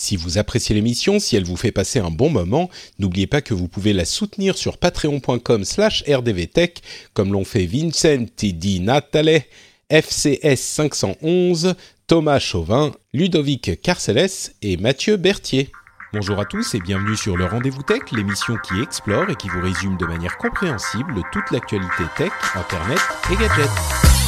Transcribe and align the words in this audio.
Si 0.00 0.16
vous 0.16 0.38
appréciez 0.38 0.76
l'émission, 0.76 1.18
si 1.18 1.34
elle 1.34 1.44
vous 1.44 1.56
fait 1.56 1.72
passer 1.72 1.98
un 1.98 2.10
bon 2.10 2.30
moment, 2.30 2.70
n'oubliez 3.00 3.26
pas 3.26 3.42
que 3.42 3.52
vous 3.52 3.66
pouvez 3.66 3.92
la 3.92 4.04
soutenir 4.04 4.56
sur 4.56 4.78
patreon.com 4.78 5.64
slash 5.64 6.04
rdvtech, 6.08 6.82
comme 7.14 7.32
l'ont 7.32 7.44
fait 7.44 7.66
Vincent 7.66 8.26
Di 8.40 8.78
Natale, 8.78 9.42
FCS 9.90 10.56
511, 10.56 11.74
Thomas 12.06 12.38
Chauvin, 12.38 12.92
Ludovic 13.12 13.82
Carceles 13.82 14.52
et 14.62 14.76
Mathieu 14.76 15.16
Berthier. 15.16 15.72
Bonjour 16.12 16.38
à 16.38 16.44
tous 16.44 16.76
et 16.76 16.80
bienvenue 16.80 17.16
sur 17.16 17.36
le 17.36 17.46
Rendez-vous 17.46 17.82
Tech, 17.82 18.02
l'émission 18.12 18.54
qui 18.66 18.80
explore 18.80 19.28
et 19.28 19.34
qui 19.34 19.48
vous 19.48 19.60
résume 19.60 19.96
de 19.96 20.06
manière 20.06 20.38
compréhensible 20.38 21.22
toute 21.32 21.50
l'actualité 21.50 22.04
tech, 22.16 22.30
internet 22.54 23.00
et 23.32 23.36
gadgets. 23.36 24.27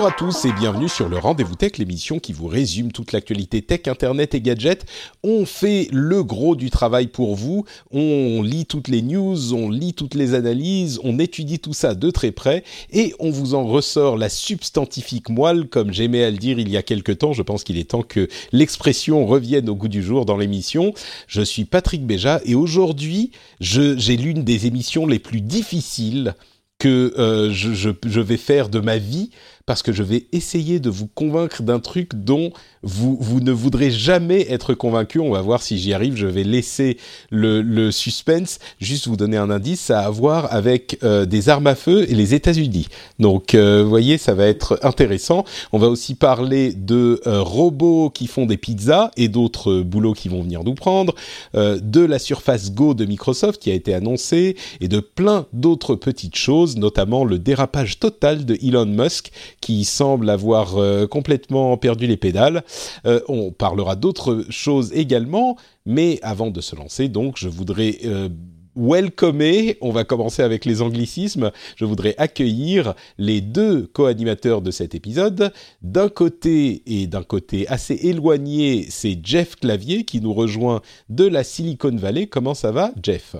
Bonjour 0.00 0.14
à 0.14 0.16
tous 0.16 0.46
et 0.46 0.52
bienvenue 0.52 0.88
sur 0.88 1.10
le 1.10 1.18
Rendez-vous 1.18 1.56
Tech, 1.56 1.76
l'émission 1.76 2.20
qui 2.20 2.32
vous 2.32 2.46
résume 2.46 2.90
toute 2.90 3.12
l'actualité 3.12 3.60
tech, 3.60 3.86
internet 3.86 4.34
et 4.34 4.40
gadgets. 4.40 4.86
On 5.22 5.44
fait 5.44 5.88
le 5.92 6.24
gros 6.24 6.56
du 6.56 6.70
travail 6.70 7.08
pour 7.08 7.36
vous, 7.36 7.66
on 7.90 8.40
lit 8.40 8.64
toutes 8.64 8.88
les 8.88 9.02
news, 9.02 9.52
on 9.52 9.68
lit 9.68 9.92
toutes 9.92 10.14
les 10.14 10.32
analyses, 10.32 10.98
on 11.04 11.18
étudie 11.18 11.58
tout 11.58 11.74
ça 11.74 11.94
de 11.94 12.10
très 12.10 12.30
près 12.32 12.64
et 12.90 13.14
on 13.18 13.30
vous 13.30 13.54
en 13.54 13.66
ressort 13.66 14.16
la 14.16 14.30
substantifique 14.30 15.28
moelle, 15.28 15.68
comme 15.68 15.92
j'aimais 15.92 16.24
à 16.24 16.30
le 16.30 16.38
dire 16.38 16.58
il 16.58 16.70
y 16.70 16.78
a 16.78 16.82
quelque 16.82 17.12
temps. 17.12 17.34
Je 17.34 17.42
pense 17.42 17.62
qu'il 17.62 17.76
est 17.76 17.90
temps 17.90 18.02
que 18.02 18.26
l'expression 18.52 19.26
revienne 19.26 19.68
au 19.68 19.74
goût 19.74 19.88
du 19.88 20.02
jour 20.02 20.24
dans 20.24 20.38
l'émission. 20.38 20.94
Je 21.26 21.42
suis 21.42 21.66
Patrick 21.66 22.06
Béja 22.06 22.40
et 22.46 22.54
aujourd'hui, 22.54 23.32
j'ai 23.60 24.16
l'une 24.16 24.44
des 24.44 24.66
émissions 24.66 25.04
les 25.04 25.18
plus 25.18 25.42
difficiles 25.42 26.34
que 26.80 27.12
euh, 27.18 27.52
je, 27.52 28.20
vais 28.20 28.36
faire 28.38 28.70
de 28.70 28.80
ma 28.80 28.96
vie 28.96 29.30
parce 29.70 29.84
que 29.84 29.92
je 29.92 30.02
vais 30.02 30.26
essayer 30.32 30.80
de 30.80 30.90
vous 30.90 31.06
convaincre 31.06 31.62
d'un 31.62 31.78
truc 31.78 32.16
dont 32.16 32.52
vous, 32.82 33.16
vous 33.20 33.40
ne 33.40 33.52
voudrez 33.52 33.90
jamais 33.90 34.46
être 34.50 34.74
convaincu. 34.74 35.20
On 35.20 35.30
va 35.30 35.42
voir 35.42 35.62
si 35.62 35.78
j'y 35.78 35.92
arrive. 35.92 36.16
Je 36.16 36.26
vais 36.26 36.44
laisser 36.44 36.96
le, 37.30 37.60
le, 37.62 37.90
suspense. 37.90 38.58
Juste 38.80 39.08
vous 39.08 39.16
donner 39.16 39.36
un 39.36 39.50
indice, 39.50 39.90
à 39.90 40.08
voir 40.08 40.52
avec 40.52 40.98
euh, 41.02 41.26
des 41.26 41.48
armes 41.48 41.66
à 41.66 41.74
feu 41.74 42.10
et 42.10 42.14
les 42.14 42.34
États-Unis. 42.34 42.88
Donc, 43.18 43.54
euh, 43.54 43.82
vous 43.82 43.90
voyez, 43.90 44.16
ça 44.16 44.34
va 44.34 44.46
être 44.46 44.78
intéressant. 44.82 45.44
On 45.72 45.78
va 45.78 45.88
aussi 45.88 46.14
parler 46.14 46.72
de 46.72 47.20
euh, 47.26 47.42
robots 47.42 48.10
qui 48.10 48.26
font 48.26 48.46
des 48.46 48.56
pizzas 48.56 49.10
et 49.16 49.28
d'autres 49.28 49.80
boulots 49.80 50.14
qui 50.14 50.28
vont 50.28 50.42
venir 50.42 50.64
nous 50.64 50.74
prendre, 50.74 51.14
de 51.54 52.00
la 52.00 52.18
Surface 52.18 52.72
Go 52.72 52.94
de 52.94 53.04
Microsoft 53.04 53.60
qui 53.60 53.70
a 53.70 53.74
été 53.74 53.94
annoncée 53.94 54.56
et 54.80 54.88
de 54.88 55.00
plein 55.00 55.46
d'autres 55.52 55.94
petites 55.94 56.36
choses, 56.36 56.76
notamment 56.76 57.24
le 57.24 57.38
dérapage 57.38 57.98
total 57.98 58.44
de 58.44 58.56
Elon 58.62 58.86
Musk 58.86 59.30
qui 59.60 59.84
semble 59.84 60.30
avoir 60.30 60.76
complètement 61.08 61.76
perdu 61.76 62.06
les 62.06 62.16
pédales. 62.16 62.62
Euh, 63.06 63.20
on 63.28 63.52
parlera 63.52 63.96
d'autres 63.96 64.44
choses 64.50 64.92
également, 64.92 65.56
mais 65.86 66.18
avant 66.22 66.50
de 66.50 66.60
se 66.60 66.76
lancer, 66.76 67.08
donc, 67.08 67.36
je 67.36 67.48
voudrais 67.48 67.98
euh, 68.04 68.28
welcomer, 68.76 69.76
on 69.80 69.90
va 69.90 70.04
commencer 70.04 70.42
avec 70.42 70.64
les 70.64 70.82
anglicismes, 70.82 71.50
je 71.76 71.84
voudrais 71.84 72.14
accueillir 72.18 72.94
les 73.18 73.40
deux 73.40 73.86
co-animateurs 73.92 74.62
de 74.62 74.70
cet 74.70 74.94
épisode. 74.94 75.52
D'un 75.82 76.08
côté, 76.08 76.82
et 76.86 77.06
d'un 77.06 77.22
côté 77.22 77.66
assez 77.68 77.94
éloigné, 77.94 78.86
c'est 78.88 79.18
Jeff 79.22 79.56
Clavier 79.56 80.04
qui 80.04 80.20
nous 80.20 80.34
rejoint 80.34 80.80
de 81.08 81.26
la 81.26 81.44
Silicon 81.44 81.94
Valley. 81.96 82.26
Comment 82.26 82.54
ça 82.54 82.72
va, 82.72 82.92
Jeff? 83.02 83.36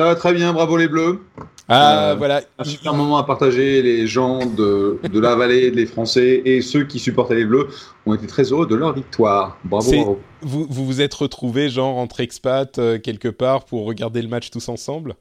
Ça 0.00 0.06
va 0.06 0.14
très 0.14 0.32
bien, 0.32 0.54
bravo 0.54 0.78
les 0.78 0.88
Bleus. 0.88 1.20
Ah, 1.68 2.12
euh, 2.12 2.14
voilà. 2.16 2.40
Un 2.58 2.64
super 2.64 2.94
moment 2.94 3.18
à 3.18 3.24
partager. 3.24 3.82
Les 3.82 4.06
gens 4.06 4.46
de, 4.46 4.98
de 5.02 5.20
la 5.20 5.36
vallée, 5.36 5.70
les 5.70 5.84
Français 5.84 6.40
et 6.46 6.62
ceux 6.62 6.84
qui 6.84 6.98
supportaient 6.98 7.34
les 7.34 7.44
Bleus 7.44 7.68
ont 8.06 8.14
été 8.14 8.26
très 8.26 8.44
heureux 8.44 8.66
de 8.66 8.74
leur 8.76 8.94
victoire. 8.94 9.58
Bravo, 9.64 9.90
bravo. 9.92 10.20
Vous, 10.40 10.66
vous 10.70 10.86
vous 10.86 11.02
êtes 11.02 11.12
retrouvés, 11.12 11.68
genre, 11.68 11.98
entre 11.98 12.20
expats, 12.20 12.78
euh, 12.78 12.98
quelque 12.98 13.28
part, 13.28 13.66
pour 13.66 13.84
regarder 13.84 14.22
le 14.22 14.28
match 14.28 14.50
tous 14.50 14.70
ensemble? 14.70 15.16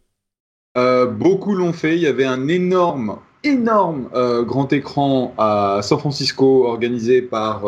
Euh, 0.77 1.07
Beaucoup 1.07 1.55
l'ont 1.55 1.73
fait. 1.73 1.97
Il 1.97 2.01
y 2.01 2.07
avait 2.07 2.23
un 2.23 2.47
énorme, 2.47 3.17
énorme 3.43 4.07
grand 4.45 4.71
écran 4.71 5.33
à 5.37 5.81
San 5.83 5.99
Francisco 5.99 6.65
organisé 6.67 7.21
par 7.21 7.63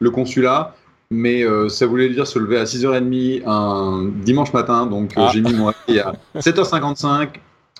le 0.00 0.10
consulat 0.10 0.74
mais 1.10 1.42
euh, 1.42 1.68
ça 1.68 1.86
voulait 1.86 2.08
dire 2.10 2.26
se 2.26 2.38
lever 2.38 2.58
à 2.58 2.64
6h30 2.64 3.42
un 3.46 4.10
dimanche 4.22 4.52
matin. 4.52 4.86
Donc 4.86 5.12
euh, 5.16 5.22
ah. 5.22 5.30
j'ai 5.32 5.40
mis 5.40 5.54
mon 5.54 5.66
réveil 5.66 6.00
à 6.00 6.14
7h55 6.38 7.28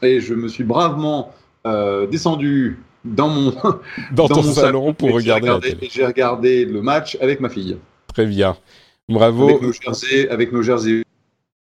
et 0.03 0.21
je 0.21 0.35
me 0.35 0.49
suis 0.49 0.65
bravement 0.65 1.33
euh, 1.67 2.07
descendu 2.07 2.79
dans 3.05 3.29
mon, 3.29 3.51
dans, 3.53 3.81
dans 4.13 4.29
ton 4.29 4.43
mon 4.43 4.53
salon 4.53 4.95
pour 4.95 5.13
regarder. 5.13 5.77
J'ai 5.91 6.07
regardé 6.07 6.65
le 6.65 6.83
match 6.83 7.19
avec 7.21 7.41
ma 7.41 7.49
fille. 7.49 7.77
Très 8.13 8.27
bien. 8.27 8.57
Bravo. 9.09 9.49
Avec 9.49 9.63
nos 9.63 9.73
jerseys, 9.73 10.29
avec 10.29 10.53
nos 10.53 10.63
jerseys 10.63 11.03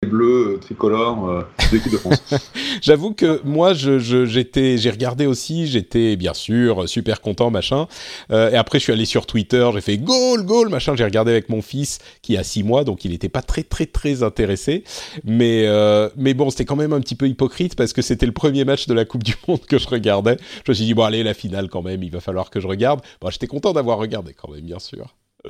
bleu 0.06 0.54
euh, 0.54 0.58
tricolore 0.58 1.28
euh, 1.28 1.42
l'équipe 1.72 1.92
de 1.92 1.98
France. 1.98 2.22
J'avoue 2.82 3.12
que 3.12 3.40
moi, 3.44 3.74
j'étais, 3.74 4.78
j'ai 4.78 4.90
regardé 4.90 5.26
aussi, 5.26 5.66
j'étais 5.66 6.16
bien 6.16 6.34
sûr 6.34 6.88
super 6.88 7.20
content, 7.20 7.50
machin. 7.50 7.86
Euh, 8.30 8.50
et 8.50 8.56
après, 8.56 8.78
je 8.78 8.84
suis 8.84 8.92
allé 8.92 9.04
sur 9.04 9.26
Twitter, 9.26 9.68
j'ai 9.74 9.80
fait 9.80 9.98
goal, 9.98 10.44
goal, 10.44 10.68
machin. 10.68 10.94
J'ai 10.96 11.04
regardé 11.04 11.32
avec 11.32 11.48
mon 11.48 11.62
fils 11.62 11.98
qui 12.22 12.36
a 12.36 12.44
six 12.44 12.62
mois, 12.62 12.84
donc 12.84 13.04
il 13.04 13.10
n'était 13.10 13.28
pas 13.28 13.42
très, 13.42 13.62
très, 13.62 13.86
très 13.86 14.22
intéressé. 14.22 14.84
Mais, 15.24 15.64
euh, 15.66 16.08
mais 16.16 16.34
bon, 16.34 16.50
c'était 16.50 16.64
quand 16.64 16.76
même 16.76 16.92
un 16.92 17.00
petit 17.00 17.16
peu 17.16 17.28
hypocrite 17.28 17.74
parce 17.74 17.92
que 17.92 18.02
c'était 18.02 18.26
le 18.26 18.32
premier 18.32 18.64
match 18.64 18.86
de 18.86 18.94
la 18.94 19.04
Coupe 19.04 19.24
du 19.24 19.34
Monde 19.46 19.64
que 19.66 19.78
je 19.78 19.88
regardais. 19.88 20.36
Je 20.64 20.70
me 20.70 20.74
suis 20.74 20.84
dit 20.84 20.94
bon, 20.94 21.04
allez, 21.04 21.22
la 21.22 21.34
finale 21.34 21.68
quand 21.68 21.82
même, 21.82 22.02
il 22.02 22.10
va 22.10 22.20
falloir 22.20 22.50
que 22.50 22.60
je 22.60 22.66
regarde. 22.66 23.00
Bon, 23.20 23.30
j'étais 23.30 23.46
content 23.46 23.72
d'avoir 23.72 23.98
regardé 23.98 24.32
quand 24.32 24.50
même, 24.50 24.64
bien 24.64 24.78
sûr. 24.78 25.14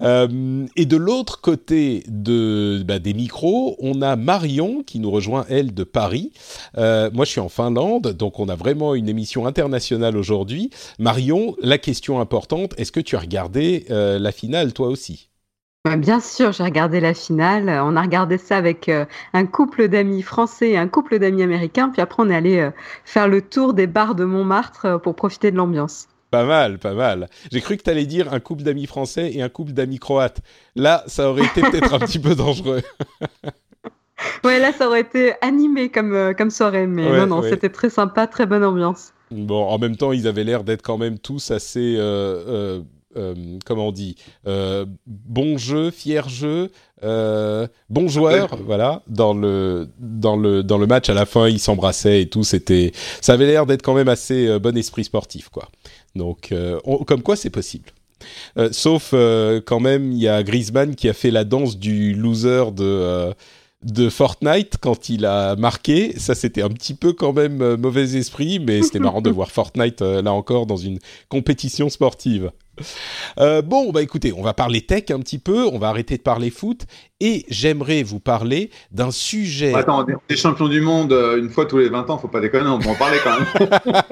Euh, 0.00 0.66
et 0.76 0.86
de 0.86 0.96
l'autre 0.96 1.40
côté 1.40 2.04
de, 2.06 2.84
bah, 2.86 3.00
des 3.00 3.14
micros, 3.14 3.76
on 3.80 4.00
a 4.00 4.14
Marion 4.14 4.84
qui 4.84 5.00
nous 5.00 5.10
rejoint, 5.10 5.44
elle, 5.48 5.74
de 5.74 5.82
Paris. 5.82 6.32
Euh, 6.76 7.10
moi, 7.12 7.24
je 7.24 7.32
suis 7.32 7.40
en 7.40 7.48
Finlande, 7.48 8.12
donc 8.12 8.38
on 8.38 8.48
a 8.48 8.54
vraiment 8.54 8.94
une 8.94 9.08
émission 9.08 9.44
internationale 9.44 10.16
aujourd'hui. 10.16 10.70
Marion, 11.00 11.56
la 11.60 11.78
question 11.78 12.20
importante, 12.20 12.74
est-ce 12.78 12.92
que 12.92 13.00
tu 13.00 13.16
as 13.16 13.18
regardé 13.18 13.86
euh, 13.90 14.20
la 14.20 14.30
finale, 14.30 14.72
toi 14.72 14.86
aussi? 14.86 15.30
Bah, 15.84 15.96
Bien 15.96 16.20
sûr, 16.20 16.52
j'ai 16.52 16.62
regardé 16.62 17.00
la 17.00 17.14
finale. 17.14 17.68
On 17.68 17.96
a 17.96 18.02
regardé 18.02 18.38
ça 18.38 18.56
avec 18.56 18.88
un 18.88 19.46
couple 19.46 19.88
d'amis 19.88 20.22
français 20.22 20.70
et 20.70 20.78
un 20.78 20.86
couple 20.86 21.18
d'amis 21.18 21.42
américains. 21.42 21.88
Puis 21.88 22.00
après, 22.00 22.22
on 22.22 22.30
est 22.30 22.36
allé 22.36 22.70
faire 23.04 23.26
le 23.26 23.42
tour 23.42 23.74
des 23.74 23.88
bars 23.88 24.14
de 24.14 24.24
Montmartre 24.24 25.00
pour 25.02 25.16
profiter 25.16 25.50
de 25.50 25.56
l'ambiance. 25.56 26.06
Pas 26.30 26.44
mal, 26.44 26.78
pas 26.78 26.94
mal. 26.94 27.28
J'ai 27.50 27.60
cru 27.60 27.76
que 27.76 27.82
tu 27.82 27.90
allais 27.90 28.06
dire 28.06 28.32
un 28.32 28.40
couple 28.40 28.62
d'amis 28.62 28.86
français 28.86 29.32
et 29.32 29.42
un 29.42 29.48
couple 29.48 29.72
d'amis 29.72 29.98
croates. 29.98 30.40
Là, 30.76 31.04
ça 31.06 31.30
aurait 31.30 31.44
été 31.44 31.62
peut-être 31.62 31.94
un 31.94 32.00
petit 32.00 32.18
peu 32.18 32.34
dangereux. 32.34 32.82
ouais, 34.44 34.58
là, 34.58 34.72
ça 34.72 34.88
aurait 34.88 35.00
été 35.00 35.32
animé 35.40 35.88
comme, 35.88 36.14
euh, 36.14 36.34
comme 36.34 36.50
soirée, 36.50 36.86
mais 36.86 37.08
ouais, 37.08 37.18
non, 37.20 37.26
non, 37.26 37.40
ouais. 37.40 37.50
c'était 37.50 37.70
très 37.70 37.90
sympa, 37.90 38.26
très 38.26 38.46
bonne 38.46 38.64
ambiance. 38.64 39.12
Bon, 39.30 39.64
en 39.64 39.78
même 39.78 39.96
temps, 39.96 40.12
ils 40.12 40.26
avaient 40.26 40.44
l'air 40.44 40.64
d'être 40.64 40.82
quand 40.82 40.98
même 40.98 41.18
tous 41.18 41.50
assez, 41.50 41.96
euh, 41.96 42.00
euh, 42.48 42.82
euh 43.16 43.34
comment 43.66 43.88
on 43.88 43.92
dit, 43.92 44.16
euh, 44.46 44.86
bon 45.06 45.58
jeu, 45.58 45.90
fier 45.90 46.28
jeu, 46.28 46.70
bon 47.02 48.08
joueur, 48.08 48.56
voilà. 48.64 49.02
Dans 49.06 49.34
le 49.34 49.88
dans 49.98 50.36
le 50.36 50.62
dans 50.62 50.78
le 50.78 50.86
match 50.86 51.10
à 51.10 51.14
la 51.14 51.26
fin, 51.26 51.48
ils 51.48 51.58
s'embrassaient 51.58 52.22
et 52.22 52.28
tout. 52.28 52.42
C'était, 52.42 52.92
ça 53.20 53.34
avait 53.34 53.46
l'air 53.46 53.66
d'être 53.66 53.82
quand 53.82 53.94
même 53.94 54.08
assez 54.08 54.58
bon 54.58 54.76
esprit 54.76 55.04
sportif, 55.04 55.50
quoi. 55.50 55.68
Donc, 56.14 56.52
euh, 56.52 56.78
on, 56.84 56.98
comme 56.98 57.22
quoi 57.22 57.36
c'est 57.36 57.50
possible. 57.50 57.90
Euh, 58.56 58.70
sauf 58.72 59.10
euh, 59.12 59.60
quand 59.64 59.80
même, 59.80 60.12
il 60.12 60.18
y 60.18 60.28
a 60.28 60.42
Griezmann 60.42 60.94
qui 60.94 61.08
a 61.08 61.12
fait 61.12 61.30
la 61.30 61.44
danse 61.44 61.78
du 61.78 62.14
loser 62.14 62.72
de 62.72 63.32
de 63.84 64.08
Fortnite 64.08 64.76
quand 64.80 65.08
il 65.08 65.24
a 65.24 65.54
marqué. 65.54 66.18
Ça, 66.18 66.34
c'était 66.34 66.62
un 66.62 66.68
petit 66.68 66.94
peu 66.94 67.12
quand 67.12 67.32
même 67.32 67.76
mauvais 67.76 68.16
esprit, 68.16 68.58
mais 68.58 68.82
c'était 68.82 68.98
marrant 68.98 69.20
de 69.20 69.30
voir 69.38 69.52
Fortnite 69.52 70.00
là 70.00 70.32
encore 70.32 70.66
dans 70.66 70.76
une 70.76 70.98
compétition 71.28 71.88
sportive. 71.88 72.50
Euh, 73.38 73.62
bon, 73.62 73.90
bah 73.92 74.02
écoutez, 74.02 74.32
on 74.32 74.42
va 74.42 74.54
parler 74.54 74.80
tech 74.82 75.10
un 75.10 75.20
petit 75.20 75.38
peu, 75.38 75.66
on 75.66 75.78
va 75.78 75.88
arrêter 75.88 76.16
de 76.16 76.22
parler 76.22 76.50
foot, 76.50 76.86
et 77.20 77.44
j'aimerais 77.48 78.02
vous 78.02 78.20
parler 78.20 78.70
d'un 78.90 79.10
sujet. 79.10 79.74
Attends, 79.74 80.04
des 80.28 80.36
champions 80.36 80.68
du 80.68 80.80
monde 80.80 81.12
une 81.12 81.50
fois 81.50 81.66
tous 81.66 81.78
les 81.78 81.88
20 81.88 82.10
ans, 82.10 82.18
faut 82.18 82.28
pas 82.28 82.40
déconner, 82.40 82.68
on 82.68 82.78
peut 82.78 82.90
en 82.90 82.94
parler 82.94 83.18
quand 83.22 83.38
même. 83.38 84.02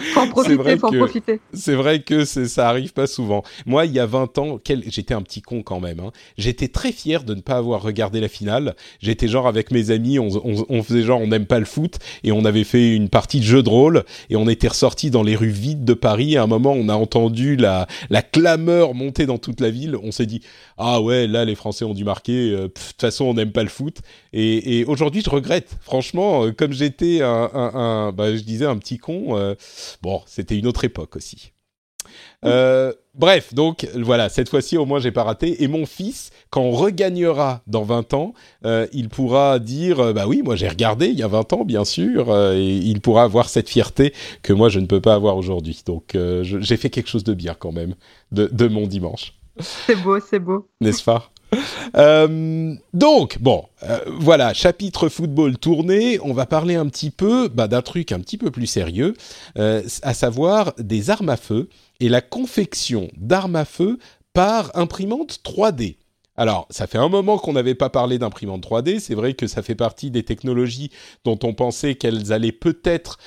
faut 0.00 0.20
en 0.20 0.28
profiter, 0.28 0.76
faut 0.76 0.86
en 0.86 0.92
profiter. 0.92 1.40
C'est 1.52 1.74
vrai 1.74 2.00
que 2.00 2.24
ça 2.24 2.68
arrive 2.68 2.92
pas 2.92 3.06
souvent. 3.06 3.42
Moi, 3.66 3.86
il 3.86 3.92
y 3.92 4.00
a 4.00 4.06
20 4.06 4.38
ans, 4.38 4.60
j'étais 4.66 5.14
un 5.14 5.22
petit 5.22 5.42
con 5.42 5.62
quand 5.62 5.80
même. 5.80 6.00
Hein. 6.00 6.10
J'étais 6.36 6.68
très 6.68 6.92
fier 6.92 7.24
de 7.24 7.34
ne 7.34 7.40
pas 7.40 7.56
avoir 7.56 7.82
regardé 7.82 8.20
la 8.20 8.28
finale. 8.28 8.74
J'étais 9.00 9.28
genre 9.28 9.46
avec 9.46 9.70
mes 9.70 9.90
amis, 9.90 10.18
on, 10.18 10.82
faisait 10.82 11.02
genre 11.02 11.20
on 11.20 11.28
n'aime 11.28 11.46
pas 11.46 11.58
le 11.58 11.64
foot 11.64 11.98
et 12.24 12.32
on 12.32 12.44
avait 12.44 12.64
fait 12.64 12.94
une 12.94 13.08
partie 13.08 13.40
de 13.40 13.44
jeu 13.44 13.62
de 13.62 13.68
rôle 13.68 14.04
et 14.30 14.36
on 14.36 14.48
était 14.48 14.68
ressorti 14.68 15.10
dans 15.10 15.22
les 15.22 15.36
rues 15.36 15.48
vides 15.48 15.84
de 15.84 15.94
Paris. 15.94 16.36
À 16.36 16.42
un 16.42 16.46
moment, 16.46 16.72
on 16.72 16.88
a 16.88 16.94
entendu 16.94 17.56
la, 17.56 17.67
la 18.10 18.22
clameur 18.22 18.94
monter 18.94 19.26
dans 19.26 19.38
toute 19.38 19.60
la 19.60 19.70
ville. 19.70 19.96
On 20.02 20.12
s'est 20.12 20.26
dit 20.26 20.42
ah 20.76 21.00
ouais, 21.00 21.26
là 21.26 21.44
les 21.44 21.54
Français 21.54 21.84
ont 21.84 21.94
dû 21.94 22.04
marquer. 22.04 22.50
Euh, 22.52 22.62
de 22.62 22.66
toute 22.68 23.00
façon, 23.00 23.24
on 23.24 23.34
n'aime 23.34 23.52
pas 23.52 23.62
le 23.62 23.68
foot. 23.68 23.98
Et, 24.32 24.84
aujourd'hui, 24.86 25.22
je 25.24 25.30
regrette. 25.30 25.76
Franchement, 25.80 26.46
euh, 26.46 26.52
comme 26.52 26.72
j'étais 26.72 27.20
un, 27.22 28.12
bah, 28.12 28.34
je 28.36 28.42
disais 28.42 28.66
un 28.66 28.78
petit 28.78 28.98
con. 28.98 29.36
Euh, 29.36 29.54
bon, 30.02 30.22
c'était 30.26 30.56
une 30.56 30.66
autre 30.66 30.84
époque 30.84 31.16
aussi. 31.16 31.52
Euh, 32.44 32.92
bref, 33.18 33.54
donc 33.54 33.86
voilà, 33.94 34.28
cette 34.28 34.48
fois-ci 34.48 34.76
au 34.76 34.86
moins 34.86 35.00
j'ai 35.00 35.10
pas 35.10 35.24
raté. 35.24 35.62
Et 35.62 35.68
mon 35.68 35.86
fils, 35.86 36.30
quand 36.50 36.62
on 36.62 36.70
regagnera 36.70 37.62
dans 37.66 37.82
20 37.82 38.14
ans, 38.14 38.34
euh, 38.64 38.86
il 38.92 39.08
pourra 39.08 39.58
dire 39.58 40.14
bah 40.14 40.26
oui, 40.26 40.42
moi 40.42 40.56
j'ai 40.56 40.68
regardé 40.68 41.06
il 41.08 41.18
y 41.18 41.22
a 41.22 41.28
20 41.28 41.52
ans 41.52 41.64
bien 41.64 41.84
sûr, 41.84 42.34
et 42.52 42.76
il 42.76 43.00
pourra 43.00 43.24
avoir 43.24 43.48
cette 43.48 43.68
fierté 43.68 44.12
que 44.42 44.52
moi 44.52 44.68
je 44.68 44.80
ne 44.80 44.86
peux 44.86 45.00
pas 45.00 45.14
avoir 45.14 45.36
aujourd'hui. 45.36 45.82
Donc 45.84 46.16
j'ai 46.42 46.76
fait 46.76 46.90
quelque 46.90 47.08
chose 47.08 47.24
de 47.24 47.34
bien 47.34 47.54
quand 47.58 47.72
même 47.72 47.94
de 48.32 48.68
mon 48.68 48.86
dimanche. 48.86 49.34
C'est 49.60 49.96
beau, 49.96 50.18
c'est 50.20 50.38
beau. 50.38 50.68
N'est-ce 50.80 51.02
pas? 51.02 51.30
Euh, 51.96 52.74
donc, 52.92 53.38
bon, 53.40 53.64
euh, 53.82 53.98
voilà, 54.18 54.52
chapitre 54.54 55.08
football 55.08 55.56
tourné. 55.58 56.18
On 56.22 56.32
va 56.32 56.46
parler 56.46 56.74
un 56.74 56.86
petit 56.86 57.10
peu 57.10 57.48
bah, 57.48 57.68
d'un 57.68 57.82
truc 57.82 58.12
un 58.12 58.20
petit 58.20 58.38
peu 58.38 58.50
plus 58.50 58.66
sérieux, 58.66 59.14
euh, 59.58 59.82
à 60.02 60.14
savoir 60.14 60.74
des 60.78 61.10
armes 61.10 61.30
à 61.30 61.36
feu 61.36 61.68
et 62.00 62.08
la 62.08 62.20
confection 62.20 63.08
d'armes 63.16 63.56
à 63.56 63.64
feu 63.64 63.98
par 64.32 64.70
imprimante 64.76 65.40
3D. 65.44 65.96
Alors, 66.36 66.66
ça 66.70 66.86
fait 66.86 66.98
un 66.98 67.08
moment 67.08 67.38
qu'on 67.38 67.52
n'avait 67.52 67.74
pas 67.74 67.90
parlé 67.90 68.18
d'imprimante 68.18 68.64
3D. 68.64 69.00
C'est 69.00 69.16
vrai 69.16 69.34
que 69.34 69.48
ça 69.48 69.62
fait 69.62 69.74
partie 69.74 70.12
des 70.12 70.22
technologies 70.22 70.90
dont 71.24 71.38
on 71.42 71.52
pensait 71.52 71.96
qu'elles 71.96 72.32
allaient 72.32 72.52
peut-être 72.52 73.18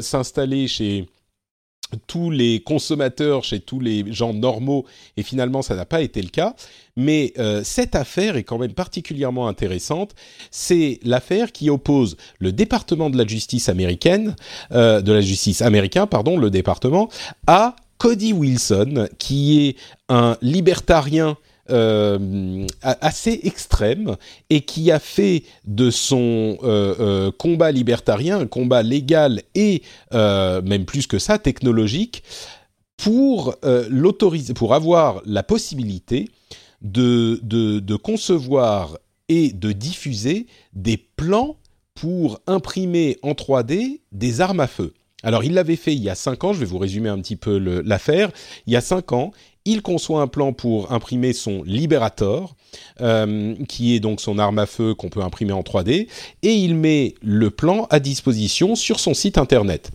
s'installer 0.00 0.68
chez 0.68 1.06
tous 2.06 2.30
les 2.30 2.60
consommateurs, 2.60 3.44
chez 3.44 3.60
tous 3.60 3.80
les 3.80 4.12
gens 4.12 4.32
normaux, 4.32 4.86
et 5.16 5.22
finalement 5.22 5.62
ça 5.62 5.74
n'a 5.74 5.84
pas 5.84 6.02
été 6.02 6.22
le 6.22 6.28
cas. 6.28 6.54
Mais 6.96 7.32
euh, 7.38 7.62
cette 7.64 7.94
affaire 7.94 8.36
est 8.36 8.44
quand 8.44 8.58
même 8.58 8.72
particulièrement 8.72 9.48
intéressante. 9.48 10.14
C'est 10.50 11.00
l'affaire 11.02 11.52
qui 11.52 11.70
oppose 11.70 12.16
le 12.38 12.52
département 12.52 13.10
de 13.10 13.16
la 13.16 13.26
justice 13.26 13.68
américaine, 13.68 14.36
euh, 14.72 15.00
de 15.00 15.12
la 15.12 15.20
justice 15.20 15.62
américain, 15.62 16.06
pardon, 16.06 16.36
le 16.36 16.50
département, 16.50 17.08
à 17.46 17.76
Cody 18.00 18.32
Wilson, 18.32 19.08
qui 19.18 19.68
est 19.68 19.76
un 20.08 20.38
libertarien 20.40 21.36
euh, 21.68 22.66
assez 22.80 23.40
extrême 23.44 24.16
et 24.48 24.62
qui 24.62 24.90
a 24.90 24.98
fait 24.98 25.44
de 25.66 25.90
son 25.90 26.56
euh, 26.62 26.94
euh, 26.98 27.30
combat 27.30 27.70
libertarien 27.70 28.40
un 28.40 28.46
combat 28.46 28.82
légal 28.82 29.42
et 29.54 29.82
même 30.10 30.86
plus 30.86 31.06
que 31.06 31.18
ça 31.18 31.38
technologique 31.38 32.24
pour 32.96 33.54
l'autoriser, 33.88 34.54
pour 34.54 34.74
avoir 34.74 35.20
la 35.26 35.42
possibilité 35.42 36.28
de, 36.80 37.96
concevoir 37.96 38.96
et 39.28 39.52
de 39.52 39.72
diffuser 39.72 40.46
des 40.72 40.96
plans 40.96 41.56
pour 41.94 42.40
imprimer 42.46 43.18
en 43.22 43.32
3D 43.32 44.00
des 44.10 44.40
armes 44.40 44.60
à 44.60 44.66
feu. 44.66 44.94
Alors 45.22 45.44
il 45.44 45.54
l'avait 45.54 45.76
fait 45.76 45.94
il 45.94 46.02
y 46.02 46.08
a 46.08 46.14
5 46.14 46.44
ans, 46.44 46.52
je 46.52 46.60
vais 46.60 46.66
vous 46.66 46.78
résumer 46.78 47.08
un 47.08 47.18
petit 47.18 47.36
peu 47.36 47.58
l'affaire. 47.58 48.30
Il 48.66 48.72
y 48.72 48.76
a 48.76 48.80
5 48.80 49.12
ans, 49.12 49.32
il 49.64 49.82
conçoit 49.82 50.22
un 50.22 50.26
plan 50.26 50.52
pour 50.52 50.90
imprimer 50.90 51.32
son 51.32 51.62
Liberator, 51.64 52.56
euh, 53.00 53.54
qui 53.68 53.94
est 53.94 54.00
donc 54.00 54.20
son 54.20 54.38
arme 54.38 54.58
à 54.58 54.66
feu 54.66 54.94
qu'on 54.94 55.08
peut 55.08 55.22
imprimer 55.22 55.52
en 55.52 55.60
3D, 55.60 56.08
et 56.42 56.54
il 56.54 56.74
met 56.74 57.14
le 57.20 57.50
plan 57.50 57.86
à 57.90 58.00
disposition 58.00 58.74
sur 58.74 59.00
son 59.00 59.12
site 59.12 59.36
internet. 59.36 59.90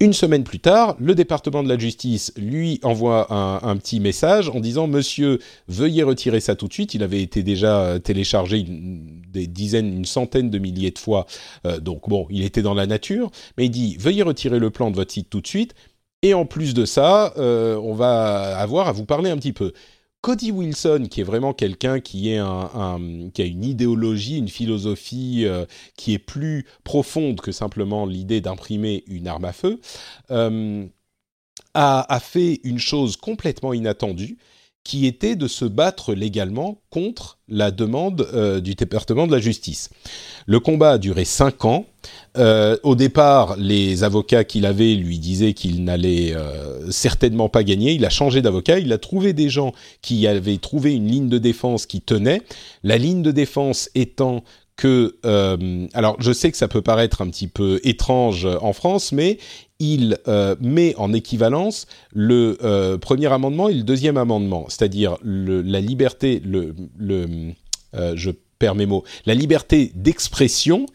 Une 0.00 0.12
semaine 0.12 0.44
plus 0.44 0.58
tard, 0.58 0.96
le 0.98 1.14
département 1.14 1.62
de 1.62 1.68
la 1.68 1.78
justice 1.78 2.32
lui 2.36 2.78
envoie 2.82 3.32
un, 3.32 3.76
petit 3.78 4.00
message 4.00 4.50
en 4.50 4.60
disant 4.60 4.86
Monsieur, 4.86 5.38
veuillez 5.68 6.02
retirer 6.02 6.40
ça 6.40 6.54
tout 6.54 6.68
de 6.68 6.72
suite. 6.72 6.94
Il 6.94 7.02
avait 7.02 7.22
été 7.22 7.42
déjà 7.42 7.80
euh, 7.80 7.98
téléchargé 7.98 8.64
des 8.66 9.46
dizaines, 9.46 9.96
une 9.96 10.04
centaine 10.04 10.50
de 10.50 10.58
milliers 10.58 10.90
de 10.90 10.98
fois, 10.98 11.26
euh, 11.66 11.80
donc 11.80 12.08
bon, 12.08 12.26
il 12.30 12.44
était 12.44 12.62
dans 12.62 12.74
la 12.74 12.86
nature, 12.86 13.30
mais 13.56 13.66
il 13.66 13.70
dit 13.70 13.96
Veuillez 13.98 14.22
retirer 14.22 14.58
le 14.58 14.70
plan 14.70 14.90
de 14.90 14.96
votre 14.96 15.12
site 15.12 15.30
tout 15.30 15.40
de 15.40 15.46
suite 15.46 15.74
et 16.22 16.34
en 16.34 16.46
plus 16.46 16.74
de 16.74 16.84
ça, 16.84 17.32
euh, 17.36 17.76
on 17.76 17.94
va 17.94 18.58
avoir 18.58 18.88
à 18.88 18.92
vous 18.92 19.04
parler 19.04 19.30
un 19.30 19.36
petit 19.36 19.52
peu. 19.52 19.72
Cody 20.22 20.50
Wilson, 20.50 21.06
qui 21.08 21.20
est 21.20 21.24
vraiment 21.24 21.52
quelqu'un 21.52 22.00
qui, 22.00 22.36
a 22.36 22.96
une 22.98 23.64
idéologie, 23.64 24.38
une 24.38 24.48
philosophie 24.48 25.44
euh, 25.44 25.66
qui 25.96 26.14
est 26.14 26.18
plus 26.18 26.66
profonde 26.82 27.40
que 27.40 27.52
simplement 27.52 28.06
l'idée 28.06 28.40
d'imprimer 28.40 29.04
une 29.06 29.28
arme 29.28 29.44
à 29.44 29.52
feu, 29.52 29.78
euh, 30.32 30.84
a, 31.74 32.20
fait 32.20 32.60
une 32.64 32.78
chose 32.78 33.16
complètement 33.16 33.72
inattendue, 33.72 34.38
qui 34.86 35.06
était 35.06 35.34
de 35.34 35.48
se 35.48 35.64
battre 35.64 36.14
légalement 36.14 36.78
contre 36.90 37.38
la 37.48 37.72
demande 37.72 38.28
euh, 38.32 38.60
du 38.60 38.76
département 38.76 39.26
de 39.26 39.32
la 39.32 39.40
justice. 39.40 39.90
Le 40.46 40.60
combat 40.60 40.92
a 40.92 40.98
duré 40.98 41.24
cinq 41.24 41.64
ans. 41.64 41.86
Euh, 42.38 42.76
au 42.84 42.94
départ, 42.94 43.56
les 43.56 44.04
avocats 44.04 44.44
qu'il 44.44 44.64
avait 44.64 44.94
lui 44.94 45.18
disaient 45.18 45.54
qu'il 45.54 45.82
n'allait 45.82 46.36
euh, 46.36 46.88
certainement 46.92 47.48
pas 47.48 47.64
gagner. 47.64 47.94
Il 47.94 48.04
a 48.04 48.10
changé 48.10 48.42
d'avocat. 48.42 48.78
Il 48.78 48.92
a 48.92 48.98
trouvé 48.98 49.32
des 49.32 49.48
gens 49.48 49.72
qui 50.02 50.28
avaient 50.28 50.58
trouvé 50.58 50.94
une 50.94 51.08
ligne 51.08 51.28
de 51.28 51.38
défense 51.38 51.86
qui 51.86 52.00
tenait. 52.00 52.42
La 52.84 52.96
ligne 52.96 53.22
de 53.22 53.32
défense 53.32 53.90
étant 53.96 54.44
que, 54.76 55.16
alors 55.94 56.16
je 56.20 56.32
sais 56.32 56.50
que 56.50 56.56
ça 56.58 56.68
peut 56.68 56.82
paraître 56.82 57.22
un 57.22 57.30
petit 57.30 57.48
peu 57.48 57.80
étrange 57.82 58.46
en 58.60 58.74
France, 58.74 59.10
mais 59.10 59.38
il 59.78 60.18
euh, 60.26 60.56
met 60.60 60.94
en 60.96 61.12
équivalence 61.12 61.86
le 62.12 62.58
euh, 62.62 62.98
premier 62.98 63.32
amendement 63.32 63.68
et 63.68 63.74
le 63.74 63.82
deuxième 63.82 64.16
amendement, 64.16 64.66
c'est-à-dire 64.68 65.16
la 65.22 65.80
liberté, 65.80 66.42
euh, 66.44 67.52
je 68.14 68.30
perds 68.58 68.74
mes 68.74 68.86
mots, 68.86 69.04
la 69.26 69.34
liberté 69.34 69.92
d'expression 69.94 70.86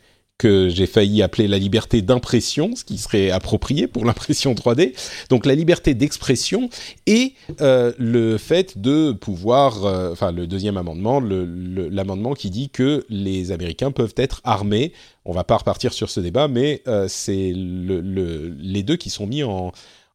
que 0.41 0.69
j'ai 0.69 0.87
failli 0.87 1.21
appeler 1.21 1.47
la 1.47 1.59
liberté 1.59 2.01
d'impression, 2.01 2.75
ce 2.75 2.83
qui 2.83 2.97
serait 2.97 3.29
approprié 3.29 3.85
pour 3.85 4.05
l'impression 4.05 4.55
3D. 4.55 4.95
Donc 5.29 5.45
la 5.45 5.53
liberté 5.53 5.93
d'expression 5.93 6.67
et 7.05 7.35
euh, 7.61 7.93
le 7.99 8.39
fait 8.39 8.79
de 8.81 9.11
pouvoir, 9.11 9.85
euh, 9.85 10.11
enfin 10.11 10.31
le 10.31 10.47
deuxième 10.47 10.77
amendement, 10.77 11.19
l'amendement 11.19 12.33
qui 12.33 12.49
dit 12.49 12.71
que 12.71 13.05
les 13.07 13.51
Américains 13.51 13.91
peuvent 13.91 14.15
être 14.17 14.41
armés. 14.43 14.93
On 15.25 15.31
va 15.31 15.43
pas 15.43 15.57
repartir 15.57 15.93
sur 15.93 16.09
ce 16.09 16.19
débat, 16.19 16.47
mais 16.47 16.81
euh, 16.87 17.05
c'est 17.07 17.53
les 17.55 18.81
deux 18.81 18.95
qui 18.95 19.11
sont 19.11 19.27
mis 19.27 19.43
en, 19.43 19.71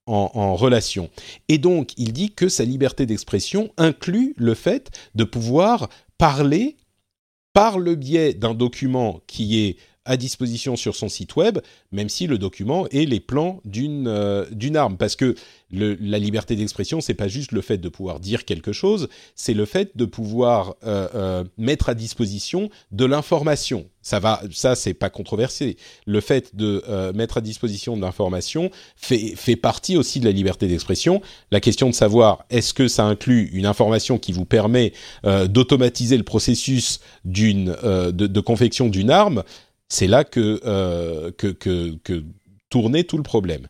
en, 0.06 0.56
relation. 0.56 1.08
Et 1.46 1.58
donc, 1.58 1.92
il 1.96 2.12
dit 2.12 2.32
que 2.32 2.48
sa 2.48 2.64
liberté 2.64 3.06
d'expression 3.06 3.70
inclut 3.76 4.34
le 4.36 4.54
fait 4.54 4.90
de 5.14 5.22
pouvoir 5.22 5.88
parler 6.18 6.74
par 7.52 7.78
le 7.78 7.94
biais 7.94 8.34
d'un 8.34 8.54
document 8.54 9.20
qui 9.28 9.60
est 9.60 9.76
à 10.06 10.16
disposition 10.16 10.76
sur 10.76 10.96
son 10.96 11.08
site 11.08 11.36
web, 11.36 11.58
même 11.92 12.08
si 12.08 12.26
le 12.26 12.38
document 12.38 12.86
est 12.88 13.04
les 13.04 13.20
plans 13.20 13.60
d'une 13.64 14.08
euh, 14.08 14.46
d'une 14.52 14.76
arme. 14.76 14.96
Parce 14.96 15.16
que 15.16 15.34
le, 15.70 15.96
la 16.00 16.18
liberté 16.18 16.54
d'expression, 16.54 17.00
c'est 17.00 17.14
pas 17.14 17.28
juste 17.28 17.50
le 17.50 17.60
fait 17.60 17.78
de 17.78 17.88
pouvoir 17.88 18.20
dire 18.20 18.44
quelque 18.44 18.72
chose, 18.72 19.08
c'est 19.34 19.52
le 19.52 19.66
fait 19.66 19.96
de 19.96 20.04
pouvoir 20.04 20.76
euh, 20.84 21.08
euh, 21.14 21.44
mettre 21.58 21.88
à 21.88 21.94
disposition 21.94 22.70
de 22.92 23.04
l'information. 23.04 23.86
Ça 24.00 24.20
va, 24.20 24.40
ça 24.52 24.76
c'est 24.76 24.94
pas 24.94 25.10
controversé. 25.10 25.76
Le 26.06 26.20
fait 26.20 26.54
de 26.54 26.84
mettre 27.12 27.38
à 27.38 27.40
disposition 27.40 27.96
de 27.96 28.02
l'information 28.02 28.70
fait 28.94 29.34
fait 29.34 29.56
partie 29.56 29.96
aussi 29.96 30.20
de 30.20 30.26
la 30.26 30.30
liberté 30.30 30.68
d'expression. 30.68 31.20
La 31.50 31.58
question 31.58 31.90
de 31.90 31.94
savoir 31.94 32.44
est-ce 32.48 32.72
que 32.72 32.86
ça 32.86 33.04
inclut 33.04 33.50
une 33.52 33.66
information 33.66 34.18
qui 34.18 34.30
vous 34.30 34.44
permet 34.44 34.92
d'automatiser 35.24 36.16
le 36.16 36.22
processus 36.22 37.00
d'une 37.24 37.74
de, 37.82 38.10
de 38.10 38.40
confection 38.40 38.88
d'une 38.88 39.10
arme, 39.10 39.42
c'est 39.88 40.06
là 40.06 40.24
euh, 40.36 41.30
que, 41.36 41.48
que, 41.48 41.96
que, 42.02 42.24
tournait 42.68 43.04
tout 43.04 43.16
le 43.16 43.22
problème. 43.22 43.68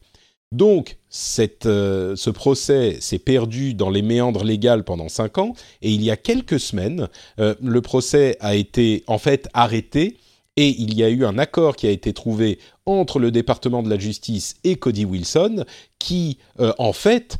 Donc, 0.52 0.96
cette, 1.10 1.66
euh, 1.66 2.16
ce 2.16 2.30
procès 2.30 2.96
s'est 3.00 3.18
perdu 3.18 3.74
dans 3.74 3.90
les 3.90 4.00
méandres 4.00 4.44
légales 4.44 4.84
pendant 4.84 5.08
cinq 5.08 5.38
ans, 5.38 5.52
et 5.82 5.90
il 5.90 6.02
y 6.02 6.10
a 6.10 6.16
quelques 6.16 6.58
semaines, 6.58 7.08
euh, 7.38 7.54
le 7.62 7.82
procès 7.82 8.36
a 8.40 8.54
été 8.54 9.04
en 9.06 9.18
fait 9.18 9.48
arrêté, 9.52 10.16
et 10.56 10.68
il 10.68 10.94
y 10.94 11.04
a 11.04 11.10
eu 11.10 11.26
un 11.26 11.36
accord 11.36 11.76
qui 11.76 11.86
a 11.86 11.90
été 11.90 12.14
trouvé 12.14 12.58
entre 12.86 13.18
le 13.18 13.30
département 13.30 13.82
de 13.82 13.90
la 13.90 13.98
justice 13.98 14.56
et 14.64 14.76
Cody 14.76 15.04
Wilson, 15.04 15.66
qui 15.98 16.38
en 16.78 16.94
fait 16.94 17.36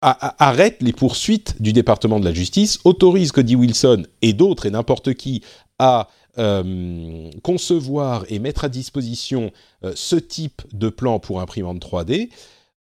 arrête 0.00 0.78
les 0.80 0.94
poursuites 0.94 1.60
du 1.60 1.74
département 1.74 2.18
de 2.18 2.24
la 2.24 2.32
justice, 2.32 2.78
autorise 2.84 3.32
Cody 3.32 3.54
Wilson 3.54 4.06
et 4.22 4.32
d'autres 4.32 4.64
et 4.64 4.70
n'importe 4.70 5.12
qui 5.12 5.42
à 5.78 6.08
euh, 6.38 7.30
concevoir 7.42 8.24
et 8.28 8.38
mettre 8.38 8.64
à 8.64 8.68
disposition 8.68 9.50
euh, 9.84 9.92
ce 9.96 10.14
type 10.14 10.62
de 10.72 10.88
plan 10.88 11.18
pour 11.18 11.40
imprimante 11.40 11.80
3D 11.80 12.28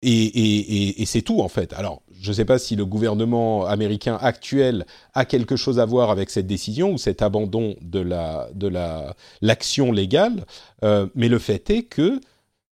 et, 0.01 1.03
c'est 1.05 1.21
tout 1.21 1.39
en 1.39 1.47
fait. 1.47 1.71
Alors, 1.73 2.01
je 2.19 2.29
ne 2.29 2.33
sais 2.33 2.45
pas 2.45 2.57
si 2.57 2.75
le 2.75 2.85
gouvernement 2.85 3.65
américain 3.65 4.17
actuel 4.19 4.85
a 5.13 5.23
quelque 5.23 5.55
chose 5.55 5.79
à 5.79 5.85
voir 5.85 6.09
avec 6.09 6.29
cette 6.29 6.47
décision 6.47 6.93
ou 6.93 6.97
cet 6.97 7.21
abandon 7.21 7.75
de 7.81 7.99
la 7.99 8.49
de 8.55 8.67
la 8.67 9.15
l'action 9.41 9.91
légale, 9.91 10.45
euh, 10.83 11.05
mais 11.15 11.29
le 11.29 11.39
fait 11.39 11.69
est 11.69 11.83
que 11.83 12.19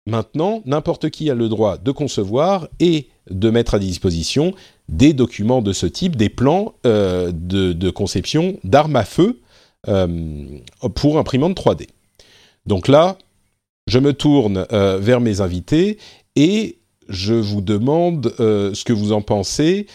maintenant 0.05 0.61
n'importe 0.65 1.09
qui 1.09 1.29
a 1.29 1.35
le 1.35 1.49
droit 1.49 1.77
de 1.77 1.91
concevoir 1.91 2.67
et 2.79 3.09
de 3.29 3.49
mettre 3.49 3.73
à 3.73 3.79
disposition 3.79 4.53
des 4.87 5.11
documents 5.13 5.61
de 5.61 5.73
ce 5.73 5.85
type, 5.85 6.15
des 6.15 6.29
plans 6.29 6.75
de, 6.83 7.89
conception 7.89 8.57
d'armes 8.63 8.95
à 8.95 9.03
feu 9.03 9.41
pour 9.83 11.17
imprimante 11.17 11.57
3D. 11.57 11.87
Donc 12.65 12.87
là, 12.87 13.17
je 13.87 13.99
me 13.99 14.13
tourne 14.13 14.65
vers 14.69 15.21
mes 15.21 15.41
invités 15.41 15.97
et 16.35 16.77
je 17.09 17.33
vous 17.33 17.61
demande 17.61 18.33
euh, 18.39 18.73
ce 18.73 18.83
que 18.83 18.93
vous 18.93 19.11
en 19.11 19.21
pensez, 19.21 19.87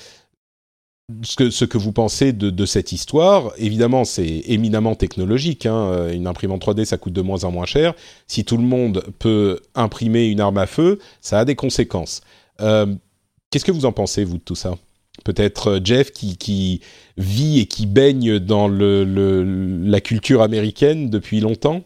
ce 1.23 1.65
que, 1.65 1.79
vous 1.79 1.93
pensez 1.93 2.33
de, 2.33 2.67
cette 2.67 2.93
histoire. 2.93 3.53
Évidemment, 3.59 4.05
c'est 4.05 4.43
éminemment 4.47 4.95
technologique. 4.95 5.67
Hein. 5.67 5.75
Euh, 5.93 6.13
une 6.13 6.27
imprimante 6.27 6.65
3D, 6.65 6.85
ça 6.85 6.97
coûte 6.97 7.13
de 7.13 7.21
moins 7.21 7.45
en 7.45 7.51
moins 7.51 7.67
cher. 7.67 7.95
Si 8.29 8.45
tout 8.45 8.57
le 8.57 8.63
monde 8.63 9.05
peut 9.19 9.61
imprimer 9.75 10.27
une 10.27 10.41
arme 10.41 10.59
à 10.59 10.67
feu, 10.67 10.99
ça 11.21 11.41
a 11.41 11.45
des 11.45 11.55
conséquences. 11.55 12.23
Euh, 12.61 12.87
qu'est-ce 13.51 13.65
que 13.65 13.73
vous 13.73 13.85
en 13.85 13.93
pensez, 13.93 14.25
vous, 14.25 14.39
de 14.39 14.43
tout 14.43 14.55
ça? 14.55 14.77
Peut-être 15.25 15.81
Jeff 15.85 16.11
qui, 16.11 16.81
vit 17.17 17.61
et 17.61 17.67
qui 17.67 17.87
baigne 17.87 18.39
dans 18.39 18.69
la 18.69 20.01
culture 20.01 20.43
américaine 20.43 21.11
depuis 21.11 21.41
longtemps? 21.41 21.85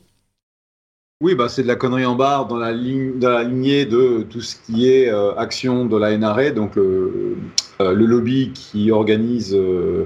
Oui, 1.23 1.35
bah, 1.35 1.49
c'est 1.49 1.62
de 1.62 1.66
la 1.66 1.76
connerie 1.76 2.04
en 2.04 2.14
barre 2.14 2.47
dans 2.47 2.59
la, 2.59 2.73
lignée 2.73 3.87
de 3.87 4.26
tout 4.28 4.42
ce 4.42 4.56
qui 4.56 4.90
est 4.90 5.09
euh, 5.09 5.35
action 5.37 5.87
de 5.87 5.97
la 5.97 6.16
NRA, 6.16 6.50
donc 6.50 6.76
le, 6.76 7.38
euh, 7.80 7.95
le 7.95 8.04
lobby 8.04 8.52
qui 8.52 8.90
organise 8.90 9.54
euh, 9.54 10.04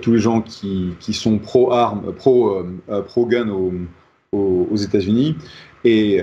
tous 0.00 0.12
les 0.12 0.20
gens 0.20 0.42
qui, 0.42 0.94
sont 1.12 1.38
pro-armes, 1.38 2.12
pro-gun 2.14 3.48
aux, 4.32 4.76
États-Unis. 4.76 5.36
Et 5.84 6.22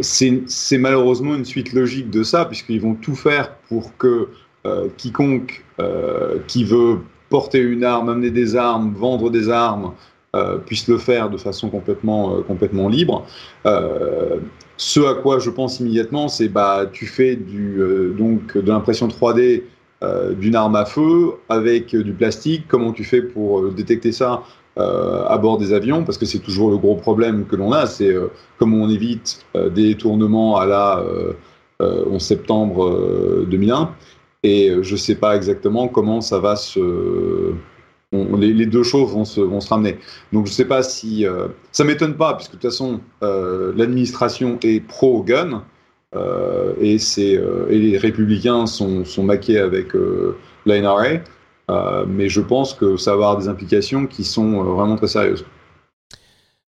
c'est 0.00 0.78
malheureusement 0.78 1.34
une 1.34 1.44
suite 1.44 1.72
logique 1.72 2.10
de 2.10 2.22
ça, 2.22 2.44
puisqu'ils 2.44 2.80
vont 2.80 2.94
tout 2.94 3.14
faire 3.14 3.56
pour 3.68 3.96
que 3.96 4.28
quiconque 4.96 5.64
qui 6.46 6.64
veut 6.64 6.98
porter 7.28 7.60
une 7.60 7.82
arme, 7.82 8.08
amener 8.08 8.30
des 8.30 8.56
armes, 8.56 8.92
vendre 8.94 9.30
des 9.30 9.48
armes, 9.48 9.92
euh, 10.34 10.56
puisse 10.56 10.88
le 10.88 10.96
faire 10.96 11.28
de 11.28 11.36
façon 11.36 11.68
complètement, 11.68 12.36
euh, 12.36 12.40
complètement 12.40 12.88
libre. 12.88 13.26
Euh, 13.66 14.38
ce 14.78 15.00
à 15.00 15.14
quoi 15.14 15.38
je 15.38 15.50
pense 15.50 15.78
immédiatement, 15.78 16.28
c'est 16.28 16.48
bah 16.48 16.86
tu 16.90 17.04
fais 17.04 17.36
donc 17.36 18.56
de 18.56 18.70
l'impression 18.70 19.08
3D 19.08 19.64
d'une 20.38 20.56
arme 20.56 20.74
à 20.74 20.86
feu 20.86 21.34
avec 21.50 21.94
du 21.94 22.12
plastique. 22.12 22.64
Comment 22.66 22.92
tu 22.92 23.04
fais 23.04 23.20
pour 23.20 23.70
détecter 23.70 24.10
ça 24.10 24.42
à 24.76 25.38
bord 25.38 25.58
des 25.58 25.72
avions? 25.72 26.02
Parce 26.02 26.18
que 26.18 26.24
c'est 26.26 26.40
toujours 26.40 26.70
le 26.70 26.78
gros 26.78 26.96
problème 26.96 27.44
que 27.46 27.54
l'on 27.54 27.70
a, 27.70 27.86
c'est 27.86 28.12
comment 28.58 28.78
on 28.78 28.88
évite 28.88 29.44
des 29.54 29.94
tournements 29.94 30.56
à 30.56 30.66
la 30.66 31.04
11 31.78 32.20
septembre 32.20 33.44
2001. 33.48 33.90
Et 34.42 34.70
je 34.82 34.92
ne 34.92 34.98
sais 34.98 35.14
pas 35.14 35.36
exactement 35.36 35.88
comment 35.88 36.20
ça 36.20 36.38
va 36.38 36.56
se 36.56 37.54
les, 38.12 38.66
deux 38.66 38.82
choses 38.82 39.12
vont 39.12 39.24
se, 39.24 39.68
ramener. 39.68 39.98
Donc 40.32 40.46
je 40.46 40.50
ne 40.50 40.54
sais 40.54 40.64
pas 40.64 40.82
si... 40.82 41.26
Euh, 41.26 41.48
ça 41.72 41.84
m'étonne 41.84 42.14
pas, 42.14 42.34
puisque 42.34 42.52
de 42.52 42.56
toute 42.56 42.70
façon, 42.70 43.00
euh, 43.22 43.72
l'administration 43.76 44.58
est 44.62 44.80
pro-gun, 44.86 45.64
euh, 46.14 46.74
et, 46.80 46.96
et 47.16 47.78
les 47.78 47.96
républicains 47.96 48.66
sont, 48.66 49.04
sont 49.04 49.22
maqués 49.22 49.58
avec 49.58 49.88
la 50.66 50.80
NRA, 50.80 52.04
mais 52.06 52.28
je 52.28 52.40
pense 52.40 52.74
que 52.74 52.96
ça 52.96 53.12
va 53.12 53.30
avoir 53.30 53.38
des 53.38 53.48
implications 53.48 54.06
qui 54.06 54.24
sont 54.24 54.62
vraiment 54.62 54.96
très 54.96 55.08
sérieuses. 55.08 55.44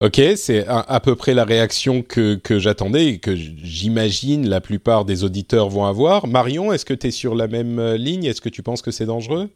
Ok, 0.04 0.20
c'est 0.36 0.66
à, 0.68 1.00
peu 1.00 1.16
près 1.16 1.32
la 1.32 1.44
réaction 1.44 2.02
que, 2.02 2.34
que 2.34 2.58
j'attendais 2.58 3.06
et 3.06 3.18
que 3.18 3.34
j'imagine 3.34 4.46
la 4.46 4.60
plupart 4.60 5.06
des 5.06 5.24
auditeurs 5.24 5.70
vont 5.70 5.86
avoir. 5.86 6.26
Marion, 6.26 6.74
est-ce 6.74 6.84
que 6.84 6.92
tu 6.92 7.06
es 7.06 7.10
sur 7.10 7.34
la 7.34 7.48
même 7.48 7.80
ligne? 7.94 8.24
Est-ce 8.24 8.42
que 8.42 8.50
tu 8.50 8.62
penses 8.62 8.82
que 8.82 8.90
c'est 8.90 9.06
dangereux? 9.06 9.48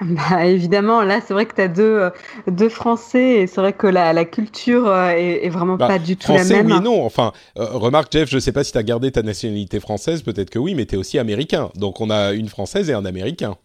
Bah, 0.00 0.46
évidemment, 0.46 1.02
là, 1.02 1.20
c'est 1.20 1.34
vrai 1.34 1.44
que 1.44 1.54
tu 1.56 1.60
as 1.60 1.68
deux, 1.68 1.82
euh, 1.82 2.10
deux 2.46 2.68
Français 2.68 3.40
et 3.40 3.46
c'est 3.48 3.60
vrai 3.60 3.72
que 3.72 3.88
la, 3.88 4.12
la 4.12 4.24
culture 4.24 4.86
euh, 4.86 5.10
est, 5.10 5.48
vraiment 5.48 5.76
bah, 5.76 5.88
pas 5.88 5.98
du 5.98 6.16
tout 6.16 6.32
la 6.32 6.44
même. 6.44 6.70
Oui 6.70 6.80
non. 6.80 7.04
Enfin, 7.04 7.32
euh, 7.58 7.66
remarque, 7.72 8.12
Jeff, 8.12 8.30
je 8.30 8.38
sais 8.38 8.52
pas 8.52 8.62
si 8.62 8.70
tu 8.70 8.78
as 8.78 8.84
gardé 8.84 9.10
ta 9.10 9.22
nationalité 9.22 9.80
française, 9.80 10.22
peut-être 10.22 10.50
que 10.50 10.58
oui, 10.58 10.74
mais 10.76 10.86
tu 10.86 10.94
es 10.94 10.98
aussi 10.98 11.18
américain. 11.18 11.70
Donc, 11.74 12.00
on 12.00 12.10
a 12.10 12.32
une 12.32 12.48
Française 12.48 12.88
et 12.90 12.92
un 12.92 13.04
américain. 13.04 13.56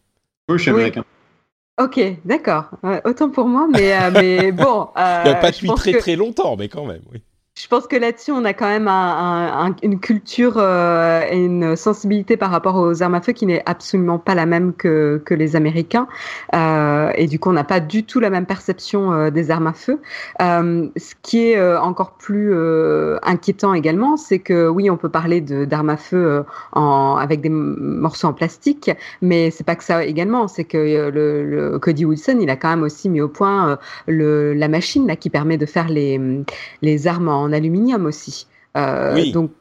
Oui, 0.50 0.58
je 0.58 0.64
suis 0.64 0.72
américain. 0.72 1.06
Ok, 1.82 2.00
d'accord. 2.24 2.70
autant 3.04 3.30
pour 3.30 3.48
moi, 3.48 3.68
mais, 3.72 4.12
mais 4.12 4.52
bon. 4.52 4.90
Il 4.96 5.24
n'y 5.26 5.32
a 5.32 5.36
pas 5.36 5.52
depuis 5.52 5.70
très 5.70 5.94
très 5.94 6.16
longtemps, 6.16 6.56
mais 6.56 6.70
quand 6.70 6.86
même, 6.86 7.02
oui. 7.12 7.24
Je 7.64 7.70
pense 7.70 7.88
que 7.88 7.96
là-dessus, 7.96 8.34
on 8.34 8.44
a 8.44 8.52
quand 8.52 8.68
même 8.68 8.90
une 9.84 9.98
culture 10.02 10.56
euh, 10.58 11.22
et 11.32 11.46
une 11.46 11.78
sensibilité 11.78 12.36
par 12.36 12.52
rapport 12.52 12.76
aux 12.76 13.02
armes 13.02 13.16
à 13.16 13.22
feu 13.22 13.32
qui 13.32 13.46
n'est 13.46 13.64
absolument 13.66 14.20
pas 14.20 14.36
la 14.36 14.46
même 14.46 14.74
que, 14.74 15.24
les 15.30 15.56
Américains. 15.56 16.10
Euh, 16.54 17.14
et 17.16 17.26
du 17.26 17.40
coup, 17.40 17.52
on 17.52 17.54
n'a 17.54 17.64
pas 17.64 17.80
du 17.80 18.04
tout 18.04 18.20
la 18.20 18.30
même 18.30 18.46
perception 18.46 19.14
euh, 19.14 19.30
des 19.30 19.50
armes 19.50 19.68
à 19.68 19.72
feu. 19.72 20.02
ce 20.42 21.14
qui 21.22 21.52
est 21.52 21.78
encore 21.78 22.18
plus 22.18 22.54
inquiétant 23.24 23.74
également, 23.74 24.18
c'est 24.18 24.40
que 24.40 24.68
oui, 24.68 24.90
on 24.90 24.98
peut 24.98 25.08
parler 25.08 25.40
d'armes 25.40 25.90
à 25.92 25.98
feu 25.98 26.44
avec 26.74 27.40
des 27.40 27.50
morceaux 27.50 28.28
en 28.28 28.34
plastique, 28.34 28.92
mais 29.22 29.52
c'est 29.52 29.64
pas 29.64 29.78
que 29.78 29.86
ça 29.86 30.04
également. 30.04 30.50
C'est 30.50 30.66
que 30.66 31.78
Cody 31.78 32.04
Wilson, 32.04 32.40
il 32.42 32.50
a 32.50 32.58
quand 32.58 32.70
même 32.70 32.84
aussi 32.84 33.10
mis 33.10 33.22
au 33.22 33.30
point 33.30 33.80
la 34.08 34.68
machine 34.68 35.16
qui 35.16 35.30
permet 35.30 35.58
de 35.58 35.66
faire 35.66 35.88
les, 35.88 36.20
les 36.82 37.08
armes 37.08 37.30
en 37.30 37.53
en 37.54 37.58
aluminium 37.58 38.06
aussi. 38.06 38.48
Euh, 38.76 39.14
oui. 39.14 39.32
Donc 39.32 39.52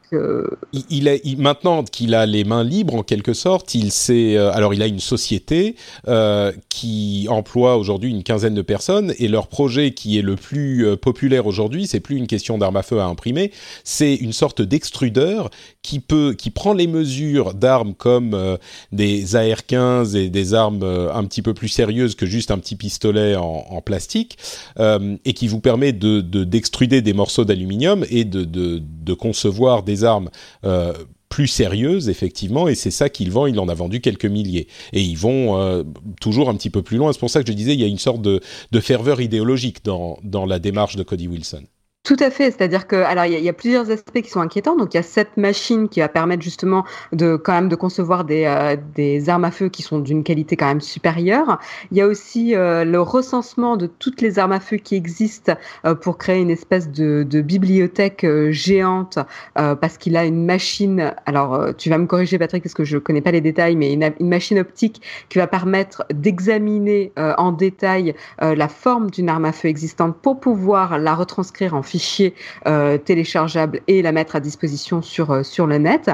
il, 0.89 1.07
est 1.07 1.37
maintenant 1.37 1.83
qu'il 1.83 2.15
a 2.15 2.25
les 2.25 2.43
mains 2.43 2.63
libres 2.63 2.95
en 2.95 3.03
quelque 3.03 3.33
sorte, 3.33 3.75
il 3.75 3.91
sait. 3.91 4.35
Euh, 4.37 4.51
alors, 4.53 4.73
il 4.73 4.81
a 4.81 4.87
une 4.87 4.99
société 4.99 5.75
euh, 6.07 6.51
qui 6.69 7.27
emploie 7.29 7.77
aujourd'hui 7.77 8.09
une 8.09 8.23
quinzaine 8.23 8.55
de 8.55 8.61
personnes 8.61 9.13
et 9.19 9.27
leur 9.27 9.47
projet 9.47 9.91
qui 9.91 10.17
est 10.17 10.21
le 10.21 10.35
plus 10.35 10.85
euh, 10.85 10.95
populaire 10.95 11.45
aujourd'hui, 11.45 11.87
c'est 11.87 11.99
plus 11.99 12.17
une 12.17 12.27
question 12.27 12.57
d'arme 12.57 12.77
à 12.77 12.83
feu 12.83 12.99
à 12.99 13.05
imprimer, 13.05 13.51
c'est 13.83 14.15
une 14.15 14.33
sorte 14.33 14.61
d'extrudeur 14.61 15.49
qui 15.81 15.99
peut, 15.99 16.33
qui 16.37 16.49
prend 16.49 16.73
les 16.73 16.87
mesures 16.87 17.53
d'armes 17.53 17.93
comme 17.93 18.57
des 18.91 19.35
AR-15 19.35 20.15
et 20.15 20.29
des 20.29 20.53
armes 20.53 20.83
un 20.83 21.23
petit 21.25 21.41
peu 21.41 21.53
plus 21.53 21.67
sérieuses 21.67 22.15
que 22.15 22.25
juste 22.25 22.51
un 22.51 22.57
petit 22.57 22.75
pistolet 22.75 23.35
en, 23.35 23.81
plastique 23.81 24.37
et 24.79 25.33
qui 25.33 25.47
vous 25.47 25.59
permet 25.59 25.91
de 25.91 26.21
d'extruder 26.21 27.01
des 27.01 27.13
morceaux 27.13 27.43
d'aluminium 27.43 28.05
et 28.09 28.23
de, 28.23 28.45
de, 28.45 28.81
de 28.81 29.13
concevoir 29.13 29.83
des 29.83 30.02
armes 30.03 30.29
euh, 30.65 30.93
plus 31.29 31.47
sérieuses, 31.47 32.09
effectivement, 32.09 32.67
et 32.67 32.75
c'est 32.75 32.91
ça 32.91 33.09
qu'il 33.09 33.31
vend. 33.31 33.47
Il 33.47 33.59
en 33.59 33.67
a 33.67 33.73
vendu 33.73 34.01
quelques 34.01 34.25
milliers. 34.25 34.67
Et 34.91 35.01
ils 35.01 35.17
vont 35.17 35.59
euh, 35.59 35.83
toujours 36.21 36.49
un 36.49 36.55
petit 36.55 36.69
peu 36.69 36.83
plus 36.83 36.97
loin. 36.97 37.11
C'est 37.11 37.19
pour 37.19 37.31
ça 37.31 37.41
que 37.41 37.47
je 37.49 37.53
disais, 37.53 37.73
il 37.73 37.79
y 37.79 37.83
a 37.83 37.87
une 37.87 37.97
sorte 37.97 38.21
de, 38.21 38.39
ferveur 38.79 39.19
idéologique 39.19 39.83
dans, 39.83 40.19
dans 40.23 40.45
la 40.45 40.59
démarche 40.59 40.95
de 40.95 41.03
Cody 41.03 41.27
Wilson. 41.27 41.63
Tout 42.03 42.17
à 42.19 42.29
fait, 42.29 42.51
c'est-à-dire 42.51 42.85
que 42.85 42.97
alors 42.97 43.23
il 43.23 43.39
y, 43.39 43.47
a 43.47 43.53
plusieurs 43.53 43.89
aspects 43.89 44.19
qui 44.19 44.29
sont 44.29 44.41
inquiétants. 44.41 44.75
Donc 44.75 44.93
il 44.93 44.97
y 44.97 44.99
a 44.99 45.03
cette 45.03 45.37
machine 45.37 45.87
qui 45.87 46.01
va 46.01 46.09
permettre 46.09 46.43
justement 46.43 46.83
de 47.13 47.37
quand 47.37 47.53
même 47.53 47.69
de 47.69 47.77
concevoir 47.77 48.25
des, 48.25 48.43
euh, 48.43 48.75
des 48.93 49.29
armes 49.29 49.45
à 49.45 49.51
feu 49.51 49.69
qui 49.69 49.83
sont 49.83 49.99
d'une 49.99 50.21
qualité 50.21 50.57
quand 50.57 50.65
même 50.65 50.81
supérieure. 50.81 51.59
Il 51.91 51.97
y 51.97 52.01
a 52.01 52.07
aussi 52.07 52.55
euh, 52.55 52.83
le 52.83 52.99
recensement 52.99 53.77
de 53.77 53.87
toutes 53.87 54.19
les 54.19 54.37
armes 54.37 54.51
à 54.51 54.59
feu 54.59 54.75
qui 54.75 54.95
existent 54.95 55.53
euh, 55.85 55.95
pour 55.95 56.17
créer 56.17 56.41
une 56.41 56.49
espèce 56.49 56.89
de, 56.91 57.23
de 57.23 57.39
bibliothèque 57.39 58.25
géante 58.49 59.19
parce 59.55 59.97
qu'il 59.97 60.17
a 60.17 60.25
une 60.25 60.45
machine. 60.45 61.13
Alors 61.25 61.73
tu 61.77 61.89
vas 61.89 61.97
me 61.97 62.05
corriger 62.05 62.37
Patrick 62.37 62.63
parce 62.63 62.73
que 62.73 62.83
je 62.83 62.97
connais 62.97 63.21
pas 63.21 63.31
les 63.31 63.39
détails, 63.39 63.77
mais 63.77 63.93
une, 63.93 64.11
une 64.19 64.27
machine 64.27 64.59
optique 64.59 65.01
qui 65.29 65.37
va 65.37 65.47
permettre 65.47 66.03
d'examiner 66.13 67.13
en 67.15 67.53
détail 67.53 68.13
la 68.41 68.67
forme 68.67 69.09
d'une 69.09 69.29
arme 69.29 69.45
à 69.45 69.53
feu 69.53 69.69
existante 69.69 70.17
pour 70.21 70.41
pouvoir 70.41 70.99
la 70.99 71.15
retranscrire 71.15 71.73
en 71.73 71.81
fichier 71.93 72.33
euh, 72.65 72.97
téléchargeable 72.97 73.81
et 73.87 74.01
la 74.01 74.11
mettre 74.11 74.35
à 74.35 74.39
disposition 74.39 75.03
sur, 75.03 75.29
euh, 75.29 75.43
sur 75.43 75.67
le 75.67 75.77
net. 75.77 76.09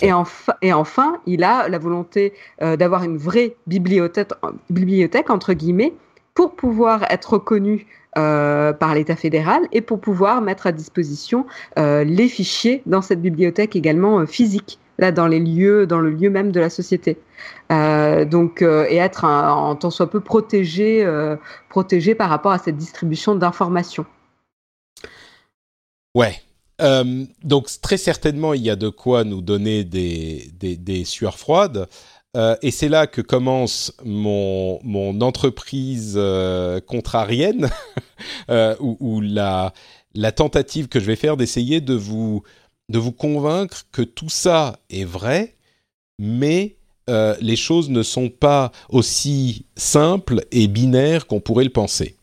Et, 0.00 0.12
enfin, 0.12 0.54
et 0.62 0.72
enfin, 0.72 1.18
il 1.26 1.44
a 1.44 1.68
la 1.68 1.78
volonté 1.78 2.32
euh, 2.62 2.76
d'avoir 2.76 3.04
une 3.04 3.18
vraie 3.18 3.56
bibliothèque, 3.66 4.30
bibliothèque, 4.70 5.28
entre 5.28 5.52
guillemets, 5.52 5.92
pour 6.34 6.54
pouvoir 6.54 7.04
être 7.10 7.34
reconnu 7.34 7.86
par 8.14 8.94
l'État 8.96 9.14
fédéral 9.14 9.62
et 9.70 9.80
pour 9.80 10.00
pouvoir 10.00 10.40
mettre 10.40 10.66
à 10.66 10.72
disposition 10.72 11.46
les 11.76 12.28
fichiers 12.28 12.82
dans 12.84 13.00
cette 13.00 13.22
bibliothèque 13.22 13.76
également 13.76 14.26
physique 14.26 14.80
là 14.98 15.12
dans 15.12 15.28
les 15.28 15.38
lieux, 15.38 15.86
dans 15.86 16.00
le 16.00 16.10
lieu 16.10 16.28
même 16.28 16.50
de 16.50 16.58
la 16.58 16.68
société. 16.68 17.16
donc 17.70 18.62
et 18.62 18.96
être 18.96 19.24
en 19.24 19.76
tant 19.76 19.90
soit 19.90 20.10
peu 20.10 20.18
protégé, 20.18 21.06
protégé 21.68 22.16
par 22.16 22.28
rapport 22.28 22.50
à 22.50 22.58
cette 22.58 22.76
distribution 22.76 23.36
d'informations. 23.36 24.06
Ouais. 26.18 26.42
Euh, 26.80 27.24
donc 27.44 27.68
très 27.80 27.96
certainement, 27.96 28.52
il 28.52 28.62
y 28.62 28.70
a 28.70 28.74
de 28.74 28.88
quoi 28.88 29.22
nous 29.22 29.40
donner 29.40 29.84
des, 29.84 30.50
des, 30.58 31.04
sueurs 31.04 31.38
froides. 31.38 31.86
Euh, 32.36 32.56
et 32.60 32.72
c'est 32.72 32.88
là 32.88 33.06
que 33.06 33.20
commence 33.20 33.92
mon, 34.04 34.80
mon 34.82 35.20
entreprise 35.20 36.14
euh, 36.16 36.80
contrarienne, 36.80 37.70
euh, 38.50 38.74
ou, 38.80 39.20
la, 39.20 39.72
la 40.12 40.32
tentative 40.32 40.88
que 40.88 40.98
je 40.98 41.04
vais 41.04 41.14
faire 41.14 41.36
d'essayer 41.36 41.80
de 41.80 41.94
vous, 41.94 42.42
de 42.88 42.98
vous 42.98 43.12
convaincre 43.12 43.84
que 43.92 44.02
tout 44.02 44.28
ça 44.28 44.80
est 44.90 45.04
vrai, 45.04 45.54
mais 46.18 46.74
les 47.40 47.56
choses 47.56 47.88
ne 47.88 48.02
sont 48.02 48.28
pas 48.28 48.70
aussi 48.90 49.64
simples 49.76 50.44
et 50.50 50.66
binaires 50.66 51.26
qu'on 51.26 51.40
pourrait 51.40 51.64
le 51.64 51.70
penser. 51.70 52.17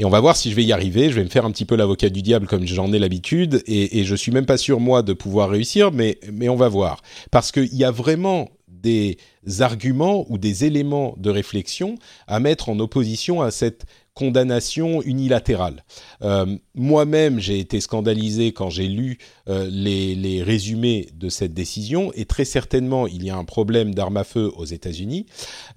Et 0.00 0.04
on 0.06 0.08
va 0.08 0.20
voir 0.20 0.34
si 0.34 0.50
je 0.50 0.56
vais 0.56 0.64
y 0.64 0.72
arriver. 0.72 1.10
Je 1.10 1.16
vais 1.16 1.24
me 1.24 1.28
faire 1.28 1.44
un 1.44 1.50
petit 1.50 1.66
peu 1.66 1.76
l'avocat 1.76 2.08
du 2.08 2.22
diable 2.22 2.46
comme 2.46 2.66
j'en 2.66 2.90
ai 2.90 2.98
l'habitude. 2.98 3.62
Et, 3.66 4.00
et, 4.00 4.04
je 4.04 4.14
suis 4.14 4.32
même 4.32 4.46
pas 4.46 4.56
sûr, 4.56 4.80
moi, 4.80 5.02
de 5.02 5.12
pouvoir 5.12 5.50
réussir, 5.50 5.92
mais, 5.92 6.18
mais 6.32 6.48
on 6.48 6.56
va 6.56 6.68
voir. 6.68 7.02
Parce 7.30 7.52
qu'il 7.52 7.74
y 7.74 7.84
a 7.84 7.90
vraiment 7.90 8.48
des 8.66 9.18
arguments 9.58 10.24
ou 10.30 10.38
des 10.38 10.64
éléments 10.64 11.14
de 11.18 11.28
réflexion 11.28 11.96
à 12.26 12.40
mettre 12.40 12.70
en 12.70 12.78
opposition 12.78 13.42
à 13.42 13.50
cette 13.50 13.84
condamnation 14.14 15.02
unilatérale. 15.02 15.84
Euh, 16.22 16.46
Moi-même, 16.74 17.38
j'ai 17.38 17.58
été 17.58 17.78
scandalisé 17.82 18.52
quand 18.52 18.70
j'ai 18.70 18.88
lu 18.88 19.18
euh, 19.50 19.68
les, 19.70 20.14
les, 20.14 20.42
résumés 20.42 21.10
de 21.12 21.28
cette 21.28 21.52
décision, 21.52 22.10
et 22.14 22.24
très 22.24 22.46
certainement, 22.46 23.06
il 23.06 23.22
y 23.22 23.28
a 23.28 23.36
un 23.36 23.44
problème 23.44 23.94
d'armes 23.94 24.16
à 24.16 24.24
feu 24.24 24.50
aux 24.56 24.64
États-Unis. 24.64 25.26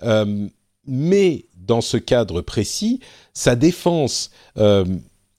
Euh, 0.04 0.48
mais 0.86 1.46
dans 1.66 1.82
ce 1.82 1.98
cadre 1.98 2.42
précis, 2.42 3.00
sa 3.34 3.56
défense... 3.56 4.32
Euh, 4.58 4.86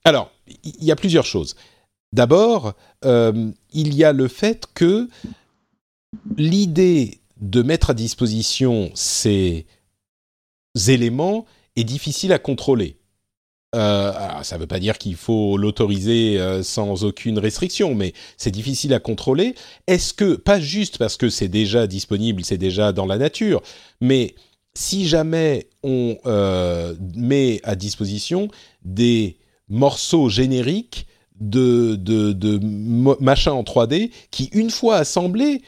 alors, 0.03 0.31
il 0.63 0.83
y 0.83 0.91
a 0.91 0.95
plusieurs 0.95 1.25
choses. 1.25 1.55
D'abord, 2.13 2.73
euh, 3.03 3.51
il 3.73 3.95
y 3.95 4.03
a 4.03 4.13
le 4.13 4.27
fait 4.27 4.67
que 4.73 5.09
l'idée 6.37 7.21
de 7.41 7.61
mettre 7.61 7.89
à 7.89 7.93
disposition 7.93 8.91
ces 8.93 9.65
éléments 10.87 11.45
est 11.75 11.83
difficile 11.83 12.33
à 12.33 12.39
contrôler. 12.39 12.97
Euh, 13.75 14.13
ça 14.43 14.55
ne 14.55 14.61
veut 14.61 14.67
pas 14.67 14.79
dire 14.79 14.97
qu'il 14.97 15.15
faut 15.15 15.57
l'autoriser 15.57 16.39
sans 16.63 17.03
aucune 17.03 17.39
restriction, 17.39 17.95
mais 17.95 18.13
c'est 18.37 18.51
difficile 18.51 18.93
à 18.93 18.99
contrôler. 18.99 19.55
Est-ce 19.87 20.13
que, 20.13 20.35
pas 20.35 20.59
juste 20.59 20.97
parce 20.97 21.17
que 21.17 21.29
c'est 21.29 21.49
déjà 21.49 21.87
disponible, 21.87 22.45
c'est 22.45 22.57
déjà 22.57 22.93
dans 22.93 23.07
la 23.07 23.17
nature, 23.17 23.61
mais 23.99 24.35
si 24.75 25.07
jamais 25.07 25.69
on 25.83 26.17
euh, 26.25 26.93
met 27.15 27.61
à 27.63 27.75
disposition 27.75 28.49
des 28.83 29.37
morceaux 29.69 30.29
génériques 30.29 31.07
de, 31.39 31.95
de, 31.95 32.59
machins 33.21 33.53
en 33.53 33.63
3D 33.63 34.11
qui, 34.31 34.49
une 34.53 34.69
fois 34.69 34.97
assemblés, 34.97 35.61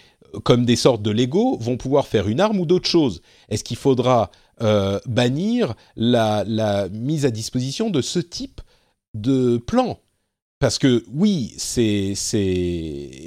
comme 0.43 0.65
des 0.65 0.75
sortes 0.75 1.01
de 1.01 1.11
Lego, 1.11 1.57
vont 1.57 1.77
pouvoir 1.77 2.07
faire 2.07 2.27
une 2.27 2.39
arme 2.39 2.59
ou 2.59 2.65
d'autres 2.65 2.89
choses 2.89 3.21
Est-ce 3.49 3.63
qu'il 3.63 3.77
faudra 3.77 4.29
euh, 4.61 4.99
bannir 5.05 5.73
la, 5.95 6.89
mise 6.89 7.25
à 7.25 7.31
disposition 7.31 7.89
de 7.89 8.01
ce 8.01 8.19
type 8.19 8.61
de 9.13 9.57
plan? 9.57 9.99
Parce 10.59 10.79
que 10.79 11.05
oui, 11.13 11.53
c'est 11.57 12.13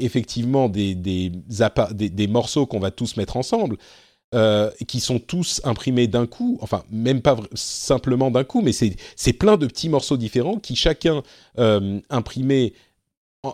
effectivement 0.01 0.69
des 0.69 2.29
morceaux 2.29 2.67
qu'on 2.67 2.81
va 2.81 2.91
tous 2.91 3.17
mettre 3.17 3.37
ensemble, 3.37 3.77
euh, 4.33 4.71
qui 4.87 5.01
sont 5.01 5.19
tous 5.19 5.61
imprimés 5.65 6.07
d'un 6.07 6.27
coup, 6.27 6.57
enfin 6.61 6.85
même 6.93 7.21
pas 7.21 7.37
simplement 7.55 8.31
d'un 8.31 8.45
coup, 8.45 8.61
mais 8.61 8.71
c'est 8.73 9.33
plein 9.33 9.57
de 9.57 9.67
petits 9.67 9.89
morceaux 9.89 10.17
différents 10.17 10.59
qui 10.59 10.77
chacun 10.77 11.25
euh, 11.59 11.99
imprimés 12.11 12.75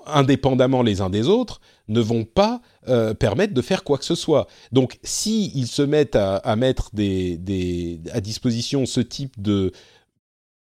indépendamment 0.04 0.82
les 0.82 1.00
uns 1.00 1.08
des 1.08 1.28
autres, 1.28 1.60
ne 1.88 2.00
vont 2.00 2.24
pas 2.24 2.60
euh, 2.88 3.14
permettre 3.14 3.54
de 3.54 3.62
faire 3.62 3.84
quoi 3.84 3.98
que 3.98 4.04
ce 4.04 4.14
soit. 4.14 4.48
Donc, 4.72 4.98
si 5.02 5.50
ils 5.54 5.68
se 5.68 5.82
mettent 5.82 6.16
à, 6.16 6.56
mettre 6.56 6.90
à 8.12 8.20
disposition 8.20 8.84
ce 8.84 9.00
type 9.00 9.40
de 9.40 9.72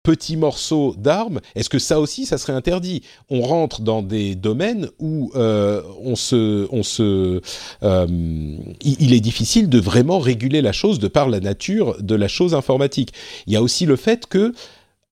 petits 0.07 0.37
morceaux 0.37 0.95
d'armes, 0.97 1.41
est-ce 1.57 1.69
que 1.69 1.81
ça 1.81 1.99
aussi, 1.99 2.27
ça 2.27 2.39
serait 2.39 2.53
interdit? 2.53 3.03
On 3.29 3.41
rentre 3.41 3.81
dans 3.81 4.03
des 4.03 4.37
domaines 4.37 4.89
où 5.01 5.33
euh, 5.35 5.83
on 6.01 6.15
se, 6.15 6.69
on 6.71 6.85
se, 6.85 7.41
euh, 7.83 8.07
il 8.83 9.13
est 9.13 9.21
difficile 9.21 9.69
de 9.69 9.81
vraiment 9.81 10.21
réguler 10.21 10.63
la 10.63 10.71
chose 10.71 11.01
de 11.01 11.09
par 11.09 11.29
la 11.29 11.41
nature 11.41 12.01
de 12.01 12.15
la 12.15 12.29
chose 12.29 12.55
informatique. 12.55 13.13
Il 13.49 13.53
y 13.53 13.57
a 13.57 13.63
aussi 13.63 13.85
le 13.85 13.97
fait 13.97 14.27
que 14.27 14.55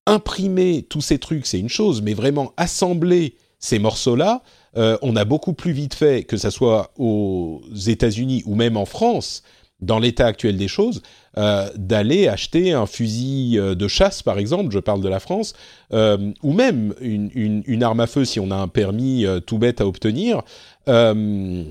imprimer 0.06 0.86
tous 0.88 1.00
ces 1.00 1.18
trucs, 1.18 1.46
c'est 1.46 1.58
une 1.58 1.68
chose, 1.68 2.00
mais 2.00 2.14
vraiment 2.14 2.52
assembler 2.56 3.34
ces 3.58 3.80
morceaux-là, 3.80 4.42
euh, 4.76 4.96
on 5.02 5.16
a 5.16 5.24
beaucoup 5.24 5.54
plus 5.54 5.72
vite 5.72 5.94
fait, 5.94 6.22
que 6.22 6.36
ce 6.36 6.50
soit 6.50 6.92
aux 6.98 7.62
États-Unis 7.88 8.44
ou 8.46 8.54
même 8.54 8.76
en 8.76 8.86
France, 8.86 9.42
dans 9.80 9.98
l'état 9.98 10.26
actuel 10.26 10.56
des 10.56 10.68
choses, 10.68 11.02
euh, 11.36 11.68
d'aller 11.76 12.28
acheter 12.28 12.72
un 12.72 12.86
fusil 12.86 13.58
euh, 13.58 13.74
de 13.74 13.88
chasse, 13.88 14.22
par 14.22 14.38
exemple, 14.38 14.72
je 14.72 14.78
parle 14.78 15.00
de 15.02 15.08
la 15.08 15.20
France, 15.20 15.54
euh, 15.92 16.32
ou 16.42 16.52
même 16.52 16.94
une, 17.00 17.82
arme 17.82 18.00
à 18.00 18.06
feu 18.06 18.24
si 18.24 18.40
on 18.40 18.50
a 18.50 18.56
un 18.56 18.68
permis 18.68 19.26
tout 19.46 19.58
bête 19.58 19.80
à 19.80 19.86
obtenir, 19.86 20.42
dans 20.86 21.66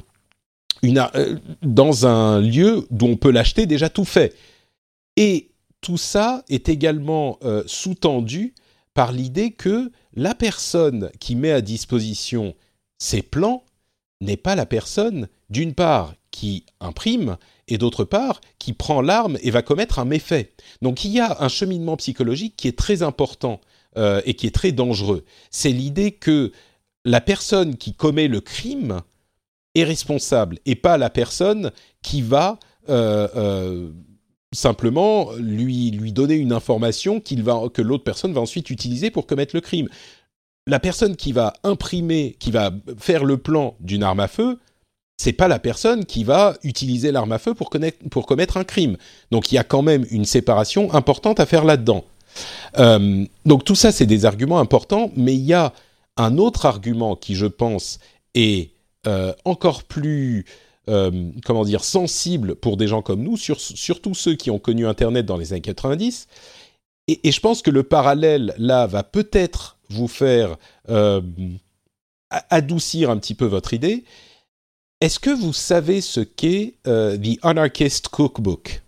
un 2.08 2.42
lieu 2.42 2.86
d'où 2.92 3.06
on 3.08 3.16
peut 3.16 3.32
l'acheter 3.32 3.66
déjà 3.66 3.90
tout 3.90 4.06
fait. 4.06 4.36
Et 5.18 5.50
tout 5.82 5.98
ça 5.98 6.44
est 6.50 6.70
également 6.70 7.40
sous-tendu 7.66 8.54
par 8.94 9.12
l'idée 9.12 9.52
que 9.52 9.92
la 10.16 10.36
personne 10.36 11.10
qui 11.20 11.36
met 11.36 11.52
à 11.52 11.62
disposition 11.62 12.54
ces 13.00 13.22
plans 13.22 13.64
n'est 14.22 14.38
pas 14.38 14.56
la 14.56 14.66
personne, 14.66 15.28
d'une 15.50 15.74
part, 15.74 16.14
qui 16.32 16.66
imprime, 16.80 17.38
et 17.68 17.78
d'autre 17.78 18.04
part, 18.04 18.42
qui 18.60 18.74
prend 18.74 19.02
l'arme 19.02 19.38
et 19.42 19.52
va 19.52 19.62
commettre 19.62 20.00
un 20.00 20.06
méfait. 20.06 20.54
Donc 20.82 21.06
il 21.06 21.12
y 21.12 21.20
a 21.20 21.42
un 21.42 21.48
cheminement 21.48 21.98
psychologique 21.98 22.56
qui 22.58 22.68
est 22.68 22.78
très 22.78 23.04
important 23.04 23.62
euh, 23.98 24.22
et 24.26 24.34
qui 24.34 24.48
est 24.48 24.56
très 24.56 24.72
dangereux. 24.72 25.24
C'est 25.50 25.72
l'idée 25.72 26.12
que 26.12 26.52
la 27.06 27.22
personne 27.22 27.78
qui 27.78 27.94
commet 27.94 28.28
le 28.28 28.42
crime 28.42 29.02
est 29.76 29.84
responsable, 29.84 30.60
et 30.66 30.76
pas 30.76 30.98
la 30.98 31.10
personne 31.10 31.72
qui 32.02 32.22
va... 32.22 32.60
Euh, 32.90 33.28
euh, 33.36 33.92
simplement 34.54 35.32
lui, 35.40 35.90
lui 35.90 36.12
donner 36.12 36.36
une 36.36 36.54
information 36.54 37.20
qu'il 37.20 37.42
va, 37.42 37.64
que 37.74 37.82
l'autre 37.82 38.04
personne 38.04 38.34
va 38.34 38.42
ensuite 38.42 38.70
utiliser 38.70 39.10
pour 39.10 39.26
commettre 39.26 39.56
le 39.56 39.62
crime 39.62 39.90
la 40.68 40.80
personne 40.80 41.16
qui 41.16 41.32
va 41.32 41.54
imprimer, 41.64 42.36
qui 42.40 42.52
va 42.52 42.72
faire 42.98 43.26
le 43.26 43.38
plan 43.38 43.76
d'une 43.80 44.04
arme 44.04 44.22
à 44.22 44.28
feu, 44.28 44.60
c'est 45.24 45.32
pas 45.32 45.48
la 45.48 45.58
personne 45.58 46.04
qui 46.04 46.26
va 46.26 46.58
utiliser 46.64 47.14
l'arme 47.14 47.32
à 47.32 47.40
feu 47.40 47.54
pour, 47.54 47.70
commettre 47.70 48.58
un 48.58 48.66
crime. 48.66 48.98
Donc 49.32 49.52
il 49.52 49.56
y 49.56 49.58
a 49.58 49.64
quand 49.64 49.82
même 49.82 50.06
une 50.12 50.26
séparation 50.26 50.94
importante 50.94 51.40
à 51.40 51.46
faire 51.46 51.64
là-dedans. 51.64 52.04
Euh, 52.78 53.24
donc 53.46 53.64
tout 53.64 53.76
ça, 53.76 53.94
c'est 53.94 54.06
des 54.06 54.26
arguments 54.26 54.60
importants, 54.60 55.12
mais 55.16 55.34
il 55.34 55.46
y 55.46 55.54
a 55.54 55.72
un 56.18 56.38
autre 56.38 56.66
argument 56.66 57.16
qui, 57.16 57.36
je 57.36 57.46
pense, 57.46 58.00
est 58.36 58.72
euh, 59.08 59.34
encore 59.46 59.84
plus, 59.84 60.44
euh, 60.90 61.30
comment 61.46 61.64
dire, 61.64 61.86
sensible 61.86 62.56
pour 62.56 62.76
des 62.76 62.88
gens 62.88 63.02
comme 63.02 63.24
nous, 63.24 63.38
sur, 63.38 63.62
surtout 63.62 64.16
ceux 64.16 64.36
qui 64.36 64.52
ont 64.52 64.60
connu 64.60 64.86
Internet 64.86 65.26
dans 65.26 65.38
les 65.38 65.54
années 65.54 65.62
90. 65.62 66.28
Et, 67.08 67.32
je 67.32 67.40
pense 67.40 67.62
que 67.62 67.72
le 67.72 67.84
parallèle 67.84 68.54
là 68.58 68.88
va 68.88 69.04
peut-être 69.04 69.78
vous 69.90 70.10
faire 70.10 70.58
adoucir 72.50 73.10
un 73.10 73.18
petit 73.18 73.36
peu 73.36 73.46
votre 73.46 73.74
idée. 73.74 74.04
Est-ce 75.04 75.20
que 75.20 75.32
vous 75.32 75.52
savez 75.52 76.00
ce 76.00 76.22
qu'est 76.22 76.76
euh, 76.88 77.18
The 77.18 77.38
Anarchist 77.42 78.08
Cookbook? 78.08 78.82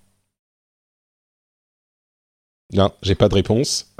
Non, 2.71 2.89
j'ai 3.01 3.15
pas 3.15 3.27
de 3.27 3.33
réponse. 3.33 3.93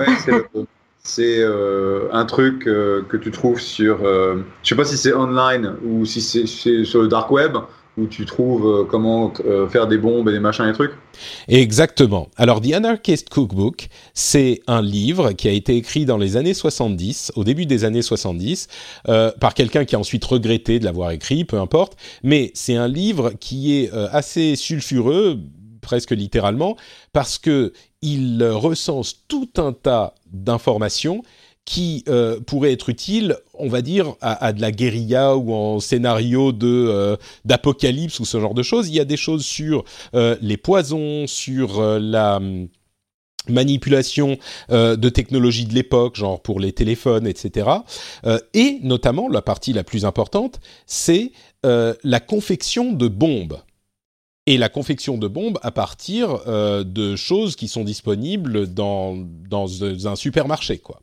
C'est 0.99 1.39
euh, 1.39 2.07
un 2.13 2.23
truc 2.23 2.63
que 2.63 3.17
tu 3.17 3.31
trouves 3.31 3.59
sur. 3.59 3.97
je 4.05 4.43
sais 4.63 4.75
pas 4.75 4.85
si 4.85 4.97
c'est 4.97 5.13
online 5.13 5.75
ou 5.83 6.05
si 6.05 6.21
c'est 6.21 6.47
sur 6.85 7.01
le 7.01 7.09
dark 7.09 7.29
web 7.31 7.57
où 7.97 8.07
tu 8.07 8.25
trouves 8.25 8.67
euh, 8.67 8.83
comment 8.83 9.31
euh, 9.45 9.67
faire 9.69 9.87
des 9.87 9.97
bombes 9.97 10.27
et 10.29 10.31
des 10.31 10.39
machins 10.39 10.67
et 10.67 10.73
trucs? 10.73 10.93
Exactement. 11.47 12.27
Alors, 12.35 12.61
The 12.61 12.73
Anarchist 12.73 13.29
Cookbook, 13.29 13.87
c'est 14.13 14.61
un 14.67 14.81
livre 14.81 15.31
qui 15.31 15.47
a 15.47 15.51
été 15.51 15.75
écrit 15.75 16.05
dans 16.05 16.17
les 16.17 16.35
années 16.37 16.53
70, 16.53 17.31
au 17.35 17.43
début 17.43 17.65
des 17.65 17.85
années 17.85 18.01
70, 18.01 18.67
euh, 19.07 19.31
par 19.39 19.53
quelqu'un 19.53 19.85
qui 19.85 19.95
a 19.95 19.99
ensuite 19.99 20.25
regretté 20.25 20.79
de 20.79 20.85
l'avoir 20.85 21.11
écrit, 21.11 21.45
peu 21.45 21.59
importe. 21.59 21.97
Mais 22.23 22.51
c'est 22.53 22.75
un 22.75 22.87
livre 22.87 23.31
qui 23.39 23.75
est 23.75 23.91
assez 24.11 24.55
sulfureux, 24.55 25.39
presque 25.81 26.11
littéralement, 26.11 26.75
parce 27.13 27.37
que 27.37 27.71
il 28.01 28.43
recense 28.43 29.25
tout 29.27 29.49
un 29.57 29.71
tas 29.71 30.13
d'informations 30.31 31.23
qui 31.65 32.03
euh, 32.07 32.39
pourrait 32.39 32.71
être 32.71 32.89
utile, 32.89 33.37
on 33.55 33.67
va 33.67 33.81
dire, 33.81 34.13
à, 34.21 34.53
de 34.53 34.61
la 34.61 34.71
guérilla 34.71 35.35
ou 35.35 35.51
en 35.53 35.79
scénario 35.79 36.51
de 36.51 36.67
euh, 36.67 37.17
d'apocalypse 37.43 38.19
ou 38.19 38.25
ce 38.25 38.39
genre 38.39 38.53
de 38.53 38.63
choses. 38.63 38.87
Il 38.87 38.95
y 38.95 38.99
a 38.99 39.05
des 39.05 39.17
choses 39.17 39.43
sur 39.43 39.83
euh, 40.13 40.37
les 40.41 40.57
poisons, 40.57 41.25
sur 41.25 41.81
la 41.99 42.39
manipulation 43.49 44.37
euh, 44.71 44.95
de 44.95 45.09
technologies 45.09 45.65
de 45.65 45.73
l'époque, 45.73 46.15
genre 46.15 46.39
pour 46.41 46.59
les 46.59 46.71
téléphones, 46.71 47.27
etc. 47.27 47.69
Et 48.53 48.79
notamment, 48.83 49.27
la 49.27 49.41
partie 49.41 49.73
la 49.73 49.83
plus 49.83 50.05
importante, 50.05 50.59
c'est 50.85 51.31
la 51.63 52.19
confection 52.19 52.93
de 52.93 53.07
bombes. 53.07 53.57
Et 54.45 54.59
la 54.59 54.69
confection 54.69 55.17
de 55.17 55.27
bombes 55.27 55.57
à 55.63 55.71
partir 55.71 56.45
de 56.45 57.15
choses 57.15 57.55
qui 57.55 57.67
sont 57.67 57.83
disponibles 57.83 58.71
dans, 58.71 59.17
dans 59.49 59.83
un 60.07 60.15
supermarché, 60.15 60.77
quoi. 60.77 61.01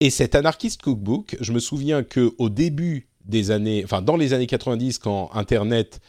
Et 0.00 0.10
cet 0.10 0.34
anarchiste 0.34 0.82
cookbook, 0.82 1.36
je 1.40 1.52
me 1.52 1.60
souviens 1.60 2.02
que 2.02 2.34
au 2.38 2.48
début 2.48 3.08
des 3.24 3.50
années, 3.50 3.82
enfin 3.84 4.02
dans 4.02 4.16
les 4.16 4.32
années 4.32 4.46
90, 4.46 4.98
quand 4.98 5.30
Internet 5.34 6.00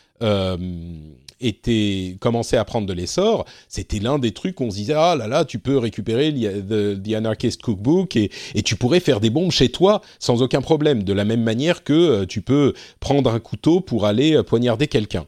était 1.40 2.18
commençait 2.20 2.58
à 2.58 2.66
prendre 2.66 2.88
de 2.88 2.94
l'essor, 2.94 3.46
c'était 3.68 4.00
l'un 4.00 4.20
des 4.20 4.32
trucs 4.32 4.56
qu'on 4.56 4.72
se 4.72 4.78
disait 4.78 4.94
ah 4.94 5.16
là 5.16 5.28
là 5.28 5.46
tu 5.46 5.60
peux 5.60 5.78
récupérer 5.78 6.34
the, 6.34 7.14
Anarchist 7.14 7.62
Cookbook 7.62 8.16
et, 8.16 8.32
et, 8.54 8.62
tu 8.62 8.76
pourrais 8.76 9.00
faire 9.00 9.20
des 9.20 9.30
bombes 9.30 9.52
chez 9.52 9.70
toi 9.70 10.02
sans 10.20 10.42
aucun 10.42 10.62
problème 10.62 11.04
de 11.04 11.14
la 11.14 11.26
même 11.26 11.44
manière 11.44 11.84
que 11.84 11.94
euh, 11.94 12.26
tu 12.26 12.42
peux 12.42 12.74
prendre 13.00 13.30
un 13.30 13.40
couteau 13.40 13.82
pour 13.82 14.06
aller 14.06 14.36
euh, 14.36 14.44
poignarder 14.44 14.88
quelqu'un. 14.88 15.26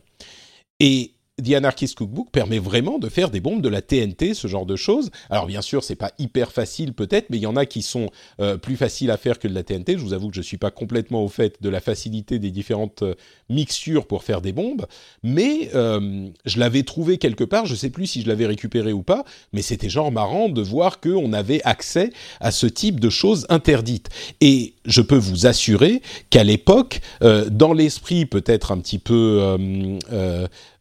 Et 0.79 1.11
The 1.43 1.53
Anarchist 1.53 1.95
Cookbook 1.95 2.31
permet 2.31 2.57
vraiment 2.57 2.97
de 2.97 3.09
faire 3.09 3.29
des 3.29 3.41
bombes 3.41 3.61
de 3.61 3.69
la 3.69 3.83
TNT, 3.83 4.33
ce 4.33 4.47
genre 4.47 4.65
de 4.65 4.75
choses. 4.75 5.11
Alors 5.29 5.45
bien 5.45 5.61
sûr, 5.61 5.83
c'est 5.83 5.95
pas 5.95 6.11
hyper 6.17 6.51
facile 6.51 6.93
peut-être, 6.93 7.29
mais 7.29 7.37
il 7.37 7.41
y 7.41 7.45
en 7.45 7.55
a 7.55 7.67
qui 7.67 7.83
sont 7.83 8.09
euh, 8.39 8.57
plus 8.57 8.75
faciles 8.75 9.11
à 9.11 9.17
faire 9.17 9.37
que 9.37 9.47
de 9.47 9.53
la 9.53 9.61
TNT. 9.61 9.99
Je 9.99 10.03
vous 10.03 10.13
avoue 10.13 10.29
que 10.29 10.35
je 10.35 10.41
suis 10.41 10.57
pas 10.57 10.71
complètement 10.71 11.23
au 11.23 11.27
fait 11.27 11.61
de 11.61 11.69
la 11.69 11.79
facilité 11.79 12.39
des 12.39 12.49
différentes 12.49 13.03
euh, 13.03 13.13
mixtures 13.49 14.07
pour 14.07 14.23
faire 14.23 14.41
des 14.41 14.51
bombes, 14.51 14.87
mais 15.21 15.69
euh, 15.75 16.27
je 16.45 16.59
l'avais 16.59 16.81
trouvé 16.81 17.19
quelque 17.19 17.43
part. 17.43 17.67
Je 17.67 17.75
sais 17.75 17.91
plus 17.91 18.07
si 18.07 18.23
je 18.23 18.27
l'avais 18.27 18.47
récupéré 18.47 18.91
ou 18.91 19.03
pas, 19.03 19.23
mais 19.53 19.61
c'était 19.61 19.89
genre 19.89 20.11
marrant 20.11 20.49
de 20.49 20.61
voir 20.63 20.99
qu'on 20.99 21.33
avait 21.33 21.61
accès 21.65 22.09
à 22.39 22.49
ce 22.49 22.65
type 22.65 22.99
de 22.99 23.11
choses 23.11 23.45
interdites. 23.49 24.09
Et 24.41 24.73
je 24.85 25.01
peux 25.01 25.17
vous 25.17 25.45
assurer 25.45 26.01
qu'à 26.31 26.43
l'époque, 26.43 27.01
dans 27.21 27.73
l'esprit 27.73 28.25
peut-être 28.25 28.71
un 28.71 28.79
petit 28.79 28.99
peu 28.99 29.57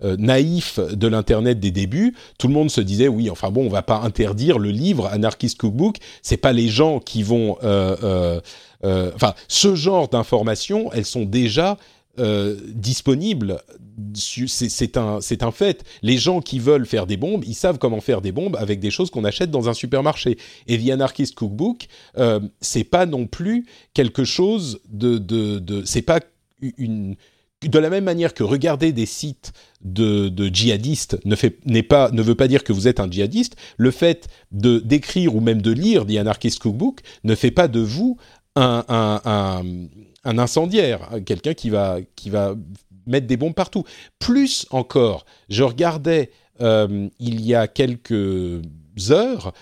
naïf 0.00 0.45
de 0.78 1.09
l'internet 1.09 1.61
des 1.61 1.70
débuts, 1.70 2.14
tout 2.38 2.48
le 2.48 2.54
monde 2.54 2.70
se 2.70 2.80
disait 2.80 3.09
oui, 3.09 3.30
enfin 3.30 3.50
bon, 3.50 3.66
on 3.66 3.68
va 3.68 3.82
pas 3.82 4.00
interdire 4.00 4.59
le 4.59 4.70
livre 4.70 5.06
Anarchist 5.06 5.59
Cookbook. 5.59 5.96
C'est 6.22 6.37
pas 6.37 6.52
les 6.52 6.68
gens 6.68 7.00
qui 7.00 7.22
vont, 7.22 7.59
euh, 7.62 7.96
euh, 8.02 8.40
euh, 8.85 9.11
enfin, 9.14 9.35
ce 9.48 9.74
genre 9.74 10.09
d'informations, 10.09 10.92
elles 10.92 11.06
sont 11.06 11.24
déjà 11.24 11.76
disponibles. 12.74 13.61
C'est 14.14 14.96
un, 14.96 15.20
c'est 15.20 15.42
un 15.42 15.50
fait. 15.50 15.85
Les 16.00 16.16
gens 16.16 16.40
qui 16.40 16.59
veulent 16.59 16.87
faire 16.87 17.06
des 17.06 17.18
bombes, 17.18 17.44
ils 17.46 17.54
savent 17.54 17.76
comment 17.76 18.00
faire 18.00 18.22
des 18.22 18.32
bombes 18.32 18.56
avec 18.56 18.80
des 18.80 18.90
choses 18.90 19.11
qu'on 19.11 19.24
achète 19.24 19.50
dans 19.50 19.68
un 19.68 19.74
supermarché. 19.74 20.38
Et 20.66 20.78
The 20.78 20.92
Anarchist 20.92 21.35
Cookbook, 21.35 21.88
c'est 22.62 22.85
pas 22.85 23.04
non 23.04 23.26
plus 23.26 23.66
quelque 23.92 24.24
chose 24.24 24.80
de, 24.88 25.18
de 25.18 25.85
c'est 25.85 26.00
pas 26.00 26.20
une 26.78 27.16
de 27.68 27.79
la 27.79 27.90
même 27.90 28.05
manière 28.05 28.35
que 28.35 28.42
regarder 28.42 28.92
des 28.92 29.07
sites 29.07 29.52
de, 29.83 30.31
djihadistes 30.52 31.18
ne, 31.24 31.35
veut 32.22 32.35
pas 32.35 32.48
dire 32.48 32.64
que 32.64 32.72
vous 32.72 32.88
êtes 32.88 33.00
un 33.00 33.11
djihadiste, 33.11 33.57
le 33.76 33.90
fait 33.90 34.29
de 34.52 34.79
d'écrire 34.79 35.35
ou 35.35 35.40
même 35.40 35.62
de 35.62 35.70
lire 35.70 36.07
The 36.07 36.16
Anarchist 36.16 36.59
Cookbook 36.59 37.00
ne 37.24 37.35
fait 37.35 37.50
pas 37.50 37.68
de 37.68 37.81
vous 37.81 38.16
un, 38.57 38.85
un, 40.24 40.38
incendiaire, 40.38 41.11
quelqu'un 41.24 41.55
qui 41.55 41.70
va, 41.70 41.98
qui 42.16 42.31
va 42.31 42.55
mettre 43.07 43.26
des 43.26 43.37
bombes 43.37 43.55
partout. 43.55 43.85
Plus 44.18 44.66
encore, 44.70 45.26
je 45.48 45.62
regardais 45.62 46.31
euh, 46.61 47.09
il 47.18 47.42
y 47.42 47.55
a 47.55 47.68
quelques 47.68 48.62
heures 49.11 49.52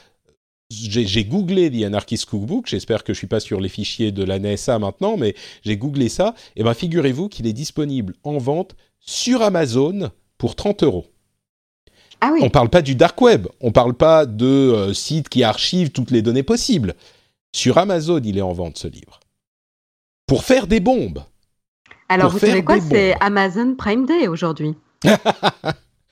j'ai 0.70 1.24
googlé 1.24 1.70
The 1.70 1.84
Anarchist 1.84 2.26
Cookbook, 2.26 2.66
j'espère 2.66 3.04
que 3.04 3.12
je 3.12 3.18
suis 3.18 3.26
pas 3.26 3.40
sur 3.40 3.60
les 3.60 3.68
fichiers 3.68 4.12
de 4.12 4.24
la 4.24 4.38
NSA 4.38 4.78
maintenant, 4.78 5.16
mais 5.16 5.34
j'ai 5.62 5.76
googlé 5.76 6.08
ça, 6.08 6.34
et 6.56 6.62
bien 6.62 6.74
figurez-vous 6.74 7.28
qu'il 7.28 7.46
est 7.46 7.52
disponible 7.52 8.14
en 8.24 8.38
vente 8.38 8.74
sur 9.00 9.42
Amazon 9.42 10.10
pour 10.38 10.56
30 10.56 10.82
euros. 10.82 11.06
Ah 12.20 12.30
oui. 12.32 12.40
On 12.42 12.50
parle 12.50 12.70
pas 12.70 12.82
du 12.82 12.94
dark 12.94 13.20
web, 13.20 13.46
on 13.60 13.70
parle 13.70 13.94
pas 13.94 14.24
de 14.24 14.46
euh, 14.46 14.94
sites 14.94 15.28
qui 15.28 15.42
archivent 15.42 15.90
toutes 15.90 16.10
les 16.10 16.22
données 16.22 16.42
possibles. 16.42 16.94
Sur 17.52 17.78
Amazon, 17.78 18.20
il 18.24 18.38
est 18.38 18.42
en 18.42 18.52
vente 18.52 18.78
ce 18.78 18.88
livre. 18.88 19.20
Pour 20.26 20.44
faire 20.44 20.66
des 20.66 20.80
bombes. 20.80 21.22
Alors 22.08 22.30
vous 22.30 22.38
savez 22.38 22.64
quoi, 22.64 22.80
c'est 22.80 23.14
Amazon 23.20 23.74
Prime 23.76 24.06
Day 24.06 24.28
aujourd'hui. 24.28 24.74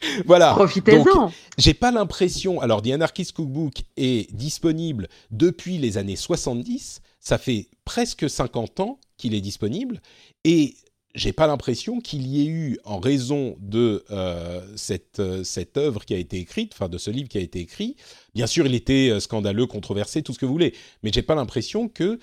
voilà. 0.26 0.52
Profitez-en. 0.54 1.32
J'ai 1.58 1.74
pas 1.74 1.90
l'impression. 1.90 2.60
Alors, 2.60 2.82
The 2.82 2.88
Anarchist 2.88 3.32
Cookbook 3.32 3.82
est 3.96 4.32
disponible 4.34 5.08
depuis 5.30 5.78
les 5.78 5.98
années 5.98 6.16
70. 6.16 7.00
Ça 7.20 7.38
fait 7.38 7.68
presque 7.84 8.28
50 8.28 8.80
ans 8.80 8.98
qu'il 9.16 9.34
est 9.34 9.40
disponible. 9.40 10.00
Et 10.44 10.74
j'ai 11.14 11.32
pas 11.32 11.46
l'impression 11.46 12.00
qu'il 12.00 12.26
y 12.26 12.42
ait 12.42 12.48
eu, 12.48 12.78
en 12.84 12.98
raison 12.98 13.56
de 13.60 14.04
euh, 14.10 14.60
cette, 14.76 15.20
euh, 15.20 15.44
cette 15.44 15.76
œuvre 15.76 16.04
qui 16.04 16.14
a 16.14 16.16
été 16.16 16.38
écrite, 16.38 16.72
enfin 16.72 16.88
de 16.88 16.96
ce 16.96 17.10
livre 17.10 17.28
qui 17.28 17.36
a 17.36 17.42
été 17.42 17.60
écrit, 17.60 17.96
bien 18.34 18.46
sûr 18.46 18.66
il 18.66 18.74
était 18.74 19.10
euh, 19.10 19.20
scandaleux, 19.20 19.66
controversé, 19.66 20.22
tout 20.22 20.32
ce 20.32 20.38
que 20.38 20.46
vous 20.46 20.52
voulez, 20.52 20.72
mais 21.02 21.10
j'ai 21.12 21.20
pas 21.20 21.34
l'impression 21.34 21.88
que 21.88 22.18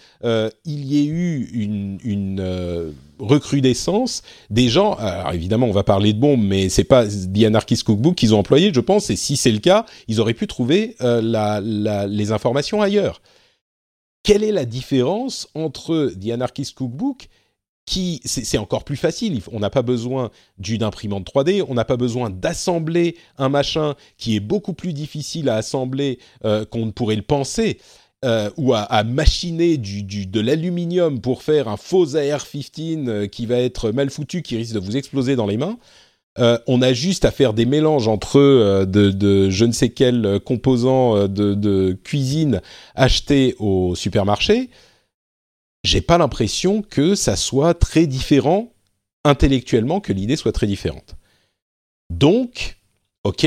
il 0.66 0.86
y 0.86 1.00
ait 1.00 1.06
eu 1.06 1.50
une, 1.54 2.94
recrudescence 3.20 4.24
des 4.50 4.70
gens. 4.70 4.94
Alors 4.94 5.34
évidemment 5.34 5.68
on 5.68 5.72
va 5.72 5.84
parler 5.84 6.14
de 6.14 6.20
bombes, 6.20 6.44
mais 6.44 6.70
c'est 6.70 6.86
pas 6.86 7.06
The 7.06 7.44
Anarchist 7.46 7.84
Cookbook 7.84 8.16
qu'ils 8.16 8.34
ont 8.34 8.40
employé, 8.40 8.72
je 8.74 8.80
pense, 8.80 9.10
et 9.10 9.16
si 9.16 9.38
c'est 9.38 9.52
le 9.52 9.60
cas, 9.60 9.86
ils 10.08 10.20
auraient 10.22 10.34
pu 10.34 10.48
trouver 10.48 10.96
les 11.02 12.32
informations 12.32 12.82
ailleurs. 12.82 13.22
Quelle 14.24 14.44
est 14.44 14.52
la 14.52 14.66
différence 14.66 15.50
entre 15.54 16.14
The 16.20 16.32
Anarchist 16.32 16.76
Cookbook 16.76 17.28
qui 17.90 18.22
c'est 18.24 18.60
encore 18.60 18.84
plus 18.84 18.98
facile. 18.98 19.42
On 19.52 19.60
n'a 19.60 19.72
pas 19.72 19.82
besoin 19.82 20.30
d'une 20.60 20.84
imprimante 20.84 21.28
3D, 21.28 21.66
on 21.68 21.74
n'a 21.74 21.86
pas 21.86 21.98
besoin 21.98 22.30
d'assembler 22.30 23.16
un 23.40 23.50
machin 23.50 23.96
qui 24.18 24.36
est 24.36 24.40
beaucoup 24.40 24.74
plus 24.74 24.94
difficile 24.94 25.50
à 25.50 25.56
assembler 25.56 26.20
euh, 26.46 26.66
qu'on 26.66 26.86
ne 26.86 26.92
pourrait 26.92 27.16
le 27.16 27.24
penser. 27.24 27.80
Euh, 28.26 28.50
ou 28.58 28.74
à, 28.74 29.04
machiner 29.06 29.78
de 29.78 30.40
l'aluminium 30.42 31.22
pour 31.22 31.42
faire 31.42 31.70
un 31.70 31.78
faux 31.78 32.18
AR-15 32.18 33.08
euh, 33.08 33.28
qui 33.28 33.46
va 33.46 33.56
être 33.56 33.92
mal 33.92 34.10
foutu, 34.10 34.42
qui 34.42 34.58
risque 34.58 34.74
de 34.74 34.80
vous 34.80 34.98
exploser 34.98 35.38
dans 35.38 35.48
les 35.48 35.56
mains. 35.56 35.78
on 36.38 36.82
a 36.82 36.92
juste 36.92 37.24
à 37.24 37.32
faire 37.32 37.54
des 37.54 37.66
mélanges 37.66 38.10
entre 38.10 38.86
de, 38.86 39.12
de, 39.12 39.50
je 39.50 39.64
ne 39.64 39.72
sais 39.72 39.90
quels 39.90 40.40
composants 40.46 41.28
de, 41.30 41.54
de 41.54 41.98
cuisine 42.04 42.62
achetés 42.94 43.56
au 43.58 43.96
supermarché 43.96 44.70
j'ai 45.84 46.02
pas 46.02 46.18
l'impression 46.18 46.82
que 46.82 47.16
ça 47.16 47.36
soit 47.36 47.74
très 47.74 48.08
différent 48.08 48.72
intellectuellement, 49.24 50.00
que 50.00 50.14
l'idée 50.14 50.36
soit 50.36 50.52
très 50.52 50.68
différente. 50.68 51.16
Donc, 52.10 52.78
ok, 53.24 53.46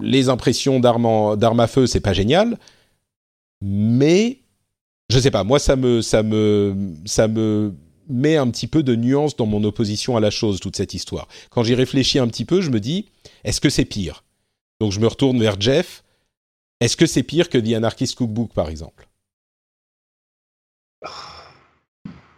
les 0.00 0.28
impressions 0.28 0.80
d'armes 0.80 1.60
à 1.60 1.66
feu, 1.66 1.86
c'est 1.86 2.00
pas 2.00 2.12
génial, 2.12 2.58
mais 3.60 4.40
je 5.10 5.18
sais 5.18 5.30
pas, 5.30 5.44
moi 5.44 5.58
ça 5.58 5.76
me, 5.76 6.02
ça 6.02 6.22
me, 6.22 6.94
ça 7.04 7.28
me 7.28 7.74
met 8.08 8.36
un 8.36 8.48
petit 8.50 8.66
peu 8.66 8.82
de 8.82 8.94
nuance 8.94 9.36
dans 9.36 9.46
mon 9.46 9.62
opposition 9.64 10.16
à 10.16 10.20
la 10.20 10.30
chose, 10.30 10.60
toute 10.60 10.76
cette 10.76 10.94
histoire. 10.94 11.28
Quand 11.50 11.62
j'y 11.62 11.74
réfléchis 11.74 12.18
un 12.18 12.28
petit 12.28 12.44
peu, 12.44 12.60
je 12.60 12.70
me 12.70 12.80
dis, 12.80 13.06
est-ce 13.44 13.60
que 13.60 13.70
c'est 13.70 13.84
pire? 13.84 14.24
Donc 14.80 14.92
je 14.92 15.00
me 15.00 15.06
retourne 15.06 15.38
vers 15.38 15.60
Jeff. 15.60 16.04
Est-ce 16.80 16.96
que 16.96 17.06
c'est 17.06 17.22
pire 17.22 17.50
que 17.50 17.58
The 17.58 17.74
Anarchist 17.74 18.16
Cookbook, 18.16 18.54
par 18.54 18.70
exemple? 18.70 19.09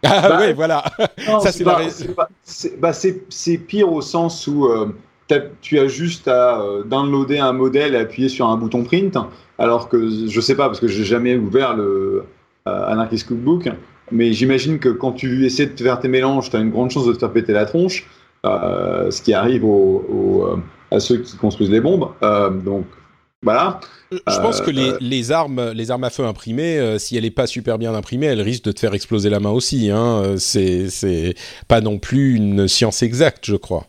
Ah 0.03 0.29
bah, 0.29 0.37
oui, 0.41 0.53
voilà. 0.53 0.83
ça, 1.39 1.51
c'est 3.29 3.57
pire 3.57 3.91
au 3.91 4.01
sens 4.01 4.47
où 4.47 4.65
euh, 4.65 4.87
tu 5.61 5.79
as 5.79 5.87
juste 5.87 6.27
à 6.27 6.61
euh, 6.61 6.83
downloader 6.83 7.39
un 7.39 7.53
modèle 7.53 7.95
et 7.95 7.99
appuyer 7.99 8.29
sur 8.29 8.47
un 8.47 8.57
bouton 8.57 8.83
print, 8.83 9.17
alors 9.57 9.89
que 9.89 10.27
je 10.27 10.41
sais 10.41 10.55
pas 10.55 10.67
parce 10.67 10.79
que 10.79 10.87
j'ai 10.87 11.05
jamais 11.05 11.35
ouvert 11.35 11.75
le 11.75 12.25
euh, 12.67 12.87
Anarchist 12.87 13.27
Cookbook, 13.27 13.69
mais 14.11 14.33
j'imagine 14.33 14.79
que 14.79 14.89
quand 14.89 15.13
tu 15.13 15.45
essaies 15.45 15.67
de 15.67 15.81
faire 15.81 15.99
tes 15.99 16.09
mélanges, 16.09 16.49
tu 16.49 16.55
as 16.55 16.59
une 16.59 16.71
grande 16.71 16.91
chance 16.91 17.05
de 17.05 17.13
te 17.13 17.19
faire 17.19 17.31
péter 17.31 17.53
la 17.53 17.65
tronche, 17.65 18.07
ce 18.43 19.21
qui 19.21 19.33
arrive 19.33 19.65
à 20.91 20.99
ceux 20.99 21.17
qui 21.17 21.37
construisent 21.37 21.71
les 21.71 21.81
bombes. 21.81 22.09
donc 22.63 22.85
voilà. 23.43 23.79
Je 24.11 24.39
pense 24.41 24.61
que 24.61 24.71
les, 24.71 24.91
euh, 24.91 24.97
les, 25.01 25.31
armes, 25.31 25.71
les 25.71 25.91
armes 25.91 26.03
à 26.03 26.09
feu 26.09 26.23
imprimées, 26.23 26.77
euh, 26.77 26.97
si 26.99 27.17
elle 27.17 27.23
n'est 27.23 27.31
pas 27.31 27.47
super 27.47 27.77
bien 27.77 27.93
imprimée, 27.93 28.27
elle 28.27 28.41
risque 28.41 28.63
de 28.63 28.71
te 28.71 28.79
faire 28.79 28.93
exploser 28.93 29.29
la 29.29 29.39
main 29.39 29.49
aussi. 29.49 29.89
Hein. 29.89 30.35
C'est, 30.37 30.89
c'est 30.89 31.35
pas 31.67 31.81
non 31.81 31.99
plus 31.99 32.35
une 32.35 32.67
science 32.67 33.03
exacte, 33.03 33.45
je 33.45 33.55
crois. 33.55 33.87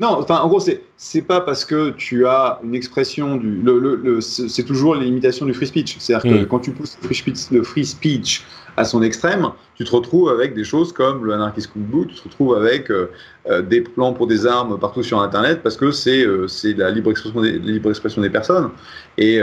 Non, 0.00 0.18
enfin, 0.18 0.40
en 0.40 0.48
gros, 0.48 0.60
c'est 0.96 1.22
pas 1.22 1.40
parce 1.40 1.64
que 1.64 1.90
tu 1.90 2.26
as 2.26 2.58
une 2.64 2.74
expression 2.74 3.36
du. 3.36 3.62
Le, 3.62 3.78
le, 3.78 4.20
c'est 4.20 4.64
toujours 4.64 4.96
l'imitation 4.96 5.46
du 5.46 5.54
free 5.54 5.68
speech. 5.68 5.96
C'est-à-dire 6.00 6.30
que 6.30 6.42
mm. 6.42 6.46
quand 6.48 6.58
tu 6.58 6.72
pousses 6.72 6.98
le 7.00 7.06
free, 7.06 7.14
speech, 7.14 7.50
le 7.52 7.62
free 7.62 7.86
speech 7.86 8.42
à 8.76 8.84
son 8.84 9.02
extrême, 9.02 9.50
tu 9.76 9.84
te 9.84 9.90
retrouves 9.90 10.28
avec 10.28 10.54
des 10.54 10.64
choses 10.64 10.92
comme 10.92 11.24
le 11.24 11.32
Anarchist 11.32 11.72
Cookbook, 11.72 12.08
tu 12.08 12.14
te 12.16 12.24
retrouves 12.24 12.54
avec 12.56 12.90
euh, 12.90 13.10
euh, 13.48 13.62
des 13.62 13.80
plans 13.80 14.12
pour 14.12 14.26
des 14.26 14.46
armes 14.46 14.78
partout 14.78 15.02
sur 15.02 15.20
Internet 15.20 15.60
parce 15.62 15.76
que 15.76 15.90
c'est 15.90 16.24
euh, 16.24 16.46
la 16.76 16.90
libre 16.90 17.10
expression 17.10 17.40
des, 17.40 17.58
libre 17.58 17.90
expression 17.90 18.22
des 18.22 18.30
personnes. 18.30 18.70
Et 19.16 19.40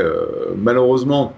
malheureusement, 0.58 1.34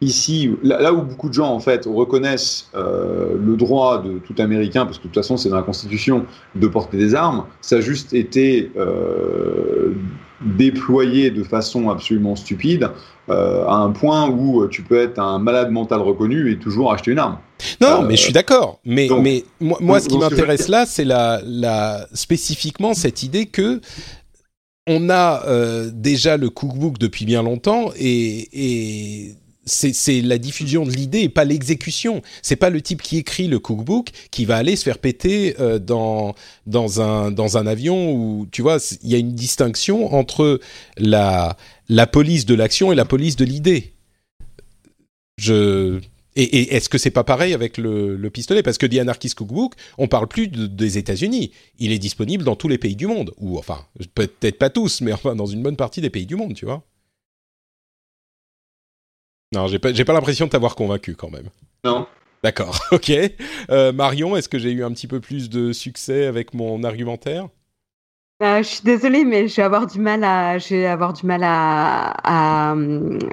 ici, 0.00 0.54
là, 0.62 0.92
où 0.92 1.02
beaucoup 1.02 1.28
de 1.28 1.34
gens 1.34 1.52
en 1.52 1.60
fait 1.60 1.86
reconnaissent 1.86 2.70
le 2.74 3.56
droit 3.56 4.02
de 4.02 4.18
tout 4.18 4.34
Américain, 4.38 4.84
parce 4.84 4.98
que 4.98 5.04
de 5.04 5.08
toute 5.08 5.14
façon 5.14 5.36
c'est 5.36 5.48
dans 5.48 5.56
la 5.56 5.62
Constitution, 5.62 6.26
de 6.54 6.66
porter 6.66 6.98
des 6.98 7.14
armes, 7.14 7.46
ça 7.60 7.76
a 7.76 7.80
juste 7.80 8.12
été 8.12 8.70
déployé 10.40 11.30
de 11.30 11.42
façon 11.42 11.88
absolument 11.88 12.36
stupide 12.36 12.90
euh, 13.28 13.64
à 13.66 13.74
un 13.74 13.90
point 13.90 14.28
où 14.28 14.66
tu 14.68 14.82
peux 14.82 15.00
être 15.00 15.18
un 15.18 15.38
malade 15.38 15.70
mental 15.70 16.00
reconnu 16.00 16.50
et 16.50 16.58
toujours 16.58 16.92
acheter 16.92 17.12
une 17.12 17.18
arme. 17.18 17.38
Non, 17.80 18.02
mais 18.02 18.16
je 18.16 18.22
suis 18.22 18.32
d'accord. 18.32 18.80
Mais, 18.84 19.08
mais 19.20 19.44
moi, 19.60 19.98
ce 20.00 20.08
qui 20.08 20.18
m'intéresse 20.18 20.68
là, 20.68 20.84
c'est 20.86 21.04
la, 21.04 21.40
la, 21.44 22.06
spécifiquement 22.12 22.94
cette 22.94 23.22
idée 23.22 23.46
que 23.46 23.80
on 24.86 25.10
a 25.10 25.42
euh, 25.46 25.90
déjà 25.92 26.36
le 26.36 26.50
cookbook 26.50 26.98
depuis 26.98 27.24
bien 27.24 27.42
longtemps 27.42 27.90
et, 27.96 28.48
et 28.52 29.34
c'est 29.66 30.22
la 30.22 30.38
diffusion 30.38 30.84
de 30.84 30.90
l'idée 30.90 31.28
pas 31.28 31.44
l'exécution. 31.44 32.22
C'est 32.42 32.56
pas 32.56 32.70
le 32.70 32.80
type 32.80 33.02
qui 33.02 33.18
écrit 33.18 33.48
le 33.48 33.58
cookbook 33.58 34.10
qui 34.30 34.44
va 34.44 34.56
aller 34.56 34.76
se 34.76 34.84
faire 34.84 34.98
péter 34.98 35.56
euh, 35.60 35.78
dans 35.78 36.34
dans 36.66 37.00
un 37.00 37.30
dans 37.30 37.58
un 37.58 37.66
avion 37.66 38.12
où 38.12 38.46
tu 38.50 38.62
vois 38.62 38.78
il 39.02 39.10
y 39.10 39.14
a 39.14 39.18
une 39.18 39.34
distinction 39.34 40.14
entre 40.14 40.60
la 40.96 41.56
la 41.88 42.06
police 42.06 42.46
de 42.46 42.54
l'action 42.54 42.92
et 42.92 42.94
la 42.94 43.04
police 43.04 43.36
de 43.36 43.44
l'idée. 43.44 43.92
Et, 46.38 46.74
est-ce 46.76 46.88
que 46.90 46.98
c'est 46.98 47.10
pas 47.10 47.24
pareil 47.24 47.54
avec 47.54 47.78
le, 47.78 48.14
le 48.14 48.30
pistolet? 48.30 48.62
Parce 48.62 48.76
que 48.76 48.86
The 48.86 48.98
Anarchist 48.98 49.34
Cookbook, 49.36 49.74
on 49.96 50.06
parle 50.06 50.28
plus 50.28 50.48
des 50.48 50.98
États-Unis. 50.98 51.50
Il 51.78 51.92
est 51.92 51.98
disponible 51.98 52.44
dans 52.44 52.56
tous 52.56 52.68
les 52.68 52.76
pays 52.76 52.94
du 52.94 53.06
monde, 53.06 53.32
ou 53.38 53.58
enfin 53.58 53.86
peut-être 54.14 54.58
pas 54.58 54.68
tous, 54.68 55.00
mais 55.00 55.12
enfin 55.12 55.34
dans 55.34 55.46
une 55.46 55.62
bonne 55.62 55.76
partie 55.76 56.02
des 56.02 56.10
pays 56.10 56.26
du 56.26 56.36
monde, 56.36 56.54
tu 56.54 56.66
vois. 56.66 56.84
Non, 59.56 59.68
j'ai 59.68 59.78
pas, 59.78 59.90
pas 59.90 60.12
l'impression 60.12 60.44
de 60.44 60.50
t'avoir 60.50 60.74
convaincu 60.74 61.14
quand 61.16 61.30
même. 61.30 61.48
Non. 61.82 62.06
D'accord, 62.42 62.78
ok. 62.92 63.10
Euh, 63.70 63.90
Marion, 63.90 64.36
est-ce 64.36 64.50
que 64.50 64.58
j'ai 64.58 64.70
eu 64.70 64.84
un 64.84 64.92
petit 64.92 65.06
peu 65.06 65.18
plus 65.18 65.48
de 65.48 65.72
succès 65.72 66.26
avec 66.26 66.52
mon 66.52 66.84
argumentaire? 66.84 67.48
Euh, 68.42 68.58
je 68.58 68.68
suis 68.68 68.82
désolée, 68.84 69.24
mais 69.24 69.48
je 69.48 69.56
vais 69.56 69.62
avoir 69.62 69.86
du 69.86 69.98
mal 69.98 70.22
à, 70.22 70.58
je 70.58 70.74
vais 70.74 70.86
avoir 70.86 71.14
du 71.14 71.24
mal 71.24 71.40
à, 71.42 72.12
à, 72.22 72.76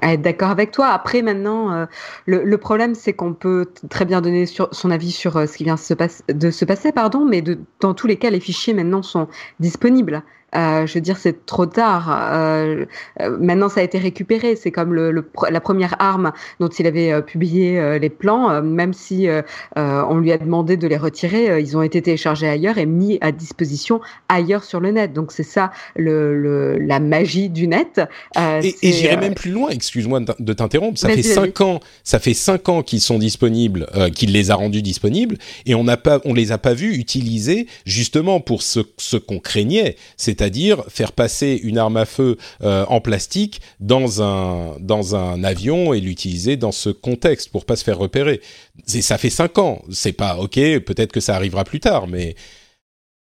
être 0.02 0.22
d'accord 0.22 0.50
avec 0.50 0.72
toi. 0.72 0.88
Après, 0.88 1.22
maintenant, 1.22 1.74
euh, 1.74 1.86
le, 2.26 2.46
le, 2.46 2.58
problème, 2.58 2.96
c'est 2.96 3.12
qu'on 3.12 3.34
peut 3.34 3.70
très 3.90 4.06
bien 4.06 4.22
donner 4.22 4.46
sur, 4.46 4.70
son 4.72 4.92
avis 4.92 5.12
sur 5.12 5.34
ce 5.46 5.58
qui 5.58 5.66
vient 5.66 5.76
se 5.76 5.94
de 6.32 6.52
se 6.52 6.64
passer, 6.64 6.94
pardon, 6.94 7.26
mais 7.26 7.42
de, 7.42 7.60
dans 7.82 7.94
tous 7.94 8.08
les 8.08 8.16
cas, 8.16 8.30
les 8.30 8.40
fichiers 8.40 8.74
maintenant 8.74 9.04
sont 9.04 9.28
disponibles. 9.60 10.24
Euh, 10.56 10.86
je 10.86 10.94
veux 10.94 11.02
dire, 11.02 11.18
c'est 11.18 11.46
trop 11.46 11.66
tard. 11.66 12.10
Euh, 12.34 12.86
euh, 13.22 13.38
maintenant, 13.40 13.70
ça 13.70 13.82
a 13.82 13.84
été 13.84 13.98
récupéré. 13.98 14.56
C'est 14.56 14.72
comme 14.72 14.94
le, 14.94 15.12
le, 15.12 15.28
la 15.50 15.62
première 15.62 15.96
arme 16.00 16.32
dont 16.60 16.68
il 16.68 16.88
avait 16.88 17.22
publié 17.22 18.00
les 18.00 18.10
plans. 18.10 18.62
même 18.62 18.94
si 18.94 19.28
on 19.76 20.18
lui 20.18 20.32
a 20.32 20.38
demandé 20.38 20.78
de 20.78 20.88
les 20.88 20.98
retirer, 20.98 21.60
ils 21.60 21.78
ont 21.78 21.82
été 21.82 22.02
téléchargés 22.02 22.48
ailleurs 22.48 22.78
et 22.78 22.86
mis 22.86 23.18
à 23.22 23.32
disposition 23.32 24.02
ailleurs 24.30 24.64
sur 24.64 24.80
le 24.80 24.92
net. 24.92 25.14
Donc 25.14 25.32
c'est 25.32 25.44
ça 25.44 25.72
le, 25.96 26.78
la 26.78 27.00
magie 27.00 27.50
du 27.50 27.68
net. 27.68 28.02
et, 28.38 28.76
et 28.82 28.92
j'irai 28.92 29.18
même 29.18 29.36
plus 29.36 29.52
loin. 29.52 29.70
Excuse-moi 29.70 30.22
de 30.40 30.54
t'interrompre. 30.54 31.00
Ça 31.00 31.10
fait 31.10 31.24
cinq 31.24 31.62
ans. 31.62 31.80
Ça 32.04 32.20
fait 32.20 32.34
cinq 32.34 32.70
ans 32.70 32.84
qu'ils 32.84 33.02
sont 33.02 33.20
disponibles, 33.20 33.88
qu'il 34.16 34.32
les 34.32 34.52
a 34.52 34.56
rendus 34.56 34.82
disponibles, 34.82 35.38
et 35.66 35.76
on 35.76 35.84
n'a 35.84 35.98
pas, 35.98 36.22
on 36.26 36.34
les 36.34 36.52
a 36.52 36.58
pas 36.58 36.74
vus 36.74 36.96
utiliser 36.96 37.68
justement 37.86 38.40
pour 38.40 38.62
ce, 38.62 38.82
ce 38.98 39.18
qu'on 39.18 39.40
craignait, 39.40 39.96
c'est 40.18 40.42
c'est-à-dire 40.44 40.84
faire 40.90 41.14
passer 41.14 41.58
une 41.64 41.78
arme 41.78 41.96
à 41.96 42.06
feu 42.06 42.38
euh, 42.64 42.86
en 42.90 43.00
plastique 43.00 43.62
dans 43.80 44.22
un 44.22 44.76
dans 44.82 45.16
un 45.16 45.42
avion 45.42 45.94
et 45.94 46.02
l'utiliser 46.02 46.58
dans 46.58 46.74
ce 46.74 46.90
contexte 46.90 47.50
pour 47.50 47.64
pas 47.64 47.78
se 47.78 47.84
faire 47.86 47.98
repérer. 47.98 48.42
ça 48.86 49.18
fait 49.18 49.30
cinq 49.30 49.58
ans, 49.58 49.82
c'est 49.90 50.12
pas 50.12 50.38
ok, 50.38 50.56
peut-être 50.80 51.14
que 51.14 51.22
ça 51.22 51.38
arrivera 51.38 51.64
plus 51.64 51.80
tard, 51.80 52.08
mais 52.08 52.36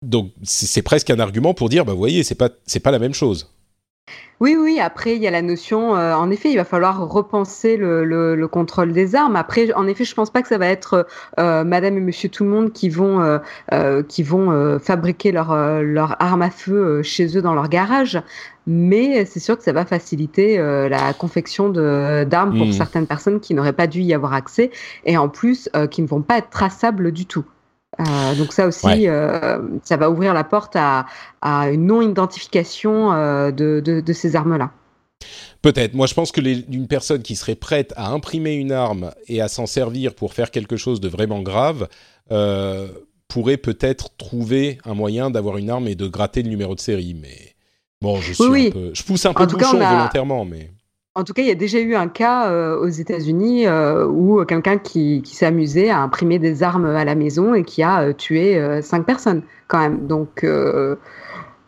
donc 0.01 0.31
c'est 0.41 0.81
presque 0.81 1.11
un 1.11 1.19
argument 1.19 1.53
pour 1.53 1.69
dire 1.69 1.85
bah 1.85 1.93
vous 1.93 1.99
voyez 1.99 2.23
c'est 2.23 2.33
pas 2.33 2.49
c'est 2.65 2.79
pas 2.79 2.91
la 2.91 2.99
même 2.99 3.13
chose. 3.13 3.54
Oui, 4.41 4.57
oui, 4.59 4.81
après, 4.81 5.15
il 5.15 5.21
y 5.21 5.27
a 5.27 5.31
la 5.31 5.41
notion, 5.41 5.95
euh, 5.95 6.13
en 6.13 6.29
effet, 6.29 6.51
il 6.51 6.57
va 6.57 6.65
falloir 6.65 7.07
repenser 7.07 7.77
le, 7.77 8.03
le, 8.03 8.47
contrôle 8.47 8.91
des 8.91 9.15
armes. 9.15 9.37
Après, 9.37 9.73
en 9.73 9.87
effet, 9.87 10.03
je 10.03 10.13
pense 10.13 10.29
pas 10.29 10.41
que 10.41 10.49
ça 10.49 10.57
va 10.57 10.67
être 10.67 11.07
euh, 11.39 11.63
madame 11.63 11.97
et 11.97 12.01
monsieur 12.01 12.27
tout 12.27 12.43
le 12.43 12.49
monde 12.49 12.73
qui 12.73 12.89
vont, 12.89 13.39
euh, 13.71 14.03
qui 14.03 14.23
vont 14.23 14.77
fabriquer 14.79 15.31
leur, 15.31 15.55
leur 15.81 16.21
arme 16.21 16.41
à 16.41 16.49
feu 16.49 17.01
chez 17.01 17.37
eux 17.37 17.41
dans 17.41 17.53
leur 17.53 17.69
garage. 17.69 18.21
Mais 18.67 19.25
c'est 19.25 19.39
sûr 19.39 19.57
que 19.57 19.63
ça 19.63 19.71
va 19.71 19.85
faciliter 19.85 20.57
la 20.57 21.13
confection 21.13 21.69
d'armes 21.69 22.57
pour 22.57 22.67
mmh. 22.67 22.71
certaines 22.73 23.07
personnes 23.07 23.39
qui 23.39 23.53
n'auraient 23.53 23.73
pas 23.73 23.87
dû 23.87 24.01
y 24.01 24.13
avoir 24.13 24.33
accès 24.33 24.71
et 25.05 25.17
en 25.17 25.29
plus 25.29 25.69
qui 25.91 26.01
ne 26.01 26.07
vont 26.07 26.21
pas 26.21 26.39
être 26.39 26.49
traçables 26.49 27.11
du 27.11 27.25
tout. 27.25 27.45
Euh, 27.99 28.35
donc 28.35 28.51
ça 28.53 28.67
aussi, 28.67 29.07
euh, 29.07 29.59
ça 29.83 29.97
va 29.97 30.09
ouvrir 30.09 30.33
la 30.33 30.43
porte 30.43 30.75
à, 30.75 31.05
à 31.41 31.69
une 31.69 31.85
non-identification 31.87 33.13
euh, 33.13 33.51
de, 33.51 33.81
de, 33.83 34.01
de, 34.01 34.13
ces 34.13 34.35
armes-là. 34.35 34.71
Peut-être. 35.61 35.93
Moi, 35.93 36.07
je 36.07 36.13
pense 36.13 36.31
que 36.31 36.41
les, 36.41 36.65
une 36.71 36.87
personne 36.87 37.21
qui 37.21 37.35
serait 37.35 37.55
prête 37.55 37.93
à 37.95 38.09
imprimer 38.09 38.53
une 38.53 38.71
arme 38.71 39.11
et 39.27 39.41
à 39.41 39.47
s'en 39.47 39.65
servir 39.65 40.13
pour 40.13 40.33
faire 40.33 40.51
quelque 40.51 40.77
chose 40.77 40.99
de 40.99 41.07
vraiment 41.07 41.41
grave 41.41 41.87
pourrait 43.27 43.57
peut-être 43.57 44.15
trouver 44.17 44.77
un 44.85 44.93
moyen 44.93 45.29
d'avoir 45.29 45.57
une 45.57 45.69
arme 45.69 45.87
et 45.87 45.95
de 45.95 46.07
gratter 46.07 46.43
le 46.43 46.49
numéro 46.49 46.75
de 46.75 46.79
série. 46.79 47.15
Mais 47.19 47.55
bon, 48.01 48.21
je 48.21 48.33
suis 48.33 48.67
un 48.67 48.71
peu, 48.71 48.91
je 48.93 49.03
pousse 49.03 49.25
un 49.25 49.33
peu 49.33 49.43
le 49.43 49.47
bouchon 49.47 49.77
volontairement, 49.77 50.45
mais. 50.45 50.71
En 51.17 51.23
tout 51.23 51.31
cas, 51.31 51.41
il 51.41 51.47
y 51.47 51.51
a 51.51 51.55
déjà 51.55 51.79
eu 51.79 51.95
un 51.95 52.09
cas 52.09 52.49
euh, 52.49 52.77
aux 52.77 52.89
États-Unis 52.89 53.67
euh, 53.67 54.05
où 54.05 54.43
quelqu'un 54.43 54.77
qui, 54.77 55.21
qui 55.21 55.33
s'est 55.33 55.45
amusé 55.45 55.89
à 55.89 56.01
imprimer 56.01 56.39
des 56.39 56.61
armes 56.61 56.87
à 56.87 57.05
la 57.05 57.15
maison 57.15 57.53
et 57.53 57.63
qui 57.63 57.83
a 57.83 58.01
euh, 58.01 58.13
tué 58.13 58.61
cinq 58.81 59.05
personnes 59.05 59.41
quand 59.69 59.79
même. 59.79 60.07
Donc 60.07 60.45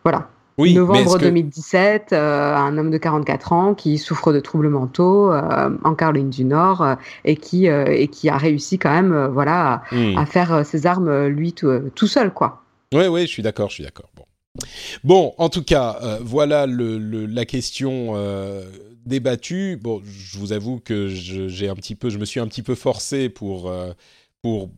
voilà. 0.04 0.28
Oui, 0.58 0.74
Novembre 0.74 1.18
2017, 1.18 2.12
un 2.12 2.76
homme 2.76 2.90
de 2.90 2.98
44 2.98 3.52
ans 3.52 3.74
qui 3.74 3.96
souffre 3.96 4.32
de 4.32 4.40
troubles 4.40 4.68
mentaux 4.68 5.32
en 5.32 5.94
Caroline 5.94 6.30
du 6.30 6.44
Nord 6.44 6.96
et 7.24 7.36
qui 7.36 7.66
et 7.66 8.08
qui 8.08 8.28
a 8.28 8.36
réussi 8.36 8.76
quand 8.76 8.90
même 8.90 9.28
voilà 9.32 9.82
à, 9.90 9.94
hmm. 9.94 10.26
faire 10.26 10.66
ses 10.66 10.86
armes 10.86 11.26
lui 11.26 11.52
tout, 11.52 12.06
seul 12.06 12.34
quoi. 12.34 12.64
Oui, 12.92 13.06
oui, 13.06 13.22
je 13.22 13.28
suis 13.28 13.42
d'accord, 13.42 13.68
je 13.68 13.74
suis 13.74 13.84
d'accord. 13.84 14.10
Bon. 14.16 14.24
Bon, 15.04 15.34
en 15.38 15.48
tout 15.48 15.62
cas, 15.62 16.00
voilà 16.22 16.66
le, 16.66 16.98
la 17.26 17.44
question 17.44 18.14
débattu. 19.08 19.76
Bon, 19.80 20.02
je 20.04 20.38
vous 20.38 20.52
avoue 20.52 20.78
que 20.78 21.08
j'ai 21.08 21.68
un 21.68 21.74
petit 21.74 21.94
peu, 21.94 22.10
je 22.10 22.18
me 22.18 22.24
suis 22.24 22.40
un 22.40 22.46
petit 22.46 22.62
peu 22.62 22.74
forcé 22.74 23.28
pour 23.28 23.68
euh, 23.68 23.92
pour 24.42 24.70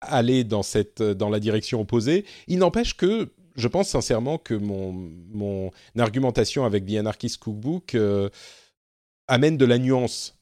aller 0.00 0.44
dans 0.44 0.62
cette 0.62 1.02
dans 1.02 1.30
la 1.30 1.40
direction 1.40 1.80
opposée. 1.80 2.24
Il 2.48 2.58
n'empêche 2.58 2.96
que 2.96 3.32
je 3.56 3.68
pense 3.68 3.88
sincèrement 3.88 4.38
que 4.38 4.54
mon 4.54 4.92
mon 5.32 5.70
argumentation 5.98 6.64
avec 6.64 6.86
The 6.86 6.94
Anarchist 6.94 7.38
Cookbook 7.38 7.94
euh, 7.94 8.28
amène 9.28 9.56
de 9.56 9.64
la 9.64 9.78
nuance 9.78 10.36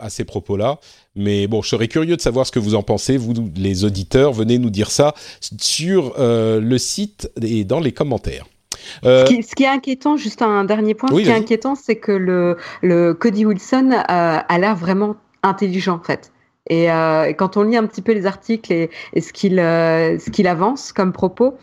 à 0.00 0.10
ces 0.10 0.24
propos-là. 0.24 0.78
Mais 1.14 1.46
bon, 1.46 1.62
je 1.62 1.68
serais 1.68 1.88
curieux 1.88 2.16
de 2.16 2.20
savoir 2.20 2.46
ce 2.46 2.52
que 2.52 2.58
vous 2.58 2.74
en 2.74 2.82
pensez, 2.82 3.16
vous 3.16 3.34
les 3.56 3.84
auditeurs. 3.84 4.32
Venez 4.32 4.58
nous 4.58 4.70
dire 4.70 4.90
ça 4.90 5.14
sur 5.60 6.14
euh, 6.18 6.60
le 6.60 6.78
site 6.78 7.30
et 7.42 7.64
dans 7.64 7.80
les 7.80 7.92
commentaires. 7.92 8.46
Euh, 9.04 9.26
ce, 9.26 9.54
qui, 9.54 9.64
est 9.64 9.68
inquiétant, 9.68 10.16
juste 10.16 10.42
un 10.42 10.64
dernier 10.64 10.94
point, 10.94 11.08
ce 11.10 11.14
qui 11.14 11.28
est 11.28 11.32
inquiétant, 11.32 11.74
c'est 11.74 11.96
que 11.96 12.12
le, 12.12 12.56
le 12.82 13.14
Cody 13.14 13.44
Wilson 13.44 13.90
euh, 13.92 14.02
a 14.46 14.58
l'air 14.58 14.76
vraiment 14.76 15.16
intelligent 15.42 15.96
en 15.96 16.04
fait. 16.04 16.32
Et 16.70 16.92
euh, 16.92 17.32
quand 17.32 17.56
on 17.56 17.62
lit 17.62 17.78
un 17.78 17.86
petit 17.86 18.02
peu 18.02 18.12
les 18.12 18.26
articles 18.26 18.70
et, 18.70 18.90
ce 19.18 19.32
qu'il 19.32 19.56
ce 19.56 20.30
qu'il 20.30 20.46
avance 20.46 20.92
comme 20.92 21.12
propos, 21.12 21.56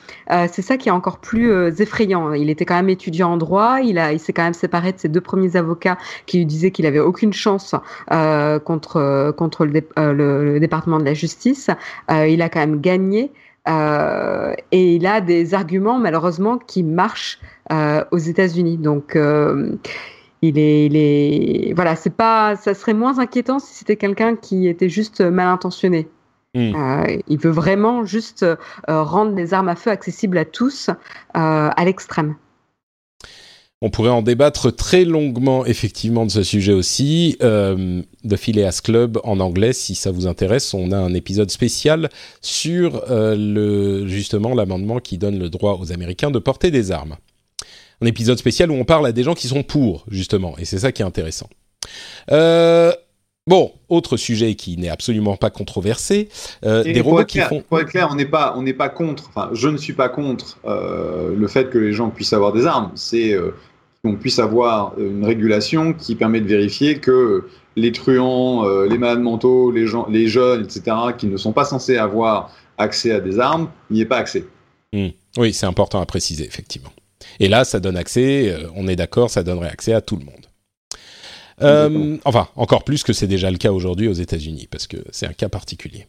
c'est 0.51 0.63
ça 0.63 0.78
qui 0.78 0.89
est 0.89 0.91
encore 0.91 1.19
plus 1.19 1.80
effrayant. 1.80 2.34
Il 2.34 2.49
était 2.49 2.65
quand 2.65 2.73
même 2.73 2.89
étudiant 2.89 3.34
en 3.34 3.38
droit, 3.38 3.82
il 3.84 3.99
a 3.99 4.13
il 4.13 4.19
s'est 4.19 4.34
quand 4.34 4.43
même 4.43 4.56
séparé 4.56 4.93
de 4.93 4.99
ses 4.99 5.08
deux 5.08 5.21
premiers 5.21 5.58
avocats 5.58 5.99
qui 6.25 6.39
lui 6.39 6.47
disaient 6.47 6.71
qu'il 6.71 6.88
avait 6.88 6.99
aucune 6.99 7.34
chance 7.34 7.75
contre 8.10 9.32
contre 9.38 9.65
le, 9.67 9.84
le, 9.95 10.60
département 10.60 10.97
de 10.97 11.06
la 11.06 11.13
justice. 11.13 11.69
il 12.10 12.41
a 12.41 12.49
quand 12.49 12.62
même 12.62 12.82
gagné. 12.82 13.32
Euh, 13.67 14.54
et 14.71 14.95
il 14.95 15.08
a 15.08 15.21
des 15.21 15.54
arguments 15.54 15.97
malheureusement 15.97 16.58
qui 16.58 16.84
marchent 16.84 17.39
euh, 17.71 18.04
aux 18.12 18.17
États-Unis. 18.17 18.78
Donc 18.78 19.15
euh, 19.15 19.75
il 20.41 20.60
est, 20.60 20.86
il 20.86 20.95
est, 20.95 21.73
voilà, 21.73 21.95
c'est 21.95 22.15
pas, 22.15 22.56
ça 22.56 22.73
serait 22.73 22.93
moins 22.93 23.19
inquiétant 23.19 23.60
si 23.60 23.73
c'était 23.73 23.95
quelqu'un 23.95 24.36
qui 24.36 24.67
était 24.67 24.89
juste 24.89 25.21
mal 25.21 25.47
intentionné. 25.47 26.08
Hmm. 26.58 27.04
il 27.28 27.38
veut 27.38 27.51
vraiment 27.51 28.06
juste 28.06 28.45
rendre 28.88 29.36
les 29.36 29.54
armes 29.54 29.67
à 29.67 29.75
feu 29.75 29.91
accessibles 29.91 30.38
à 30.38 30.45
tous 30.45 30.89
à 31.34 31.84
l'extrême. 31.84 32.36
On 33.86 33.91
pourrait 33.91 34.10
en 34.10 34.24
débattre 34.24 34.76
très 34.76 35.06
longuement, 35.06 35.63
effectivement, 35.63 36.26
de 36.26 36.32
ce 36.32 36.41
sujet 36.41 36.74
aussi. 36.74 37.38
Euh, 37.43 38.02
The 38.28 38.36
Phileas 38.36 38.82
Club 38.84 39.19
en 39.24 39.39
anglais, 39.39 39.74
si 39.74 39.93
ça 39.93 40.10
vous 40.10 40.26
intéresse, 40.26 40.74
on 40.74 40.91
a 40.91 40.98
un 40.98 41.13
épisode 41.13 41.52
spécial 41.52 42.10
sur 42.41 43.04
euh, 43.12 43.36
le, 43.38 44.08
justement 44.08 44.56
l'amendement 44.56 44.98
qui 44.98 45.19
donne 45.19 45.38
le 45.38 45.52
droit 45.52 45.78
aux 45.80 45.91
Américains 45.91 46.32
de 46.32 46.39
porter 46.39 46.71
des 46.71 46.91
armes. 46.91 47.17
Un 48.02 48.08
épisode 48.08 48.39
spécial 48.39 48.71
où 48.71 48.74
on 48.74 48.86
parle 48.86 49.06
à 49.06 49.12
des 49.12 49.21
gens 49.21 49.36
qui 49.36 49.48
sont 49.48 49.62
pour, 49.62 50.04
justement, 50.10 50.58
et 50.58 50.65
c'est 50.65 50.80
ça 50.80 50.91
qui 50.91 51.04
est 51.04 51.06
intéressant. 51.06 51.48
Euh, 52.32 52.91
Bon, 53.48 53.74
autre 53.89 54.17
sujet 54.17 54.56
qui 54.56 54.76
n'est 54.76 54.89
absolument 54.89 55.38
pas 55.38 55.52
controversé, 55.52 56.30
euh, 56.65 56.82
des 56.82 57.00
robots 57.00 57.26
qui 57.26 57.39
font. 57.41 57.62
Pour 57.62 57.80
être 57.80 57.89
clair, 57.89 58.08
on 58.12 58.15
n'est 58.15 58.26
pas, 58.26 58.56
on 58.58 58.63
n'est 58.63 58.74
pas 58.74 58.89
contre. 58.89 59.30
Enfin, 59.30 59.52
je 59.54 59.69
ne 59.69 59.78
suis 59.78 59.93
pas 59.93 60.10
contre 60.10 60.58
euh, 60.65 61.36
le 61.38 61.48
fait 61.48 61.69
que 61.69 61.78
les 61.78 61.93
gens 61.93 62.10
puissent 62.10 62.34
avoir 62.34 62.54
des 62.54 62.65
armes. 62.65 62.91
C'est 62.95 63.34
euh, 63.34 63.52
qu'on 64.05 64.15
puisse 64.15 64.39
avoir 64.39 64.97
une 64.99 65.25
régulation 65.25 65.93
qui 65.93 66.15
permet 66.15 66.39
de 66.39 66.47
vérifier 66.47 66.99
que 66.99 67.47
les 67.75 67.91
truands, 67.91 68.65
les 68.85 68.97
malades 68.97 69.19
mentaux, 69.19 69.71
les 69.71 69.87
gens, 69.87 70.07
les 70.09 70.27
jeunes, 70.27 70.63
etc., 70.63 70.95
qui 71.17 71.27
ne 71.27 71.37
sont 71.37 71.51
pas 71.51 71.65
censés 71.65 71.97
avoir 71.97 72.51
accès 72.77 73.11
à 73.11 73.19
des 73.19 73.39
armes, 73.39 73.69
n'y 73.89 74.01
ait 74.01 74.05
pas 74.05 74.17
accès. 74.17 74.45
Hmm. 74.93 75.09
Oui, 75.37 75.53
c'est 75.53 75.65
important 75.65 75.99
à 75.99 76.05
préciser, 76.05 76.45
effectivement. 76.45 76.91
Et 77.39 77.47
là, 77.47 77.65
ça 77.65 77.79
donne 77.79 77.97
accès. 77.97 78.55
on 78.75 78.87
est 78.87 78.95
d'accord, 78.95 79.29
ça 79.29 79.43
donnerait 79.43 79.69
accès 79.69 79.93
à 79.93 80.01
tout 80.01 80.15
le 80.15 80.23
monde. 80.23 80.45
Euh, 81.61 82.17
enfin, 82.25 82.49
encore 82.55 82.83
plus 82.83 83.03
que 83.03 83.13
c'est 83.13 83.27
déjà 83.27 83.49
le 83.49 83.57
cas 83.57 83.71
aujourd'hui 83.71 84.07
aux 84.07 84.13
États-Unis, 84.13 84.67
parce 84.69 84.87
que 84.87 84.97
c'est 85.11 85.25
un 85.25 85.33
cas 85.33 85.49
particulier. 85.49 86.07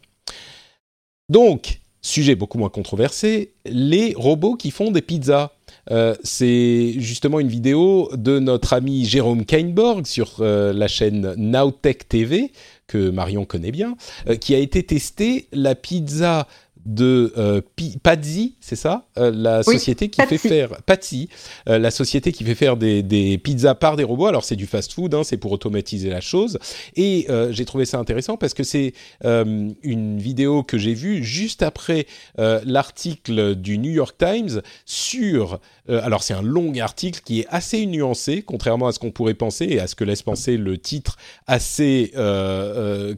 Donc, 1.29 1.79
sujet 2.01 2.35
beaucoup 2.35 2.57
moins 2.57 2.69
controversé, 2.69 3.53
les 3.65 4.13
robots 4.15 4.55
qui 4.55 4.71
font 4.71 4.91
des 4.91 5.01
pizzas. 5.01 5.51
Euh, 5.91 6.15
c'est 6.23 6.93
justement 6.97 7.39
une 7.39 7.47
vidéo 7.47 8.09
de 8.13 8.39
notre 8.39 8.73
ami 8.73 9.05
Jérôme 9.05 9.45
Kainborg 9.45 10.05
sur 10.05 10.35
euh, 10.39 10.73
la 10.73 10.87
chaîne 10.87 11.33
Nowtech 11.37 12.07
TV, 12.07 12.51
que 12.87 13.09
Marion 13.09 13.45
connaît 13.45 13.71
bien, 13.71 13.95
qui 14.39 14.55
a 14.55 14.59
été 14.59 14.81
testé 14.83 15.47
la 15.51 15.75
pizza 15.75 16.47
de 16.87 17.33
euh, 17.37 17.61
Pazzi, 18.01 18.55
c'est 18.61 18.77
ça 18.77 19.05
euh, 19.17 19.29
La 19.35 19.61
société 19.61 20.09
qui 20.09 20.21
fait 20.21 20.37
faire 20.37 20.69
Pazzi, 20.85 21.27
euh, 21.67 21.77
la 21.77 21.91
société 21.91 22.31
qui 22.31 22.45
fait 22.45 22.55
faire 22.55 22.77
des, 22.77 23.37
pizzas 23.43 23.75
par 23.75 23.97
des 23.97 24.05
robots. 24.05 24.27
Alors 24.27 24.45
c'est 24.45 24.55
du 24.55 24.65
fast-food, 24.65 25.13
hein, 25.13 25.23
c'est 25.23 25.37
pour 25.37 25.51
automatiser 25.51 26.09
la 26.09 26.21
chose. 26.21 26.57
Et 26.95 27.27
j'ai 27.51 27.65
trouvé 27.65 27.85
ça 27.85 27.99
intéressant 27.99 28.37
parce 28.37 28.53
que 28.53 28.63
c'est 28.63 28.93
une 29.23 30.17
vidéo 30.17 30.63
que 30.63 30.77
j'ai 30.77 30.93
vue 30.93 31.23
juste 31.23 31.61
après 31.61 32.07
l'article 32.37 33.55
du 33.55 33.77
New 33.77 33.91
York 33.91 34.15
Times 34.17 34.61
sur. 34.85 35.59
Alors 35.89 36.23
c'est 36.23 36.33
un 36.33 36.41
long 36.41 36.73
article 36.79 37.21
qui 37.23 37.41
est 37.41 37.47
assez 37.49 37.85
nuancé, 37.85 38.41
contrairement 38.41 38.87
à 38.87 38.91
ce 38.91 38.99
qu'on 38.99 39.11
pourrait 39.11 39.33
penser 39.33 39.65
et 39.65 39.79
à 39.79 39.87
ce 39.87 39.95
que 39.95 40.03
laisse 40.03 40.21
penser 40.21 40.57
le 40.57 40.77
titre 40.77 41.17
assez 41.47 42.11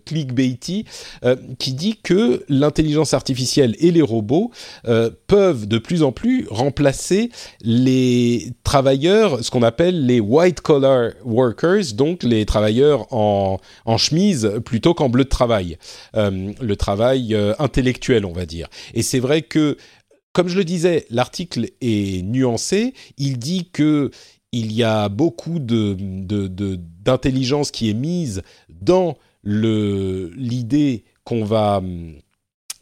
clickbaity, 0.05 0.86
qui 1.58 1.73
dit 1.73 1.99
que 2.03 2.43
l'intelligence 2.49 3.13
artificielle 3.13 3.75
et 3.79 3.91
les 3.91 4.01
robots 4.01 4.51
euh, 4.88 5.10
peuvent 5.27 5.67
de 5.67 5.77
plus 5.77 6.03
en 6.03 6.12
plus 6.12 6.47
remplacer 6.49 7.29
les 7.62 8.51
travailleurs, 8.63 9.43
ce 9.43 9.51
qu'on 9.51 9.63
appelle 9.63 10.05
les 10.05 10.19
white 10.19 10.62
collar 10.62 11.12
workers, 11.23 11.93
donc 11.93 12.23
les 12.23 12.45
travailleurs 12.45 13.08
en, 13.13 13.60
chemise 13.97 14.53
plutôt 14.65 14.93
qu'en 14.93 15.10
bleu 15.10 15.23
de 15.23 15.29
travail, 15.29 15.77
euh, 16.15 16.51
le 16.62 16.75
travail 16.75 17.36
euh, 17.36 17.53
intellectuel, 17.60 18.25
on 18.25 18.32
va 18.32 18.45
dire. 18.45 18.67
Et 18.93 19.01
c'est 19.01 19.19
vrai 19.19 19.41
que 19.41 19.77
comme 20.33 20.47
je 20.47 20.57
le 20.57 20.63
disais, 20.63 21.05
l'article 21.09 21.69
est 21.81 22.23
nuancé. 22.23 22.93
Il 23.17 23.39
dit 23.39 23.69
que 23.71 24.11
il 24.51 24.73
y 24.73 24.83
a 24.83 25.09
beaucoup 25.09 25.59
d'intelligence 25.59 27.71
qui 27.71 27.89
est 27.89 27.93
mise 27.93 28.41
dans 28.81 29.17
l'idée 29.43 31.03
qu'on 31.23 31.45
va 31.45 31.81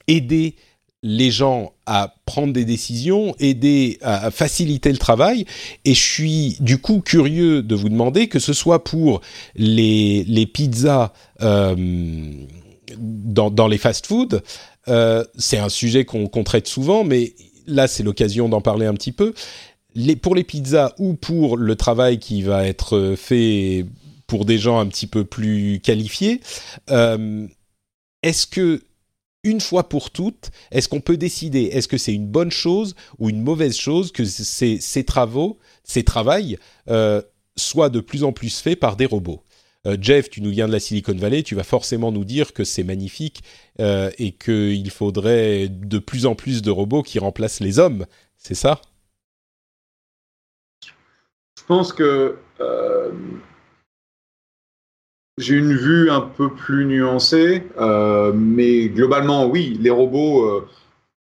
aider 0.08 0.56
les 1.04 1.30
gens 1.30 1.74
à 1.86 2.16
prendre 2.26 2.54
des 2.54 2.66
décisions, 2.66 3.36
aider 3.40 4.00
à 4.02 4.32
faciliter 4.32 4.92
le 4.92 4.98
travail. 4.98 5.46
Et 5.86 5.94
je 5.94 6.02
suis 6.02 6.58
du 6.60 6.80
coup 6.80 7.02
curieux 7.02 7.62
de 7.62 7.76
vous 7.76 7.90
demander 7.90 8.28
que 8.28 8.40
ce 8.40 8.54
soit 8.54 8.84
pour 8.84 9.22
les, 9.56 10.50
pizzas 10.52 11.14
euh, 11.42 11.76
dans, 12.98 13.68
les 13.68 13.78
fast-foods, 13.78 14.42
euh, 14.88 15.24
c'est 15.38 15.58
un 15.58 15.70
sujet 15.70 16.06
qu'on 16.06 16.44
traite 16.44 16.68
souvent, 16.68 17.04
mais 17.04 17.34
là 17.66 17.88
c'est 17.88 18.04
l'occasion 18.04 18.50
d'en 18.50 18.62
parler 18.62 18.86
un 18.86 18.94
petit 18.94 19.12
peu. 19.12 19.34
Pour 20.22 20.36
les 20.36 20.44
pizzas 20.44 20.94
ou 21.00 21.16
pour 21.16 21.58
le 21.58 21.76
travail 21.76 22.20
qui 22.20 22.42
va 22.44 22.68
être 22.68 23.16
fait 23.18 23.86
pour 24.28 24.46
des 24.46 24.58
gens 24.58 24.80
un 24.80 24.86
petit 24.88 25.08
peu 25.08 25.24
plus 25.24 25.80
qualifiés, 25.82 26.42
euh, 26.90 27.48
est-ce 28.22 28.46
que 28.46 28.84
une 29.44 29.62
fois 29.62 29.88
pour 29.88 30.12
toutes, 30.12 30.52
est-ce 30.72 30.90
qu'on 30.90 31.00
peut 31.00 31.18
décider, 31.18 31.64
est-ce 31.64 31.88
que 31.88 31.98
c'est 31.98 32.14
une 32.14 32.28
bonne 32.28 32.52
chose 32.52 32.96
ou 33.18 33.30
une 33.30 33.42
mauvaise 33.42 33.78
chose 33.78 34.12
que 34.12 34.26
ces, 34.26 35.04
travaux, 35.06 35.58
ces 35.84 36.04
travails 36.04 36.58
euh, 36.90 37.22
soient 37.56 37.90
de 37.90 38.02
plus 38.02 38.24
en 38.24 38.34
plus 38.34 38.60
faits 38.60 38.80
par 38.80 38.98
des 38.98 39.06
robots? 39.06 39.44
Euh, 39.88 39.98
Jeff, 40.00 40.30
tu 40.30 40.42
nous 40.42 40.52
viens 40.52 40.68
de 40.68 40.74
la 40.74 40.80
Silicon 40.80 41.16
Valley, 41.16 41.44
tu 41.44 41.56
vas 41.56 41.64
forcément 41.64 42.12
nous 42.12 42.26
dire 42.26 42.54
que 42.54 42.64
c'est 42.64 42.84
magnifique 42.84 43.42
euh, 43.80 44.12
et 44.20 44.34
qu'il 44.34 44.92
faudrait 44.92 45.70
de 45.70 45.98
plus 45.98 46.26
en 46.26 46.36
plus 46.36 46.62
de 46.62 46.70
robots 46.70 47.04
qui 47.04 47.18
remplacent 47.18 47.62
les 47.62 47.80
hommes, 47.80 48.06
c'est 48.38 48.56
ça? 48.56 48.82
Je 51.58 51.64
pense 51.66 51.92
que 51.92 52.38
j'ai 55.38 55.56
une 55.56 55.74
vue 55.74 56.10
un 56.10 56.22
peu 56.22 56.50
plus 56.50 56.86
nuancée, 56.86 57.64
euh, 57.80 58.32
mais 58.34 58.90
globalement, 58.90 59.46
oui, 59.46 59.78
les 59.80 59.92
robots, 59.92 60.44
euh, 60.46 60.68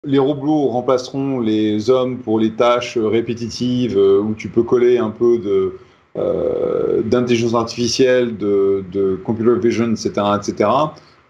les 0.03 0.19
robots 0.19 0.67
remplaceront 0.67 1.39
les 1.39 1.89
hommes 1.89 2.19
pour 2.19 2.39
les 2.39 2.51
tâches 2.51 2.97
répétitives 2.99 3.97
euh, 3.97 4.19
où 4.19 4.35
tu 4.35 4.49
peux 4.49 4.61
coller 4.61 4.99
un 4.99 5.09
peu 5.09 5.39
de 5.39 5.79
d'intelligence 6.15 7.53
artificielle, 7.53 8.37
de, 8.37 9.19
computer 9.25 9.59
vision, 9.59 9.91
etc., 9.91 10.11
etc. 10.37 10.69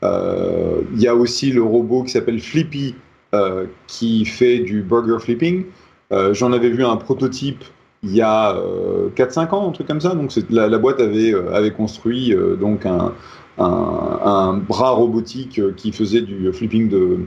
Il 0.03 1.01
y 1.01 1.07
a 1.07 1.15
aussi 1.15 1.51
le 1.51 1.63
robot 1.63 2.03
qui 2.03 2.11
s'appelle 2.11 2.39
Flippy 2.39 2.95
qui 3.87 4.25
fait 4.25 4.59
du 4.59 4.83
burger 4.83 5.17
flipping. 5.19 5.65
J'en 6.31 6.53
avais 6.53 6.69
vu 6.69 6.85
un 6.85 6.97
prototype 6.97 7.63
il 8.05 8.15
y 8.15 8.21
a 8.21 8.55
4-5 9.15 9.47
euh, 9.47 9.51
ans, 9.51 9.69
un 9.69 9.71
truc 9.71 9.87
comme 9.87 10.01
ça. 10.01 10.13
Donc 10.13 10.31
la, 10.49 10.67
la, 10.67 10.77
boîte 10.77 10.99
avait, 10.99 11.33
euh, 11.33 11.53
avait 11.53 11.71
construit 11.71 12.33
euh, 12.33 12.55
donc 12.55 12.85
un, 12.85 13.13
un, 13.57 14.53
bras 14.57 14.91
robotique 14.91 15.59
qui 15.75 15.91
faisait 15.91 16.21
du 16.21 16.51
flipping 16.53 16.89
de, 16.89 17.19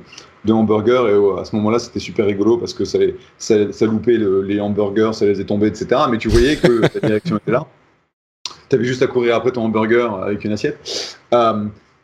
de 0.48 0.52
hamburgers. 0.52 1.04
Et 1.08 1.40
à 1.40 1.44
ce 1.44 1.54
moment-là, 1.56 1.78
c'était 1.78 2.00
super 2.00 2.26
rigolo 2.26 2.56
parce 2.58 2.74
que 2.74 2.84
ça, 2.84 2.98
ça, 3.38 3.86
loupait 3.86 4.18
les 4.18 4.60
hamburgers, 4.60 5.10
ça 5.12 5.26
les 5.26 5.40
est 5.40 5.44
tombés, 5.44 5.68
etc. 5.68 6.02
Mais 6.10 6.18
tu 6.18 6.28
voyais 6.28 6.56
que 6.56 6.82
la 6.82 7.08
direction 7.08 7.36
était 7.36 7.52
là. 7.52 7.66
Tu 8.68 8.76
avais 8.76 8.84
juste 8.84 9.02
à 9.02 9.06
courir 9.06 9.36
après 9.36 9.52
ton 9.52 9.64
hamburger 9.64 10.14
avec 10.22 10.44
une 10.44 10.52
assiette. 10.52 11.18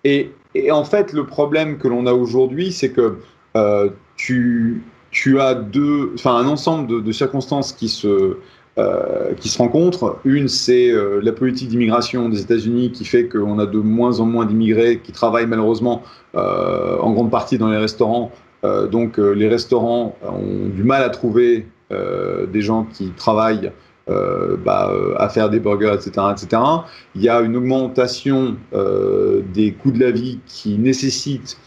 et, 0.05 0.33
et, 0.55 0.71
en 0.71 0.85
fait, 0.85 1.13
le 1.13 1.27
problème 1.27 1.79
que 1.79 1.89
l'on 1.89 2.07
a 2.07 2.13
aujourd'hui, 2.13 2.73
c'est 2.73 2.91
que 2.91 3.19
tu, 4.17 4.83
tu 5.11 5.41
as 5.41 5.55
deux, 5.55 6.13
enfin 6.15 6.37
un 6.37 6.47
ensemble 6.47 7.03
de 7.03 7.13
circonstances 7.13 7.73
qui 7.73 7.89
se, 7.89 8.37
euh, 8.77 9.35
qui 9.35 9.49
se 9.49 9.59
rencontrent. 9.59 10.19
Une, 10.25 10.49
c'est 10.49 10.91
euh, 10.91 11.21
la 11.23 11.31
politique 11.31 11.69
d'immigration 11.69 12.29
des 12.29 12.41
États-Unis 12.41 12.91
qui 12.91 13.05
fait 13.05 13.29
qu'on 13.29 13.61
a 13.61 13.67
de 13.67 13.79
moins 13.79 14.19
en 14.19 14.27
moins 14.27 14.47
d'immigrés 14.47 14.99
qui 14.99 15.13
travaillent 15.13 15.47
malheureusement 15.47 16.03
euh, 16.35 16.99
en 16.99 17.13
grande 17.13 17.31
partie 17.31 17.57
dans 17.57 17.71
les 17.71 17.77
restaurants. 17.77 18.33
donc 18.91 19.19
les 19.19 19.47
restaurants 19.47 20.17
ont 20.23 20.69
du 20.75 20.83
mal 20.83 21.05
à 21.05 21.11
trouver 21.11 21.67
des 21.91 22.63
gens 22.63 22.85
qui 22.93 23.11
travaillent 23.11 23.71
bah, 24.09 24.91
à 25.19 25.29
faire 25.29 25.51
des 25.51 25.61
burgers, 25.61 25.93
etc., 25.95 26.11
etc. 26.33 26.63
Il 27.15 27.23
y 27.23 27.29
a 27.29 27.43
une 27.43 27.57
augmentation 27.57 28.57
des 28.73 29.73
coûts 29.73 29.93
de 29.93 30.01
la 30.01 30.11
vie 30.11 30.41
qui 30.47 30.79
nécessite 30.79 31.59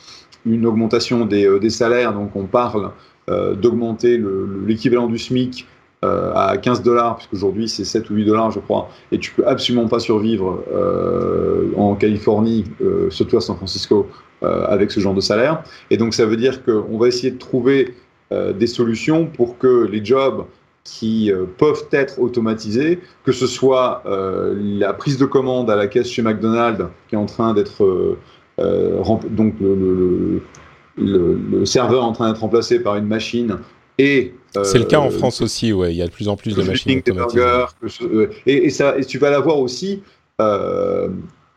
une 0.46 0.66
augmentation 0.66 1.26
des, 1.26 1.60
des 1.60 1.70
salaires. 1.70 2.14
Donc 2.14 2.36
on 2.36 2.48
parle 2.48 2.90
d'augmenter 3.28 4.20
l'équivalent 4.66 5.06
du 5.06 5.20
SMIC 5.20 5.68
euh, 6.06 6.32
à 6.36 6.58
15 6.58 6.84
dollars, 6.84 7.16
puisqu'aujourd'hui 7.16 7.68
c'est 7.68 7.84
7 7.84 8.12
ou 8.12 8.14
8 8.14 8.26
dollars, 8.26 8.52
je 8.52 8.60
crois, 8.60 8.88
et 9.12 9.18
tu 9.18 9.32
peux 9.32 9.48
absolument 9.48 9.88
pas 9.88 9.98
survivre 9.98 10.64
euh, 10.72 11.72
en 11.76 11.96
Californie, 11.96 12.66
euh, 12.82 13.10
surtout 13.10 13.38
à 13.38 13.42
San 13.42 13.56
Francisco, 13.56 14.08
avec 14.44 14.92
ce 14.92 15.00
genre 15.00 15.16
de 15.16 15.22
salaire. 15.22 15.64
Et 15.90 15.98
donc 15.98 16.14
ça 16.14 16.28
veut 16.28 16.38
dire 16.38 16.64
qu'on 16.64 17.00
va 17.00 17.08
essayer 17.08 17.32
de 17.32 17.40
trouver 17.40 17.96
des 18.30 18.68
solutions 18.68 19.26
pour 19.26 19.58
que 19.58 19.88
les 19.92 20.06
jobs 20.06 20.46
qui 20.84 21.32
peuvent 21.58 21.88
être 21.92 22.20
automatisés, 22.20 23.00
que 23.24 23.32
ce 23.32 23.48
soit 23.48 24.04
la 24.06 24.94
prise 24.94 25.18
de 25.18 25.26
commande 25.26 25.72
à 25.72 25.76
la 25.76 25.88
caisse 25.88 26.08
chez 26.08 26.22
McDonald's 26.22 26.86
qui 27.10 27.16
est 27.16 27.18
en 27.18 27.26
train 27.26 27.56
d'être 27.56 28.16
donc 28.60 29.56
le, 29.60 31.66
serveur 31.66 32.04
en 32.04 32.12
train 32.12 32.32
d'être 32.32 32.42
remplacé 32.42 32.80
par 32.80 32.96
une 32.96 33.08
machine 33.08 33.58
et 33.98 34.34
c'est 34.64 34.80
le 34.80 34.86
cas 34.86 35.00
en 35.00 35.10
France 35.10 35.42
aussi, 35.42 35.74
ouais. 35.74 35.94
Il 35.94 35.98
y 35.98 36.02
a 36.02 36.08
de 36.08 36.12
plus 36.12 36.28
en 36.28 36.36
plus 36.36 36.56
de 36.56 36.64
machines 36.64 37.00
automatisées. 37.00 38.30
et, 38.46 38.70
ça, 38.70 38.98
et 38.98 39.06
tu 39.06 39.18
vas 39.18 39.30
l'avoir 39.30 39.60
aussi 39.60 40.02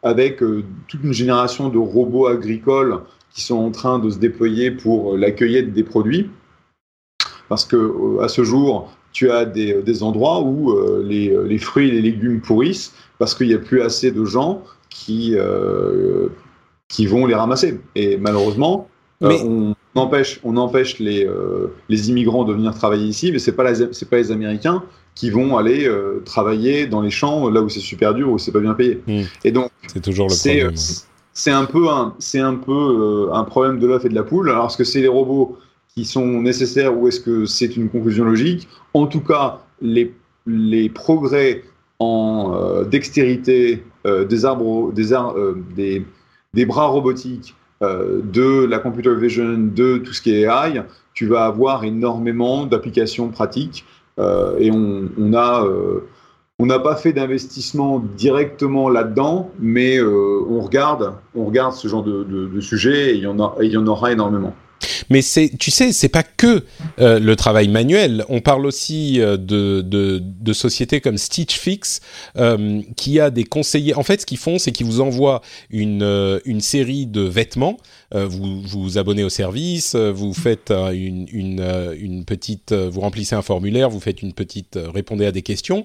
avec 0.03 0.39
toute 0.39 1.03
une 1.03 1.13
génération 1.13 1.69
de 1.69 1.79
robots 1.79 2.27
agricoles 2.27 3.01
qui 3.31 3.43
sont 3.43 3.57
en 3.57 3.71
train 3.71 3.99
de 3.99 4.11
se 4.11 4.19
déployer 4.19 4.71
pour 4.71 5.17
la 5.17 5.31
cueillette 5.31 5.73
des 5.73 5.85
produits. 5.85 6.31
Parce 7.49 7.65
que 7.65 8.21
à 8.23 8.29
ce 8.29 8.45
jour, 8.45 8.93
tu 9.13 9.31
as 9.31 9.45
des, 9.45 9.83
des 9.83 10.03
endroits 10.03 10.41
où 10.41 10.77
les, 11.03 11.37
les, 11.47 11.59
fruits 11.59 11.89
et 11.89 11.93
les 11.93 12.03
légumes 12.03 12.41
pourrissent 12.41 12.95
parce 13.19 13.35
qu'il 13.35 13.49
n'y 13.49 13.55
a 13.55 13.59
plus 13.59 13.83
assez 13.83 14.11
de 14.11 14.25
gens 14.25 14.63
qui, 14.89 15.37
qui 16.91 17.07
vont 17.07 17.25
les 17.25 17.35
ramasser. 17.35 17.81
Et 17.95 18.19
malheureusement, 18.19 18.89
euh, 19.23 19.39
on 19.45 19.75
empêche, 19.95 20.41
on 20.45 20.57
empêche 20.57 20.99
les, 20.99 21.27
euh, 21.27 21.69
les 21.89 22.11
immigrants 22.11 22.45
de 22.45 22.53
venir 22.53 22.75
travailler 22.75 23.07
ici, 23.07 23.33
mais 23.33 23.39
pas 23.53 23.75
c'est 23.75 24.09
pas 24.09 24.17
les 24.17 24.31
Américains 24.31 24.83
qui 25.15 25.31
vont 25.31 25.57
aller 25.57 25.87
euh, 25.87 26.23
travailler 26.25 26.87
dans 26.87 27.01
les 27.01 27.11
champs 27.11 27.51
là 27.51 27.61
où 27.61 27.69
c'est 27.69 27.81
super 27.81 28.15
dur, 28.15 28.31
où 28.31 28.39
c'est 28.39 28.53
pas 28.53 28.61
bien 28.61 28.75
payé. 28.75 29.03
Hmm. 29.07 29.23
Et 29.45 29.53
donc, 29.53 29.71
c'est 29.87 30.01
toujours 30.01 30.29
le 30.29 30.35
problème. 30.35 30.75
C'est 31.33 31.51
un 31.51 31.65
peu 31.65 31.89
un, 31.89 32.15
c'est 32.19 32.41
un 32.41 32.55
peu 32.55 33.29
un 33.33 33.45
problème 33.45 33.79
de 33.79 33.87
l'œuf 33.87 34.05
et 34.05 34.09
de 34.09 34.15
la 34.15 34.23
poule. 34.25 34.51
Alors, 34.51 34.67
est-ce 34.67 34.77
que 34.77 34.85
c'est 34.85 35.01
les 35.01 35.09
robots 35.09 35.59
qui 35.95 36.05
sont 36.05 36.43
nécessaires 36.43 36.97
ou 36.97 37.09
est-ce 37.09 37.21
que 37.21 37.47
c'est 37.47 37.77
une 37.77 37.89
conclusion 37.89 38.25
logique? 38.25 38.69
En 38.95 39.07
tout 39.07 39.21
cas, 39.21 39.61
les, 39.81 40.13
les 40.47 40.89
progrès 40.89 41.63
en 41.99 42.83
dextérité 42.85 43.85
des 44.05 44.45
arbres, 44.45 44.93
des, 44.93 45.13
des 45.75 46.05
des 46.53 46.67
bras 46.67 46.87
robotiques, 46.87 47.55
euh, 47.83 48.21
de 48.23 48.67
la 48.67 48.79
computer 48.79 49.15
vision, 49.15 49.57
de 49.57 49.97
tout 49.97 50.13
ce 50.13 50.21
qui 50.21 50.35
est 50.35 50.43
AI, 50.43 50.83
tu 51.15 51.27
vas 51.27 51.47
avoir 51.47 51.83
énormément 51.85 52.67
d'applications 52.67 53.29
pratiques. 53.29 53.87
Euh, 54.19 54.59
et 54.59 54.71
euh, 54.71 56.01
on 56.59 56.67
n'a 56.67 56.79
pas 56.79 56.95
fait 56.97 57.15
d'investissement 57.15 57.99
directement 57.99 58.91
là-dedans, 58.91 59.51
mais 59.59 59.99
on 60.03 60.61
regarde, 60.61 61.15
on 61.35 61.47
regarde 61.47 61.73
ce 61.73 61.89
genre 61.89 62.03
de, 62.03 62.61
sujet 62.61 63.13
et 63.13 63.15
il 63.15 63.73
y 63.73 63.77
en 63.77 63.87
aura 63.87 64.13
énormément. 64.13 64.55
Mais 65.09 65.23
c'est, 65.23 65.51
tu 65.59 65.71
sais, 65.71 65.93
c'est 65.93 66.09
pas 66.09 66.23
que 66.23 66.65
euh, 67.01 67.19
le 67.19 67.37
travail 67.37 67.69
manuel. 67.69 68.25
On 68.29 68.41
parle 68.41 68.67
aussi 68.67 69.21
euh, 69.21 69.37
de, 69.37 69.81
de, 69.83 70.53
sociétés 70.53 71.01
comme 71.01 71.17
Stitch 71.17 71.57
Fix 71.59 72.01
euh, 72.37 72.83
qui 72.97 73.21
a 73.21 73.31
des 73.31 73.45
conseillers. 73.45 73.95
En 73.95 74.03
fait, 74.03 74.23
ce 74.23 74.27
qu'ils 74.27 74.39
font, 74.39 74.59
c'est 74.59 74.73
qu'ils 74.73 74.87
vous 74.87 75.01
envoient 75.01 75.43
une, 75.71 76.41
une 76.45 76.61
série 76.61 77.07
de 77.07 77.23
vêtements. 77.23 77.77
vous 78.13 78.61
vous 78.63 78.99
abonnez 78.99 79.23
au 79.23 79.29
service, 79.29 79.95
vous 79.95 80.35
faites 80.35 80.71
une, 80.71 81.27
une, 81.33 82.25
petite, 82.25 82.73
vous 82.73 83.01
remplissez 83.01 83.37
un 83.37 83.43
formulaire, 83.43 83.91
vous 83.91 84.01
faites 84.01 84.23
une 84.23 84.33
petite, 84.33 84.79
répondez 84.93 85.25
à 85.27 85.33
des 85.33 85.43
questions. 85.43 85.85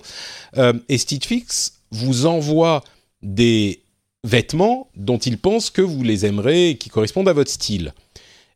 et 0.90 0.98
Stitch 0.98 1.28
Fix 1.28 1.74
vous 1.92 2.26
envoie 2.26 2.84
des 3.22 3.82
vêtements 4.24 4.90
dont 4.96 5.20
ils 5.20 5.38
pensent 5.38 5.70
que 5.70 5.82
vous 5.82 6.04
les 6.04 6.26
aimerez 6.26 6.72
et 6.72 6.78
qui 6.78 6.90
correspondent 6.90 7.30
à 7.30 7.34
votre 7.34 7.52
style 7.52 7.94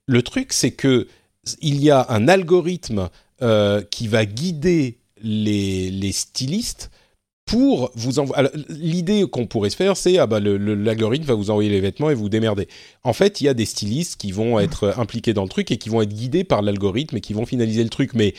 le 0.09 0.23
truc, 0.23 0.53
c'est 0.53 0.71
que 0.71 1.07
il 1.61 1.81
y 1.81 1.91
a 1.91 2.07
un 2.09 2.27
algorithme 2.27 3.09
euh, 3.43 3.81
qui 3.81 4.07
va 4.07 4.25
guider 4.25 4.97
les, 5.21 6.11
stylistes 6.11 6.89
pour 7.45 7.91
vous 7.95 8.17
envoyer. 8.17 8.49
L'idée 8.69 9.25
qu'on 9.29 9.45
pourrait 9.45 9.69
se 9.69 9.75
faire, 9.75 9.95
c'est 9.95 10.17
ah 10.17 10.25
bah 10.25 10.39
l'algorithme 10.39 11.25
va 11.25 11.35
vous 11.35 11.51
envoyer 11.51 11.69
les 11.69 11.79
vêtements 11.79 12.09
et 12.09 12.15
vous 12.15 12.29
démerder. 12.29 12.67
En 13.03 13.13
fait, 13.13 13.39
il 13.39 13.45
y 13.45 13.47
a 13.47 13.53
des 13.53 13.65
stylistes 13.65 14.19
qui 14.19 14.31
vont 14.31 14.59
être 14.59 14.95
impliqués 14.97 15.33
dans 15.33 15.43
le 15.43 15.49
truc 15.49 15.69
et 15.71 15.77
qui 15.77 15.89
vont 15.89 16.01
être 16.01 16.13
guidés 16.13 16.43
par 16.43 16.63
l'algorithme 16.63 17.17
et 17.17 17.21
qui 17.21 17.33
vont 17.33 17.45
finaliser 17.45 17.83
le 17.83 17.89
truc. 17.89 18.13
Mais 18.15 18.33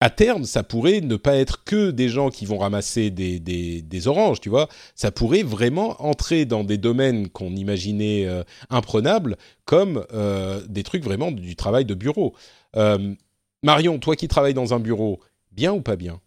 à 0.00 0.10
terme, 0.10 0.44
ça 0.44 0.62
pourrait 0.62 1.00
ne 1.00 1.16
pas 1.16 1.34
être 1.36 1.64
que 1.64 1.90
des 1.90 2.08
gens 2.08 2.30
qui 2.30 2.46
vont 2.46 2.58
ramasser 2.58 3.10
des, 3.10 4.08
oranges, 4.08 4.40
tu 4.40 4.48
vois. 4.48 4.68
Ça 4.94 5.10
pourrait 5.10 5.42
vraiment 5.42 6.00
entrer 6.02 6.44
dans 6.44 6.62
des 6.62 6.78
domaines 6.78 7.28
qu'on 7.28 7.54
imaginait 7.56 8.26
euh, 8.26 8.44
imprenables, 8.70 9.36
comme 9.64 10.04
euh, 10.12 10.62
des 10.68 10.84
trucs 10.84 11.02
vraiment 11.02 11.32
du 11.32 11.56
travail 11.56 11.84
de 11.84 11.94
bureau. 11.94 12.34
Euh, 12.76 13.14
Marion, 13.64 13.98
toi 13.98 14.14
qui 14.14 14.28
travailles 14.28 14.54
dans 14.54 14.72
un 14.72 14.78
bureau, 14.78 15.20
bien 15.50 15.72
ou 15.72 15.80
pas 15.80 15.96
bien? 15.96 16.20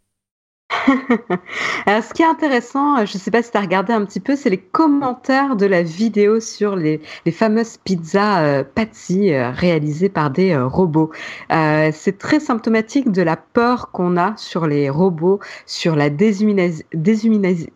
Alors, 1.86 2.03
ce 2.03 2.13
qui 2.13 2.22
est 2.22 2.26
intéressant, 2.28 3.05
je 3.05 3.13
ne 3.15 3.19
sais 3.19 3.32
pas 3.32 3.43
si 3.43 3.51
tu 3.51 3.57
as 3.57 3.61
regardé 3.61 3.93
un 3.93 4.05
petit 4.05 4.19
peu, 4.19 4.36
c'est 4.36 4.49
les 4.49 4.57
commentaires 4.57 5.55
de 5.55 5.65
la 5.65 5.84
vidéo 5.84 6.39
sur 6.39 6.76
les, 6.76 7.01
les 7.26 7.32
fameuses 7.32 7.78
pizzas 7.84 8.41
euh, 8.41 8.63
Patsy 8.63 9.32
euh, 9.32 9.51
réalisées 9.51 10.09
par 10.09 10.32
des 10.32 10.51
euh, 10.51 10.67
robots. 10.67 11.11
Euh, 11.51 11.91
c'est 11.93 12.17
très 12.17 12.39
symptomatique 12.39 13.11
de 13.11 13.22
la 13.22 13.36
peur 13.38 13.91
qu'on 13.91 14.17
a 14.17 14.36
sur 14.38 14.65
les 14.65 14.89
robots, 14.89 15.39
sur 15.65 15.95
la 15.95 16.09
déshumanisation. 16.09 17.69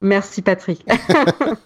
Merci 0.00 0.42
Patrick. 0.42 0.84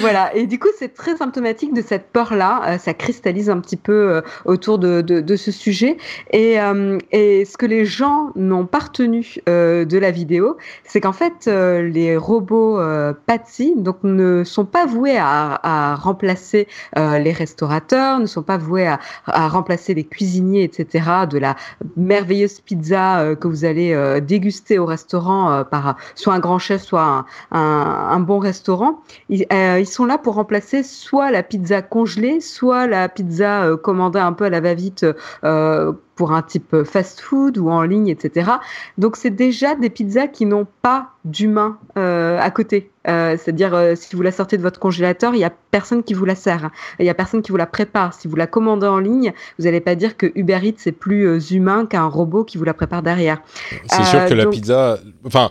voilà, 0.00 0.34
et 0.34 0.46
du 0.46 0.58
coup, 0.58 0.68
c'est 0.78 0.94
très 0.94 1.16
symptomatique 1.16 1.74
de 1.74 1.82
cette 1.82 2.08
peur-là. 2.12 2.62
Euh, 2.66 2.78
ça 2.78 2.94
cristallise 2.94 3.50
un 3.50 3.60
petit 3.60 3.76
peu 3.76 3.92
euh, 3.92 4.20
autour 4.44 4.78
de, 4.78 5.00
de, 5.00 5.20
de, 5.20 5.36
ce 5.36 5.50
sujet. 5.50 5.96
Et, 6.30 6.60
euh, 6.60 6.98
et, 7.10 7.44
ce 7.44 7.56
que 7.56 7.66
les 7.66 7.84
gens 7.84 8.30
n'ont 8.36 8.66
pas 8.66 8.78
retenu 8.78 9.36
de 9.46 9.98
la 9.98 10.10
vidéo, 10.10 10.56
c'est 10.84 11.00
qu'en 11.00 11.12
fait, 11.12 11.46
les 11.46 12.16
robots 12.16 12.80
Patsy 13.26 13.74
donc, 13.76 13.98
ne 14.02 14.44
sont 14.44 14.64
pas 14.64 14.86
voués 14.86 15.18
à, 15.18 15.60
à 15.62 15.94
remplacer 15.96 16.66
les 16.96 17.32
restaurateurs, 17.32 18.18
ne 18.18 18.26
sont 18.26 18.42
pas 18.42 18.56
voués 18.56 18.86
à, 18.86 19.00
à, 19.26 19.48
remplacer 19.48 19.94
les 19.94 20.04
cuisiniers, 20.04 20.64
etc., 20.64 21.26
de 21.28 21.38
la 21.38 21.56
merveilleuse 21.96 22.60
pizza 22.60 23.34
que 23.40 23.48
vous 23.48 23.64
allez 23.64 24.20
déguster 24.20 24.78
au 24.78 24.86
restaurant 24.86 25.64
par 25.64 25.96
soit 26.14 26.34
un 26.34 26.40
grand 26.40 26.58
chef, 26.58 26.82
soit 26.82 27.02
un, 27.02 27.26
un, 27.50 28.20
bon 28.20 28.38
restaurant. 28.38 29.00
Euh, 29.30 29.81
ils 29.82 29.86
sont 29.86 30.04
là 30.04 30.18
pour 30.18 30.34
remplacer 30.34 30.82
soit 30.82 31.30
la 31.30 31.42
pizza 31.42 31.82
congelée, 31.82 32.40
soit 32.40 32.86
la 32.86 33.08
pizza 33.08 33.64
euh, 33.64 33.76
commandée 33.76 34.20
un 34.20 34.32
peu 34.32 34.44
à 34.44 34.50
la 34.50 34.60
va-vite 34.60 35.04
euh, 35.44 35.92
pour 36.14 36.32
un 36.32 36.42
type 36.42 36.84
fast-food 36.84 37.58
ou 37.58 37.70
en 37.70 37.82
ligne, 37.82 38.08
etc. 38.08 38.52
Donc 38.98 39.16
c'est 39.16 39.30
déjà 39.30 39.74
des 39.74 39.90
pizzas 39.90 40.28
qui 40.28 40.46
n'ont 40.46 40.66
pas 40.82 41.08
d'humain 41.24 41.78
à 41.96 42.50
côté. 42.50 42.90
C'est-à-dire 43.04 43.96
si 43.96 44.14
vous 44.14 44.22
la 44.22 44.30
sortez 44.30 44.58
de 44.58 44.62
votre 44.62 44.78
congélateur, 44.78 45.34
il 45.34 45.40
y 45.40 45.44
a 45.44 45.52
personne 45.70 46.04
qui 46.04 46.12
vous 46.12 46.26
la 46.26 46.34
sert, 46.34 46.70
il 47.00 47.06
y 47.06 47.08
a 47.08 47.14
personne 47.14 47.40
qui 47.40 47.50
vous 47.50 47.56
la 47.56 47.66
prépare. 47.66 48.12
Si 48.12 48.28
vous 48.28 48.36
la 48.36 48.46
commandez 48.46 48.86
en 48.86 48.98
ligne, 48.98 49.32
vous 49.58 49.64
n'allez 49.64 49.80
pas 49.80 49.94
dire 49.94 50.16
que 50.16 50.30
Uber 50.34 50.60
Eats 50.62 50.74
c'est 50.76 50.92
plus 50.92 51.50
humain 51.50 51.86
qu'un 51.86 52.04
robot 52.06 52.44
qui 52.44 52.58
vous 52.58 52.64
la 52.64 52.74
prépare 52.74 53.02
derrière. 53.02 53.40
C'est 53.86 54.04
sûr 54.04 54.26
que 54.26 54.34
la 54.34 54.46
pizza, 54.46 54.98
enfin 55.24 55.50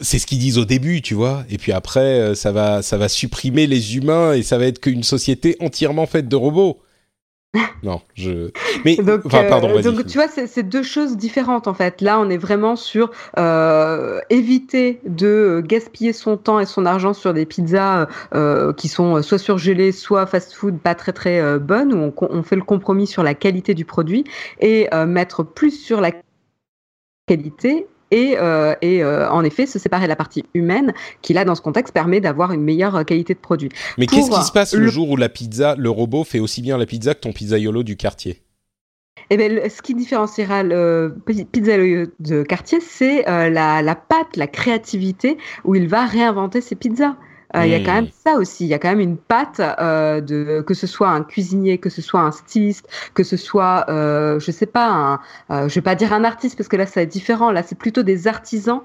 c'est 0.00 0.18
ce 0.18 0.26
qu'ils 0.26 0.38
disent 0.38 0.58
au 0.58 0.64
début, 0.64 1.02
tu 1.02 1.14
vois. 1.14 1.44
Et 1.50 1.58
puis 1.58 1.72
après, 1.72 2.20
euh, 2.20 2.34
ça 2.34 2.52
va, 2.52 2.82
ça 2.82 2.98
va 2.98 3.08
supprimer 3.08 3.66
les 3.66 3.96
humains 3.96 4.32
et 4.32 4.42
ça 4.42 4.58
va 4.58 4.66
être 4.66 4.80
qu'une 4.80 5.02
société 5.02 5.56
entièrement 5.60 6.06
faite 6.06 6.28
de 6.28 6.36
robots. 6.36 6.80
non, 7.82 8.00
je. 8.14 8.50
Mais 8.84 8.96
donc, 8.96 9.26
enfin, 9.26 9.44
pardon. 9.48 9.70
Euh, 9.70 9.82
donc 9.82 10.06
tu 10.06 10.18
vois, 10.18 10.28
c'est 10.28 10.62
deux 10.62 10.82
choses 10.82 11.16
différentes 11.16 11.68
en 11.68 11.74
fait. 11.74 12.00
Là, 12.00 12.18
on 12.18 12.28
est 12.28 12.36
vraiment 12.36 12.76
sur 12.76 13.10
euh, 13.38 14.20
éviter 14.30 15.00
de 15.06 15.62
gaspiller 15.64 16.12
son 16.12 16.36
temps 16.36 16.58
et 16.58 16.66
son 16.66 16.84
argent 16.86 17.14
sur 17.14 17.32
des 17.32 17.46
pizzas 17.46 18.08
euh, 18.34 18.72
qui 18.72 18.88
sont 18.88 19.22
soit 19.22 19.38
surgelées, 19.38 19.92
soit 19.92 20.26
fast-food 20.26 20.78
pas 20.78 20.94
très 20.94 21.12
très 21.12 21.58
bonnes, 21.58 21.92
où 21.92 22.12
on, 22.20 22.28
on, 22.30 22.42
fait 22.42 22.56
le 22.56 22.62
compromis 22.62 23.06
sur 23.06 23.22
la 23.22 23.34
qualité 23.34 23.74
du 23.74 23.84
produit 23.84 24.24
et 24.60 24.88
mettre 25.06 25.42
plus 25.42 25.70
sur 25.70 26.00
la 26.00 26.10
qualité 27.26 27.86
et, 28.14 28.36
euh, 28.38 28.74
et 28.80 29.02
euh, 29.02 29.28
en 29.28 29.42
effet 29.42 29.66
se 29.66 29.80
séparer 29.80 30.04
de 30.04 30.08
la 30.08 30.16
partie 30.16 30.44
humaine 30.54 30.94
qui 31.20 31.32
là 31.32 31.44
dans 31.44 31.56
ce 31.56 31.60
contexte 31.60 31.92
permet 31.92 32.20
d'avoir 32.20 32.52
une 32.52 32.62
meilleure 32.62 33.04
qualité 33.04 33.34
de 33.34 33.40
produit. 33.40 33.70
Mais 33.98 34.06
qu'est-ce 34.06 34.30
qui 34.30 34.44
se 34.44 34.52
passe 34.52 34.72
le... 34.72 34.86
jour 34.86 35.10
où 35.10 35.16
la 35.16 35.28
pizza, 35.28 35.74
le 35.76 35.90
robot 35.90 36.22
fait 36.22 36.38
aussi 36.38 36.62
bien 36.62 36.78
la 36.78 36.86
pizza 36.86 37.14
que 37.14 37.20
ton 37.20 37.32
pizzaiolo 37.32 37.82
du 37.82 37.96
quartier? 37.96 38.42
Eh 39.30 39.36
bien, 39.36 39.48
ce 39.68 39.82
qui 39.82 39.94
différenciera 39.94 40.62
le 40.62 41.16
pizzaiolo 41.50 42.06
de 42.20 42.42
quartier, 42.42 42.78
c'est 42.80 43.28
euh, 43.28 43.50
la, 43.50 43.82
la 43.82 43.94
pâte, 43.96 44.36
la 44.36 44.46
créativité, 44.46 45.38
où 45.64 45.74
il 45.74 45.88
va 45.88 46.04
réinventer 46.04 46.60
ses 46.60 46.76
pizzas. 46.76 47.16
Euh, 47.54 47.66
il 47.66 47.70
y 47.70 47.74
a 47.74 47.80
quand 47.80 47.94
même 47.94 48.08
ça 48.24 48.34
aussi. 48.34 48.64
Il 48.64 48.68
y 48.68 48.74
a 48.74 48.78
quand 48.78 48.88
même 48.88 49.00
une 49.00 49.16
patte 49.16 49.60
euh, 49.60 50.20
de 50.20 50.62
que 50.66 50.74
ce 50.74 50.86
soit 50.86 51.08
un 51.08 51.22
cuisinier, 51.22 51.78
que 51.78 51.90
ce 51.90 52.02
soit 52.02 52.20
un 52.20 52.32
styliste, 52.32 52.88
que 53.14 53.22
ce 53.22 53.36
soit, 53.36 53.86
euh, 53.88 54.40
je 54.40 54.50
sais 54.50 54.66
pas, 54.66 55.20
un, 55.48 55.68
je 55.68 55.74
vais 55.74 55.82
pas 55.82 55.94
dire 55.94 56.12
un 56.12 56.24
artiste 56.24 56.56
parce 56.56 56.68
que 56.68 56.76
là 56.76 56.86
ça 56.86 57.02
est 57.02 57.06
différent. 57.06 57.50
Là 57.50 57.62
c'est 57.62 57.78
plutôt 57.78 58.02
des 58.02 58.26
artisans 58.28 58.80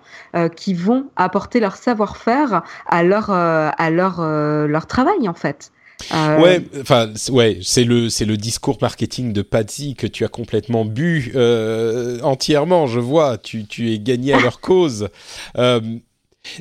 qui 0.55 0.73
vont 0.73 1.07
apporter 1.15 1.59
leur 1.59 1.75
savoir-faire 1.75 2.63
à 2.85 3.03
leur 3.03 3.29
à 3.31 3.89
leur 3.89 4.21
leur 4.21 4.87
travail 4.87 5.27
en 5.27 5.33
fait. 5.33 5.71
Euh... 6.13 6.39
Ouais, 6.39 6.61
enfin 6.79 7.11
ouais, 7.29 7.59
c'est 7.61 7.83
le 7.83 8.09
c'est 8.09 8.25
le 8.25 8.37
discours 8.37 8.77
marketing 8.81 9.33
de 9.33 9.41
Patsy 9.41 9.95
que 9.95 10.07
tu 10.07 10.23
as 10.23 10.29
complètement 10.29 10.85
bu 10.85 11.31
euh, 11.35 12.21
entièrement. 12.21 12.87
Je 12.87 12.99
vois, 12.99 13.37
tu 13.37 13.65
tu 13.65 13.91
es 13.91 13.99
gagné 13.99 14.33
à 14.33 14.39
leur 14.39 14.61
cause. 14.61 15.09
Il 15.57 15.99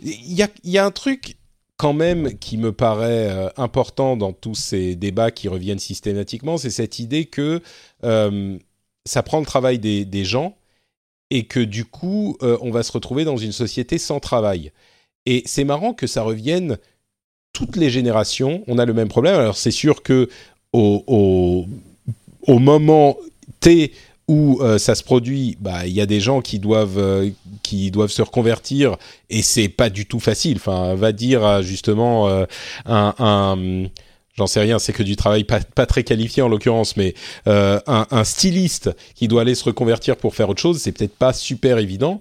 y 0.02 0.42
a 0.42 0.48
il 0.64 0.70
y 0.70 0.78
a 0.78 0.84
un 0.84 0.90
truc 0.90 1.36
quand 1.78 1.94
même 1.94 2.36
qui 2.38 2.58
me 2.58 2.72
paraît 2.72 3.30
euh, 3.30 3.48
important 3.56 4.16
dans 4.16 4.32
tous 4.32 4.56
ces 4.56 4.96
débats 4.96 5.30
qui 5.30 5.48
reviennent 5.48 5.78
systématiquement, 5.78 6.58
c'est 6.58 6.70
cette 6.70 6.98
idée 6.98 7.24
que 7.24 7.62
euh, 8.04 8.58
ça 9.06 9.22
prend 9.22 9.38
le 9.38 9.46
travail 9.46 9.78
des, 9.78 10.24
gens 10.24 10.56
et 11.30 11.46
que 11.46 11.60
du 11.60 11.84
coup, 11.84 12.36
euh, 12.42 12.58
on 12.60 12.70
va 12.70 12.82
se 12.82 12.92
retrouver 12.92 13.24
dans 13.24 13.36
une 13.36 13.52
société 13.52 13.96
sans 13.96 14.18
travail. 14.18 14.72
Et 15.24 15.42
c'est 15.46 15.64
marrant 15.64 15.94
que 15.94 16.08
ça 16.08 16.22
revienne 16.22 16.78
toutes 17.52 17.76
les 17.76 17.90
générations. 17.90 18.64
On 18.66 18.78
a 18.78 18.84
le 18.84 18.92
même 18.92 19.08
problème. 19.08 19.36
Alors 19.36 19.56
c'est 19.56 19.70
sûr 19.70 20.02
que 20.02 20.28
au, 20.72 21.04
au, 21.06 21.66
au 22.42 22.58
moment 22.58 23.16
T 23.60 23.92
où 24.28 24.58
euh, 24.60 24.76
ça 24.78 24.94
se 24.94 25.02
produit, 25.02 25.56
bah 25.58 25.86
il 25.86 25.92
y 25.92 26.02
a 26.02 26.06
des 26.06 26.20
gens 26.20 26.42
qui 26.42 26.58
doivent 26.58 26.98
euh, 26.98 27.30
qui 27.62 27.90
doivent 27.90 28.10
se 28.10 28.22
reconvertir 28.22 28.96
et 29.30 29.42
c'est 29.42 29.68
pas 29.68 29.88
du 29.88 30.06
tout 30.06 30.20
facile. 30.20 30.58
Enfin, 30.58 30.94
va 30.94 31.12
dire 31.12 31.62
justement 31.62 32.28
euh, 32.28 32.44
un, 32.84 33.14
un 33.18 33.88
j'en 34.36 34.46
sais 34.46 34.60
rien, 34.60 34.78
c'est 34.78 34.92
que 34.92 35.02
du 35.02 35.16
travail 35.16 35.44
pas, 35.44 35.86
très 35.86 36.04
qualifié 36.04 36.42
en 36.42 36.48
l'occurrence, 36.48 36.96
mais 36.96 37.14
un, 37.46 38.22
styliste 38.22 38.90
qui 39.16 39.26
doit 39.26 39.42
aller 39.42 39.56
se 39.56 39.64
reconvertir 39.64 40.16
pour 40.16 40.36
faire 40.36 40.48
autre 40.48 40.60
chose, 40.60 40.78
c'est 40.78 40.92
peut-être 40.92 41.16
pas 41.16 41.32
super 41.32 41.78
évident. 41.78 42.20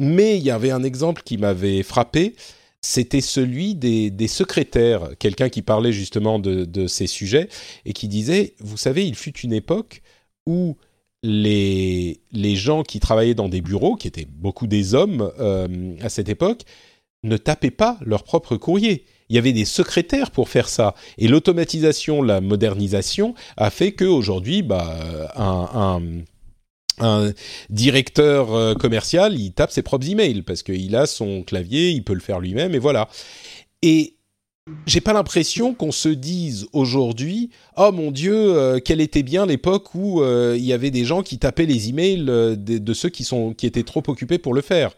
mais 0.00 0.36
il 0.36 0.42
y 0.42 0.50
avait 0.50 0.72
un 0.72 0.82
exemple 0.82 1.22
qui 1.24 1.38
m'avait 1.38 1.84
frappé, 1.84 2.34
c'était 2.80 3.20
celui 3.20 3.74
des, 3.74 4.10
des 4.10 4.28
secrétaires, 4.28 5.10
quelqu'un 5.18 5.48
qui 5.48 5.62
parlait 5.62 5.92
justement 5.92 6.38
de, 6.38 6.86
ces 6.86 7.06
sujets 7.06 7.48
et 7.84 7.92
qui 7.92 8.08
disait, 8.08 8.54
vous 8.58 8.76
savez, 8.76 9.06
il 9.06 9.14
fut 9.14 9.38
une 9.38 9.52
époque 9.52 10.02
où 10.46 10.76
les, 11.22 12.20
les 12.32 12.56
gens 12.56 12.82
qui 12.82 13.00
travaillaient 13.00 13.34
dans 13.34 13.48
des 13.48 13.60
bureaux, 13.60 13.96
qui 13.96 14.08
étaient 14.08 14.28
beaucoup 14.28 14.66
des 14.66 14.94
hommes 14.94 15.30
euh, 15.40 15.96
à 16.00 16.08
cette 16.08 16.28
époque, 16.28 16.62
ne 17.22 17.36
tapaient 17.36 17.70
pas 17.70 17.98
leur 18.04 18.22
propre 18.22 18.56
courrier. 18.56 19.04
Il 19.28 19.34
y 19.34 19.38
avait 19.38 19.52
des 19.52 19.64
secrétaires 19.64 20.30
pour 20.30 20.48
faire 20.48 20.68
ça. 20.68 20.94
Et 21.18 21.26
l'automatisation, 21.26 22.22
la 22.22 22.40
modernisation 22.40 23.34
a 23.56 23.70
fait 23.70 23.92
qu'aujourd'hui, 23.92 24.62
bah, 24.62 25.30
un, 25.34 25.68
un, 27.00 27.04
un, 27.04 27.32
directeur 27.68 28.54
euh, 28.54 28.74
commercial, 28.74 29.38
il 29.38 29.52
tape 29.52 29.72
ses 29.72 29.82
propres 29.82 30.08
emails 30.08 30.42
parce 30.42 30.62
qu'il 30.62 30.94
a 30.94 31.06
son 31.06 31.42
clavier, 31.42 31.90
il 31.90 32.04
peut 32.04 32.14
le 32.14 32.20
faire 32.20 32.38
lui-même 32.38 32.74
et 32.74 32.78
voilà. 32.78 33.08
Et 33.82 34.15
j'ai 34.86 35.00
pas 35.00 35.12
l'impression 35.12 35.74
qu'on 35.74 35.92
se 35.92 36.08
dise 36.08 36.66
aujourd'hui 36.72 37.50
oh 37.76 37.92
mon 37.92 38.10
dieu 38.10 38.34
euh, 38.34 38.80
quelle 38.80 39.00
était 39.00 39.22
bien 39.22 39.46
l'époque 39.46 39.94
où 39.94 40.22
euh, 40.22 40.54
il 40.56 40.64
y 40.64 40.72
avait 40.72 40.90
des 40.90 41.04
gens 41.04 41.22
qui 41.22 41.38
tapaient 41.38 41.66
les 41.66 41.88
emails 41.88 42.26
euh, 42.28 42.56
de, 42.56 42.94
ceux 42.94 43.08
qui 43.08 43.22
sont 43.22 43.54
qui 43.54 43.66
étaient 43.66 43.84
trop 43.84 44.02
occupés 44.08 44.38
pour 44.38 44.54
le 44.54 44.62
faire 44.62 44.92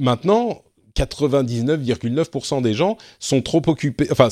maintenant 0.00 0.62
99,9% 0.96 2.62
des 2.62 2.74
gens 2.74 2.96
sont 3.20 3.42
trop 3.42 3.62
occupés 3.66 4.08
enfin 4.10 4.28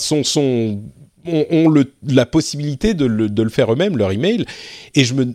ont, 1.26 1.74
la 2.06 2.26
possibilité 2.26 2.94
de 2.94 3.04
le, 3.04 3.28
de 3.28 3.42
le 3.42 3.50
faire 3.50 3.72
eux-mêmes 3.72 3.98
leur 3.98 4.12
email. 4.12 4.46
Et 4.94 5.04
je 5.04 5.14
me 5.14 5.34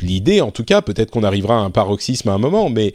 l'idée 0.00 0.40
en 0.40 0.50
tout 0.50 0.64
cas 0.64 0.82
peut-être 0.82 1.10
qu'on 1.10 1.24
arrivera 1.24 1.56
à 1.56 1.60
un 1.60 1.70
paroxysme 1.70 2.28
à 2.28 2.32
un 2.32 2.38
moment 2.38 2.70
mais 2.70 2.94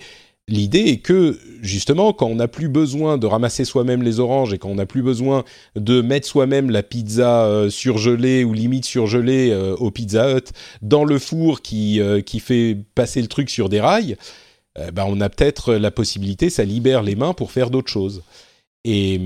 L'idée 0.52 0.90
est 0.90 0.98
que, 0.98 1.40
justement, 1.62 2.12
quand 2.12 2.26
on 2.28 2.36
n'a 2.36 2.50
plus 2.50 2.68
besoin 2.68 3.18
de 3.18 3.26
ramasser 3.26 3.64
soi-même 3.64 4.04
les 4.04 4.20
oranges 4.20 4.54
et 4.54 4.58
quand 4.58 4.68
on 4.68 4.76
n'a 4.76 4.86
plus 4.86 5.02
besoin 5.02 5.46
de 5.78 6.02
mettre 6.02 6.28
soi-même 6.28 6.70
la 6.70 6.84
pizza 6.84 7.46
euh, 7.46 7.70
surgelée 7.70 8.44
ou 8.44 8.52
limite 8.52 8.84
surgelée 8.84 9.52
euh, 9.52 9.78
au 9.78 9.92
Pizza 9.92 10.30
Hut 10.30 10.52
dans 10.82 11.06
le 11.06 11.20
four 11.20 11.62
qui, 11.62 12.02
euh, 12.02 12.20
qui 12.20 12.42
fait 12.42 12.78
passer 12.96 13.22
le 13.22 13.30
truc 13.30 13.50
sur 13.50 13.70
des 13.70 13.80
rails, 13.80 14.18
ben 14.94 15.06
on 15.06 15.20
a 15.20 15.28
peut-être 15.28 15.74
la 15.74 15.92
possibilité, 15.92 16.50
ça 16.50 16.64
libère 16.64 17.04
les 17.04 17.16
mains 17.16 17.34
pour 17.34 17.52
faire 17.52 17.70
d'autres 17.70 17.92
choses. 17.92 18.24
Et, 18.86 19.20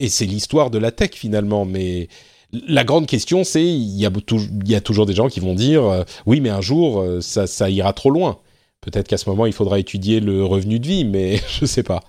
et 0.00 0.08
c'est 0.08 0.26
l'histoire 0.26 0.70
de 0.70 0.78
la 0.78 0.90
tech 0.90 1.10
finalement, 1.14 1.64
mais 1.64 2.08
la 2.52 2.82
grande 2.82 3.06
question, 3.06 3.44
c'est 3.44 3.64
il 3.64 3.96
y, 3.96 4.04
a, 4.04 4.10
il 4.10 4.68
y 4.68 4.74
a 4.74 4.80
toujours 4.80 5.06
des 5.06 5.14
gens 5.14 5.28
qui 5.28 5.38
vont 5.38 5.54
dire 5.54 6.04
oui, 6.26 6.40
mais 6.40 6.50
un 6.50 6.60
jour 6.60 7.04
ça, 7.20 7.46
ça 7.46 7.70
ira 7.70 7.92
trop 7.92 8.10
loin. 8.10 8.38
Peut-être 8.90 9.06
qu'à 9.06 9.18
ce 9.18 9.28
moment, 9.28 9.44
il 9.44 9.52
faudra 9.52 9.78
étudier 9.78 10.18
le 10.18 10.42
revenu 10.46 10.80
de 10.80 10.86
vie, 10.86 11.04
mais 11.04 11.36
je 11.58 11.62
ne 11.62 11.66
sais 11.66 11.82
pas. 11.82 12.00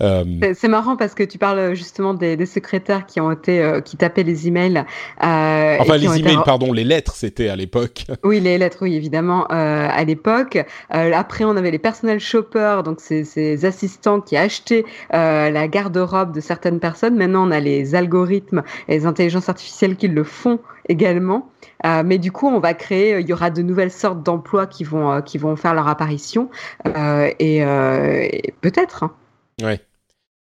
Euh, 0.00 0.24
c'est 0.54 0.68
marrant 0.68 0.96
parce 0.96 1.14
que 1.14 1.22
tu 1.22 1.38
parles 1.38 1.74
justement 1.74 2.14
des, 2.14 2.46
secrétaires 2.46 3.06
qui 3.06 3.20
ont 3.20 3.30
été 3.30 3.60
euh, 3.60 3.80
qui 3.80 3.96
tapaient 3.96 4.22
les 4.22 4.48
emails. 4.48 4.78
Euh, 5.22 5.76
enfin, 5.78 5.96
les 5.96 6.18
emails, 6.18 6.38
pardon, 6.44 6.72
les 6.72 6.84
lettres, 6.84 7.14
c'était 7.14 7.48
à 7.48 7.56
l'époque. 7.56 8.06
Oui, 8.24 8.40
les 8.40 8.56
lettres, 8.56 8.78
oui, 8.82 8.94
évidemment, 8.94 9.46
à 9.48 10.04
l'époque. 10.04 10.58
après, 10.90 11.44
on 11.44 11.56
avait 11.56 11.70
les 11.70 11.78
personnel 11.78 12.20
shoppers, 12.20 12.82
donc 12.82 13.00
ces, 13.00 13.24
ces 13.24 13.64
assistants 13.64 14.20
qui 14.20 14.36
achetaient 14.36 14.84
la 15.10 15.68
garde-robe 15.68 16.32
de 16.32 16.40
certaines 16.40 16.78
personnes. 16.78 17.16
Maintenant, 17.16 17.48
on 17.48 17.50
a 17.50 17.60
les 17.60 17.94
algorithmes 17.94 18.62
et 18.88 18.98
les 18.98 19.06
intelligences 19.06 19.48
artificielles 19.48 19.96
qui 19.96 20.08
le 20.08 20.24
font 20.24 20.60
également. 20.88 21.50
Euh, 21.84 22.02
mais 22.04 22.18
du 22.18 22.32
coup, 22.32 22.48
on 22.48 22.60
va 22.60 22.74
créer, 22.74 23.18
il 23.20 23.28
y 23.28 23.32
aura 23.32 23.50
de 23.50 23.62
nouvelles 23.62 23.90
sortes 23.90 24.22
d'emplois 24.22 24.66
qui 24.66 24.84
vont, 24.84 25.12
euh, 25.12 25.20
qui 25.20 25.38
vont 25.38 25.56
faire 25.56 25.74
leur 25.74 25.88
apparition. 25.88 26.48
Euh, 26.86 27.30
et, 27.38 28.52
peut-être. 28.60 29.04
Hein. 29.04 29.12
Ouais. 29.60 29.80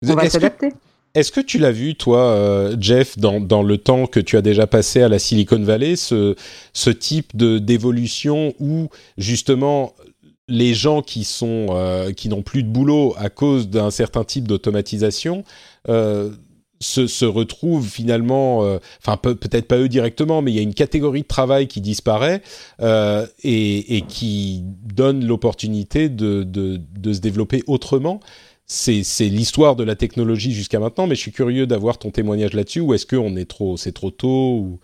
On 0.07 0.15
va 0.15 0.29
s'adapter. 0.29 0.73
Est-ce 1.15 1.33
que 1.33 1.41
tu 1.41 1.59
l'as 1.59 1.73
vu, 1.73 1.95
toi, 1.95 2.71
Jeff, 2.79 3.19
dans, 3.19 3.41
dans, 3.41 3.63
le 3.63 3.79
temps 3.79 4.07
que 4.07 4.21
tu 4.21 4.37
as 4.37 4.43
déjà 4.43 4.67
passé 4.67 5.03
à 5.03 5.09
la 5.09 5.19
Silicon 5.19 5.61
Valley, 5.61 5.97
ce, 5.97 6.37
ce 6.75 6.91
type 6.91 7.35
de 7.35 7.59
d'évolution 7.59 8.55
où 8.61 8.89
justement 9.17 9.95
les 10.49 10.75
gens 10.75 11.03
qui 11.03 11.25
sont 11.25 12.13
qui 12.17 12.29
n'ont 12.29 12.43
plus 12.43 12.63
de 12.63 12.69
boulot 12.69 13.15
à 13.19 13.31
cause 13.31 13.69
d'un 13.69 13.91
certain 13.91 14.23
type 14.23 14.47
d'automatisation 14.47 15.45
se, 16.81 17.07
se 17.07 17.25
retrouvent 17.25 17.89
finalement, 17.89 18.65
euh, 18.65 18.79
enfin 19.01 19.17
peut-être 19.17 19.67
pas 19.67 19.79
eux 19.79 19.89
directement, 19.89 20.43
mais 20.43 20.53
il 20.53 20.57
y 20.57 20.61
a 20.61 20.63
une 20.63 20.75
catégorie 20.75 21.23
de 21.23 21.27
travail 21.27 21.67
qui 21.67 21.81
disparaît 21.81 22.43
euh, 22.81 23.27
et, 23.43 23.97
et, 23.97 24.03
qui 24.03 24.63
donne 24.65 25.27
l'opportunité 25.27 26.09
de, 26.09 26.43
de, 26.45 26.81
de, 26.97 27.13
se 27.13 27.21
développer 27.21 27.63
autrement. 27.67 28.21
C'est, 28.71 29.03
l'histoire 29.21 29.77
de 29.77 29.85
la 29.85 29.97
technologie 29.97 30.53
jusqu'à 30.53 30.79
maintenant, 30.79 31.07
mais 31.07 31.15
je 31.15 31.21
suis 31.21 31.33
curieux 31.33 31.67
d'avoir 31.67 31.99
ton 31.99 32.11
témoignage 32.11 32.53
là-dessus. 32.53 32.81
Ou 32.81 32.93
est-ce 32.93 33.07
que 33.07 33.17
on 33.17 33.35
est 33.37 33.49
trop, 33.49 33.79
c'est 33.79 33.93
trop 33.93 34.11
tôt. 34.11 34.79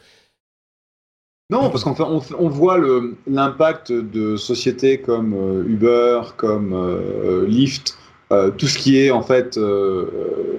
Non, 1.50 1.68
parce 1.68 1.84
qu'on 1.84 1.94
on, 2.00 2.22
on 2.38 2.48
voit 2.48 2.78
l'impact 3.26 3.92
de 3.92 4.36
sociétés 4.36 5.02
comme 5.02 5.34
euh, 5.34 5.64
Uber, 5.68 6.22
comme 6.38 6.72
euh, 6.72 7.46
Lyft, 7.46 7.98
euh, 8.32 8.50
tout 8.50 8.66
ce 8.66 8.78
qui 8.78 8.98
est 8.98 9.10
en 9.10 9.20
fait 9.20 9.60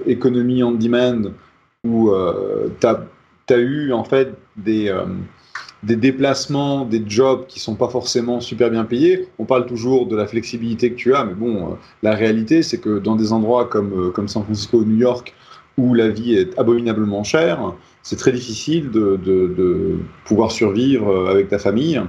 économie 0.06 0.62
on 0.62 0.72
demand, 0.72 1.32
où 1.84 2.12
tu 2.80 2.86
as, 2.86 3.58
eu 3.58 3.92
en 3.92 4.04
fait 4.04 4.38
des, 4.56 4.94
des 5.82 5.96
déplacements, 5.96 6.84
des 6.84 7.02
jobs 7.06 7.46
qui 7.46 7.60
sont 7.60 7.74
pas 7.74 7.88
forcément 7.88 8.40
super 8.40 8.70
bien 8.70 8.84
payés. 8.84 9.28
On 9.38 9.44
parle 9.44 9.66
toujours 9.66 10.06
de 10.06 10.16
la 10.16 10.26
flexibilité 10.26 10.90
que 10.90 10.96
tu 10.96 11.14
as, 11.14 11.24
mais 11.24 11.34
bon, 11.34 11.76
la 12.02 12.14
réalité 12.14 12.62
c'est 12.62 12.78
que 12.78 12.98
dans 12.98 13.16
des 13.16 13.32
endroits 13.32 13.66
comme, 13.66 14.12
comme 14.12 14.28
San 14.28 14.42
Francisco 14.42 14.78
ou 14.78 14.84
New 14.84 14.96
York, 14.96 15.34
où 15.76 15.94
la 15.94 16.08
vie 16.08 16.34
est 16.34 16.58
abominablement 16.58 17.24
chère, 17.24 17.74
c'est 18.02 18.16
très 18.16 18.32
difficile 18.32 18.90
de, 18.90 19.18
de, 19.22 19.52
de, 19.56 19.98
pouvoir 20.24 20.50
survivre 20.50 21.28
avec 21.28 21.48
ta 21.48 21.58
famille 21.58 22.00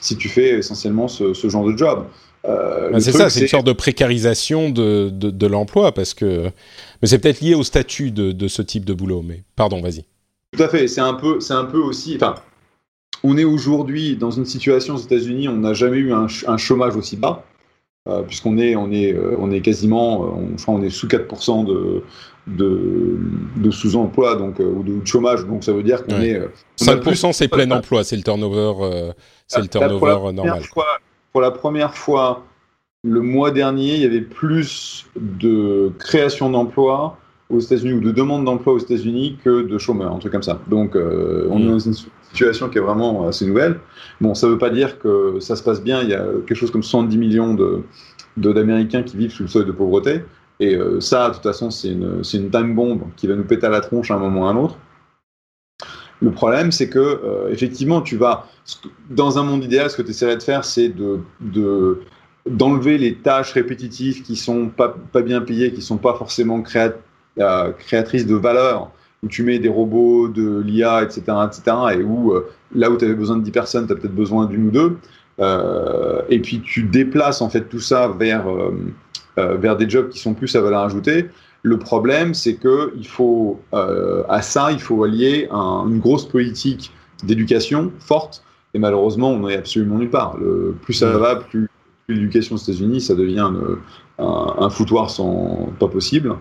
si 0.00 0.16
tu 0.16 0.28
fais 0.28 0.58
essentiellement 0.58 1.08
ce, 1.08 1.34
ce 1.34 1.48
genre 1.48 1.64
de 1.64 1.76
job. 1.76 2.06
Euh, 2.48 2.90
bah, 2.90 3.00
c'est 3.00 3.12
ça, 3.12 3.30
c'est 3.30 3.40
une 3.40 3.48
sorte 3.48 3.66
de 3.66 3.72
précarisation 3.72 4.70
de, 4.70 5.10
de, 5.10 5.30
de 5.30 5.46
l'emploi, 5.46 5.92
parce 5.92 6.14
que. 6.14 6.50
Mais 7.02 7.08
c'est 7.08 7.18
peut-être 7.18 7.40
lié 7.40 7.54
au 7.54 7.62
statut 7.62 8.10
de, 8.10 8.32
de, 8.32 8.48
ce 8.48 8.62
type 8.62 8.84
de 8.84 8.94
boulot. 8.94 9.22
Mais 9.22 9.42
pardon, 9.56 9.82
vas-y. 9.82 10.04
Tout 10.56 10.62
à 10.62 10.68
fait. 10.68 10.86
C'est 10.88 11.00
un 11.00 11.14
peu, 11.14 11.40
c'est 11.40 11.54
un 11.54 11.64
peu 11.64 11.78
aussi. 11.78 12.16
Enfin, 12.16 12.36
on 13.26 13.36
est 13.36 13.44
aujourd'hui 13.44 14.16
dans 14.16 14.30
une 14.30 14.44
situation 14.44 14.94
aux 14.94 14.98
États-Unis, 14.98 15.48
on 15.48 15.56
n'a 15.56 15.74
jamais 15.74 15.96
eu 15.96 16.12
un, 16.12 16.26
un, 16.46 16.56
chômage 16.56 16.96
aussi 16.96 17.16
bas, 17.16 17.44
euh, 18.08 18.22
puisqu'on 18.22 18.56
est, 18.56 18.76
on 18.76 18.92
est, 18.92 19.12
euh, 19.12 19.36
on 19.38 19.50
est 19.50 19.60
quasiment, 19.60 20.22
euh, 20.22 20.26
on, 20.28 20.56
je 20.56 20.62
crois, 20.62 20.74
on 20.74 20.82
est 20.82 20.90
sous 20.90 21.08
4% 21.08 21.66
de, 21.66 22.04
de, 22.46 23.18
de 23.56 23.70
sous-emploi, 23.70 24.36
donc 24.36 24.60
ou 24.60 24.84
de, 24.84 25.04
chômage. 25.04 25.44
Donc 25.44 25.64
ça 25.64 25.72
veut 25.72 25.82
dire 25.82 26.04
qu'on 26.04 26.20
est. 26.20 26.40
5% 26.78 27.32
c'est 27.32 27.48
plein 27.48 27.70
emploi, 27.72 28.04
c'est 28.04 28.16
le 28.16 28.22
turnover, 28.22 29.12
c'est 29.48 29.60
le 29.60 29.68
turnover 29.68 30.32
normal. 30.32 30.62
Fois, 30.62 30.86
pour 31.32 31.40
la 31.40 31.50
première 31.50 31.94
fois 31.94 32.44
le 33.02 33.20
mois 33.20 33.50
dernier, 33.50 33.94
il 33.94 34.00
y 34.00 34.06
avait 34.06 34.20
plus 34.20 35.06
de 35.16 35.92
création 35.98 36.50
d'emplois 36.50 37.18
aux 37.50 37.60
États-Unis 37.60 37.92
ou 37.92 38.00
de 38.00 38.10
demandes 38.10 38.44
d'emploi 38.44 38.74
aux 38.74 38.78
États-Unis 38.78 39.38
que 39.44 39.62
de 39.62 39.78
chômeurs, 39.78 40.12
un 40.12 40.18
truc 40.18 40.32
comme 40.32 40.42
ça. 40.42 40.60
Donc, 40.68 40.96
euh, 40.96 41.46
on 41.50 41.60
est 41.60 41.66
dans 41.66 41.78
une 41.78 41.94
situation 42.36 42.68
qui 42.68 42.78
est 42.78 42.82
vraiment 42.82 43.26
assez 43.26 43.46
nouvelle. 43.46 43.80
Bon, 44.20 44.34
ça 44.34 44.46
ne 44.46 44.52
veut 44.52 44.58
pas 44.58 44.70
dire 44.70 44.98
que 44.98 45.38
ça 45.40 45.56
se 45.56 45.62
passe 45.62 45.82
bien. 45.82 46.02
Il 46.02 46.10
y 46.10 46.14
a 46.14 46.24
quelque 46.46 46.58
chose 46.58 46.70
comme 46.70 46.82
70 46.82 47.16
millions 47.16 47.56
d'Américains 48.36 49.02
qui 49.02 49.16
vivent 49.16 49.32
sous 49.32 49.42
le 49.44 49.48
seuil 49.48 49.64
de 49.64 49.72
pauvreté. 49.72 50.22
Et 50.60 50.74
euh, 50.74 51.00
ça, 51.00 51.28
de 51.28 51.34
toute 51.34 51.42
façon, 51.42 51.70
c'est 51.70 51.88
une, 51.88 52.50
time 52.50 52.74
bomb 52.74 53.00
qui 53.16 53.26
va 53.26 53.34
nous 53.34 53.44
péter 53.44 53.66
à 53.66 53.70
la 53.70 53.80
tronche 53.80 54.10
à 54.10 54.14
un 54.14 54.18
moment 54.18 54.42
ou 54.42 54.44
à 54.46 54.50
un 54.50 54.56
autre. 54.56 54.76
Le 56.22 56.30
problème, 56.30 56.72
c'est 56.72 56.88
que 56.88 56.98
euh, 56.98 57.50
effectivement, 57.50 58.00
tu 58.00 58.16
vas 58.16 58.46
dans 59.10 59.38
un 59.38 59.42
monde 59.42 59.64
idéal, 59.64 59.90
ce 59.90 59.96
que 59.96 60.02
tu 60.02 60.10
essaierais 60.10 60.36
de 60.36 60.42
faire, 60.42 60.64
c'est 60.64 60.88
de, 60.88 61.20
d'enlever 62.48 62.96
les 62.96 63.16
tâches 63.16 63.52
répétitives 63.52 64.22
qui 64.22 64.34
sont 64.34 64.68
pas 64.68 64.94
bien 65.22 65.42
payées, 65.42 65.72
qui 65.72 65.82
sont 65.82 65.98
pas 65.98 66.14
forcément 66.14 66.62
créatrices 66.62 68.26
de 68.26 68.34
valeur 68.34 68.90
où 69.22 69.28
tu 69.28 69.42
mets 69.42 69.58
des 69.58 69.68
robots, 69.68 70.28
de 70.28 70.60
l'IA, 70.60 71.02
etc., 71.02 71.22
etc., 71.46 71.76
et 71.94 72.02
où 72.02 72.34
là 72.74 72.90
où 72.90 72.96
tu 72.96 73.04
avais 73.04 73.14
besoin 73.14 73.36
de 73.36 73.42
10 73.42 73.50
personnes, 73.50 73.86
tu 73.86 73.92
as 73.92 73.96
peut-être 73.96 74.14
besoin 74.14 74.46
d'une 74.46 74.68
ou 74.68 74.70
deux. 74.70 74.96
et 76.28 76.38
puis 76.40 76.60
tu 76.60 76.82
déplaces 76.82 77.40
en 77.40 77.48
fait 77.48 77.62
tout 77.62 77.80
ça 77.80 78.08
vers, 78.18 78.46
vers 79.36 79.76
des 79.76 79.88
jobs 79.88 80.10
qui 80.10 80.18
sont 80.18 80.34
plus 80.34 80.54
à 80.54 80.60
valeur 80.60 80.82
ajoutée. 80.82 81.30
Le 81.62 81.78
problème, 81.78 82.34
c'est 82.34 82.54
que 82.54 82.92
il 82.96 83.06
faut 83.06 83.60
à 83.72 84.42
ça, 84.42 84.70
il 84.70 84.80
faut 84.80 85.02
allier 85.04 85.48
une 85.50 85.98
grosse 85.98 86.28
politique 86.28 86.92
d'éducation 87.24 87.92
forte 87.98 88.44
et 88.76 88.78
malheureusement, 88.78 89.30
on 89.30 89.46
n'est 89.46 89.56
absolument 89.56 89.96
nulle 89.96 90.10
part. 90.10 90.36
Le, 90.36 90.76
plus 90.82 90.92
ça 90.92 91.08
va, 91.16 91.36
plus, 91.36 91.66
l'éducation 92.08 92.56
aux 92.56 92.58
États-Unis, 92.58 93.00
ça 93.00 93.14
devient 93.14 93.50
un, 94.18 94.68
foutoir 94.68 95.08
sans 95.08 95.72
pas 95.80 95.88
possible, 95.88 96.30
euh, 96.30 96.34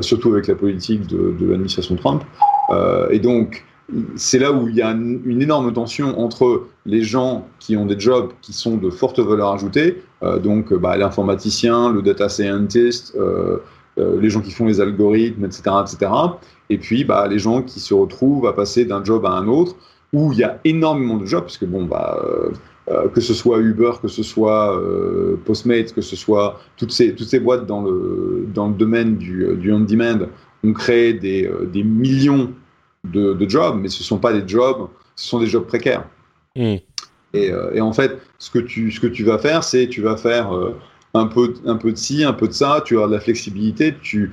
surtout 0.00 0.32
avec 0.32 0.46
la 0.46 0.54
politique 0.54 1.06
de, 1.06 1.34
l'administration 1.40 1.96
Trump. 1.96 2.22
Euh, 2.70 3.08
et 3.10 3.18
donc, 3.18 3.64
c'est 4.16 4.38
là 4.38 4.52
où 4.52 4.68
il 4.68 4.74
y 4.74 4.82
a 4.82 4.90
une, 4.90 5.40
énorme 5.40 5.72
tension 5.72 6.18
entre 6.20 6.66
les 6.84 7.02
gens 7.02 7.46
qui 7.58 7.76
ont 7.76 7.86
des 7.86 7.98
jobs 7.98 8.30
qui 8.42 8.52
sont 8.52 8.76
de 8.76 8.90
forte 8.90 9.18
valeur 9.18 9.52
ajoutée, 9.52 10.02
euh, 10.22 10.38
donc 10.38 10.74
bah, 10.74 10.96
l'informaticien, 10.96 11.90
le 11.90 12.02
data 12.02 12.28
scientist, 12.28 13.16
les 13.96 14.30
gens 14.30 14.40
qui 14.40 14.52
font 14.52 14.66
les 14.66 14.80
algorithmes, 14.80 15.44
etc., 15.44 15.62
etc., 15.82 16.12
et 16.70 16.78
puis 16.78 17.02
bah, 17.04 17.26
les 17.26 17.38
gens 17.38 17.62
qui 17.62 17.80
se 17.80 17.94
retrouvent 17.94 18.46
à 18.46 18.52
passer 18.52 18.84
d'un 18.84 19.02
job 19.02 19.24
à 19.26 19.30
un 19.30 19.48
autre 19.48 19.74
où 20.12 20.32
il 20.32 20.38
y 20.38 20.44
a 20.44 20.58
énormément 20.64 21.16
de 21.16 21.26
jobs, 21.26 21.42
parce 21.42 21.58
que 21.58 21.64
bon, 21.64 21.84
bah, 21.84 22.22
euh, 22.90 23.04
euh, 23.04 23.08
que 23.08 23.20
ce 23.20 23.34
soit 23.34 23.58
Uber, 23.58 23.92
que 24.00 24.08
ce 24.08 24.22
soit 24.22 24.76
euh, 24.76 25.36
Postmates, 25.44 25.92
que 25.94 26.00
ce 26.00 26.16
soit 26.16 26.60
toutes 26.76 26.92
ces, 26.92 27.14
toutes 27.14 27.28
ces 27.28 27.40
boîtes 27.40 27.66
dans 27.66 27.82
le, 27.82 28.46
dans 28.54 28.68
le 28.68 28.74
domaine 28.74 29.16
du, 29.16 29.56
du 29.56 29.72
on-demand, 29.72 30.26
ont 30.64 30.72
créé 30.72 31.12
des, 31.12 31.50
des 31.72 31.84
millions 31.84 32.52
de, 33.04 33.32
de, 33.32 33.48
jobs, 33.48 33.78
mais 33.80 33.88
ce 33.88 34.00
ne 34.00 34.04
sont 34.04 34.18
pas 34.18 34.32
des 34.32 34.46
jobs, 34.46 34.88
ce 35.14 35.28
sont 35.28 35.38
des 35.38 35.46
jobs 35.46 35.66
précaires. 35.66 36.04
Hmm. 36.56 36.76
Et, 37.34 37.52
et, 37.74 37.80
en 37.80 37.92
fait, 37.92 38.18
ce 38.38 38.50
que 38.50 38.58
tu, 38.58 38.90
ce 38.90 39.00
que 39.00 39.06
tu 39.06 39.22
vas 39.22 39.38
faire, 39.38 39.62
c'est 39.62 39.86
tu 39.88 40.00
vas 40.00 40.16
faire 40.16 40.50
un, 41.14 41.26
peu, 41.26 41.54
un 41.66 41.76
peu 41.76 41.92
de 41.92 41.96
ci, 41.96 42.24
un 42.24 42.32
peu 42.32 42.48
de 42.48 42.52
ça, 42.52 42.82
tu 42.84 42.98
as 42.98 43.06
de 43.06 43.12
la 43.12 43.20
flexibilité, 43.20 43.94
tu, 44.00 44.32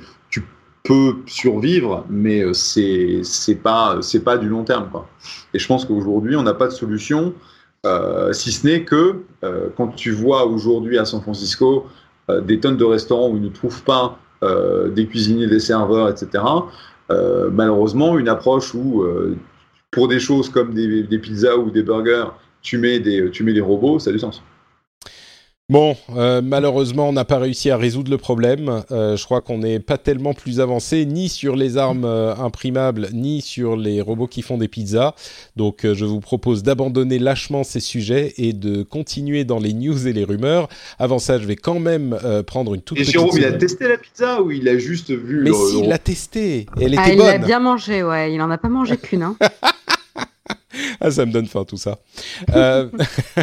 peut 0.86 1.18
survivre, 1.26 2.06
mais 2.10 2.42
euh, 2.42 2.54
c'est 2.54 3.22
c'est 3.24 3.56
pas 3.56 3.98
c'est 4.02 4.24
pas 4.24 4.38
du 4.38 4.48
long 4.48 4.64
terme 4.64 4.90
quoi. 4.92 5.10
Et 5.54 5.60
je 5.60 5.68
pense 5.68 5.84
qu'aujourd'hui 5.84 6.36
on 6.36 6.44
n'a 6.44 6.54
pas 6.54 6.68
de 6.68 6.72
solution, 6.72 7.34
euh, 7.86 8.34
si 8.34 8.52
ce 8.52 8.66
n'est 8.66 8.84
que 8.84 9.22
euh, 9.44 9.70
quand 9.78 9.90
tu 9.90 10.12
vois 10.12 10.46
aujourd'hui 10.46 10.98
à 10.98 11.06
San 11.06 11.22
Francisco 11.22 11.86
des 12.42 12.60
tonnes 12.60 12.78
de 12.78 12.84
restaurants 12.86 13.30
où 13.30 13.38
ils 13.38 13.44
ne 13.44 13.50
trouvent 13.50 13.84
pas 13.84 14.18
des 14.42 15.06
cuisiniers, 15.06 15.46
des 15.46 15.60
serveurs, 15.60 16.10
etc. 16.10 16.44
malheureusement, 17.52 18.18
une 18.18 18.28
approche 18.28 18.74
où 18.74 19.06
pour 19.92 20.08
des 20.08 20.20
choses 20.20 20.50
comme 20.50 20.74
des, 20.74 21.04
des, 21.04 21.20
pizzas 21.20 21.56
ou 21.56 21.70
des 21.70 21.84
burgers, 21.84 22.26
tu 22.64 22.80
mets 22.80 23.00
des 23.00 23.30
tu 23.30 23.44
mets 23.44 23.54
des 23.54 23.62
robots, 23.62 24.00
ça 24.00 24.10
a 24.10 24.14
du 24.14 24.18
sens. 24.18 24.42
Bon, 25.68 25.98
euh, 26.16 26.42
malheureusement, 26.44 27.10
on 27.10 27.14
n'a 27.14 27.26
pas 27.26 27.40
réussi 27.40 27.72
à 27.72 27.78
résoudre 27.78 28.12
le 28.12 28.20
problème. 28.20 28.84
Euh, 28.92 29.18
je 29.18 29.26
crois 29.26 29.42
qu'on 29.42 29.58
n'est 29.58 29.80
pas 29.80 29.98
tellement 29.98 30.36
plus 30.36 30.60
avancé 30.60 31.08
ni 31.08 31.28
sur 31.28 31.56
les 31.56 31.78
armes 31.78 32.06
euh, 32.06 32.36
imprimables, 32.36 33.10
ni 33.14 33.42
sur 33.42 33.76
les 33.76 34.00
robots 34.00 34.28
qui 34.28 34.44
font 34.44 34.60
des 34.60 34.68
pizzas. 34.68 35.16
Donc, 35.56 35.80
je 35.82 36.06
vous 36.06 36.20
propose 36.20 36.62
d'abandonner 36.62 37.18
lâchement 37.18 37.64
ces 37.64 37.80
sujets 37.80 38.36
et 38.38 38.54
de 38.54 38.84
continuer 38.84 39.44
dans 39.44 39.58
les 39.58 39.74
news 39.74 40.08
et 40.08 40.14
les 40.14 40.24
rumeurs. 40.24 40.68
Avant 41.00 41.18
ça, 41.18 41.40
je 41.40 41.48
vais 41.48 41.56
quand 41.56 41.80
même 41.80 42.16
prendre 42.46 42.76
une 42.76 42.82
toute 42.82 43.00
et 43.00 43.02
petite. 43.02 43.16
Et 43.16 43.20
Jérôme, 43.20 43.36
il 43.36 43.46
a 43.46 43.52
testé 43.54 43.88
la 43.88 43.98
pizza 43.98 44.44
ou 44.44 44.52
il 44.52 44.70
a 44.70 44.78
juste 44.78 45.10
vu 45.10 45.42
Mais 45.42 45.52
si, 45.52 45.80
il 45.80 45.90
l'a 45.90 45.98
testé. 45.98 46.68
Elle 46.80 46.94
ah, 47.00 47.08
était 47.08 47.18
bonne. 47.18 47.26
Il 47.26 47.30
a 47.30 47.38
bien 47.40 47.60
mangé, 47.60 48.04
ouais. 48.04 48.32
Il 48.32 48.42
en 48.44 48.52
a 48.52 48.60
pas 48.60 48.70
mangé 48.70 48.98
qu'une. 48.98 49.24
Hein. 49.24 49.36
ah, 51.02 51.12
ça 51.12 51.26
me 51.26 51.32
donne 51.32 51.48
faim 51.48 51.66
tout 51.66 51.78
ça. 51.78 52.00
Euh, 52.54 52.90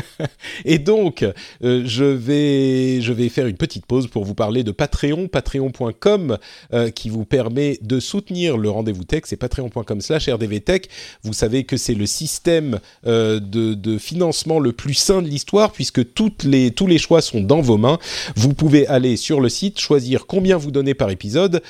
et 0.65 0.79
donc, 0.79 1.23
euh, 1.23 1.83
je 1.87 2.05
vais 2.05 3.01
je 3.01 3.13
vais 3.13 3.29
faire 3.29 3.47
une 3.47 3.57
petite 3.57 3.87
pause 3.87 4.07
pour 4.07 4.25
vous 4.25 4.35
parler 4.35 4.65
de 4.65 4.71
Patreon, 4.71 5.29
patreon.com, 5.29 6.39
euh, 6.73 6.91
qui 6.91 7.09
vous 7.09 7.25
permet 7.25 7.79
de 7.83 8.01
soutenir 8.01 8.57
le 8.57 8.71
rendez-vous 8.71 9.05
tech. 9.05 9.23
C'est 9.27 9.37
patreon.com/slash 9.37 10.29
rdvtech. 10.29 10.89
Vous 11.23 11.33
savez 11.33 11.65
que 11.65 11.77
c'est 11.77 11.95
le 11.95 12.07
système 12.07 12.81
de, 13.05 13.39
de, 13.39 13.99
financement 13.99 14.59
le 14.59 14.73
plus 14.73 14.95
sain 14.95 15.23
de 15.23 15.29
l'histoire 15.29 15.73
puisque 15.73 16.13
toutes 16.15 16.45
les 16.45 16.71
tous 16.71 16.87
les 16.87 16.99
choix 16.99 17.21
sont 17.21 17.41
dans 17.41 17.61
vos 17.61 17.77
mains. 17.77 17.99
Vous 18.37 18.55
pouvez 18.55 18.87
aller 18.87 19.17
sur 19.17 19.41
le 19.41 19.49
site, 19.49 19.79
choisir 19.79 20.27
combien 20.27 20.57
vous 20.57 20.71
donnez 20.71 20.95
par 20.95 21.11
épisode, 21.11 21.63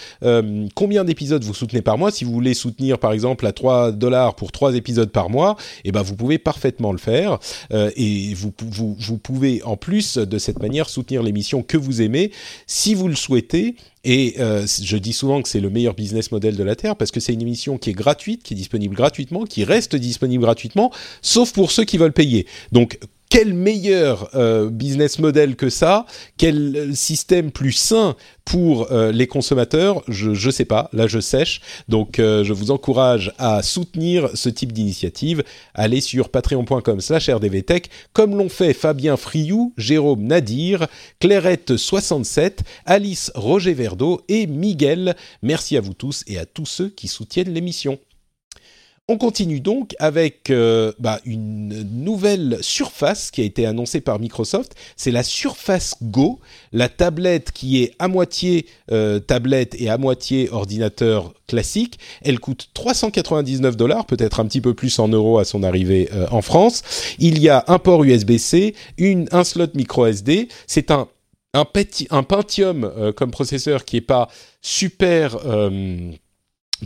combien 0.75 1.05
d'épisodes 1.05 1.45
vous 1.45 1.55
soutenez 1.55 1.83
par 1.83 1.99
mois. 1.99 2.11
Si 2.11 2.25
vous 2.25 2.33
voulez 2.33 2.55
soutenir 2.55 2.99
par 2.99 3.13
exemple 3.13 3.47
à 3.47 3.53
3 3.53 3.93
dollars 3.93 4.35
pour 4.35 4.53
3 4.53 4.75
épisodes 4.75 5.11
par 5.11 5.31
mois, 5.31 5.52
et 5.85 5.93
ben 5.93 6.03
vous 6.03 6.17
pouvez 6.17 6.39
parfaitement 6.39 6.93
le 6.93 6.99
faire 6.99 7.39
euh, 7.73 7.91
et 7.97 8.35
vous, 8.35 8.53
vous, 8.59 8.97
vous 8.99 9.19
pouvez 9.19 9.63
en 9.63 9.77
plus 9.77 10.19
de 10.19 10.39
cette 10.39 10.61
manière 10.61 10.89
soutenir 10.89 11.23
l'émission 11.23 11.63
que 11.63 11.77
vous 11.77 12.03
aimez 12.03 12.33
si 12.67 12.95
vous 12.95 13.09
le 13.09 13.17
souhaitez. 13.17 13.77
Et 14.05 14.35
euh, 14.41 14.67
je 14.67 14.97
dis 14.97 15.13
souvent 15.13 15.43
que 15.43 15.49
c'est 15.49 15.61
le 15.61 15.71
meilleur 15.71 15.95
business 15.95 16.33
model 16.33 16.57
de 16.57 16.65
la 16.65 16.75
Terre 16.75 16.97
parce 16.97 17.13
que 17.13 17.21
c'est 17.21 17.33
une 17.33 17.43
émission 17.43 17.79
qui 17.79 17.91
est 17.91 17.95
gratuite, 17.95 18.43
qui 18.43 18.55
est 18.55 18.57
disponible 18.57 18.97
gratuitement, 18.97 19.45
qui 19.45 19.65
reste 19.65 19.95
disponible 19.95 20.43
gratuitement, 20.43 20.93
sauf 21.21 21.53
pour 21.53 21.71
ceux 21.71 21.85
qui 21.85 21.99
veulent 21.99 22.13
payer. 22.13 22.47
Donc 22.73 22.99
quel 23.33 23.55
meilleur 23.55 24.29
euh, 24.35 24.69
business 24.69 25.19
model 25.19 25.57
que 25.57 25.71
ça 25.71 26.05
Quel 26.37 26.95
système 26.95 27.51
plus 27.51 27.73
sain 27.73 28.15
pour 28.45 28.93
euh, 28.93 29.11
les 29.11 29.27
consommateurs 29.27 30.03
Je 30.07 30.33
ne 30.33 30.51
sais 30.51 30.67
pas, 30.67 30.91
là 30.93 31.07
je 31.07 31.19
sèche. 31.19 31.63
Donc 31.89 32.19
euh, 32.19 32.45
je 32.45 32.53
vous 32.53 32.71
encourage 32.71 33.33
à 33.39 33.63
soutenir 33.63 34.29
ce 34.35 34.51
type 34.51 34.75
d'initiative. 34.75 35.45
Allez 35.73 36.03
sur 36.03 36.29
patreon.com 36.29 37.01
slash 37.01 37.31
rdvtech, 37.31 37.89
comme 38.13 38.37
l'ont 38.37 38.51
fait 38.51 38.75
Fabien 38.75 39.17
Friou, 39.17 39.73
Jérôme 39.79 40.25
Nadir, 40.25 40.87
Clairette67, 41.23 42.59
Alice 42.85 43.33
Roger 43.35 43.73
Verdeau 43.73 44.21
et 44.29 44.47
Miguel. 44.47 45.17
Merci 45.41 45.79
à 45.79 45.81
vous 45.81 45.95
tous 45.95 46.23
et 46.27 46.37
à 46.37 46.45
tous 46.45 46.67
ceux 46.67 46.91
qui 46.91 47.09
soutiennent 47.09 47.55
l'émission. 47.55 47.99
On 49.13 49.19
continue 49.19 49.61
donc 49.61 49.95
avec 49.99 50.49
euh, 50.49 50.91
bah, 50.99 51.21
une 51.27 51.83
nouvelle 52.03 52.57
surface 52.63 53.31
qui 53.31 53.43
a 53.43 53.45
été 53.45 53.67
annoncée 53.67 54.01
par 54.01 54.19
Microsoft. 54.19 54.75
C'est 54.97 55.11
la 55.11 55.23
Surface 55.23 55.97
Go, 56.01 56.41
la 56.73 56.89
tablette 56.89 57.53
qui 57.53 57.83
est 57.83 57.95
à 57.99 58.09
moitié 58.09 58.65
euh, 58.91 59.19
tablette 59.19 59.79
et 59.79 59.91
à 59.91 59.99
moitié 59.99 60.49
ordinateur 60.49 61.35
classique. 61.47 61.99
Elle 62.23 62.41
coûte 62.41 62.71
399 62.73 63.77
dollars, 63.77 64.07
peut-être 64.07 64.41
un 64.41 64.47
petit 64.47 64.63
peu 64.63 64.73
plus 64.73 64.99
en 64.99 65.09
euros 65.09 65.39
à 65.39 65.45
son 65.45 65.63
arrivée 65.63 66.09
euh, 66.15 66.27
en 66.31 66.41
France. 66.41 66.83
Il 67.19 67.39
y 67.39 67.51
a 67.51 67.65
un 67.69 67.79
port 67.79 68.05
USB-C, 68.05 68.75
un 68.99 69.45
slot 69.45 69.75
micro 69.75 70.07
SD. 70.07 70.49
C'est 70.67 70.91
un 70.91 71.07
un, 71.53 71.67
Pentium 71.67 73.13
comme 73.15 73.31
processeur 73.31 73.85
qui 73.85 73.99
est 73.99 74.01
pas 74.01 74.29
super 74.63 75.37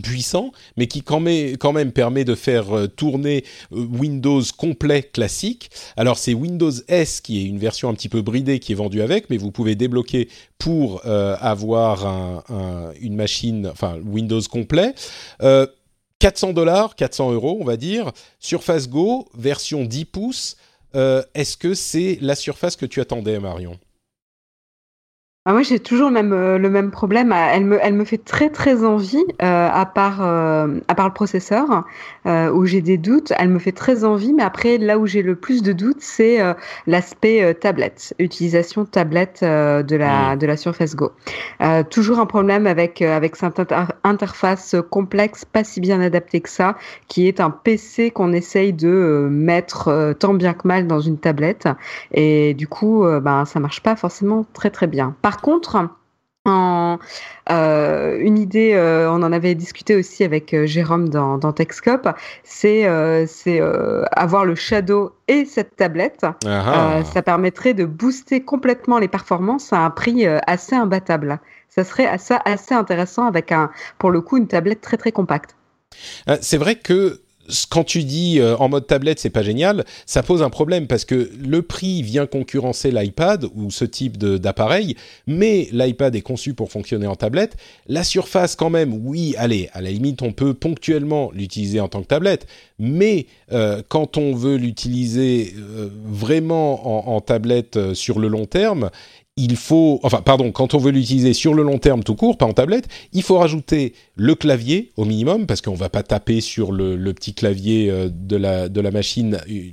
puissant, 0.01 0.51
mais 0.75 0.87
qui 0.87 1.01
quand 1.01 1.19
même, 1.19 1.91
permet 1.91 2.23
de 2.23 2.35
faire 2.35 2.75
euh, 2.75 2.87
tourner 2.87 3.43
euh, 3.71 3.85
Windows 3.99 4.41
complet 4.57 5.03
classique. 5.03 5.69
Alors 5.95 6.17
c'est 6.17 6.33
Windows 6.33 6.71
S 6.87 7.21
qui 7.21 7.39
est 7.39 7.45
une 7.45 7.59
version 7.59 7.89
un 7.89 7.93
petit 7.93 8.09
peu 8.09 8.21
bridée 8.21 8.59
qui 8.59 8.71
est 8.71 8.75
vendue 8.75 9.01
avec, 9.01 9.29
mais 9.29 9.37
vous 9.37 9.51
pouvez 9.51 9.75
débloquer 9.75 10.29
pour 10.57 11.01
euh, 11.05 11.35
avoir 11.39 12.43
une 12.99 13.15
machine, 13.15 13.67
enfin 13.67 13.97
Windows 14.03 14.41
complet. 14.49 14.93
400 16.19 16.53
dollars, 16.53 16.95
400 16.95 17.31
euros 17.33 17.57
on 17.61 17.63
va 17.63 17.77
dire. 17.77 18.11
Surface 18.39 18.89
Go, 18.89 19.27
version 19.37 19.85
10 19.85 20.05
pouces. 20.05 20.57
Est-ce 20.93 21.57
que 21.57 21.73
c'est 21.73 22.17
la 22.21 22.35
surface 22.35 22.75
que 22.75 22.85
tu 22.85 23.01
attendais 23.01 23.39
Marion? 23.39 23.77
Ah, 25.49 25.53
moi, 25.53 25.61
j'ai 25.61 25.79
toujours 25.79 26.09
le 26.09 26.13
même, 26.13 26.33
euh, 26.33 26.57
le 26.57 26.69
même 26.69 26.91
problème. 26.91 27.31
Ah, 27.31 27.51
elle 27.53 27.63
me, 27.63 27.79
elle 27.81 27.93
me 27.93 28.03
fait 28.03 28.17
très, 28.17 28.49
très 28.49 28.83
envie, 28.83 29.23
euh, 29.41 29.69
à, 29.71 29.85
part, 29.85 30.21
euh, 30.21 30.81
à 30.89 30.93
part 30.93 31.07
le 31.07 31.13
processeur, 31.13 31.85
où 32.25 32.65
j'ai 32.65 32.81
des 32.81 32.97
doutes. 32.97 33.31
Elle 33.39 33.47
me 33.47 33.59
fait 33.59 33.71
très 33.71 34.03
envie, 34.03 34.33
mais 34.33 34.43
après, 34.43 34.77
là 34.77 34.99
où 34.99 35.05
j'ai 35.07 35.21
le 35.21 35.37
plus 35.37 35.63
de 35.63 35.71
doutes, 35.71 36.01
c'est 36.01 36.39
l'aspect 36.85 37.53
tablette, 37.53 38.13
utilisation 38.19 38.83
tablette 38.83 39.39
de, 39.41 39.95
la, 39.95 40.35
mmh. 40.35 40.39
de 40.39 40.45
la 40.45 40.57
Surface 40.57 40.93
Go. 40.93 41.13
toujours 41.89 42.19
un 42.19 42.25
problème 42.25 42.67
avec, 42.67 43.01
avec 43.01 43.37
cette 43.37 43.73
interface 44.03 44.75
complexe, 44.89 45.45
pas 45.45 45.63
si 45.63 45.79
bien 45.79 46.01
adaptée 46.01 46.41
que 46.41 46.49
ça, 46.49 46.75
qui 47.07 47.29
est 47.29 47.39
un 47.39 47.49
PC 47.49 48.11
qu'on 48.11 48.33
essaye 48.33 48.73
de 48.73 49.29
mettre 49.31 50.13
tant 50.19 50.33
bien 50.33 50.53
que 50.53 50.67
mal 50.67 50.85
dans 50.85 50.99
une 50.99 51.17
tablette. 51.17 51.69
Et 52.11 52.53
du 52.55 52.67
coup, 52.67 53.05
ben, 53.21 53.45
ça 53.45 53.61
marche 53.61 53.81
pas 53.81 53.95
forcément 53.95 54.45
très, 54.51 54.69
très 54.69 54.87
bien. 54.87 55.15
Par 55.21 55.36
contre, 55.41 55.89
en, 56.47 56.99
euh, 57.49 58.17
une 58.19 58.37
idée, 58.37 58.73
euh, 58.73 59.11
on 59.11 59.21
en 59.23 59.31
avait 59.31 59.55
discuté 59.55 59.95
aussi 59.95 60.23
avec 60.23 60.53
euh, 60.53 60.65
Jérôme 60.65 61.09
dans, 61.09 61.37
dans 61.37 61.51
TechScope, 61.51 62.09
c'est 62.43 62.85
avoir 62.87 64.45
le 64.45 64.55
Shadow 64.55 65.13
et 65.27 65.45
cette 65.45 65.75
tablette. 65.75 66.25
Ça 66.43 67.21
permettrait 67.23 67.73
de 67.73 67.85
booster 67.85 68.41
complètement 68.41 68.99
les 68.99 69.07
performances 69.07 69.73
à 69.73 69.79
un 69.79 69.89
prix 69.89 70.25
assez 70.25 70.75
imbattable. 70.75 71.39
Ça 71.69 71.83
serait 71.83 72.07
assez, 72.07 72.35
assez 72.45 72.73
intéressant 72.73 73.25
avec 73.25 73.51
un, 73.51 73.69
pour 73.99 74.09
le 74.09 74.21
coup, 74.21 74.37
une 74.37 74.47
tablette 74.47 74.81
très 74.81 74.97
très 74.97 75.11
compacte. 75.11 75.55
C'est 76.41 76.57
vrai 76.57 76.75
que 76.75 77.21
quand 77.69 77.83
tu 77.83 78.03
dis 78.03 78.39
euh, 78.39 78.55
en 78.57 78.69
mode 78.69 78.87
tablette, 78.87 79.19
c'est 79.19 79.29
pas 79.29 79.43
génial, 79.43 79.85
ça 80.05 80.23
pose 80.23 80.41
un 80.41 80.49
problème 80.49 80.87
parce 80.87 81.05
que 81.05 81.29
le 81.39 81.61
prix 81.61 82.01
vient 82.01 82.25
concurrencer 82.25 82.91
l'iPad 82.91 83.45
ou 83.55 83.71
ce 83.71 83.85
type 83.85 84.17
d'appareil, 84.17 84.95
mais 85.25 85.67
l'iPad 85.71 86.15
est 86.15 86.21
conçu 86.21 86.53
pour 86.53 86.71
fonctionner 86.71 87.07
en 87.07 87.15
tablette. 87.15 87.55
La 87.87 88.03
surface, 88.03 88.55
quand 88.55 88.69
même, 88.69 88.93
oui, 89.05 89.35
allez, 89.37 89.69
à 89.73 89.81
la 89.81 89.91
limite, 89.91 90.21
on 90.21 90.31
peut 90.31 90.53
ponctuellement 90.53 91.31
l'utiliser 91.33 91.79
en 91.79 91.87
tant 91.87 92.01
que 92.01 92.07
tablette, 92.07 92.47
mais 92.79 93.27
euh, 93.51 93.81
quand 93.87 94.17
on 94.17 94.33
veut 94.35 94.57
l'utiliser 94.57 95.53
euh, 95.57 95.89
vraiment 96.05 97.09
en, 97.09 97.15
en 97.15 97.21
tablette 97.21 97.93
sur 97.93 98.19
le 98.19 98.27
long 98.27 98.45
terme, 98.45 98.89
il 99.37 99.55
faut, 99.55 99.99
enfin, 100.03 100.21
pardon, 100.21 100.51
quand 100.51 100.73
on 100.73 100.79
veut 100.79 100.91
l'utiliser 100.91 101.33
sur 101.33 101.53
le 101.53 101.63
long 101.63 101.77
terme 101.77 102.03
tout 102.03 102.15
court, 102.15 102.37
pas 102.37 102.45
en 102.45 102.53
tablette, 102.53 102.87
il 103.13 103.21
faut 103.21 103.37
rajouter 103.37 103.93
le 104.15 104.35
clavier 104.35 104.91
au 104.97 105.05
minimum, 105.05 105.45
parce 105.45 105.61
qu'on 105.61 105.75
va 105.75 105.89
pas 105.89 106.03
taper 106.03 106.41
sur 106.41 106.71
le, 106.71 106.97
petit 107.13 107.33
clavier 107.33 107.89
euh, 107.89 108.09
de 108.11 108.35
la, 108.35 108.67
de 108.67 108.81
la 108.81 108.91
machine 108.91 109.39
euh, 109.49 109.69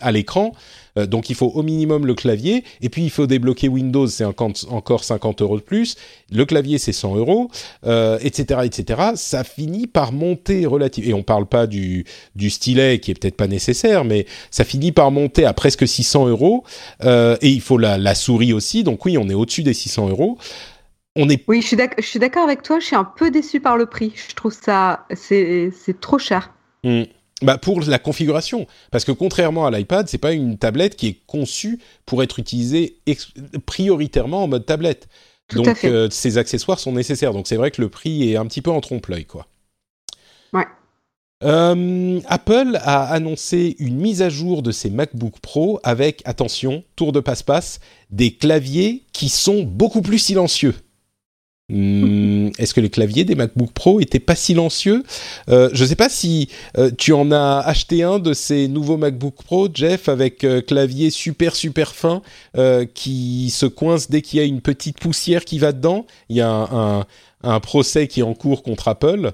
à 0.00 0.12
l'écran. 0.12 0.52
Euh, 0.98 1.06
donc 1.06 1.30
il 1.30 1.36
faut 1.36 1.48
au 1.54 1.62
minimum 1.62 2.06
le 2.06 2.14
clavier, 2.14 2.64
et 2.80 2.88
puis 2.88 3.02
il 3.02 3.10
faut 3.10 3.26
débloquer 3.26 3.68
Windows, 3.68 4.06
c'est 4.06 4.24
encore 4.24 5.04
50 5.04 5.42
euros 5.42 5.56
de 5.56 5.62
plus. 5.62 5.96
Le 6.32 6.44
clavier, 6.44 6.78
c'est 6.78 6.92
100 6.92 7.16
euros, 7.16 7.50
etc., 7.84 8.60
etc. 8.64 9.02
Ça 9.14 9.44
finit 9.44 9.86
par 9.86 10.12
monter 10.12 10.66
relativement. 10.66 11.10
Et 11.10 11.14
on 11.14 11.22
parle 11.22 11.46
pas 11.46 11.66
du, 11.66 12.04
du 12.34 12.50
stylet 12.50 12.98
qui 12.98 13.10
est 13.10 13.14
peut-être 13.14 13.36
pas 13.36 13.46
nécessaire, 13.46 14.04
mais 14.04 14.26
ça 14.50 14.64
finit 14.64 14.92
par 14.92 15.10
monter 15.10 15.44
à 15.44 15.52
presque 15.52 15.86
600 15.86 16.28
euros. 16.28 16.64
Euh, 17.02 17.36
et 17.40 17.50
il 17.50 17.60
faut 17.60 17.78
la, 17.78 17.98
la 17.98 18.14
souris 18.14 18.52
aussi. 18.52 18.84
Donc 18.84 19.04
oui, 19.04 19.18
on 19.18 19.28
est 19.28 19.34
au-dessus 19.34 19.62
des 19.62 19.74
600 19.74 20.08
euros. 20.08 20.38
On 21.16 21.28
est... 21.28 21.44
Oui, 21.46 21.62
je 21.62 22.02
suis 22.02 22.18
d'accord 22.18 22.44
avec 22.44 22.62
toi. 22.62 22.80
Je 22.80 22.86
suis 22.86 22.96
un 22.96 23.04
peu 23.04 23.30
déçu 23.30 23.60
par 23.60 23.76
le 23.76 23.86
prix. 23.86 24.12
Je 24.28 24.34
trouve 24.34 24.52
ça 24.52 25.06
c'est 25.14 26.00
trop 26.00 26.18
cher. 26.18 26.52
Mmh. 26.82 27.04
Bah 27.42 27.58
pour 27.58 27.80
la 27.80 27.98
configuration, 27.98 28.66
parce 28.90 29.04
que 29.04 29.12
contrairement 29.12 29.66
à 29.66 29.70
l'iPad, 29.70 30.08
c'est 30.08 30.18
pas 30.18 30.32
une 30.32 30.56
tablette 30.56 30.96
qui 30.96 31.08
est 31.08 31.20
conçue 31.26 31.80
pour 32.06 32.22
être 32.22 32.38
utilisée 32.38 32.96
prioritairement 33.66 34.44
en 34.44 34.48
mode 34.48 34.66
tablette. 34.66 35.08
Tout 35.48 35.62
Donc 35.62 35.84
euh, 35.84 36.08
ces 36.10 36.38
accessoires 36.38 36.78
sont 36.78 36.92
nécessaires. 36.92 37.32
Donc 37.32 37.46
c'est 37.46 37.56
vrai 37.56 37.70
que 37.70 37.82
le 37.82 37.88
prix 37.88 38.30
est 38.30 38.36
un 38.36 38.46
petit 38.46 38.62
peu 38.62 38.70
en 38.70 38.80
trompe-l'œil, 38.80 39.26
quoi. 39.26 39.46
Ouais. 40.52 40.64
Euh, 41.42 42.20
Apple 42.26 42.78
a 42.80 43.04
annoncé 43.12 43.76
une 43.78 43.96
mise 43.96 44.22
à 44.22 44.30
jour 44.30 44.62
de 44.62 44.70
ses 44.70 44.88
MacBook 44.88 45.40
Pro 45.40 45.80
avec, 45.82 46.22
attention, 46.24 46.84
tour 46.96 47.12
de 47.12 47.20
passe-passe, 47.20 47.80
des 48.10 48.34
claviers 48.34 49.02
qui 49.12 49.28
sont 49.28 49.62
beaucoup 49.62 50.00
plus 50.00 50.18
silencieux. 50.18 50.74
Hmm, 51.70 52.48
Est-ce 52.58 52.74
que 52.74 52.80
les 52.82 52.90
claviers 52.90 53.24
des 53.24 53.34
MacBook 53.34 53.72
Pro 53.72 53.98
étaient 54.00 54.20
pas 54.20 54.34
silencieux? 54.34 55.02
Euh, 55.48 55.70
Je 55.72 55.82
ne 55.82 55.88
sais 55.88 55.96
pas 55.96 56.10
si 56.10 56.50
euh, 56.76 56.90
tu 56.96 57.14
en 57.14 57.32
as 57.32 57.60
acheté 57.60 58.02
un 58.02 58.18
de 58.18 58.34
ces 58.34 58.68
nouveaux 58.68 58.98
MacBook 58.98 59.34
Pro, 59.42 59.68
Jeff, 59.72 60.10
avec 60.10 60.44
euh, 60.44 60.60
clavier 60.60 61.08
super 61.08 61.56
super 61.56 61.94
fin 61.94 62.20
qui 62.94 63.50
se 63.50 63.66
coince 63.66 64.10
dès 64.10 64.22
qu'il 64.22 64.38
y 64.38 64.42
a 64.42 64.44
une 64.44 64.60
petite 64.60 65.00
poussière 65.00 65.44
qui 65.44 65.58
va 65.58 65.72
dedans. 65.72 66.06
Il 66.28 66.36
y 66.36 66.40
a 66.40 66.50
un, 66.50 67.04
un, 67.42 67.60
procès 67.60 68.06
qui 68.06 68.20
est 68.20 68.24
en 68.24 68.34
cours 68.34 68.62
contre 68.62 68.88
Apple. 68.88 69.32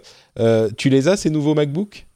Tu 0.76 0.88
les 0.88 1.08
as 1.08 1.16
ces 1.16 1.30
nouveaux 1.30 1.54
MacBook? 1.54 2.06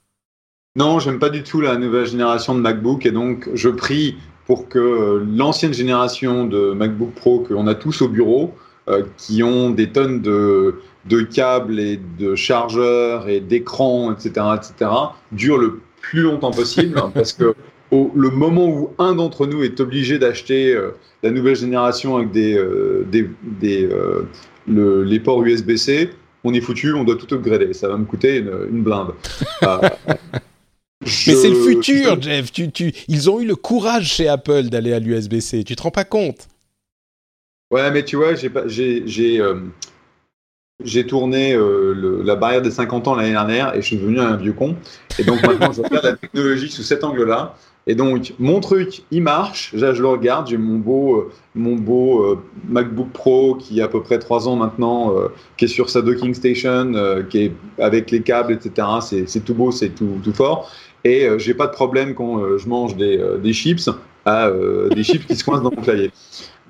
Non, 0.77 0.99
j'aime 0.99 1.19
pas 1.19 1.31
du 1.31 1.43
tout 1.43 1.61
la 1.61 1.77
nouvelle 1.77 2.07
génération 2.07 2.55
de 2.55 2.61
MacBook 2.61 3.05
et 3.07 3.11
donc 3.11 3.49
je 3.55 3.69
prie 3.69 4.17
pour 4.47 4.69
que 4.69 5.25
l'ancienne 5.37 5.75
génération 5.75 6.47
de 6.47 6.73
MacBook 6.73 7.13
Pro 7.15 7.41
qu'on 7.41 7.67
a 7.67 7.75
tous 7.75 8.03
au 8.03 8.09
bureau, 8.09 8.55
qui 9.17 9.43
ont 9.43 9.71
des 9.71 9.91
tonnes 9.91 10.21
de, 10.21 10.77
de 11.09 11.21
câbles 11.23 11.81
et 11.81 11.99
de 12.19 12.35
chargeurs 12.35 13.29
et 13.29 13.41
d'écrans, 13.41 14.13
etc., 14.13 14.47
etc., 14.57 14.91
dure 15.33 15.59
le 15.59 15.81
plus 16.01 16.23
longtemps 16.23 16.51
possible 16.51 16.99
hein, 16.99 17.11
parce 17.15 17.33
que 17.33 17.55
au, 17.91 18.11
le 18.15 18.31
moment 18.31 18.69
où 18.69 18.91
un 18.99 19.15
d'entre 19.15 19.47
nous 19.47 19.63
est 19.63 19.81
obligé 19.81 20.19
d'acheter 20.19 20.75
euh, 20.75 20.91
la 21.23 21.31
nouvelle 21.31 21.57
génération 21.57 22.17
avec 22.17 22.31
des, 22.31 22.55
euh, 22.55 23.07
des, 23.11 23.29
des 23.43 23.85
euh, 23.85 24.27
le, 24.67 25.03
les 25.05 25.21
ports 25.21 25.43
USB-C, 25.43 26.11
on 26.45 26.53
est 26.53 26.61
foutu, 26.61 26.93
on 26.93 27.05
doit 27.05 27.17
tout 27.17 27.33
upgrader. 27.35 27.73
Ça 27.73 27.89
va 27.89 27.97
me 27.97 28.05
coûter 28.05 28.39
une, 28.39 28.53
une 28.71 28.83
blinde. 28.83 29.13
Euh, 29.63 29.79
je- 31.05 31.31
Mais 31.31 31.37
c'est 31.37 31.49
le 31.51 31.55
futur, 31.55 32.21
Jeff. 32.21 32.53
Tu, 32.53 32.71
tu, 32.71 32.93
ils 33.09 33.31
ont 33.31 33.41
eu 33.41 33.47
le 33.47 33.57
courage 33.57 34.13
chez 34.13 34.29
Apple 34.29 34.65
d'aller 34.65 34.93
à 34.93 34.99
l'USB-C. 34.99 35.65
Tu 35.65 35.77
te 35.77 35.83
rends 35.83 35.91
pas 35.91 36.05
compte? 36.05 36.49
Ouais, 37.75 37.91
mais 37.91 38.05
tu 38.05 38.15
vois, 38.15 38.35
j'ai 38.37 39.41
euh, 39.41 39.55
j'ai 40.85 41.07
tourné 41.09 41.57
euh, 41.57 42.23
la 42.25 42.37
barrière 42.37 42.63
des 42.63 42.71
50 42.71 43.09
ans 43.09 43.17
l'année 43.17 43.33
dernière 43.33 43.75
et 43.75 43.83
je 43.83 43.87
suis 43.87 43.97
devenu 43.97 44.21
un 44.21 44.37
vieux 44.37 44.53
con. 44.53 44.77
Et 45.19 45.25
donc 45.25 45.43
maintenant, 45.43 45.73
je 45.73 45.83
regarde 45.83 46.05
la 46.05 46.13
technologie 46.13 46.71
sous 46.71 46.85
cet 46.85 47.03
angle-là. 47.03 47.57
Et 47.89 47.97
donc, 47.97 48.33
mon 48.39 48.61
truc, 48.61 49.03
il 49.11 49.25
marche. 49.25 49.73
Là, 49.73 49.93
je 49.93 50.03
le 50.03 50.07
regarde. 50.07 50.47
J'ai 50.47 50.57
mon 50.57 50.79
beau, 50.79 51.17
euh, 51.17 51.33
mon 51.57 51.75
beau 51.75 52.39
MacBook 52.69 53.11
Pro 53.11 53.57
qui 53.57 53.81
a 53.81 53.87
à 53.87 53.89
peu 53.89 54.03
près 54.05 54.21
3 54.21 54.47
ans 54.47 54.55
maintenant, 54.55 55.13
qui 55.57 55.65
est 55.65 55.69
sur 55.69 55.91
sa 55.91 56.01
docking 56.01 56.33
station, 56.33 56.93
qui 57.29 57.39
est 57.39 57.53
avec 57.81 58.13
les 58.13 58.23
câbles, 58.23 58.53
etc. 58.53 58.87
C'est 59.27 59.45
tout 59.45 59.55
beau, 59.55 59.73
c'est 59.73 59.89
tout, 59.89 60.21
tout 60.23 60.33
fort. 60.33 60.71
Et 61.03 61.27
j'ai 61.39 61.55
pas 61.55 61.67
de 61.67 61.73
problème 61.73 62.15
quand 62.15 62.57
je 62.57 62.69
mange 62.69 62.95
des, 62.95 63.21
des 63.43 63.53
chips 63.53 63.91
à 64.25 64.49
des 64.95 65.03
chips 65.03 65.27
qui 65.27 65.35
se 65.35 65.43
coincent 65.43 65.63
dans 65.63 65.73
mon 65.75 65.83
clavier. 65.83 66.13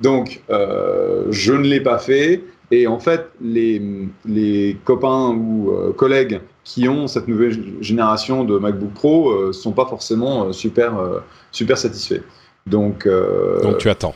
Donc, 0.01 0.43
euh, 0.51 1.27
je 1.31 1.53
ne 1.53 1.63
l'ai 1.65 1.81
pas 1.81 1.99
fait. 1.99 2.43
Et 2.71 2.87
en 2.87 2.99
fait, 2.99 3.29
les, 3.41 3.81
les 4.25 4.77
copains 4.85 5.29
ou 5.31 5.71
euh, 5.71 5.93
collègues 5.93 6.41
qui 6.65 6.89
ont 6.89 7.07
cette 7.07 7.29
nouvelle 7.29 7.83
génération 7.83 8.43
de 8.43 8.59
MacBook 8.59 8.93
Pro 8.95 9.47
ne 9.49 9.53
sont 9.53 9.73
pas 9.73 9.85
forcément 9.87 10.47
euh, 10.47 10.53
super, 10.53 10.99
euh, 10.99 11.21
super 11.53 11.77
satisfaits. 11.79 12.23
Donc, 12.67 13.07
euh, 13.07 13.61
Donc 13.61 13.79
tu 13.79 13.91
attends. 13.91 14.15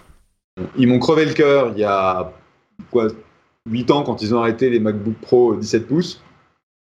ils 0.76 0.88
m'ont 0.88 0.98
crevé 0.98 1.26
le 1.26 1.34
cœur 1.34 1.72
il 1.74 1.80
y 1.80 1.84
a 1.84 2.32
quoi, 2.90 3.08
8 3.70 3.90
ans 3.90 4.02
quand 4.02 4.22
ils 4.22 4.34
ont 4.34 4.40
arrêté 4.40 4.70
les 4.70 4.80
MacBook 4.80 5.16
Pro 5.20 5.54
17 5.56 5.86
pouces. 5.86 6.22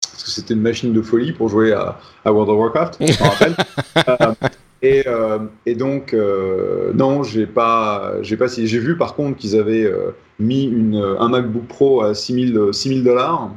Parce 0.02 0.22
que 0.24 0.30
c'était 0.30 0.54
une 0.54 0.60
machine 0.62 0.92
de 0.92 1.00
folie 1.00 1.32
pour 1.32 1.48
jouer 1.48 1.72
à, 1.72 1.98
à 2.24 2.32
World 2.32 2.50
of 2.50 2.58
Warcraft, 2.58 2.96
je 3.00 3.04
me 3.24 3.28
rappelle. 3.28 3.56
Euh, 4.08 4.32
et, 4.82 5.02
euh, 5.06 5.38
et 5.66 5.74
donc, 5.74 6.14
euh, 6.14 6.92
non, 6.94 7.22
j'ai 7.22 7.46
pas, 7.46 8.14
j'ai 8.22 8.36
pas, 8.36 8.46
j'ai 8.46 8.78
vu 8.78 8.96
par 8.96 9.14
contre 9.14 9.36
qu'ils 9.36 9.56
avaient 9.56 9.84
euh, 9.84 10.10
mis 10.38 10.64
une, 10.64 10.96
un 10.96 11.28
MacBook 11.28 11.66
Pro 11.66 12.02
à 12.02 12.14
6000 12.14 12.70
6000 12.72 13.04
dollars 13.04 13.50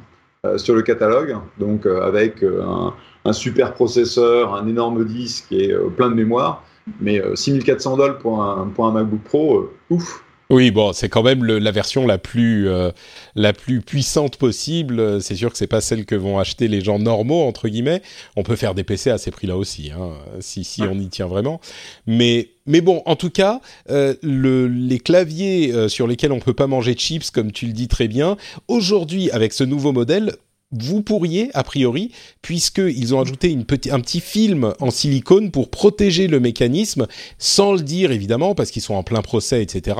sur 0.58 0.74
le 0.74 0.82
catalogue, 0.82 1.38
donc 1.60 1.86
avec 1.86 2.42
un, 2.42 2.94
un 3.26 3.34
super 3.34 3.76
processeur, 3.76 4.56
un 4.56 4.68
énorme 4.68 5.06
disque 5.06 5.52
et 5.52 5.72
plein 5.96 6.10
de 6.10 6.16
mémoire. 6.16 6.64
Mais 7.00 7.22
euh, 7.22 7.36
6400 7.36 7.98
dollars 7.98 8.18
pour 8.18 8.42
un, 8.44 8.68
pour 8.74 8.86
un 8.86 8.92
MacBook 8.92 9.22
Pro, 9.22 9.70
ouf. 9.90 10.24
Oui, 10.52 10.70
bon, 10.70 10.92
c'est 10.92 11.08
quand 11.08 11.24
même 11.24 11.44
le- 11.46 11.60
la 11.60 11.72
version 11.72 12.06
la 12.06 12.18
plus 12.18 12.68
euh, 12.68 12.92
la 13.36 13.54
plus 13.54 13.82
puissante 13.82 14.36
possible. 14.36 15.22
C'est 15.22 15.36
sûr 15.36 15.50
que 15.52 15.58
c'est 15.58 15.66
pas 15.66 15.80
celle 15.82 16.06
que 16.06 16.14
vont 16.14 16.38
acheter 16.40 16.68
les 16.68 16.82
gens 16.82 17.00
normaux 17.00 17.44
entre 17.44 17.70
guillemets. 17.70 18.02
On 18.36 18.44
peut 18.44 18.58
faire 18.58 18.76
des 18.76 18.84
PC 18.84 19.10
à 19.12 19.18
ces 19.18 19.32
prix-là 19.32 19.56
aussi, 19.56 19.92
hein, 19.92 20.12
si 20.42 20.64
si 20.66 20.82
Ouais. 20.82 20.90
on 20.92 21.00
y 21.00 21.08
tient 21.08 21.28
vraiment. 21.28 21.62
Mais 22.06 22.50
mais 22.66 22.82
bon, 22.82 23.02
en 23.06 23.16
tout 23.16 23.30
cas, 23.30 23.62
euh, 23.90 24.14
le, 24.22 24.68
les 24.68 25.00
claviers 25.00 25.72
euh, 25.74 25.88
sur 25.88 26.06
lesquels 26.06 26.32
on 26.34 26.40
peut 26.40 26.54
pas 26.54 26.68
manger 26.68 26.96
de 26.96 27.00
chips, 27.00 27.32
comme 27.32 27.52
tu 27.54 27.66
le 27.66 27.74
dis 27.74 27.88
très 27.88 28.08
bien, 28.10 28.36
aujourd'hui 28.68 29.32
avec 29.32 29.54
ce 29.54 29.64
nouveau 29.64 29.94
modèle. 29.94 30.36
Vous 30.72 31.02
pourriez, 31.02 31.50
a 31.54 31.64
priori, 31.64 32.12
puisqu'ils 32.42 33.14
ont 33.14 33.20
ajouté 33.20 33.58
un 33.92 34.00
petit 34.00 34.22
film 34.22 34.74
en 34.80 34.90
silicone 34.90 35.52
pour 35.52 35.70
protéger 35.70 36.28
le 36.28 36.40
mécanisme, 36.40 37.08
sans 37.38 37.74
le 37.74 37.82
dire 37.82 38.12
évidemment, 38.12 38.56
parce 38.56 38.72
qu'ils 38.72 38.82
sont 38.82 38.94
en 38.94 39.04
plein 39.04 39.22
procès, 39.22 39.62
etc. 39.62 39.98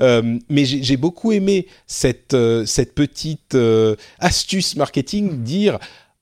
Euh, 0.00 0.38
mais 0.48 0.64
j'ai 0.64 0.96
beaucoup 0.96 1.30
aimé 1.30 1.66
cette, 1.86 2.34
euh, 2.34 2.64
petite 2.94 3.54
euh, 3.54 3.94
astuce 4.18 4.74
marketing, 4.74 5.44
dire 5.44 5.78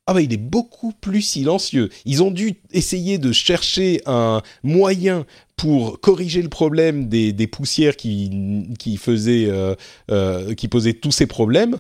ah 0.09 0.15
bah 0.15 0.21
il 0.21 0.33
est 0.33 0.37
beaucoup 0.37 0.93
plus 0.93 1.23
silencieux. 1.23 1.91
Ils 2.05 2.23
ont 2.23 2.31
dû 2.31 2.55
essayer 2.73 3.19
de 3.19 3.33
chercher 3.33 4.03
un 4.07 4.41
moyen 4.63 5.27
pour 5.57 6.01
corriger 6.01 6.43
le 6.43 6.49
problème 6.49 7.09
des, 7.09 7.47
poussières 7.49 7.97
qui 7.97 9.01
posaient 9.03 9.49
tous 10.93 11.11
ces 11.11 11.27
problèmes. 11.27 11.79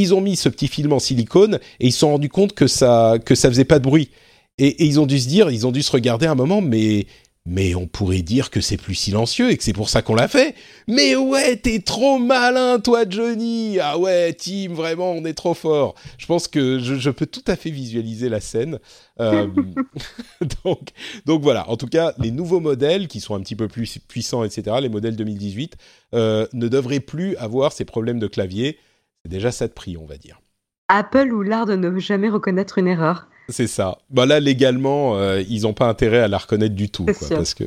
Ils 0.00 0.14
ont 0.14 0.20
mis 0.20 0.36
ce 0.36 0.48
petit 0.48 0.68
film 0.68 0.92
en 0.92 0.98
silicone 0.98 1.58
et 1.78 1.88
ils 1.88 1.92
se 1.92 2.00
sont 2.00 2.10
rendus 2.10 2.28
compte 2.28 2.52
que 2.52 2.66
ça 2.66 3.16
que 3.24 3.34
ça 3.34 3.48
faisait 3.48 3.64
pas 3.64 3.78
de 3.78 3.84
bruit. 3.84 4.10
Et, 4.58 4.66
et 4.66 4.84
ils 4.84 5.00
ont 5.00 5.06
dû 5.06 5.18
se 5.18 5.28
dire, 5.28 5.50
ils 5.50 5.66
ont 5.66 5.72
dû 5.72 5.82
se 5.82 5.92
regarder 5.92 6.26
un 6.26 6.34
moment, 6.34 6.60
mais 6.60 7.06
mais 7.46 7.74
on 7.74 7.86
pourrait 7.86 8.22
dire 8.22 8.50
que 8.50 8.60
c'est 8.60 8.76
plus 8.76 8.94
silencieux 8.94 9.50
et 9.50 9.56
que 9.56 9.64
c'est 9.64 9.72
pour 9.72 9.88
ça 9.88 10.02
qu'on 10.02 10.14
l'a 10.14 10.28
fait. 10.28 10.54
Mais 10.86 11.16
ouais, 11.16 11.56
t'es 11.56 11.80
trop 11.80 12.18
malin, 12.18 12.78
toi, 12.78 13.04
Johnny. 13.08 13.78
Ah 13.80 13.98
ouais, 13.98 14.34
Tim, 14.34 14.74
vraiment, 14.74 15.12
on 15.12 15.24
est 15.24 15.32
trop 15.32 15.54
fort. 15.54 15.94
Je 16.18 16.26
pense 16.26 16.48
que 16.48 16.78
je, 16.78 17.10
peux 17.10 17.26
tout 17.26 17.42
à 17.46 17.56
fait 17.56 17.70
visualiser 17.70 18.28
la 18.28 18.40
scène. 18.40 18.78
Euh, 19.20 19.48
donc, 20.64 20.90
donc 21.24 21.42
voilà. 21.42 21.68
En 21.70 21.76
tout 21.76 21.86
cas, 21.86 22.12
les 22.18 22.30
nouveaux 22.30 22.60
modèles 22.60 23.08
qui 23.08 23.20
sont 23.20 23.34
un 23.34 23.40
petit 23.40 23.56
peu 23.56 23.68
plus 23.68 23.98
puissants, 24.06 24.44
etc., 24.44 24.76
les 24.80 24.90
modèles 24.90 25.16
2018, 25.16 25.76
euh, 26.14 26.46
ne 26.52 26.68
devraient 26.68 27.00
plus 27.00 27.36
avoir 27.36 27.72
ces 27.72 27.86
problèmes 27.86 28.18
de 28.18 28.26
clavier. 28.26 28.78
C'est 29.24 29.30
déjà 29.30 29.52
ça 29.52 29.68
de 29.68 29.72
prix, 29.72 29.96
on 29.96 30.06
va 30.06 30.16
dire. 30.16 30.40
Apple 30.88 31.32
ou 31.32 31.42
l'art 31.42 31.66
de 31.66 31.76
ne 31.76 31.98
jamais 31.98 32.28
reconnaître 32.28 32.78
une 32.78 32.88
erreur. 32.88 33.26
C'est 33.50 33.66
ça. 33.66 33.98
Bah 34.10 34.26
là, 34.26 34.40
légalement, 34.40 35.16
euh, 35.16 35.42
ils 35.48 35.62
n'ont 35.62 35.72
pas 35.72 35.88
intérêt 35.88 36.20
à 36.20 36.28
la 36.28 36.38
reconnaître 36.38 36.74
du 36.74 36.88
tout. 36.88 37.04
Quoi, 37.04 37.28
parce 37.30 37.54
que... 37.54 37.64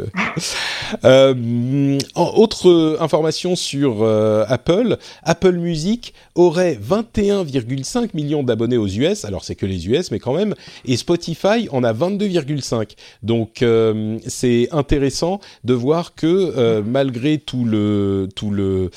euh, 1.04 2.00
autre 2.16 2.98
information 3.00 3.56
sur 3.56 4.02
euh, 4.02 4.46
Apple, 4.48 4.98
Apple 5.24 5.58
Music 5.58 6.14
aurait 6.36 6.76
21,5 6.76 8.10
millions 8.14 8.44
d'abonnés 8.44 8.78
aux 8.78 8.88
US. 8.88 9.26
Alors 9.26 9.44
c'est 9.44 9.56
que 9.56 9.66
les 9.66 9.88
US, 9.88 10.12
mais 10.12 10.20
quand 10.20 10.34
même. 10.34 10.56
Et 10.86 10.98
Spotify 10.98 11.68
en 11.72 11.84
a 11.84 11.94
22,5. 11.94 12.92
Donc 13.22 13.62
euh, 13.62 14.18
c'est 14.26 14.70
intéressant 14.72 15.40
de 15.64 15.74
voir 15.74 16.16
que 16.16 16.82
malgré 16.82 17.38
tout 17.38 17.66
le 17.66 18.30
tout 18.36 18.52
le 18.52 18.90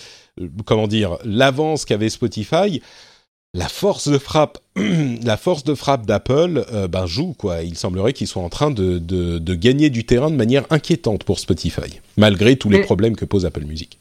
comment 0.65 0.87
dire 0.87 1.19
l'avance 1.25 1.85
qu'avait 1.85 2.11
Spotify 2.11 2.81
la 3.57 3.69
force 3.69 4.09
de 4.09 4.19
frappe, 4.19 4.59
la 4.77 5.37
force 5.37 5.65
de 5.65 5.75
frappe 5.75 6.05
d'Apple 6.05 6.67
euh, 6.73 6.89
ben, 6.89 7.07
joue 7.07 7.33
quoi. 7.33 7.63
Il 7.63 7.77
semblerait 7.77 8.13
qu'ils 8.13 8.27
soient 8.27 8.43
en 8.43 8.51
train 8.51 8.71
de, 8.71 8.99
de, 8.99 9.55
gagner 9.55 9.89
du 9.89 10.05
terrain 10.05 10.31
de 10.31 10.37
manière 10.37 10.67
inquiétante 10.71 11.25
pour 11.25 11.39
Spotify, 11.39 12.01
malgré 12.19 12.57
tous 12.57 12.69
les 12.69 12.81
problèmes 12.81 13.17
que 13.17 13.25
pose 13.25 13.47
Apple 13.47 13.65
Music. 13.65 13.99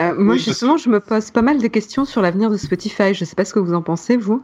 Euh, 0.00 0.14
moi, 0.16 0.36
justement, 0.36 0.76
je 0.76 0.88
me 0.88 1.00
pose 1.00 1.30
pas 1.30 1.42
mal 1.42 1.60
de 1.60 1.66
questions 1.66 2.04
sur 2.04 2.22
l'avenir 2.22 2.50
de 2.50 2.56
Spotify. 2.56 3.14
Je 3.14 3.22
ne 3.22 3.26
sais 3.26 3.34
pas 3.34 3.44
ce 3.44 3.52
que 3.52 3.58
vous 3.58 3.74
en 3.74 3.82
pensez, 3.82 4.16
vous. 4.16 4.42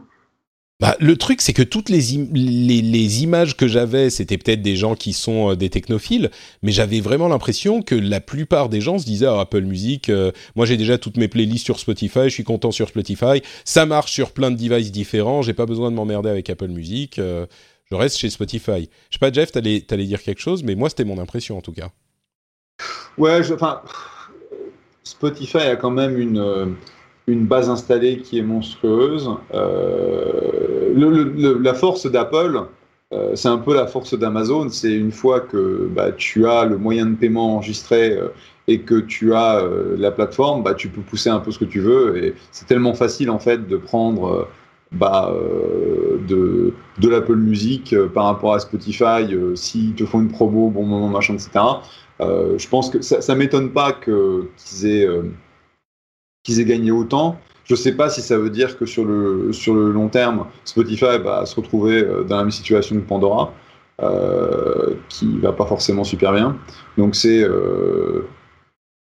Bah, 0.79 0.95
le 0.99 1.17
truc, 1.17 1.41
c'est 1.41 1.53
que 1.53 1.63
toutes 1.63 1.89
les, 1.89 2.01
les, 2.01 3.23
images 3.23 3.57
que 3.57 3.67
j'avais, 3.67 4.11
c'était 4.11 4.37
peut-être 4.37 4.61
des 4.61 4.75
gens 4.75 4.93
qui 4.93 5.11
sont 5.11 5.51
euh, 5.51 5.55
des 5.55 5.71
technophiles, 5.71 6.29
mais 6.61 6.71
j'avais 6.71 6.99
vraiment 6.99 7.27
l'impression 7.27 7.81
que 7.81 7.95
la 7.95 8.21
plupart 8.21 8.69
des 8.69 8.79
gens 8.79 8.99
se 8.99 9.05
disaient 9.05 9.25
ah, 9.25 9.39
Apple 9.39 9.61
Music, 9.61 10.09
euh, 10.09 10.31
moi 10.55 10.67
j'ai 10.67 10.77
déjà 10.77 10.99
toutes 10.99 11.17
mes 11.17 11.27
playlists 11.27 11.65
sur 11.65 11.79
Spotify, 11.79 12.25
je 12.25 12.29
suis 12.29 12.43
content 12.43 12.69
sur 12.69 12.89
Spotify, 12.89 13.41
ça 13.65 13.87
marche 13.87 14.11
sur 14.11 14.33
plein 14.33 14.51
de 14.51 14.55
devices 14.55 14.91
différents, 14.91 15.41
j'ai 15.41 15.55
pas 15.55 15.65
besoin 15.65 15.89
de 15.89 15.95
m'emmerder 15.95 16.29
avec 16.29 16.47
Apple 16.51 16.67
Music, 16.67 17.17
euh, 17.17 17.47
je 17.89 17.95
reste 17.95 18.17
chez 18.17 18.29
Spotify. 18.29 18.87
Je 19.09 19.15
sais 19.15 19.19
pas, 19.19 19.31
Jeff, 19.31 19.51
t'allais 19.51 19.83
allais 19.89 20.05
dire 20.05 20.21
quelque 20.21 20.41
chose, 20.41 20.61
mais 20.61 20.75
moi 20.75 20.89
c'était 20.89 21.05
mon 21.05 21.17
impression 21.17 21.57
en 21.57 21.61
tout 21.61 21.73
cas. 21.73 21.89
Ouais, 23.17 23.39
enfin, 23.51 23.81
Spotify 25.03 25.57
a 25.57 25.75
quand 25.75 25.89
même 25.89 26.19
une 26.19 26.75
une 27.27 27.45
base 27.45 27.69
installée 27.69 28.19
qui 28.19 28.39
est 28.39 28.43
monstrueuse. 28.43 29.29
Euh, 29.53 30.93
la 31.59 31.73
force 31.73 32.09
d'Apple, 32.09 32.63
euh, 33.13 33.35
c'est 33.35 33.49
un 33.49 33.57
peu 33.57 33.75
la 33.75 33.85
force 33.85 34.17
d'Amazon. 34.17 34.69
C'est 34.69 34.93
une 34.93 35.11
fois 35.11 35.41
que 35.41 35.89
bah, 35.93 36.11
tu 36.13 36.47
as 36.47 36.65
le 36.65 36.77
moyen 36.77 37.05
de 37.05 37.15
paiement 37.15 37.55
enregistré 37.55 38.17
euh, 38.17 38.29
et 38.69 38.79
que 38.79 38.95
tu 38.95 39.33
as 39.33 39.63
la 39.97 40.11
plateforme, 40.11 40.63
bah, 40.63 40.73
tu 40.73 40.89
peux 40.89 41.01
pousser 41.01 41.29
un 41.29 41.39
peu 41.39 41.51
ce 41.51 41.59
que 41.59 41.65
tu 41.65 41.79
veux. 41.79 42.21
Et 42.23 42.33
c'est 42.51 42.65
tellement 42.65 42.93
facile 42.93 43.29
en 43.29 43.39
fait 43.39 43.65
de 43.65 43.77
prendre 43.77 44.47
bah, 44.91 45.33
de, 46.27 46.73
l'Apple 47.01 47.37
Music 47.37 47.95
par 48.13 48.25
rapport 48.25 48.53
à 48.53 48.59
Spotify 48.59 49.25
s'ils 49.55 49.93
te 49.93 50.05
font 50.05 50.19
une 50.19 50.27
promo, 50.27 50.69
bon 50.69 50.83
moment, 50.83 51.07
machin, 51.07 51.35
etc. 51.35 51.49
je 52.19 52.67
pense 52.67 52.89
que 52.89 53.01
ça, 53.01 53.33
ne 53.33 53.39
m'étonne 53.39 53.71
pas 53.71 53.93
qu'ils 53.93 54.85
aient 54.85 55.07
qu'ils 56.47 56.61
aient 56.61 56.65
gagné 56.65 56.91
autant. 56.91 57.37
Je 57.65 57.73
ne 57.73 57.77
sais 57.77 57.91
pas 57.91 58.09
si 58.09 58.21
ça 58.21 58.37
veut 58.37 58.49
dire 58.49 58.77
que 58.77 58.85
sur 58.85 59.03
le, 59.03 59.51
sur 59.51 59.73
le 59.73 59.91
long 59.91 60.07
terme, 60.07 60.47
Spotify 60.63 61.17
va 61.21 61.45
se 61.45 61.53
retrouver 61.57 62.01
euh, 62.01 62.23
dans 62.23 62.37
la 62.37 62.43
même 62.43 62.51
situation 62.51 62.95
que 62.95 63.01
Pandora, 63.01 63.53
euh, 64.01 64.95
qui 65.09 65.39
va 65.39 65.51
pas 65.51 65.65
forcément 65.65 66.05
super 66.05 66.31
bien. 66.31 66.57
Donc 66.97 67.15
c'est 67.15 67.43
euh, 67.43 68.25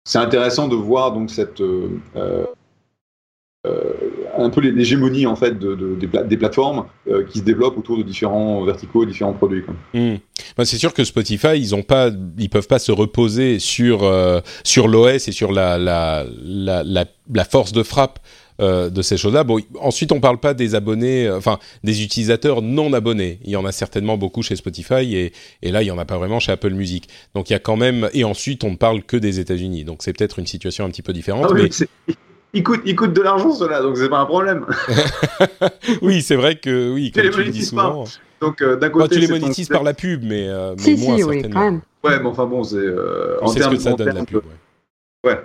c'est 0.04 0.18
intéressant 0.18 0.68
de 0.68 0.76
voir 0.76 1.12
donc 1.12 1.30
cette 1.30 1.62
un 4.42 4.50
peu 4.50 4.60
l'hégémonie 4.60 5.26
en 5.26 5.36
fait 5.36 5.58
de, 5.58 5.96
des, 5.96 6.36
plateformes 6.36 6.84
qui 7.30 7.38
se 7.40 7.44
développent 7.44 7.78
autour 7.78 7.98
de 7.98 8.02
différents 8.02 8.64
verticaux, 8.64 9.04
différents 9.04 9.32
produits. 9.32 9.64
Bah, 10.56 10.64
c'est 10.64 10.78
sûr 10.78 10.94
que 10.94 11.04
Spotify, 11.04 11.56
ils 11.56 11.74
ont 11.74 11.82
pas, 11.82 12.10
ils 12.38 12.48
peuvent 12.48 12.66
pas 12.66 12.78
se 12.78 12.92
reposer 12.92 13.58
sur 13.58 14.10
sur 14.64 14.88
l'OS 14.88 15.28
et 15.28 15.32
sur 15.32 15.52
la 15.52 15.78
la, 15.78 16.24
la 16.42 16.82
la, 16.84 17.04
la 17.32 17.44
force 17.44 17.72
de 17.72 17.82
frappe 17.82 18.18
euh, 18.60 18.90
de 18.90 19.00
ces 19.00 19.16
choses-là. 19.16 19.42
Bon, 19.42 19.58
ensuite, 19.80 20.12
on 20.12 20.20
parle 20.20 20.38
pas 20.38 20.52
des 20.52 20.74
abonnés, 20.74 21.26
euh, 21.26 21.38
enfin 21.38 21.58
des 21.82 22.02
utilisateurs 22.02 22.60
non 22.60 22.92
abonnés. 22.92 23.38
Il 23.44 23.50
y 23.50 23.56
en 23.56 23.64
a 23.64 23.72
certainement 23.72 24.18
beaucoup 24.18 24.42
chez 24.42 24.54
Spotify 24.54 25.16
et, 25.16 25.32
et 25.62 25.72
là, 25.72 25.82
il 25.82 25.86
y 25.86 25.90
en 25.90 25.96
a 25.96 26.04
pas 26.04 26.18
vraiment 26.18 26.40
chez 26.40 26.52
Apple 26.52 26.74
Music. 26.74 27.08
Donc 27.34 27.48
il 27.48 27.54
y 27.54 27.56
a 27.56 27.58
quand 27.58 27.76
même. 27.76 28.10
Et 28.12 28.22
ensuite, 28.22 28.62
on 28.62 28.72
ne 28.72 28.76
parle 28.76 29.02
que 29.02 29.16
des 29.16 29.40
États-Unis. 29.40 29.84
Donc 29.84 30.02
c'est 30.02 30.12
peut-être 30.12 30.38
une 30.38 30.46
situation 30.46 30.84
un 30.84 30.90
petit 30.90 31.00
peu 31.00 31.14
différente. 31.14 31.46
Ah 31.48 31.54
mais... 31.54 31.70
il 32.52 32.62
coûte, 32.62 32.80
il 32.84 32.96
coûte 32.96 33.12
de 33.12 33.22
l'argent 33.22 33.52
cela, 33.52 33.80
donc 33.80 33.96
c'est 33.96 34.08
pas 34.08 34.18
un 34.18 34.26
problème. 34.26 34.66
oui, 36.02 36.22
c'est 36.22 36.36
vrai 36.36 36.56
que 36.56 36.92
oui, 36.92 37.12
comme 37.12 37.30
tu, 37.30 37.44
le 37.44 37.50
dis 37.50 37.64
souvent. 37.64 38.04
Donc 38.40 38.62
euh, 38.62 38.76
d'un 38.76 38.90
côté, 38.90 39.16
tu 39.16 39.20
les 39.20 39.28
monétises 39.28 39.68
par 39.68 39.82
la 39.82 39.94
pub, 39.94 40.22
mais, 40.22 40.48
mais 40.84 40.96
moins 40.96 41.16
si, 41.16 41.24
oui, 41.24 41.42
quand 41.42 41.60
même. 41.60 41.80
Ouais, 42.02 42.18
mais 42.18 42.26
enfin 42.26 42.46
bon, 42.46 42.64
c'est 42.64 42.78
en 43.40 43.48
ce 43.48 43.68
que 43.68 43.76
ça 43.76 43.92
donne 43.92 44.14
la 44.14 44.24
pub. 44.24 44.42
ouais. 45.24 45.30
ouais. 45.30 45.40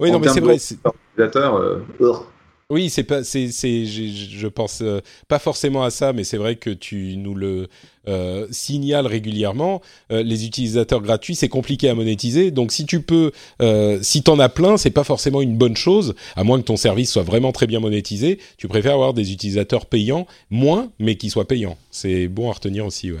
Oui, 0.00 0.10
non, 0.10 0.18
mais 0.18 0.28
c'est 0.28 0.40
vrai. 0.40 0.56
Euh, 1.18 1.78
oui, 2.70 2.90
c'est 2.90 3.04
pas, 3.04 3.24
c'est, 3.24 3.50
c'est, 3.50 3.84
je 3.86 4.46
pense 4.46 4.80
euh, 4.82 5.00
pas 5.28 5.38
forcément 5.38 5.84
à 5.84 5.90
ça, 5.90 6.12
mais 6.12 6.24
c'est 6.24 6.36
vrai 6.36 6.56
que 6.56 6.70
tu 6.70 7.16
nous 7.16 7.34
le 7.34 7.68
euh, 8.08 8.46
signales 8.50 9.06
régulièrement. 9.06 9.80
les 10.10 10.46
utilisateurs 10.46 11.00
gratuits, 11.00 11.34
c'est 11.34 11.48
compliqué 11.48 11.88
à 11.88 11.94
monétiser. 11.94 12.50
Donc, 12.50 12.72
si 12.72 12.86
tu 12.86 13.00
peux, 13.02 13.32
si 14.02 14.22
t'en 14.22 14.38
as 14.38 14.48
plein, 14.48 14.76
c'est 14.76 14.90
pas 14.90 15.04
forcément 15.04 15.42
une 15.42 15.56
bonne 15.56 15.76
chose, 15.76 16.14
à 16.36 16.44
moins 16.44 16.60
que 16.60 16.66
ton 16.66 16.76
service 16.76 17.10
soit 17.12 17.22
vraiment 17.22 17.52
très 17.52 17.66
bien 17.66 17.80
monétisé. 17.80 18.38
Tu 18.56 18.68
préfères 18.68 18.94
avoir 18.94 19.14
des 19.14 19.32
utilisateurs 19.32 19.86
payants, 19.86 20.26
moins, 20.50 20.90
mais 20.98 21.16
qui 21.16 21.30
soient 21.30 21.48
payants. 21.48 21.76
C'est 21.90 22.28
bon 22.28 22.50
à 22.50 22.54
retenir 22.54 22.86
aussi, 22.86 23.12
ouais. 23.12 23.20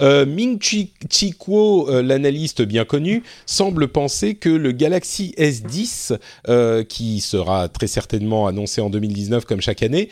Euh, 0.00 0.26
Ming 0.26 0.58
Chi, 0.60 0.92
Kuo, 1.38 1.88
euh, 1.88 2.02
l'analyste 2.02 2.62
bien 2.62 2.84
connu, 2.84 3.22
semble 3.46 3.88
penser 3.88 4.34
que 4.34 4.48
le 4.48 4.72
Galaxy 4.72 5.34
S10, 5.38 6.18
euh, 6.48 6.84
qui 6.84 7.20
sera 7.20 7.68
très 7.68 7.86
certainement 7.86 8.46
annoncé 8.46 8.80
en 8.80 8.90
2019 8.90 9.44
comme 9.44 9.60
chaque 9.60 9.82
année, 9.82 10.08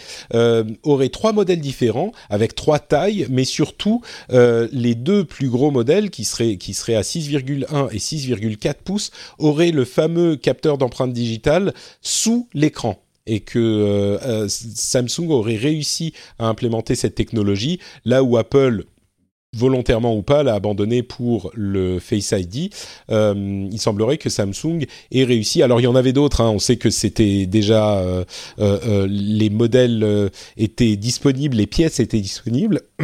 aurait 0.82 1.08
trois 1.08 1.32
modèles 1.32 1.60
différents 1.60 2.12
avec 2.30 2.54
trois 2.54 2.78
tailles, 2.78 3.26
mais 3.30 3.44
surtout 3.44 4.02
les 4.30 4.94
deux 4.94 5.24
plus 5.24 5.48
gros 5.48 5.70
modèles 5.70 6.10
qui 6.10 6.24
seraient, 6.24 6.56
qui 6.56 6.74
seraient 6.74 6.94
à 6.94 7.02
6,1 7.02 7.88
et 7.92 7.98
6,4 7.98 8.74
pouces 8.84 9.10
auraient 9.38 9.70
le 9.70 9.84
fameux 9.84 10.36
capteur 10.36 10.78
d'empreinte 10.78 11.12
digitale 11.12 11.74
sous 12.02 12.48
l'écran. 12.54 13.00
Et 13.26 13.40
que 13.40 14.46
Samsung 14.48 15.30
aurait 15.30 15.56
réussi 15.56 16.12
à 16.38 16.46
implémenter 16.46 16.94
cette 16.94 17.14
technologie 17.14 17.80
là 18.04 18.22
où 18.22 18.36
Apple 18.36 18.84
volontairement 19.54 20.16
ou 20.16 20.22
pas, 20.22 20.42
l'a 20.42 20.54
abandonné 20.54 21.02
pour 21.02 21.50
le 21.54 21.98
Face 21.98 22.32
ID. 22.32 22.72
Euh, 23.10 23.68
il 23.70 23.80
semblerait 23.80 24.18
que 24.18 24.30
Samsung 24.30 24.86
ait 25.12 25.24
réussi. 25.24 25.62
Alors 25.62 25.80
il 25.80 25.84
y 25.84 25.88
en 25.88 25.94
avait 25.94 26.12
d'autres. 26.12 26.40
Hein. 26.40 26.50
On 26.50 26.58
sait 26.58 26.76
que 26.76 26.90
c'était 26.90 27.46
déjà 27.46 27.98
euh, 27.98 28.24
euh, 28.58 29.06
les 29.08 29.50
modèles 29.50 30.30
étaient 30.56 30.96
disponibles, 30.96 31.56
les 31.56 31.66
pièces 31.66 32.00
étaient 32.00 32.20
disponibles. 32.20 32.82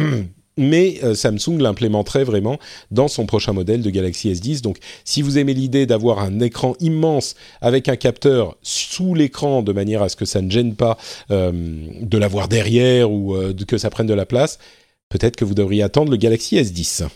Mais 0.57 0.99
Samsung 1.15 1.59
l'implémenterait 1.59 2.25
vraiment 2.25 2.59
dans 2.91 3.07
son 3.07 3.25
prochain 3.25 3.53
modèle 3.53 3.81
de 3.81 3.89
Galaxy 3.89 4.31
S10. 4.31 4.61
Donc, 4.61 4.77
si 5.05 5.21
vous 5.21 5.37
aimez 5.39 5.53
l'idée 5.53 5.85
d'avoir 5.85 6.19
un 6.19 6.41
écran 6.41 6.75
immense 6.81 7.35
avec 7.61 7.87
un 7.87 7.95
capteur 7.95 8.57
sous 8.61 9.15
l'écran 9.15 9.63
de 9.63 9.71
manière 9.71 10.03
à 10.03 10.09
ce 10.09 10.17
que 10.17 10.25
ça 10.25 10.41
ne 10.41 10.51
gêne 10.51 10.75
pas 10.75 10.97
de 11.29 12.17
l'avoir 12.17 12.49
derrière 12.49 13.09
ou 13.09 13.33
que 13.65 13.77
ça 13.77 13.89
prenne 13.89 14.07
de 14.07 14.13
la 14.13 14.25
place, 14.25 14.59
peut-être 15.11 15.35
que 15.35 15.45
vous 15.45 15.53
devriez 15.53 15.83
attendre 15.83 16.09
le 16.09 16.17
Galaxy 16.17 16.55
S10. 16.55 17.07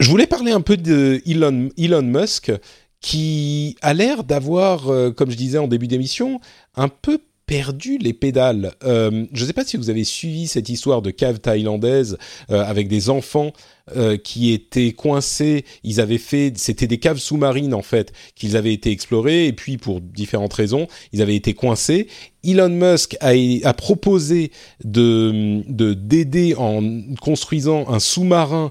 Je 0.00 0.08
voulais 0.08 0.26
parler 0.26 0.52
un 0.52 0.60
peu 0.60 0.76
de 0.76 1.20
Elon, 1.26 1.68
Elon 1.76 2.02
Musk, 2.02 2.52
qui 3.00 3.76
a 3.82 3.92
l'air 3.92 4.24
d'avoir, 4.24 4.88
euh, 4.88 5.10
comme 5.10 5.30
je 5.30 5.36
disais 5.36 5.58
en 5.58 5.68
début 5.68 5.88
d'émission, 5.88 6.40
un 6.76 6.88
peu 6.88 7.18
perdu 7.46 7.98
les 7.98 8.12
pédales. 8.12 8.72
Euh, 8.84 9.24
je 9.32 9.42
ne 9.42 9.46
sais 9.46 9.52
pas 9.52 9.64
si 9.64 9.76
vous 9.76 9.90
avez 9.90 10.04
suivi 10.04 10.46
cette 10.46 10.68
histoire 10.68 11.02
de 11.02 11.10
cave 11.10 11.40
thaïlandaise 11.40 12.18
euh, 12.50 12.62
avec 12.62 12.88
des 12.88 13.10
enfants 13.10 13.52
euh, 13.96 14.16
qui 14.16 14.52
étaient 14.52 14.92
coincés. 14.92 15.64
Ils 15.84 16.00
avaient 16.00 16.18
fait, 16.18 16.52
c'était 16.56 16.86
des 16.86 16.98
caves 16.98 17.18
sous-marines 17.18 17.74
en 17.74 17.82
fait, 17.82 18.12
qu'ils 18.34 18.56
avaient 18.56 18.72
été 18.72 18.90
explorées 18.90 19.46
et 19.46 19.52
puis 19.52 19.76
pour 19.76 20.00
différentes 20.00 20.54
raisons, 20.54 20.86
ils 21.12 21.22
avaient 21.22 21.36
été 21.36 21.54
coincés. 21.54 22.08
Elon 22.44 22.68
Musk 22.68 23.16
a, 23.20 23.74
proposé 23.74 24.52
de 24.84 25.62
d'aider 25.68 26.54
en 26.56 26.82
construisant 27.20 27.88
un 27.88 27.98
sous-marin 27.98 28.70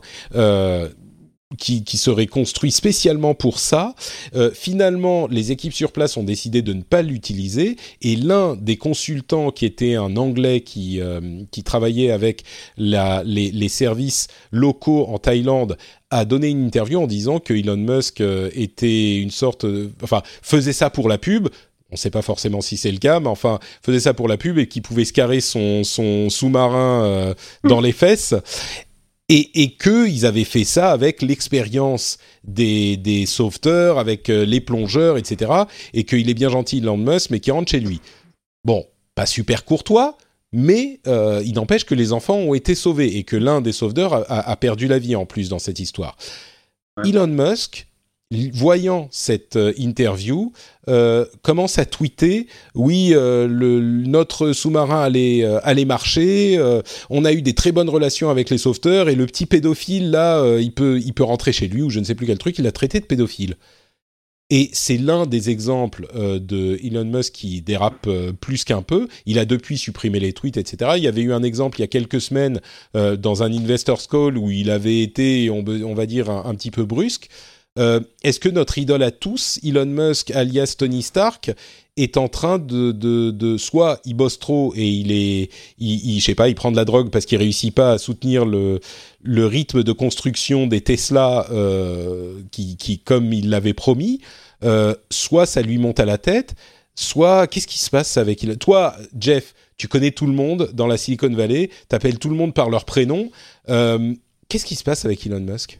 qui, 1.57 1.83
qui, 1.83 1.97
serait 1.97 2.27
construit 2.27 2.71
spécialement 2.71 3.33
pour 3.33 3.59
ça. 3.59 3.95
Euh, 4.35 4.51
finalement, 4.53 5.27
les 5.27 5.51
équipes 5.51 5.73
sur 5.73 5.93
place 5.93 6.17
ont 6.17 6.23
décidé 6.23 6.61
de 6.61 6.73
ne 6.73 6.81
pas 6.81 7.01
l'utiliser. 7.01 7.77
Et 8.01 8.17
l'un 8.17 8.55
des 8.57 8.75
consultants 8.75 9.51
qui 9.51 9.65
était 9.65 9.95
un 9.95 10.17
Anglais 10.17 10.61
qui, 10.61 10.99
euh, 10.99 11.21
qui 11.51 11.63
travaillait 11.63 12.11
avec 12.11 12.43
la, 12.75 13.23
les, 13.23 13.51
les, 13.51 13.69
services 13.69 14.27
locaux 14.51 15.05
en 15.07 15.19
Thaïlande 15.19 15.77
a 16.09 16.25
donné 16.25 16.49
une 16.49 16.65
interview 16.65 17.01
en 17.01 17.07
disant 17.07 17.39
que 17.39 17.53
Elon 17.53 17.77
Musk 17.77 18.19
euh, 18.19 18.49
était 18.53 19.17
une 19.17 19.31
sorte, 19.31 19.65
enfin 20.01 20.21
faisait 20.41 20.73
ça 20.73 20.89
pour 20.89 21.07
la 21.07 21.17
pub, 21.17 21.49
on 21.89 21.93
ne 21.93 21.97
sait 21.97 22.09
pas 22.09 22.21
forcément 22.21 22.59
si 22.59 22.75
c'est 22.75 22.91
le 22.91 22.97
cas, 22.97 23.21
mais 23.21 23.29
enfin, 23.29 23.59
faisait 23.81 24.01
ça 24.01 24.13
pour 24.13 24.27
la 24.27 24.35
pub 24.35 24.57
et 24.57 24.67
qui 24.67 24.81
pouvait 24.81 25.05
se 25.05 25.13
carrer 25.13 25.39
son, 25.39 25.85
son 25.85 26.29
sous-marin 26.29 27.05
euh, 27.05 27.33
dans 27.63 27.79
les 27.79 27.93
fesses 27.93 28.35
et, 29.29 29.63
et 29.63 29.71
qu'ils 29.75 30.25
avaient 30.25 30.43
fait 30.43 30.63
ça 30.63 30.91
avec 30.91 31.21
l'expérience 31.21 32.17
des, 32.43 32.97
des 32.97 33.25
sauveteurs, 33.25 33.99
avec 33.99 34.29
euh, 34.29 34.45
les 34.45 34.61
plongeurs, 34.61 35.17
etc. 35.17 35.51
Et 35.93 36.05
qu'il 36.05 36.29
est 36.29 36.33
bien 36.33 36.49
gentil, 36.49 36.77
Elon 36.77 36.97
Musk, 36.97 37.29
mais 37.29 37.39
qui 37.39 37.51
rentre 37.51 37.71
chez 37.71 37.79
lui. 37.79 37.99
Bon, 38.63 38.85
pas 39.15 39.25
super 39.25 39.65
courtois, 39.65 40.17
mais 40.53 40.99
euh, 41.07 41.41
il 41.45 41.53
n'empêche 41.53 41.83
que 41.83 41.95
les 41.95 42.13
enfants 42.13 42.37
ont 42.37 42.53
été 42.53 42.73
sauvés 42.73 43.17
et 43.17 43.23
que 43.23 43.35
l'un 43.35 43.61
des 43.61 43.73
sauveteurs 43.73 44.13
a, 44.13 44.49
a, 44.49 44.55
perdu 44.55 44.87
la 44.87 44.99
vie 44.99 45.15
en 45.15 45.25
plus 45.25 45.49
dans 45.49 45.59
cette 45.59 45.79
histoire. 45.79 46.15
Elon 47.03 47.27
Musk 47.27 47.87
voyant 48.31 49.07
cette 49.11 49.55
euh, 49.55 49.73
interview, 49.77 50.51
euh, 50.89 51.25
commence 51.43 51.77
à 51.79 51.85
tweeter 51.85 52.47
oui, 52.75 53.11
euh, 53.13 53.47
le, 53.47 53.79
notre 53.79 54.51
sous-marin 54.53 55.01
allait, 55.01 55.43
euh, 55.43 55.59
allait 55.63 55.85
marcher, 55.85 56.57
euh, 56.57 56.81
on 57.09 57.23
a 57.25 57.31
eu 57.31 57.41
des 57.41 57.53
très 57.53 57.71
bonnes 57.71 57.89
relations 57.89 58.29
avec 58.29 58.49
les 58.49 58.57
sauveteurs 58.57 59.07
et 59.09 59.15
le 59.15 59.25
petit 59.25 59.45
pédophile 59.45 60.11
là, 60.11 60.39
euh, 60.39 60.61
il 60.61 60.73
peut, 60.73 60.99
il 61.03 61.13
peut 61.13 61.23
rentrer 61.23 61.53
chez 61.53 61.67
lui 61.67 61.81
ou 61.81 61.89
je 61.89 61.99
ne 61.99 62.03
sais 62.03 62.15
plus 62.15 62.25
quel 62.27 62.37
truc, 62.37 62.57
il 62.59 62.67
a 62.67 62.71
traité 62.71 62.99
de 62.99 63.05
pédophile. 63.05 63.55
Et 64.49 64.69
c'est 64.71 64.97
l'un 64.97 65.25
des 65.25 65.49
exemples 65.49 66.07
de 66.15 66.79
Elon 66.81 67.03
Musk 67.03 67.33
qui 67.33 67.61
dérape 67.61 68.07
plus 68.39 68.63
qu'un 68.63 68.81
peu. 68.81 69.09
Il 69.25 69.39
a 69.39 69.45
depuis 69.45 69.77
supprimé 69.77 70.21
les 70.21 70.31
tweets, 70.31 70.55
etc. 70.55 70.91
Il 70.95 71.03
y 71.03 71.07
avait 71.07 71.19
eu 71.19 71.33
un 71.33 71.43
exemple 71.43 71.79
il 71.79 71.81
y 71.81 71.83
a 71.83 71.87
quelques 71.87 72.21
semaines 72.21 72.61
dans 72.93 73.43
un 73.43 73.51
investors 73.51 74.07
call 74.07 74.37
où 74.37 74.49
il 74.49 74.69
avait 74.69 75.01
été, 75.01 75.49
on, 75.49 75.93
va 75.93 76.05
dire, 76.05 76.29
un 76.29 76.55
petit 76.55 76.71
peu 76.71 76.85
brusque. 76.85 77.27
Euh, 77.77 77.99
est-ce 78.23 78.39
que 78.39 78.49
notre 78.49 78.77
idole 78.77 79.03
à 79.03 79.11
tous, 79.11 79.59
Elon 79.63 79.85
Musk 79.85 80.31
alias 80.31 80.75
Tony 80.77 81.01
Stark, 81.01 81.51
est 81.95 82.17
en 82.17 82.27
train 82.27 82.59
de, 82.59 82.91
de, 82.91 83.31
de 83.31 83.57
soit 83.57 83.99
il 84.05 84.13
bosse 84.13 84.37
trop 84.37 84.71
et 84.75 84.87
il 84.87 85.11
est, 85.11 85.49
je 85.79 86.23
sais 86.23 86.35
pas, 86.35 86.47
il 86.47 86.55
prend 86.55 86.71
de 86.71 86.75
la 86.75 86.85
drogue 86.85 87.09
parce 87.09 87.25
qu'il 87.25 87.39
réussit 87.39 87.73
pas 87.73 87.93
à 87.93 87.97
soutenir 87.97 88.45
le, 88.45 88.79
le 89.23 89.45
rythme 89.47 89.83
de 89.83 89.91
construction 89.91 90.67
des 90.67 90.81
Tesla 90.81 91.47
euh, 91.51 92.39
qui, 92.51 92.77
qui, 92.77 92.99
comme 92.99 93.33
il 93.33 93.49
l'avait 93.49 93.73
promis, 93.73 94.21
euh, 94.63 94.93
soit 95.09 95.47
ça 95.47 95.63
lui 95.63 95.79
monte 95.79 95.99
à 95.99 96.05
la 96.05 96.19
tête, 96.19 96.53
soit 96.93 97.47
qu'est-ce 97.47 97.67
qui 97.67 97.79
se 97.79 97.89
passe 97.89 98.17
avec 98.17 98.45
Toi, 98.59 98.95
Jeff, 99.19 99.55
tu 99.77 99.87
connais 99.87 100.11
tout 100.11 100.27
le 100.27 100.33
monde 100.33 100.69
dans 100.73 100.87
la 100.87 100.97
Silicon 100.97 101.33
Valley, 101.33 101.71
t'appelles 101.89 102.19
tout 102.19 102.29
le 102.29 102.35
monde 102.35 102.53
par 102.53 102.69
leur 102.69 102.85
prénom. 102.85 103.31
Qu'est-ce 103.67 104.65
qui 104.65 104.75
se 104.75 104.83
passe 104.83 105.05
avec 105.05 105.25
Elon 105.25 105.41
Musk? 105.41 105.79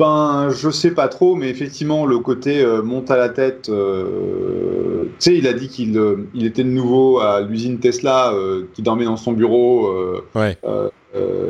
Ben, 0.00 0.48
je 0.48 0.70
sais 0.70 0.92
pas 0.92 1.08
trop, 1.08 1.36
mais 1.36 1.50
effectivement, 1.50 2.06
le 2.06 2.18
côté 2.18 2.64
euh, 2.64 2.82
monte 2.82 3.10
à 3.10 3.16
la 3.16 3.28
tête. 3.28 3.68
Euh, 3.68 5.04
tu 5.04 5.10
sais, 5.18 5.36
il 5.36 5.46
a 5.46 5.52
dit 5.52 5.68
qu'il 5.68 5.96
euh, 5.96 6.26
il 6.34 6.46
était 6.46 6.64
de 6.64 6.70
nouveau 6.70 7.20
à 7.20 7.42
l'usine 7.42 7.78
Tesla, 7.78 8.34
qui 8.72 8.82
dormait 8.82 9.04
dans 9.04 9.16
son 9.16 9.32
bureau 9.32 9.94
ouais. 10.34 10.58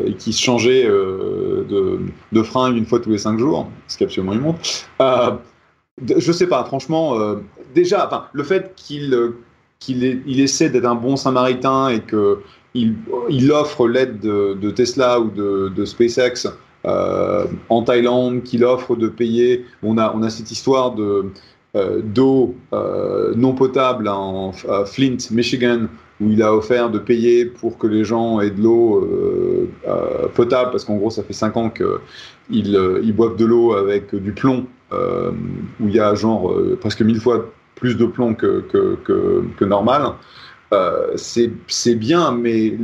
et 0.05 0.15
qui 0.15 0.33
se 0.33 0.43
changeait 0.43 0.85
de, 0.85 2.01
de 2.33 2.43
fringues 2.43 2.77
une 2.77 2.87
fois 2.87 3.01
tous 3.01 3.11
les 3.11 3.19
cinq 3.19 3.39
jours, 3.39 3.69
ce 3.87 3.97
qui 3.97 4.03
est 4.03 4.07
absolument 4.07 4.33
immonde. 4.33 4.57
je 6.19 6.33
sais 6.33 6.47
pas, 6.47 6.65
franchement, 6.65 7.17
déjà, 7.75 8.07
enfin, 8.07 8.27
le 8.33 8.43
fait 8.43 8.73
qu'il 8.75 9.17
qu'il 9.79 10.23
il 10.27 10.41
essaie 10.41 10.69
d'être 10.69 10.85
un 10.85 10.95
bon 10.95 11.17
samaritain 11.17 11.89
et 11.89 12.01
que 12.01 12.41
il, 12.75 12.97
il 13.31 13.51
offre 13.51 13.89
l'aide 13.89 14.21
de, 14.21 14.55
de, 14.61 14.71
Tesla 14.71 15.21
ou 15.21 15.31
de, 15.31 15.73
de 15.75 15.85
SpaceX 15.85 16.49
euh, 16.87 17.45
en 17.69 17.83
Thaïlande 17.83 18.43
qu'il 18.43 18.65
offre 18.65 18.97
de 18.97 19.09
payer. 19.09 19.67
On 19.83 19.99
a, 19.99 20.13
on 20.15 20.23
a 20.23 20.31
cette 20.31 20.51
histoire 20.51 20.93
de 20.95 21.27
euh, 21.77 22.01
d'eau 22.03 22.55
euh, 22.73 23.33
non 23.37 23.55
potable 23.55 24.09
en 24.09 24.53
Flint, 24.87 25.19
Michigan, 25.31 25.87
où 26.21 26.31
il 26.31 26.43
a 26.43 26.55
offert 26.55 26.91
de 26.91 26.99
payer 26.99 27.45
pour 27.45 27.79
que 27.79 27.87
les 27.87 28.05
gens 28.05 28.41
aient 28.41 28.51
de 28.51 28.63
l'eau 28.63 29.09
potable, 30.35 30.71
parce 30.71 30.85
qu'en 30.85 30.97
gros, 30.97 31.11
ça 31.11 31.23
fait 31.23 31.33
5 31.33 31.57
ans 31.57 31.71
qu'ils 31.71 32.79
ils 33.03 33.13
boivent 33.15 33.37
de 33.37 33.45
l'eau 33.45 33.75
avec 33.75 34.15
du 34.15 34.33
plomb, 34.33 34.67
où 34.93 35.89
il 35.89 35.95
y 35.95 36.01
a 36.01 36.15
genre 36.15 36.55
presque 36.81 37.03
mille 37.03 37.21
fois 37.21 37.51
plus 37.75 37.97
de 37.97 38.05
plomb 38.05 38.35
que, 38.35 38.61
que, 38.71 38.97
que, 39.05 39.45
que 39.57 39.65
normal. 39.65 40.13
Euh, 40.73 41.17
c'est 41.17 41.95
bien, 41.97 42.31
mais 42.33 42.75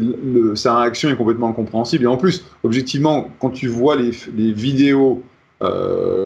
sa 0.54 0.80
réaction 0.80 1.08
est 1.08 1.16
complètement 1.16 1.50
incompréhensible. 1.50 2.04
Et 2.04 2.08
en 2.08 2.16
plus, 2.16 2.44
objectivement, 2.64 3.30
quand 3.38 3.50
tu 3.50 3.68
vois 3.68 3.96
les, 3.96 4.10
vidéos 4.52 5.22
euh, 5.62 6.24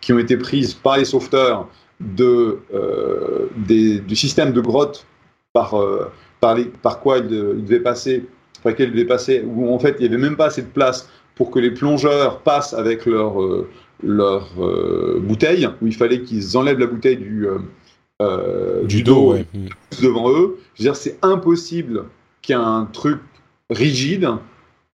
qui 0.00 0.12
ont 0.12 0.18
été 0.18 0.36
prises 0.36 0.74
par 0.74 0.98
les 0.98 1.06
sauveteurs 1.06 1.68
euh, 2.20 3.46
du 3.56 4.16
système 4.16 4.52
de 4.52 4.60
grotte 4.60 5.06
par, 5.54 5.74
par, 6.40 7.00
quoi 7.00 7.18
ils 7.18 7.24
il 7.24 7.64
devaient 7.64 7.80
passer, 7.80 8.24
par 8.62 8.72
lequel 8.72 8.90
ils 8.90 8.92
devaient 8.92 9.06
passer, 9.06 9.42
où 9.46 9.72
en 9.74 9.78
fait 9.78 9.96
il 9.98 10.02
n'y 10.02 10.14
avait 10.14 10.22
même 10.22 10.36
pas 10.36 10.46
assez 10.46 10.62
de 10.62 10.68
place 10.68 11.08
pour 11.36 11.50
que 11.50 11.58
les 11.58 11.70
plongeurs 11.70 12.40
passent 12.40 12.74
avec 12.74 13.06
leur, 13.06 13.34
leur 14.02 14.50
bouteille, 15.20 15.68
où 15.80 15.86
il 15.86 15.96
fallait 15.96 16.20
qu'ils 16.20 16.56
enlèvent 16.58 16.78
la 16.78 16.86
bouteille 16.86 17.16
du 17.16 17.48
euh, 18.20 18.84
du, 18.84 19.02
dos, 19.02 19.14
dos 19.14 19.32
ouais. 19.34 19.46
devant 20.02 20.30
eux. 20.30 20.58
Je 20.74 20.82
veux 20.82 20.90
dire, 20.90 20.96
c'est 20.96 21.18
impossible 21.22 22.04
qu'un 22.42 22.88
truc 22.92 23.20
rigide 23.70 24.28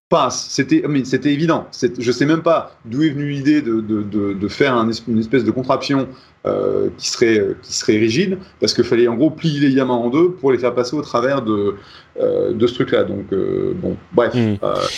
passe. 0.09 0.47
C'était, 0.49 0.83
c'était 1.03 1.33
évident. 1.33 1.67
Je 1.97 2.11
sais 2.11 2.25
même 2.25 2.43
pas 2.43 2.77
d'où 2.85 3.03
est 3.03 3.09
venue 3.09 3.29
l'idée 3.29 3.61
de, 3.61 3.81
de, 3.81 4.03
de, 4.03 4.33
de, 4.33 4.47
faire 4.47 4.75
un, 4.75 4.89
une 5.07 5.19
espèce 5.19 5.43
de 5.43 5.51
contraption 5.51 6.07
euh, 6.45 6.89
qui 6.97 7.09
serait 7.09 7.55
qui 7.63 7.73
serait 7.73 7.97
rigide, 7.97 8.37
parce 8.59 8.73
qu'il 8.73 8.83
fallait 8.83 9.07
en 9.07 9.15
gros 9.15 9.31
plier 9.31 9.59
les 9.59 9.69
diamants 9.69 10.05
en 10.05 10.09
deux 10.09 10.31
pour 10.31 10.51
les 10.51 10.59
faire 10.59 10.75
passer 10.75 10.95
au 10.95 11.01
travers 11.01 11.41
de 11.41 11.75
euh, 12.19 12.53
de 12.53 12.67
ce 12.67 12.75
truc-là. 12.75 13.03
Donc 13.03 13.33
euh, 13.33 13.73
bon, 13.75 13.97
bref. 14.13 14.33
Mmh. 14.35 14.57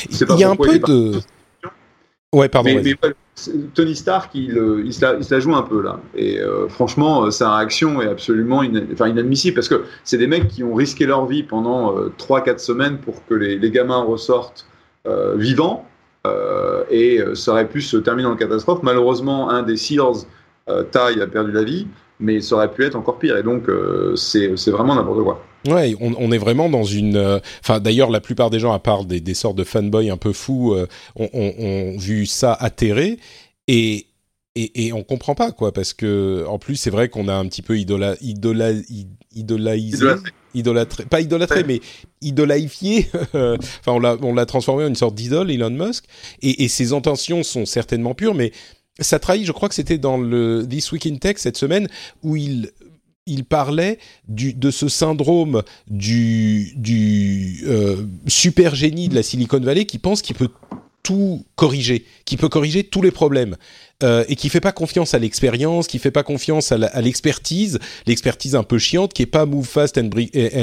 Il 0.09 0.39
y 0.39 0.43
a 0.43 0.49
un 0.49 0.55
peu 0.55 0.77
de. 0.77 1.19
Ouais, 2.33 2.49
pardon. 2.49 2.69
Mais, 2.75 2.81
mais, 3.01 3.13
Tony 3.75 3.95
Stark, 3.95 4.31
il, 4.33 4.57
euh, 4.57 4.81
il, 4.83 4.93
se 4.93 5.33
la, 5.33 5.39
joue 5.39 5.55
un 5.55 5.61
peu 5.61 5.81
là. 5.81 5.99
Et 6.15 6.39
euh, 6.39 6.67
franchement, 6.67 7.25
euh, 7.25 7.31
sa 7.31 7.55
réaction 7.55 8.01
est 8.01 8.07
absolument 8.07 8.63
inadmissible 8.63 9.55
parce 9.55 9.69
que 9.69 9.83
c'est 10.03 10.17
des 10.17 10.27
mecs 10.27 10.47
qui 10.47 10.63
ont 10.63 10.73
risqué 10.73 11.05
leur 11.05 11.25
vie 11.27 11.43
pendant 11.43 11.95
euh, 11.95 12.11
3-4 12.17 12.57
semaines 12.57 12.97
pour 12.97 13.25
que 13.27 13.35
les, 13.35 13.71
gamins 13.71 14.01
ressortent 14.01 14.65
vivants. 15.35 15.85
Et 16.91 17.21
ça 17.33 17.51
aurait 17.51 17.69
pu 17.69 17.81
se 17.81 17.95
terminer 17.95 18.27
en 18.27 18.35
catastrophe. 18.35 18.79
Malheureusement, 18.83 19.49
un 19.49 19.63
des 19.63 19.77
SEALs, 19.77 20.25
Ty, 20.67 21.21
a 21.21 21.27
perdu 21.27 21.53
la 21.53 21.63
vie, 21.63 21.87
mais 22.19 22.41
ça 22.41 22.55
aurait 22.55 22.71
pu 22.71 22.83
être 22.83 22.95
encore 22.95 23.19
pire. 23.19 23.37
Et 23.37 23.43
donc, 23.43 23.63
c'est 24.15 24.71
vraiment 24.71 24.95
n'importe 24.95 25.23
quoi. 25.23 25.43
Ouais, 25.67 25.95
on, 25.99 26.13
on, 26.17 26.31
est 26.31 26.37
vraiment 26.37 26.69
dans 26.69 26.83
une. 26.83 27.17
Enfin, 27.61 27.75
euh, 27.75 27.79
d'ailleurs, 27.79 28.09
la 28.09 28.21
plupart 28.21 28.49
des 28.49 28.59
gens, 28.59 28.73
à 28.73 28.79
part 28.79 29.05
des, 29.05 29.19
des 29.19 29.33
sortes 29.33 29.57
de 29.57 29.63
fanboys 29.63 30.09
un 30.09 30.17
peu 30.17 30.31
fous, 30.33 30.73
euh, 30.73 30.87
ont, 31.15 31.97
vu 31.97 32.25
ça 32.25 32.53
atterrer 32.53 33.17
et 33.67 34.05
et, 34.55 34.87
et 34.87 34.93
on 34.93 35.03
comprend 35.03 35.35
pas 35.35 35.51
quoi, 35.51 35.71
parce 35.71 35.93
que 35.93 36.43
en 36.47 36.57
plus, 36.57 36.77
c'est 36.77 36.89
vrai 36.89 37.09
qu'on 37.09 37.27
a 37.27 37.33
un 37.35 37.45
petit 37.45 37.61
peu 37.61 37.77
idola, 37.77 38.15
idola, 38.21 38.71
idolaisé, 39.35 40.07
idolâtré, 40.55 41.05
pas 41.05 41.21
idolâtré, 41.21 41.59
ouais. 41.59 41.65
mais 41.67 41.81
idolaïfié. 42.21 43.07
enfin, 43.33 43.57
on 43.87 43.99
l'a 43.99 44.17
on 44.21 44.33
l'a 44.33 44.47
transformé 44.47 44.83
en 44.83 44.87
une 44.87 44.95
sorte 44.95 45.13
d'idole, 45.13 45.51
Elon 45.51 45.69
Musk, 45.69 46.05
et, 46.41 46.63
et 46.63 46.67
ses 46.69 46.93
intentions 46.93 47.43
sont 47.43 47.67
certainement 47.67 48.15
pures, 48.15 48.33
mais 48.33 48.51
ça 48.99 49.19
trahit, 49.19 49.45
je 49.45 49.51
crois 49.51 49.69
que 49.69 49.75
c'était 49.75 49.97
dans 49.97 50.17
le 50.17 50.65
This 50.69 50.91
Week 50.91 51.05
in 51.05 51.17
Tech 51.17 51.35
cette 51.37 51.57
semaine, 51.57 51.87
où 52.23 52.35
il 52.35 52.71
il 53.27 53.43
parlait 53.43 53.99
de 54.29 54.71
ce 54.71 54.87
syndrome 54.87 55.61
du, 55.87 56.73
euh, 57.67 58.05
super 58.25 58.73
génie 58.73 59.09
de 59.09 59.15
la 59.15 59.23
Silicon 59.23 59.59
Valley 59.59 59.85
qui 59.85 59.99
pense 59.99 60.21
qu'il 60.21 60.35
peut 60.35 60.49
tout 61.03 61.45
corriger, 61.55 62.05
qui 62.25 62.37
peut 62.37 62.49
corriger 62.49 62.83
tous 62.83 63.01
les 63.01 63.11
problèmes. 63.11 63.55
Euh, 64.03 64.23
et 64.27 64.35
qui 64.35 64.49
fait 64.49 64.61
pas 64.61 64.73
confiance 64.73 65.15
à 65.15 65.19
l'expérience, 65.19 65.87
qui 65.87 65.97
fait 65.97 66.11
pas 66.11 66.21
confiance 66.21 66.71
à 66.71 67.01
l'expertise, 67.01 67.79
l'expertise 68.05 68.53
un 68.53 68.61
peu 68.61 68.77
chiante, 68.77 69.11
qui 69.11 69.23
est 69.23 69.25
pas 69.25 69.47
move 69.47 69.65
fast 69.65 69.97
and 69.97 70.09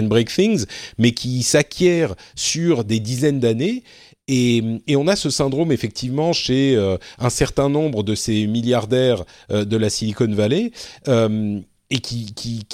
break 0.04 0.32
things, 0.32 0.66
mais 0.98 1.10
qui 1.10 1.42
s'acquiert 1.42 2.14
sur 2.36 2.84
des 2.84 3.00
dizaines 3.00 3.40
d'années. 3.40 3.82
Et, 4.28 4.80
on 4.96 5.06
a 5.06 5.16
ce 5.16 5.28
syndrome 5.28 5.70
effectivement 5.70 6.32
chez 6.32 6.74
euh, 6.76 6.96
un 7.18 7.30
certain 7.30 7.68
nombre 7.68 8.02
de 8.02 8.14
ces 8.14 8.46
milliardaires 8.46 9.24
euh, 9.50 9.64
de 9.64 9.76
la 9.76 9.90
Silicon 9.90 10.28
Valley, 10.28 10.72
euh, 11.08 11.60
et 11.90 11.98
qui, 11.98 12.66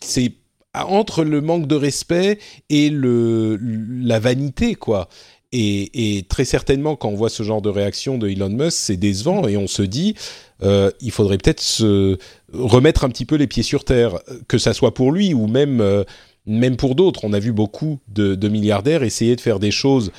c'est 0.00 0.32
entre 0.72 1.24
le 1.24 1.40
manque 1.40 1.66
de 1.66 1.74
respect 1.74 2.38
et 2.68 2.90
le, 2.90 3.58
la 3.60 4.20
vanité, 4.20 4.76
quoi. 4.76 5.08
Et, 5.52 6.24
très 6.28 6.44
certainement, 6.44 6.94
quand 6.94 7.08
on 7.08 7.16
voit 7.16 7.28
ce 7.28 7.42
genre 7.42 7.60
de 7.60 7.68
réaction 7.68 8.18
de 8.18 8.28
Elon 8.28 8.50
Musk, 8.50 8.76
c'est 8.76 8.96
décevant 8.96 9.48
et 9.48 9.56
on 9.56 9.66
se 9.66 9.82
dit, 9.82 10.14
il 10.62 11.10
faudrait 11.10 11.38
peut-être 11.38 11.60
se 11.60 12.18
remettre 12.52 13.02
un 13.02 13.08
petit 13.08 13.24
peu 13.24 13.34
les 13.34 13.48
pieds 13.48 13.64
sur 13.64 13.84
terre, 13.84 14.20
que 14.46 14.58
ça 14.58 14.72
soit 14.74 14.94
pour 14.94 15.10
lui 15.10 15.34
ou 15.34 15.48
même, 15.48 16.04
même 16.46 16.76
pour 16.76 16.94
d'autres. 16.94 17.24
On 17.24 17.32
a 17.32 17.40
vu 17.40 17.52
beaucoup 17.52 17.98
de, 18.06 18.48
milliardaires 18.48 19.02
essayer 19.02 19.34
de 19.34 19.40
faire 19.40 19.58
des 19.58 19.72
choses 19.72 20.12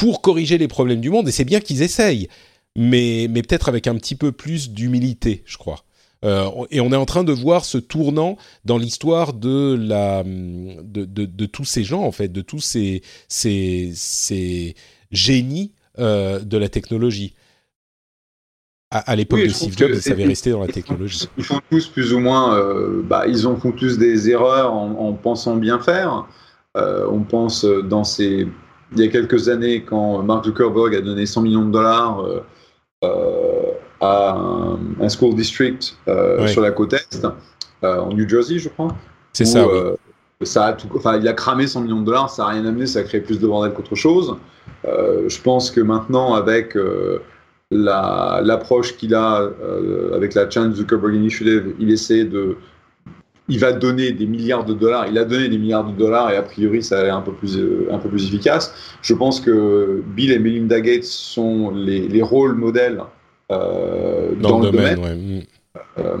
pour 0.00 0.22
corriger 0.22 0.56
les 0.58 0.66
problèmes 0.66 1.00
du 1.02 1.10
monde 1.10 1.28
et 1.28 1.30
c'est 1.30 1.44
bien 1.44 1.60
qu'ils 1.60 1.82
essayent, 1.82 2.26
mais, 2.74 3.26
mais 3.30 3.42
peut-être 3.42 3.68
avec 3.68 3.86
un 3.86 3.94
petit 3.96 4.16
peu 4.16 4.32
plus 4.32 4.70
d'humilité, 4.70 5.42
je 5.44 5.58
crois. 5.58 5.84
Euh, 6.24 6.48
et 6.70 6.80
on 6.80 6.90
est 6.92 6.96
en 6.96 7.06
train 7.06 7.22
de 7.24 7.32
voir 7.32 7.64
ce 7.64 7.78
tournant 7.78 8.36
dans 8.64 8.78
l'histoire 8.78 9.32
de 9.34 9.76
la 9.78 10.22
de, 10.24 11.04
de, 11.04 11.24
de, 11.26 11.46
tous 11.46 11.64
ces 11.64 11.84
gens 11.84 12.02
en 12.02 12.12
fait, 12.12 12.28
de 12.28 12.40
tous 12.42 12.60
ces 12.60 13.02
ces, 13.28 13.92
ces 13.94 14.74
génies 15.10 15.72
euh, 15.98 16.40
de 16.40 16.56
la 16.58 16.68
technologie. 16.68 17.34
À, 18.90 18.98
à 19.12 19.16
l'époque 19.16 19.40
Oui, 19.40 19.48
de 19.48 19.52
Steve 19.52 19.76
Jobs, 19.78 19.94
savaient 19.94 20.22
c'est- 20.22 20.28
rester 20.28 20.50
dans 20.50 20.60
la 20.60 20.68
technologie. 20.72 21.28
Ils 21.38 21.44
font 21.44 21.60
tous 21.70 21.86
plus 21.88 22.12
ou 22.12 22.18
moins, 22.20 22.54
euh, 22.58 23.02
bah, 23.02 23.26
ils 23.28 23.46
en 23.46 23.56
font 23.56 23.72
tous 23.72 23.98
des 23.98 24.28
erreurs 24.30 24.72
en, 24.72 24.90
en 24.92 25.12
pensant 25.14 25.56
bien 25.56 25.78
faire. 25.78 26.26
On 26.74 27.22
pense 27.22 27.64
dans 27.64 28.04
ces, 28.04 28.46
il 28.92 29.00
y 29.00 29.04
a 29.04 29.08
quelques 29.08 29.48
années 29.48 29.82
quand 29.82 30.22
Mark 30.22 30.44
Zuckerberg 30.44 30.94
a 30.94 31.00
donné 31.00 31.26
100 31.26 31.42
millions 31.42 31.64
de 31.64 31.70
dollars 31.72 32.20
euh, 32.20 32.40
euh, 33.04 33.72
à 34.00 34.32
un, 34.32 34.78
un 35.00 35.08
school 35.08 35.34
district 35.34 35.96
euh, 36.08 36.40
Ouais. 36.42 36.48
sur 36.48 36.60
la 36.62 36.70
côte 36.72 36.92
est, 36.94 37.24
euh, 37.84 37.98
en 38.00 38.12
New 38.12 38.28
Jersey, 38.28 38.58
je 38.58 38.68
crois. 38.68 38.94
C'est 39.32 39.44
ça. 39.44 39.66
oui. 39.66 39.92
ça 40.46 40.66
a 40.66 40.72
tout, 40.72 40.88
enfin, 40.96 41.16
il 41.18 41.26
a 41.28 41.32
cramé 41.32 41.66
100 41.66 41.82
millions 41.82 42.00
de 42.00 42.06
dollars, 42.06 42.30
ça 42.30 42.42
n'a 42.44 42.48
rien 42.50 42.64
amené, 42.66 42.86
ça 42.86 42.98
a 43.00 43.02
créé 43.02 43.20
plus 43.20 43.38
de 43.38 43.46
bordel 43.46 43.72
qu'autre 43.72 43.94
chose. 43.94 44.36
Je 44.84 45.40
pense 45.42 45.70
que 45.70 45.80
maintenant, 45.80 46.34
avec 46.34 46.76
la- 47.70 48.40
l'approche 48.42 48.96
qu'il 48.96 49.14
a 49.14 49.48
avec 50.14 50.34
la 50.34 50.48
Chan 50.50 50.72
Zuckerberg 50.72 51.14
Initiative, 51.14 51.74
il 51.78 51.90
essaie 51.90 52.24
de. 52.24 52.56
Il 53.50 53.58
va 53.58 53.72
donner 53.72 54.12
des 54.12 54.26
milliards 54.26 54.64
de 54.64 54.72
dollars, 54.72 55.06
il 55.08 55.18
a 55.18 55.24
donné 55.24 55.48
des 55.48 55.58
milliards 55.58 55.84
de 55.84 55.96
dollars 55.96 56.30
et 56.30 56.36
a 56.36 56.42
priori 56.42 56.82
ça 56.82 57.00
a 57.00 57.02
l'air 57.02 57.16
un, 57.16 57.20
peu 57.20 57.32
plus, 57.32 57.58
euh, 57.58 57.88
un 57.90 57.98
peu 57.98 58.08
plus 58.08 58.26
efficace. 58.26 58.72
Je 59.02 59.12
pense 59.12 59.40
que 59.40 60.02
Bill 60.06 60.30
et 60.32 60.38
Melinda 60.38 60.80
Gates 60.80 61.04
sont 61.04 61.70
les, 61.70 62.08
les 62.08 62.22
rôles 62.22 62.54
modèles 62.54 63.02
euh, 63.50 64.34
dans, 64.40 64.60
le 64.60 64.70
domaine. 64.70 64.98
ouais. 65.00 65.14
Mm. 65.14 65.42
euh, 65.98 66.16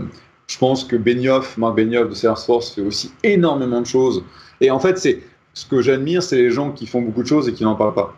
je 0.48 0.58
pense 0.58 0.82
que 0.82 0.96
Benioff, 0.96 1.56
Marc 1.56 1.76
Benioff 1.76 2.08
de 2.08 2.14
Salesforce 2.14 2.74
fait 2.74 2.82
aussi 2.82 3.12
énormément 3.22 3.80
de 3.80 3.86
choses. 3.86 4.24
Et 4.60 4.70
en 4.70 4.80
fait, 4.80 4.98
c'est 4.98 5.20
ce 5.54 5.64
que 5.64 5.80
j'admire, 5.80 6.22
c'est 6.22 6.36
les 6.36 6.50
gens 6.50 6.72
qui 6.72 6.86
font 6.86 7.02
beaucoup 7.02 7.22
de 7.22 7.28
choses 7.28 7.48
et 7.48 7.52
qui 7.52 7.62
n'en 7.62 7.76
parlent 7.76 7.94
pas. 7.94 8.16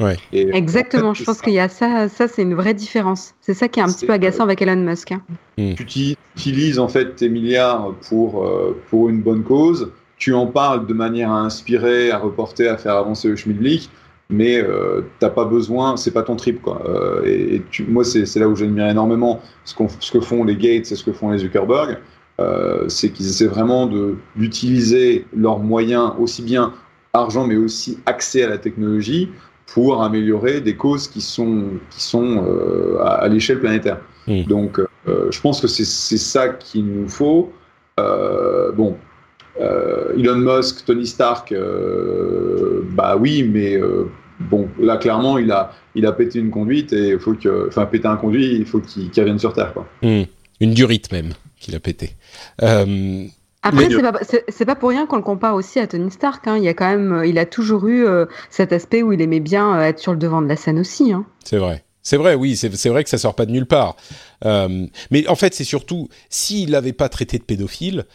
Ouais. 0.00 0.16
Et 0.32 0.48
Exactement, 0.56 1.10
en 1.10 1.14
fait, 1.14 1.20
je 1.20 1.24
pense 1.24 1.40
qu'il 1.42 1.52
y 1.52 1.58
a 1.60 1.68
ça, 1.68 2.08
ça 2.08 2.26
c'est 2.26 2.42
une 2.42 2.54
vraie 2.54 2.72
différence. 2.74 3.34
C'est 3.40 3.54
ça 3.54 3.68
qui 3.68 3.78
est 3.80 3.82
un 3.82 3.86
petit 3.92 4.06
peu 4.06 4.12
agaçant 4.12 4.44
avec 4.44 4.62
Elon 4.62 4.76
Musk. 4.76 5.12
hein. 5.12 5.20
Tu 5.56 5.84
uti- 5.84 6.16
utilises 6.36 6.78
en 6.78 6.88
fait 6.88 7.14
tes 7.16 7.28
milliards 7.28 7.92
pour, 8.08 8.44
euh, 8.46 8.80
pour 8.88 9.08
une 9.10 9.20
bonne 9.20 9.42
cause. 9.42 9.90
Tu 10.16 10.32
en 10.32 10.46
parles 10.46 10.86
de 10.86 10.94
manière 10.94 11.30
à 11.30 11.40
inspirer, 11.40 12.10
à 12.10 12.18
reporter, 12.18 12.68
à 12.68 12.78
faire 12.78 12.96
avancer 12.96 13.28
le 13.28 13.36
schmilblick, 13.36 13.90
mais 14.30 14.62
euh, 14.62 15.02
t'as 15.18 15.28
pas 15.28 15.44
besoin, 15.44 15.98
c'est 15.98 16.12
pas 16.12 16.22
ton 16.22 16.36
trip 16.36 16.62
quoi. 16.62 16.80
Euh, 16.88 17.22
et 17.26 17.56
et 17.56 17.62
tu- 17.70 17.84
moi 17.84 18.02
c'est 18.02 18.24
là 18.36 18.48
où 18.48 18.56
j'admire 18.56 18.86
énormément 18.88 19.40
ce, 19.64 19.74
qu'on- 19.74 19.88
ce 20.00 20.10
que 20.10 20.20
font 20.20 20.44
les 20.44 20.56
Gates 20.56 20.90
et 20.90 20.96
ce 20.96 21.04
que 21.04 21.12
font 21.12 21.30
les 21.30 21.38
Zuckerberg, 21.38 21.98
euh, 22.40 22.88
c'est 22.88 23.10
qu'ils 23.10 23.26
essaient 23.28 23.46
vraiment 23.46 23.86
de 23.86 24.16
d'utiliser 24.36 25.26
leurs 25.36 25.58
moyens 25.58 26.12
aussi 26.18 26.40
bien 26.42 26.72
argent 27.12 27.46
mais 27.46 27.56
aussi 27.56 27.98
accès 28.06 28.42
à 28.42 28.48
la 28.48 28.56
technologie 28.56 29.28
pour 29.72 30.02
améliorer 30.02 30.60
des 30.60 30.76
causes 30.76 31.08
qui 31.08 31.20
sont 31.20 31.64
qui 31.90 32.02
sont 32.02 32.44
euh, 32.46 32.98
à, 33.00 33.24
à 33.24 33.28
l'échelle 33.28 33.60
planétaire. 33.60 33.98
Donc 34.46 34.78
euh, 34.78 35.30
je 35.30 35.40
pense 35.40 35.60
que 35.60 35.66
c'est 35.66 35.84
ça 36.16 36.48
qu'il 36.48 36.86
nous 36.86 37.08
faut. 37.08 37.52
Euh, 37.98 38.70
bon, 38.72 38.96
Elon 39.58 40.36
Musk, 40.36 40.84
Tony 40.84 41.06
Stark, 41.06 41.54
bah 42.92 43.16
oui, 43.18 43.42
mais 43.42 43.80
bon, 44.40 44.68
là 44.80 44.96
clairement, 44.96 45.38
il 45.38 45.50
a, 45.50 45.72
il 45.94 46.06
a 46.06 46.12
pété 46.12 46.38
une 46.38 46.50
conduite 46.50 46.92
et 46.92 47.10
il 47.10 47.18
faut 47.18 47.34
que, 47.34 47.68
enfin, 47.68 47.86
pété 47.86 48.06
un 48.06 48.16
conduit, 48.16 48.54
il 48.56 48.64
faut 48.64 48.80
qu'il 48.80 49.10
qu'il 49.10 49.22
revienne 49.22 49.38
sur 49.38 49.52
Terre, 49.52 49.72
quoi. 49.72 49.86
Mm. 50.02 50.22
Une 50.60 50.74
durite 50.74 51.10
même 51.12 51.32
qu'il 51.58 51.74
a 51.74 51.80
pété. 51.80 52.14
Euh, 53.64 53.68
Après, 53.68 53.88
Mais- 53.88 53.94
c'est 54.48 54.64
pas, 54.64 54.74
pas 54.74 54.80
pour 54.80 54.88
rien 54.90 55.06
qu'on 55.06 55.16
le 55.16 55.22
compare 55.22 55.54
aussi 55.54 55.78
à 55.78 55.86
Tony 55.86 56.10
Stark. 56.10 56.46
hein. 56.48 56.56
Il 56.58 56.64
y 56.64 56.68
a 56.68 56.74
quand 56.74 56.88
même, 56.88 57.12
euh, 57.12 57.26
il 57.26 57.38
a 57.38 57.46
toujours 57.46 57.86
eu 57.86 58.04
euh, 58.04 58.26
cet 58.50 58.72
aspect 58.72 59.02
où 59.02 59.12
il 59.12 59.20
aimait 59.20 59.38
bien 59.40 59.76
euh, 59.78 59.82
être 59.82 59.98
sur 60.00 60.12
le 60.12 60.18
devant 60.18 60.42
de 60.42 60.48
la 60.48 60.56
scène 60.56 60.78
aussi. 60.80 61.12
hein. 61.12 61.24
C'est 61.44 61.58
vrai. 61.58 61.84
C'est 62.04 62.16
vrai, 62.16 62.34
oui, 62.34 62.56
c'est 62.56 62.74
c'est 62.74 62.88
vrai 62.88 63.04
que 63.04 63.10
ça 63.10 63.18
sort 63.18 63.36
pas 63.36 63.46
de 63.46 63.52
nulle 63.52 63.66
part. 63.66 63.94
Euh, 64.44 64.86
mais 65.12 65.28
en 65.28 65.36
fait, 65.36 65.54
c'est 65.54 65.62
surtout 65.62 66.08
s'il 66.30 66.70
n'avait 66.72 66.92
pas 66.92 67.08
traité 67.08 67.38
de 67.38 67.44
pédophile, 67.44 68.06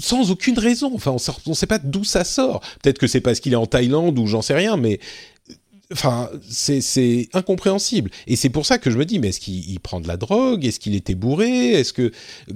sans 0.00 0.30
aucune 0.30 0.58
raison. 0.58 0.92
Enfin, 0.94 1.10
on 1.46 1.50
ne 1.50 1.54
sait 1.54 1.66
pas 1.66 1.76
d'où 1.78 2.04
ça 2.04 2.24
sort. 2.24 2.60
Peut-être 2.82 2.98
que 2.98 3.06
c'est 3.06 3.20
parce 3.20 3.40
qu'il 3.40 3.52
est 3.52 3.56
en 3.56 3.66
Thaïlande 3.66 4.18
ou 4.18 4.26
j'en 4.26 4.40
sais 4.40 4.54
rien, 4.54 4.78
mais 4.78 4.98
enfin, 5.92 6.28
c'est 6.48 7.28
incompréhensible. 7.32 8.10
Et 8.26 8.36
c'est 8.36 8.48
pour 8.48 8.66
ça 8.66 8.78
que 8.78 8.90
je 8.90 8.98
me 8.98 9.04
dis, 9.04 9.18
mais 9.18 9.28
est-ce 9.28 9.40
qu'il 9.40 9.68
il 9.70 9.80
prend 9.80 10.00
de 10.00 10.08
la 10.08 10.16
drogue? 10.16 10.64
Est-ce 10.64 10.80
qu'il 10.80 10.94
était 10.94 11.14
bourré? 11.14 11.72
Est-ce 11.72 11.92
que 11.92 12.10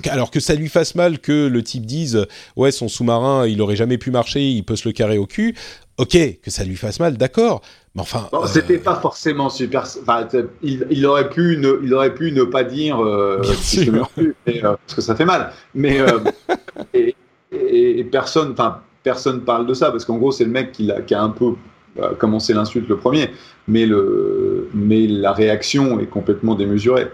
alors 0.08 0.30
que 0.30 0.40
ça 0.40 0.54
lui 0.54 0.68
fasse 0.68 0.94
mal 0.94 1.18
que 1.18 1.46
le 1.46 1.62
type 1.62 1.86
dise, 1.86 2.26
ouais, 2.56 2.70
son 2.72 2.88
sous-marin, 2.88 3.46
il 3.46 3.60
aurait 3.62 3.76
jamais 3.76 3.98
pu 3.98 4.10
marcher, 4.10 4.48
il 4.48 4.64
peut 4.64 4.76
se 4.76 4.88
le 4.88 4.92
carrer 4.92 5.18
au 5.18 5.26
cul. 5.26 5.54
Ok, 5.98 6.16
que 6.42 6.50
ça 6.50 6.62
lui 6.64 6.76
fasse 6.76 7.00
mal, 7.00 7.16
d'accord. 7.16 7.60
Mais 7.96 8.02
enfin, 8.02 8.28
Bon, 8.30 8.44
euh, 8.44 8.46
C'était 8.46 8.78
pas 8.78 9.00
forcément 9.00 9.50
super. 9.50 9.82
Enfin, 10.02 10.28
il, 10.62 10.86
il 10.90 11.04
aurait 11.06 11.28
pu 11.28 11.56
ne, 11.58 11.80
il 11.82 11.92
aurait 11.92 12.14
pu 12.14 12.30
ne 12.30 12.44
pas 12.44 12.62
dire 12.62 13.04
euh, 13.04 13.40
Bien 13.42 13.52
si 13.60 13.78
je 13.78 13.82
sûr. 13.84 13.92
meurs 13.92 14.10
plus, 14.10 14.34
mais, 14.46 14.64
euh, 14.64 14.76
parce 14.86 14.94
que 14.94 15.00
ça 15.02 15.16
fait 15.16 15.24
mal. 15.24 15.52
Mais 15.74 15.98
et, 16.94 17.14
et- 17.52 17.98
et 17.98 18.04
personne, 18.04 18.52
enfin, 18.52 18.80
personne 19.02 19.40
parle 19.44 19.66
de 19.66 19.74
ça 19.74 19.90
parce 19.90 20.04
qu'en 20.04 20.18
gros, 20.18 20.30
c'est 20.32 20.44
le 20.44 20.50
mec 20.50 20.72
qui 20.72 20.90
a 21.14 21.22
un 21.22 21.30
peu 21.30 21.54
euh, 22.01 22.14
commencé 22.14 22.55
l'insulte 22.55 22.88
le 22.88 22.96
premier, 22.96 23.30
mais 23.66 23.86
le, 23.86 24.68
mais 24.74 25.07
la 25.07 25.32
réaction 25.32 26.01
est 26.01 26.07
complètement 26.07 26.55
démesurée. 26.55 27.09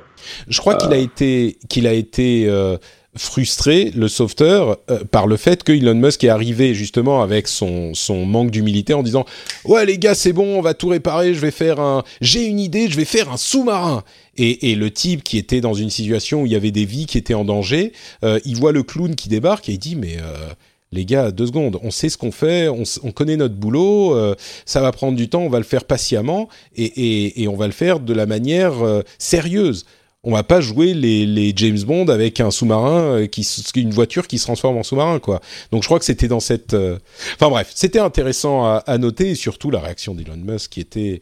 Je 0.48 0.58
crois 0.60 0.74
qu'il 0.76 0.92
a 0.92 0.96
été 0.96 1.58
qu'il 1.68 1.86
a 1.86 1.92
été 1.92 2.46
euh, 2.48 2.76
frustré 3.16 3.92
le 3.94 4.08
sauveteur 4.08 4.78
euh, 4.90 5.04
par 5.04 5.26
le 5.26 5.36
fait 5.36 5.62
que 5.62 5.72
Elon 5.72 5.94
Musk 5.94 6.24
est 6.24 6.28
arrivé 6.28 6.74
justement 6.74 7.22
avec 7.22 7.46
son 7.46 7.94
son 7.94 8.26
manque 8.26 8.50
d'humilité 8.50 8.92
en 8.92 9.02
disant 9.02 9.24
ouais 9.64 9.86
les 9.86 9.98
gars 9.98 10.14
c'est 10.14 10.32
bon 10.32 10.58
on 10.58 10.60
va 10.60 10.74
tout 10.74 10.88
réparer 10.88 11.32
je 11.32 11.38
vais 11.38 11.52
faire 11.52 11.78
un 11.78 12.02
j'ai 12.20 12.44
une 12.44 12.58
idée 12.58 12.88
je 12.88 12.96
vais 12.96 13.04
faire 13.04 13.30
un 13.30 13.36
sous-marin 13.36 14.02
et, 14.36 14.72
et 14.72 14.74
le 14.74 14.90
type 14.90 15.22
qui 15.22 15.38
était 15.38 15.60
dans 15.60 15.74
une 15.74 15.90
situation 15.90 16.42
où 16.42 16.46
il 16.46 16.52
y 16.52 16.56
avait 16.56 16.72
des 16.72 16.84
vies 16.84 17.06
qui 17.06 17.16
étaient 17.16 17.34
en 17.34 17.44
danger 17.44 17.92
euh, 18.24 18.40
il 18.44 18.56
voit 18.56 18.72
le 18.72 18.82
clown 18.82 19.14
qui 19.14 19.28
débarque 19.28 19.68
et 19.68 19.72
il 19.72 19.78
dit 19.78 19.94
mais 19.94 20.16
euh, 20.18 20.52
les 20.94 21.04
gars, 21.04 21.30
deux 21.30 21.46
secondes, 21.46 21.78
on 21.82 21.90
sait 21.90 22.08
ce 22.08 22.16
qu'on 22.16 22.32
fait, 22.32 22.68
on, 22.68 23.12
connaît 23.12 23.36
notre 23.36 23.54
boulot, 23.54 24.14
euh, 24.14 24.34
ça 24.64 24.80
va 24.80 24.92
prendre 24.92 25.16
du 25.16 25.28
temps, 25.28 25.40
on 25.40 25.48
va 25.48 25.58
le 25.58 25.64
faire 25.64 25.84
patiemment 25.84 26.48
et, 26.76 27.46
on 27.48 27.56
va 27.56 27.66
le 27.66 27.72
faire 27.72 28.00
de 28.00 28.14
la 28.14 28.26
manière 28.26 28.82
euh, 28.84 29.02
sérieuse 29.18 29.84
on 30.26 30.32
va 30.32 30.42
pas 30.42 30.62
jouer 30.62 30.94
les, 30.94 31.52
James 31.54 31.80
Bond 31.80 32.06
avec 32.06 32.40
un 32.40 32.50
sous-marin 32.50 33.02
euh, 33.02 33.26
qui 33.26 33.46
une 33.76 33.90
voiture 33.90 34.26
qui 34.26 34.38
se 34.38 34.44
transforme 34.44 34.78
en 34.78 34.82
sous-marin 34.82 35.18
quoi. 35.18 35.42
Donc 35.70 35.82
je 35.82 35.88
crois 35.88 35.98
que 35.98 36.06
c'était 36.06 36.28
dans 36.28 36.40
cette 36.40 36.74
enfin 37.34 37.50
bref, 37.50 37.70
c'était 37.74 37.98
intéressant 37.98 38.64
à, 38.64 38.82
à 38.86 38.96
noter 38.96 39.32
et 39.32 39.34
surtout 39.34 39.70
la 39.70 39.80
réaction 39.80 40.14
d'Elon 40.14 40.38
Musk 40.38 40.72
qui 40.72 40.80
était 40.80 41.20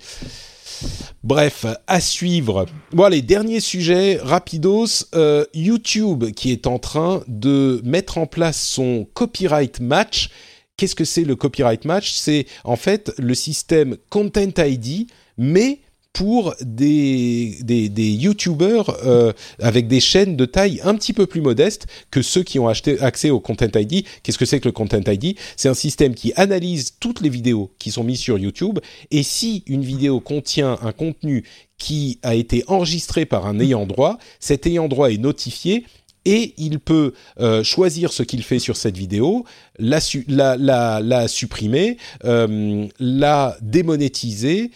Bref, 1.22 1.66
à 1.86 2.00
suivre. 2.00 2.66
Bon, 2.92 3.08
les 3.08 3.22
derniers 3.22 3.60
sujets, 3.60 4.18
rapidos. 4.22 5.06
euh, 5.14 5.44
YouTube 5.54 6.24
qui 6.32 6.50
est 6.50 6.66
en 6.66 6.78
train 6.78 7.22
de 7.28 7.80
mettre 7.84 8.18
en 8.18 8.26
place 8.26 8.60
son 8.60 9.06
copyright 9.14 9.80
match. 9.80 10.30
Qu'est-ce 10.76 10.94
que 10.94 11.04
c'est 11.04 11.24
le 11.24 11.36
copyright 11.36 11.84
match? 11.84 12.12
C'est 12.12 12.46
en 12.64 12.76
fait 12.76 13.12
le 13.18 13.34
système 13.34 13.96
Content 14.10 14.50
ID, 14.58 15.06
mais 15.38 15.81
pour 16.12 16.54
des, 16.60 17.58
des, 17.62 17.88
des 17.88 18.10
YouTubers 18.10 18.90
euh, 19.04 19.32
avec 19.60 19.88
des 19.88 20.00
chaînes 20.00 20.36
de 20.36 20.44
taille 20.44 20.80
un 20.84 20.94
petit 20.94 21.12
peu 21.12 21.26
plus 21.26 21.40
modeste 21.40 21.86
que 22.10 22.20
ceux 22.20 22.42
qui 22.42 22.58
ont 22.58 22.68
acheté, 22.68 23.00
accès 23.00 23.30
au 23.30 23.40
Content 23.40 23.68
ID. 23.74 24.04
Qu'est-ce 24.22 24.38
que 24.38 24.44
c'est 24.44 24.60
que 24.60 24.68
le 24.68 24.72
Content 24.72 25.00
ID 25.06 25.36
C'est 25.56 25.68
un 25.68 25.74
système 25.74 26.14
qui 26.14 26.32
analyse 26.36 26.96
toutes 27.00 27.20
les 27.20 27.30
vidéos 27.30 27.72
qui 27.78 27.90
sont 27.90 28.04
mises 28.04 28.20
sur 28.20 28.38
YouTube 28.38 28.78
et 29.10 29.22
si 29.22 29.64
une 29.66 29.82
vidéo 29.82 30.20
contient 30.20 30.78
un 30.82 30.92
contenu 30.92 31.44
qui 31.78 32.18
a 32.22 32.34
été 32.34 32.62
enregistré 32.66 33.24
par 33.24 33.46
un 33.46 33.58
ayant 33.58 33.86
droit, 33.86 34.18
cet 34.38 34.66
ayant 34.66 34.88
droit 34.88 35.10
est 35.10 35.18
notifié 35.18 35.84
et 36.24 36.54
il 36.56 36.78
peut 36.78 37.14
euh, 37.40 37.64
choisir 37.64 38.12
ce 38.12 38.22
qu'il 38.22 38.42
fait 38.42 38.58
sur 38.58 38.76
cette 38.76 38.96
vidéo, 38.96 39.44
la, 39.78 39.98
la, 40.28 40.56
la, 40.56 41.00
la 41.00 41.28
supprimer, 41.28 41.96
euh, 42.24 42.86
la 43.00 43.56
démonétiser, 43.60 44.70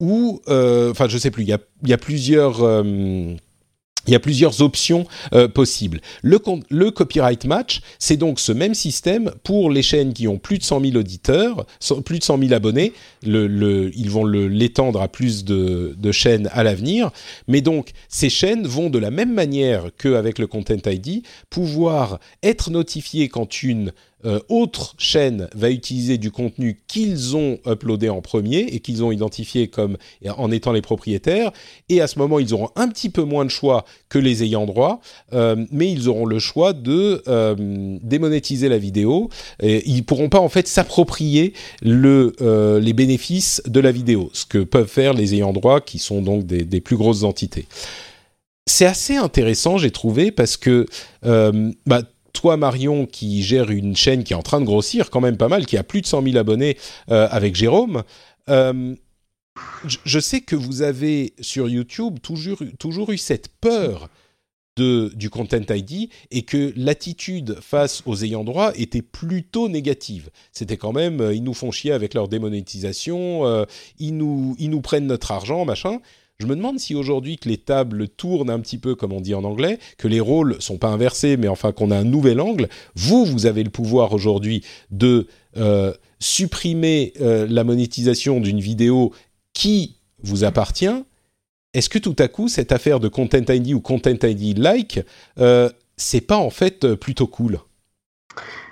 ou, 0.00 0.40
euh, 0.48 0.90
enfin, 0.90 1.08
je 1.08 1.18
sais 1.18 1.30
plus, 1.30 1.44
il 1.44 1.48
y 1.48 1.52
a, 1.52 1.58
euh, 2.62 3.36
plusieurs 4.20 4.60
options 4.60 5.06
euh, 5.32 5.48
possibles. 5.48 6.00
Le, 6.22 6.90
copyright 6.90 7.44
match, 7.46 7.80
c'est 7.98 8.16
donc 8.16 8.40
ce 8.40 8.52
même 8.52 8.74
système 8.74 9.30
pour 9.44 9.70
les 9.70 9.82
chaînes 9.82 10.12
qui 10.12 10.28
ont 10.28 10.38
plus 10.38 10.58
de 10.58 10.64
100 10.64 10.80
000 10.80 10.96
auditeurs, 10.96 11.64
plus 12.04 12.18
de 12.18 12.24
100 12.24 12.38
000 12.38 12.52
abonnés. 12.52 12.92
Ils 13.22 14.10
vont 14.10 14.26
l'étendre 14.26 15.00
à 15.00 15.08
plus 15.08 15.44
de, 15.44 15.94
de 15.96 16.12
chaînes 16.12 16.50
à 16.52 16.64
l'avenir. 16.64 17.10
Mais 17.48 17.60
donc, 17.60 17.92
ces 18.08 18.30
chaînes 18.30 18.66
vont 18.66 18.90
de 18.90 18.98
la 18.98 19.10
même 19.10 19.32
manière 19.32 19.86
qu'avec 19.96 20.38
le 20.38 20.46
Content 20.48 20.74
ID 20.84 21.22
pouvoir 21.50 22.18
être 22.42 22.70
notifiées 22.70 23.28
quand 23.28 23.62
une 23.62 23.92
euh, 24.24 24.40
autre 24.48 24.94
chaîne 24.98 25.48
va 25.54 25.70
utiliser 25.70 26.18
du 26.18 26.30
contenu 26.30 26.80
qu'ils 26.86 27.36
ont 27.36 27.58
uploadé 27.66 28.08
en 28.08 28.22
premier 28.22 28.60
et 28.60 28.80
qu'ils 28.80 29.04
ont 29.04 29.12
identifié 29.12 29.68
comme 29.68 29.96
en 30.36 30.50
étant 30.50 30.72
les 30.72 30.82
propriétaires. 30.82 31.52
Et 31.88 32.00
à 32.00 32.06
ce 32.06 32.18
moment, 32.18 32.38
ils 32.38 32.54
auront 32.54 32.70
un 32.76 32.88
petit 32.88 33.10
peu 33.10 33.22
moins 33.22 33.44
de 33.44 33.50
choix 33.50 33.84
que 34.08 34.18
les 34.18 34.42
ayants 34.42 34.66
droit, 34.66 35.00
euh, 35.32 35.64
mais 35.70 35.90
ils 35.90 36.08
auront 36.08 36.26
le 36.26 36.38
choix 36.38 36.72
de 36.72 37.22
euh, 37.28 37.98
démonétiser 38.02 38.68
la 38.68 38.78
vidéo. 38.78 39.28
Et 39.62 39.88
ils 39.88 40.04
pourront 40.04 40.28
pas 40.28 40.40
en 40.40 40.48
fait 40.48 40.66
s'approprier 40.68 41.52
le, 41.82 42.32
les 42.80 42.92
bénéfices 42.92 43.62
de 43.66 43.80
la 43.80 43.92
vidéo, 43.92 44.30
ce 44.32 44.46
que 44.46 44.58
peuvent 44.58 44.88
faire 44.88 45.12
les 45.12 45.34
ayants 45.34 45.52
droit, 45.52 45.80
qui 45.80 45.98
sont 45.98 46.22
donc 46.22 46.46
des, 46.46 46.80
plus 46.80 46.96
grosses 46.96 47.22
entités 47.22 47.66
c'est 48.66 48.86
assez 48.86 49.16
intéressant, 49.16 49.76
j'ai 49.76 49.90
trouvé, 49.90 50.30
parce 50.32 50.56
que 50.56 50.86
bah, 51.22 52.02
toi 52.34 52.58
Marion 52.58 53.06
qui 53.06 53.42
gère 53.42 53.70
une 53.70 53.96
chaîne 53.96 54.22
qui 54.22 54.34
est 54.34 54.36
en 54.36 54.42
train 54.42 54.60
de 54.60 54.66
grossir 54.66 55.08
quand 55.08 55.22
même 55.22 55.38
pas 55.38 55.48
mal, 55.48 55.64
qui 55.64 55.78
a 55.78 55.82
plus 55.82 56.02
de 56.02 56.06
100 56.06 56.22
000 56.22 56.36
abonnés 56.36 56.76
euh, 57.10 57.26
avec 57.30 57.54
Jérôme. 57.54 58.02
Euh, 58.50 58.94
je 60.04 60.18
sais 60.18 60.42
que 60.42 60.56
vous 60.56 60.82
avez 60.82 61.32
sur 61.40 61.68
YouTube 61.68 62.18
toujours, 62.20 62.58
toujours 62.78 63.10
eu 63.12 63.18
cette 63.18 63.48
peur 63.60 64.08
de, 64.76 65.12
du 65.14 65.30
Content 65.30 65.62
ID 65.70 66.10
et 66.32 66.42
que 66.42 66.72
l'attitude 66.76 67.56
face 67.60 68.02
aux 68.04 68.24
ayants 68.24 68.42
droit 68.42 68.72
était 68.74 69.02
plutôt 69.02 69.68
négative. 69.68 70.30
C'était 70.52 70.76
quand 70.76 70.92
même, 70.92 71.20
euh, 71.20 71.32
ils 71.32 71.44
nous 71.44 71.54
font 71.54 71.70
chier 71.70 71.92
avec 71.92 72.14
leur 72.14 72.26
démonétisation, 72.26 73.64
ils, 74.00 74.16
nous, 74.16 74.56
ils 74.58 74.70
nous 74.70 74.80
prennent 74.80 75.06
notre 75.06 75.30
argent, 75.30 75.64
machin. 75.64 76.00
Je 76.40 76.46
me 76.46 76.56
demande 76.56 76.80
si 76.80 76.96
aujourd'hui 76.96 77.38
que 77.38 77.48
les 77.48 77.58
tables 77.58 78.08
tournent 78.08 78.50
un 78.50 78.58
petit 78.58 78.78
peu 78.78 78.96
comme 78.96 79.12
on 79.12 79.20
dit 79.20 79.34
en 79.34 79.44
anglais, 79.44 79.78
que 79.98 80.08
les 80.08 80.18
rôles 80.18 80.60
sont 80.60 80.78
pas 80.78 80.88
inversés, 80.88 81.36
mais 81.36 81.46
enfin 81.46 81.70
qu'on 81.70 81.92
a 81.92 81.96
un 81.96 82.04
nouvel 82.04 82.40
angle. 82.40 82.68
Vous, 82.96 83.24
vous 83.24 83.46
avez 83.46 83.62
le 83.62 83.70
pouvoir 83.70 84.12
aujourd'hui 84.12 84.64
de 84.90 85.28
euh, 85.56 85.94
supprimer 86.18 87.12
euh, 87.20 87.46
la 87.48 87.62
monétisation 87.62 88.40
d'une 88.40 88.58
vidéo 88.58 89.12
qui 89.52 89.96
vous 90.22 90.42
appartient. 90.42 91.04
Est-ce 91.72 91.88
que 91.88 92.00
tout 92.00 92.16
à 92.18 92.26
coup 92.26 92.48
cette 92.48 92.72
affaire 92.72 92.98
de 92.98 93.06
Content 93.06 93.44
ID 93.48 93.72
ou 93.72 93.80
Content 93.80 94.18
ID 94.22 94.58
like, 94.58 95.00
euh, 95.38 95.70
c'est 95.96 96.20
pas 96.20 96.38
en 96.38 96.50
fait 96.50 96.94
plutôt 96.94 97.28
cool? 97.28 97.60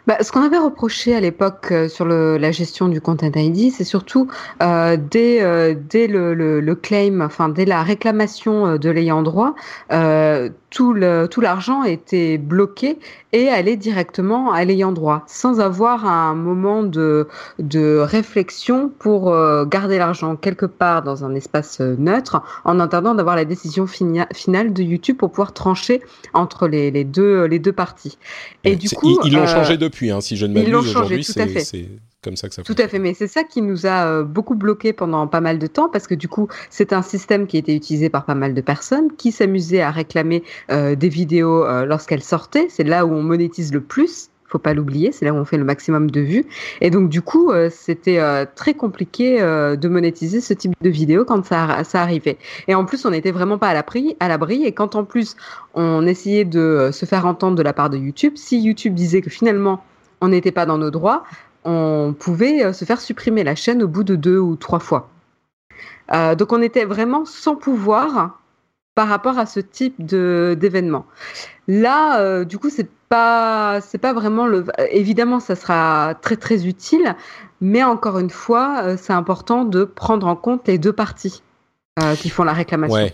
Bah, 0.06 0.18
ce 0.20 0.32
qu'on 0.32 0.42
avait 0.42 0.58
reproché 0.58 1.14
à 1.14 1.20
l'époque 1.20 1.68
euh, 1.70 1.88
sur 1.88 2.04
le, 2.04 2.36
la 2.36 2.50
gestion 2.50 2.88
du 2.88 3.00
Content 3.00 3.30
ID, 3.34 3.72
c'est 3.72 3.84
surtout 3.84 4.28
euh, 4.62 4.96
dès, 4.96 5.42
euh, 5.42 5.74
dès 5.76 6.06
le, 6.08 6.34
le, 6.34 6.60
le, 6.60 6.74
claim, 6.74 7.20
enfin 7.20 7.48
dès 7.48 7.64
la 7.64 7.82
réclamation 7.82 8.76
de 8.76 8.90
l'ayant 8.90 9.22
droit, 9.22 9.54
tout 10.72 10.92
le 10.92 11.28
tout 11.30 11.40
l'argent 11.40 11.84
était 11.84 12.38
bloqué 12.38 12.98
et 13.32 13.48
allait 13.48 13.76
directement 13.76 14.52
à 14.52 14.64
l'ayant 14.64 14.90
droit, 14.90 15.22
sans 15.28 15.60
avoir 15.60 16.06
un 16.06 16.34
moment 16.34 16.82
de 16.82 17.28
de 17.60 17.98
réflexion 17.98 18.90
pour 18.98 19.32
euh, 19.32 19.64
garder 19.64 19.98
l'argent 19.98 20.34
quelque 20.34 20.66
part 20.66 21.02
dans 21.02 21.24
un 21.24 21.34
espace 21.34 21.80
neutre, 21.80 22.42
en 22.64 22.80
attendant 22.80 23.14
d'avoir 23.14 23.36
la 23.36 23.44
décision 23.44 23.86
finale 23.86 24.72
de 24.72 24.82
YouTube 24.82 25.16
pour 25.16 25.30
pouvoir 25.30 25.52
trancher 25.52 26.02
entre 26.34 26.66
les, 26.66 26.90
les 26.90 27.04
deux 27.04 27.44
les 27.44 27.60
deux 27.60 27.72
parties. 27.72 28.18
Et 28.64 28.74
du 28.74 28.88
coup, 28.88 29.20
ils 29.24 29.32
l'ont 29.32 29.46
changé 29.46 29.76
de 29.76 29.82
depuis, 29.92 30.10
hein, 30.10 30.20
si 30.20 30.36
je 30.36 30.46
ne 30.46 30.54
m'abuse. 30.54 30.74
Aujourd'hui, 30.74 31.22
c'est 31.24 31.88
comme 32.22 32.36
ça 32.36 32.48
que 32.48 32.54
ça 32.54 32.62
Tout 32.62 32.76
à 32.78 32.88
fait, 32.88 32.98
mais 32.98 33.14
c'est 33.14 33.26
ça 33.26 33.44
qui 33.44 33.62
nous 33.62 33.86
a 33.86 34.06
euh, 34.06 34.24
beaucoup 34.24 34.54
bloqué 34.54 34.92
pendant 34.92 35.26
pas 35.26 35.40
mal 35.40 35.58
de 35.58 35.66
temps 35.66 35.88
parce 35.88 36.06
que 36.06 36.14
du 36.14 36.28
coup, 36.28 36.48
c'est 36.70 36.92
un 36.92 37.02
système 37.02 37.46
qui 37.46 37.58
était 37.58 37.74
utilisé 37.74 38.08
par 38.08 38.24
pas 38.24 38.34
mal 38.34 38.54
de 38.54 38.60
personnes 38.60 39.12
qui 39.16 39.32
s'amusaient 39.32 39.82
à 39.82 39.90
réclamer 39.90 40.42
euh, 40.70 40.94
des 40.94 41.08
vidéos 41.08 41.64
euh, 41.64 41.84
lorsqu'elles 41.84 42.22
sortaient. 42.22 42.66
C'est 42.68 42.84
là 42.84 43.06
où 43.06 43.12
on 43.12 43.22
monétise 43.22 43.72
le 43.72 43.80
plus. 43.80 44.30
Faut 44.52 44.58
pas 44.58 44.74
l'oublier, 44.74 45.12
c'est 45.12 45.24
là 45.24 45.32
où 45.32 45.36
on 45.36 45.46
fait 45.46 45.56
le 45.56 45.64
maximum 45.64 46.10
de 46.10 46.20
vues. 46.20 46.44
Et 46.82 46.90
donc 46.90 47.08
du 47.08 47.22
coup, 47.22 47.50
euh, 47.50 47.70
c'était 47.72 48.18
euh, 48.18 48.44
très 48.54 48.74
compliqué 48.74 49.40
euh, 49.40 49.76
de 49.76 49.88
monétiser 49.88 50.42
ce 50.42 50.52
type 50.52 50.74
de 50.78 50.90
vidéos 50.90 51.24
quand 51.24 51.42
ça, 51.42 51.84
ça 51.84 52.02
arrivait. 52.02 52.36
Et 52.68 52.74
en 52.74 52.84
plus, 52.84 53.06
on 53.06 53.10
n'était 53.12 53.30
vraiment 53.30 53.56
pas 53.56 53.68
à 53.68 53.72
l'abri. 53.72 54.14
À 54.20 54.28
l'abri. 54.28 54.64
Et 54.64 54.72
quand 54.72 54.94
en 54.94 55.04
plus 55.04 55.36
on 55.72 56.06
essayait 56.06 56.44
de 56.44 56.90
se 56.92 57.06
faire 57.06 57.24
entendre 57.24 57.56
de 57.56 57.62
la 57.62 57.72
part 57.72 57.88
de 57.88 57.96
YouTube, 57.96 58.34
si 58.36 58.60
YouTube 58.60 58.92
disait 58.92 59.22
que 59.22 59.30
finalement 59.30 59.82
on 60.20 60.28
n'était 60.28 60.52
pas 60.52 60.66
dans 60.66 60.76
nos 60.76 60.90
droits, 60.90 61.24
on 61.64 62.14
pouvait 62.18 62.64
euh, 62.64 62.72
se 62.72 62.84
faire 62.84 63.00
supprimer 63.00 63.44
la 63.44 63.54
chaîne 63.54 63.82
au 63.82 63.88
bout 63.88 64.04
de 64.04 64.16
deux 64.16 64.38
ou 64.38 64.56
trois 64.56 64.78
fois. 64.78 65.10
Euh, 66.12 66.34
donc 66.34 66.52
on 66.52 66.60
était 66.62 66.84
vraiment 66.84 67.24
sans 67.24 67.56
pouvoir 67.56 68.40
par 68.94 69.08
rapport 69.08 69.38
à 69.38 69.46
ce 69.46 69.60
type 69.60 70.04
d'événement. 70.04 71.06
Là, 71.66 72.20
euh, 72.20 72.44
du 72.44 72.58
coup, 72.58 72.68
c'est 72.68 72.90
pas 73.08 73.80
pas 74.00 74.12
vraiment 74.12 74.46
le. 74.46 74.66
Évidemment, 74.90 75.40
ça 75.40 75.54
sera 75.54 76.14
très 76.20 76.36
très 76.36 76.66
utile, 76.66 77.14
mais 77.60 77.82
encore 77.82 78.18
une 78.18 78.30
fois, 78.30 78.96
c'est 78.98 79.12
important 79.12 79.64
de 79.64 79.84
prendre 79.84 80.26
en 80.26 80.36
compte 80.36 80.68
les 80.68 80.78
deux 80.78 80.92
parties 80.92 81.42
qui 82.18 82.28
font 82.28 82.44
la 82.44 82.52
réclamation. 82.52 83.10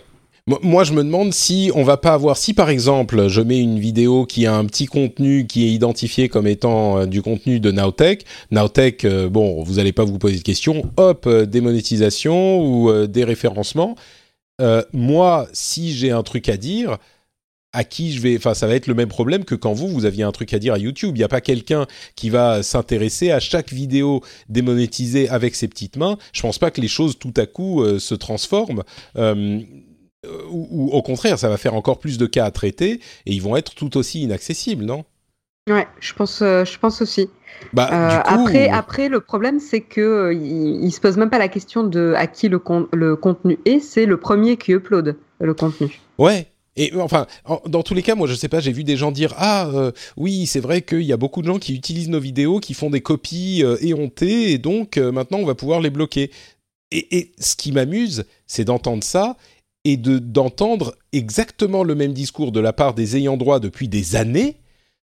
Moi, 0.63 0.83
je 0.83 0.93
me 0.93 1.03
demande 1.03 1.31
si 1.31 1.69
on 1.75 1.83
va 1.83 1.97
pas 1.97 2.13
avoir, 2.13 2.35
si 2.35 2.55
par 2.55 2.71
exemple, 2.71 3.27
je 3.27 3.39
mets 3.41 3.59
une 3.59 3.77
vidéo 3.77 4.25
qui 4.25 4.47
a 4.47 4.55
un 4.55 4.65
petit 4.65 4.87
contenu 4.87 5.45
qui 5.45 5.65
est 5.65 5.69
identifié 5.69 6.27
comme 6.27 6.47
étant 6.47 6.97
euh, 6.97 7.05
du 7.05 7.21
contenu 7.21 7.59
de 7.59 7.69
Nowtech. 7.69 8.25
Nowtech, 8.49 9.05
euh, 9.05 9.29
bon, 9.29 9.61
vous 9.61 9.77
allez 9.77 9.91
pas 9.91 10.05
vous 10.05 10.17
poser 10.17 10.37
de 10.37 10.43
questions. 10.43 10.91
Hop, 10.97 11.27
euh, 11.27 11.45
démonétisation 11.45 12.61
ou 12.65 12.91
déréférencement. 13.05 13.95
moi, 14.91 15.47
si 15.53 15.93
j'ai 15.93 16.09
un 16.09 16.23
truc 16.23 16.49
à 16.49 16.57
dire, 16.57 16.97
à 17.71 17.83
qui 17.83 18.11
je 18.11 18.19
vais, 18.19 18.35
enfin, 18.35 18.55
ça 18.55 18.65
va 18.65 18.73
être 18.73 18.87
le 18.87 18.95
même 18.95 19.07
problème 19.07 19.45
que 19.45 19.53
quand 19.53 19.73
vous, 19.73 19.87
vous 19.87 20.05
aviez 20.05 20.23
un 20.23 20.31
truc 20.31 20.51
à 20.53 20.59
dire 20.59 20.73
à 20.73 20.79
YouTube. 20.79 21.15
Il 21.15 21.19
n'y 21.19 21.23
a 21.23 21.29
pas 21.29 21.41
quelqu'un 21.41 21.85
qui 22.15 22.31
va 22.31 22.63
s'intéresser 22.63 23.29
à 23.29 23.39
chaque 23.39 23.71
vidéo 23.71 24.21
démonétisée 24.49 25.29
avec 25.29 25.53
ses 25.53 25.67
petites 25.67 25.95
mains. 25.95 26.17
Je 26.33 26.41
pense 26.41 26.57
pas 26.57 26.71
que 26.71 26.81
les 26.81 26.87
choses 26.87 27.19
tout 27.19 27.33
à 27.37 27.45
coup 27.45 27.85
se 27.99 28.15
transforment. 28.15 28.83
Ou, 30.49 30.67
ou, 30.69 30.89
au 30.91 31.01
contraire, 31.01 31.39
ça 31.39 31.49
va 31.49 31.57
faire 31.57 31.73
encore 31.75 31.99
plus 31.99 32.17
de 32.17 32.25
cas 32.25 32.45
à 32.45 32.51
traiter 32.51 32.93
et 33.25 33.33
ils 33.33 33.41
vont 33.41 33.55
être 33.55 33.75
tout 33.75 33.95
aussi 33.97 34.21
inaccessibles, 34.21 34.85
non? 34.85 35.05
Ouais, 35.69 35.87
je 35.99 36.13
pense, 36.13 36.41
euh, 36.41 36.65
je 36.65 36.79
pense 36.79 37.01
aussi. 37.01 37.29
Bah, 37.73 37.89
Euh, 37.91 38.21
coup, 38.21 38.29
après, 38.41 38.69
après, 38.69 39.09
le 39.09 39.19
problème, 39.19 39.59
c'est 39.59 39.81
que 39.81 40.01
euh, 40.01 40.33
il, 40.33 40.83
il 40.83 40.91
se 40.91 40.99
pose 40.99 41.17
même 41.17 41.29
pas 41.29 41.37
la 41.37 41.47
question 41.47 41.83
de 41.83 42.13
à 42.17 42.25
qui 42.27 42.49
le, 42.49 42.57
con- 42.59 42.87
le 42.91 43.15
contenu 43.15 43.59
est. 43.65 43.79
C'est 43.79 44.05
le 44.05 44.17
premier 44.17 44.57
qui 44.57 44.71
upload 44.71 45.15
le 45.39 45.53
contenu. 45.53 45.99
Ouais. 46.17 46.47
Et 46.75 46.93
euh, 46.93 47.01
enfin, 47.01 47.27
en- 47.45 47.61
dans 47.67 47.83
tous 47.83 47.93
les 47.93 48.01
cas, 48.01 48.15
moi, 48.15 48.27
je 48.27 48.33
sais 48.33 48.47
pas, 48.47 48.61
j'ai 48.61 48.71
vu 48.71 48.83
des 48.83 48.97
gens 48.97 49.11
dire 49.11 49.33
ah 49.37 49.67
euh, 49.73 49.91
oui, 50.17 50.47
c'est 50.47 50.59
vrai 50.59 50.81
qu'il 50.81 51.03
y 51.03 51.13
a 51.13 51.17
beaucoup 51.17 51.41
de 51.41 51.47
gens 51.47 51.59
qui 51.59 51.75
utilisent 51.75 52.09
nos 52.09 52.19
vidéos, 52.19 52.59
qui 52.59 52.73
font 52.73 52.89
des 52.89 53.01
copies 53.01 53.63
euh, 53.63 53.77
éhontées, 53.81 54.51
et 54.51 54.57
donc 54.57 54.97
euh, 54.97 55.11
maintenant 55.11 55.39
on 55.39 55.45
va 55.45 55.55
pouvoir 55.55 55.81
les 55.81 55.89
bloquer. 55.91 56.31
Et, 56.91 57.17
et 57.19 57.31
ce 57.37 57.55
qui 57.55 57.71
m'amuse, 57.71 58.25
c'est 58.47 58.63
d'entendre 58.65 59.03
ça 59.03 59.37
et 59.85 59.97
de 59.97 60.19
d'entendre 60.19 60.95
exactement 61.13 61.83
le 61.83 61.95
même 61.95 62.13
discours 62.13 62.51
de 62.51 62.59
la 62.59 62.73
part 62.73 62.93
des 62.93 63.17
ayants 63.17 63.37
droit 63.37 63.59
depuis 63.59 63.87
des 63.87 64.15
années. 64.15 64.57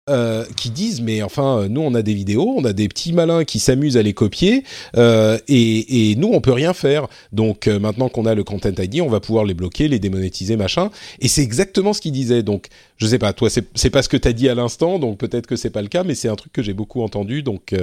euh, 0.10 0.44
qui 0.58 0.70
disent 0.70 1.00
mais 1.02 1.24
enfin 1.24 1.60
euh, 1.60 1.68
nous 1.70 1.80
on 1.80 1.96
a 1.96 2.02
des 2.02 2.14
vidéos 2.14 2.54
on 2.58 2.66
a 2.66 2.74
des 2.74 2.90
petits 2.90 3.14
malins 3.14 3.46
qui 3.46 3.60
s'amusent 3.60 3.96
à 3.96 4.02
les 4.04 4.14
copier 4.14 4.66
euh, 4.98 5.38
et, 5.48 6.12
et 6.12 6.16
nous 6.18 6.30
on 6.34 6.42
peut 6.42 6.52
rien 6.52 6.74
faire 6.74 7.08
donc 7.32 7.68
euh, 7.68 7.80
maintenant 7.80 8.10
qu'on 8.10 8.26
a 8.26 8.36
le 8.36 8.44
content 8.44 8.70
ID 8.78 9.00
on 9.00 9.08
va 9.08 9.22
pouvoir 9.22 9.46
les 9.46 9.54
bloquer 9.54 9.88
les 9.88 10.00
démonétiser 10.00 10.58
machin 10.58 10.90
et 11.22 11.30
c'est 11.30 11.42
exactement 11.42 11.94
ce 11.94 12.02
qu'il 12.02 12.12
disait 12.12 12.44
donc 12.44 12.68
je 12.98 13.08
sais 13.08 13.18
pas 13.18 13.32
toi 13.32 13.50
c'est 13.50 13.66
c'est 13.76 13.90
pas 13.90 14.02
ce 14.04 14.10
que 14.10 14.18
t'as 14.18 14.34
dit 14.34 14.50
à 14.50 14.56
l'instant 14.56 15.00
donc 15.00 15.18
peut-être 15.20 15.48
que 15.48 15.56
c'est 15.56 15.70
pas 15.70 15.82
le 15.82 15.88
cas 15.88 16.04
mais 16.04 16.16
c'est 16.16 16.28
un 16.28 16.36
truc 16.36 16.52
que 16.52 16.62
j'ai 16.62 16.74
beaucoup 16.74 17.02
entendu 17.02 17.42
donc 17.42 17.74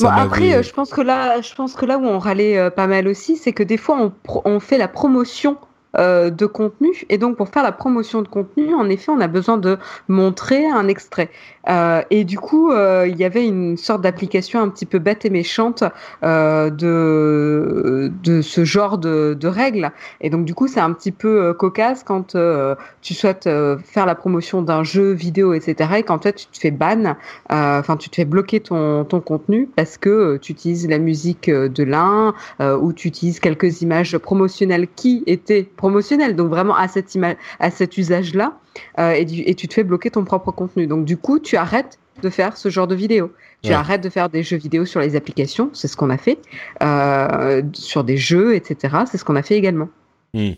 Bon, 0.00 0.08
après, 0.08 0.62
je 0.62 0.72
pense 0.72 0.90
que 0.90 1.00
là, 1.00 1.40
je 1.40 1.54
pense 1.54 1.74
que 1.74 1.86
là 1.86 1.98
où 1.98 2.04
on 2.04 2.18
râlait 2.18 2.70
pas 2.72 2.88
mal 2.88 3.06
aussi, 3.06 3.36
c'est 3.36 3.52
que 3.52 3.62
des 3.62 3.76
fois 3.76 4.12
on, 4.26 4.40
on 4.44 4.58
fait 4.60 4.76
la 4.78 4.88
promotion 4.88 5.56
euh, 5.98 6.30
de 6.30 6.46
contenu. 6.46 7.04
Et 7.08 7.18
donc, 7.18 7.36
pour 7.36 7.48
faire 7.48 7.62
la 7.62 7.72
promotion 7.72 8.22
de 8.22 8.28
contenu, 8.28 8.74
en 8.74 8.88
effet, 8.88 9.10
on 9.10 9.20
a 9.20 9.28
besoin 9.28 9.58
de 9.58 9.78
montrer 10.08 10.66
un 10.66 10.88
extrait. 10.88 11.30
Euh, 11.68 12.02
et 12.10 12.24
du 12.24 12.38
coup, 12.38 12.70
euh, 12.70 13.06
il 13.08 13.16
y 13.16 13.24
avait 13.24 13.46
une 13.46 13.76
sorte 13.76 14.02
d'application 14.02 14.60
un 14.60 14.68
petit 14.68 14.86
peu 14.86 14.98
bête 14.98 15.24
et 15.24 15.30
méchante 15.30 15.84
euh, 16.22 16.70
de, 16.70 18.12
de 18.22 18.42
ce 18.42 18.64
genre 18.64 18.98
de, 18.98 19.36
de, 19.38 19.48
règles. 19.48 19.90
Et 20.20 20.30
donc, 20.30 20.44
du 20.44 20.54
coup, 20.54 20.68
c'est 20.68 20.80
un 20.80 20.92
petit 20.92 21.12
peu 21.12 21.42
euh, 21.42 21.54
cocasse 21.54 22.02
quand 22.04 22.34
euh, 22.34 22.74
tu 23.00 23.14
souhaites 23.14 23.48
faire 23.84 24.06
la 24.06 24.14
promotion 24.14 24.62
d'un 24.62 24.82
jeu 24.82 25.12
vidéo, 25.12 25.54
etc. 25.54 25.90
Et 25.98 26.02
qu'en 26.02 26.18
fait, 26.18 26.34
tu 26.34 26.46
te 26.46 26.58
fais 26.58 26.70
ban, 26.70 27.16
enfin, 27.50 27.96
tu 27.96 28.08
te 28.08 28.16
fais 28.16 28.24
bloquer 28.24 28.60
ton, 28.60 29.04
ton 29.04 29.20
contenu 29.20 29.68
parce 29.74 29.98
que 29.98 30.36
tu 30.38 30.52
utilises 30.52 30.88
la 30.88 30.98
musique 30.98 31.50
de 31.50 31.84
l'un 31.84 32.34
ou 32.60 32.92
tu 32.92 33.08
utilises 33.08 33.40
quelques 33.40 33.82
images 33.82 34.16
promotionnelles 34.18 34.88
qui 34.88 35.22
étaient 35.26 35.62
promotionnel, 35.84 36.34
donc 36.34 36.48
vraiment 36.48 36.74
à, 36.74 36.88
cette 36.88 37.14
à 37.60 37.70
cet 37.70 37.98
usage-là, 37.98 38.58
euh, 38.98 39.12
et, 39.12 39.54
tu 39.54 39.68
te 39.68 39.74
fais 39.74 39.84
bloquer 39.84 40.10
ton 40.10 40.24
propre 40.24 40.50
contenu. 40.50 40.86
Donc 40.86 41.04
du 41.04 41.18
coup, 41.18 41.38
tu 41.38 41.58
arrêtes 41.58 41.98
de 42.22 42.30
faire 42.30 42.56
ce 42.56 42.70
genre 42.70 42.86
de 42.86 42.94
vidéos. 42.94 43.30
Tu 43.62 43.70
arrêtes 43.72 44.02
de 44.02 44.08
faire 44.08 44.30
des 44.30 44.42
jeux 44.42 44.56
vidéo 44.56 44.86
sur 44.86 45.00
les 45.00 45.14
applications, 45.14 45.68
c'est 45.74 45.86
ce 45.86 45.96
qu'on 45.96 46.08
a 46.08 46.16
fait, 46.16 46.38
euh, 46.82 47.62
sur 47.74 48.02
des 48.02 48.16
jeux, 48.16 48.54
etc. 48.54 48.96
C'est 49.10 49.18
ce 49.18 49.26
qu'on 49.26 49.36
a 49.36 49.42
fait 49.42 49.56
également. 49.56 49.90
Hmm. 50.32 50.52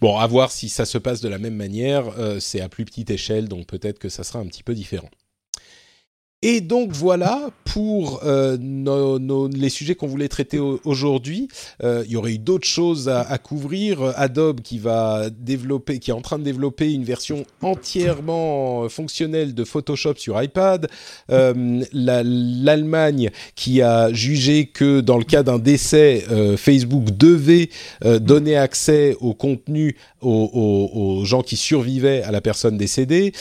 Bon, 0.00 0.18
à 0.18 0.26
voir 0.28 0.52
si 0.52 0.68
ça 0.68 0.84
se 0.84 0.98
passe 0.98 1.20
de 1.20 1.28
la 1.28 1.38
même 1.38 1.56
manière. 1.56 2.04
Euh, 2.18 2.38
c'est 2.38 2.60
à 2.60 2.68
plus 2.68 2.84
petite 2.84 3.10
échelle, 3.10 3.48
donc 3.48 3.66
peut-être 3.66 3.98
que 3.98 4.08
ça 4.08 4.22
sera 4.22 4.38
un 4.38 4.46
petit 4.46 4.62
peu 4.62 4.74
différent. 4.74 5.10
Et 6.42 6.62
donc 6.62 6.92
voilà 6.92 7.50
pour 7.64 8.20
euh, 8.24 8.56
les 9.52 9.68
sujets 9.68 9.94
qu'on 9.94 10.06
voulait 10.06 10.28
traiter 10.28 10.58
aujourd'hui. 10.58 11.48
Euh, 11.84 12.02
il 12.06 12.12
y 12.12 12.16
aurait 12.16 12.32
eu 12.32 12.38
d'autres 12.38 12.66
choses 12.66 13.10
à, 13.10 13.20
à, 13.20 13.36
couvrir. 13.36 14.14
Adobe 14.16 14.62
qui 14.62 14.78
va 14.78 15.28
développer, 15.30 15.98
qui 15.98 16.10
est 16.10 16.14
en 16.14 16.22
train 16.22 16.38
de 16.38 16.44
développer 16.44 16.92
une 16.92 17.04
version 17.04 17.44
entièrement 17.60 18.88
fonctionnelle 18.88 19.54
de 19.54 19.64
Photoshop 19.64 20.14
sur 20.16 20.42
iPad. 20.42 20.88
Euh, 21.30 21.84
L'Allemagne 21.92 23.30
qui 23.54 23.82
a 23.82 24.10
jugé 24.12 24.66
que 24.66 25.00
dans 25.00 25.18
le 25.18 25.24
cas 25.24 25.42
d'un 25.42 25.58
décès, 25.58 26.24
euh, 26.30 26.56
Facebook 26.56 27.10
devait 27.16 27.68
donner 28.02 28.56
accès 28.56 29.14
au 29.20 29.34
contenu 29.34 29.96
aux, 30.22 31.22
gens 31.24 31.42
qui 31.42 31.56
survivaient 31.56 32.22
à 32.22 32.30
la 32.30 32.40
personne 32.40 32.76
décédée. 32.76 33.32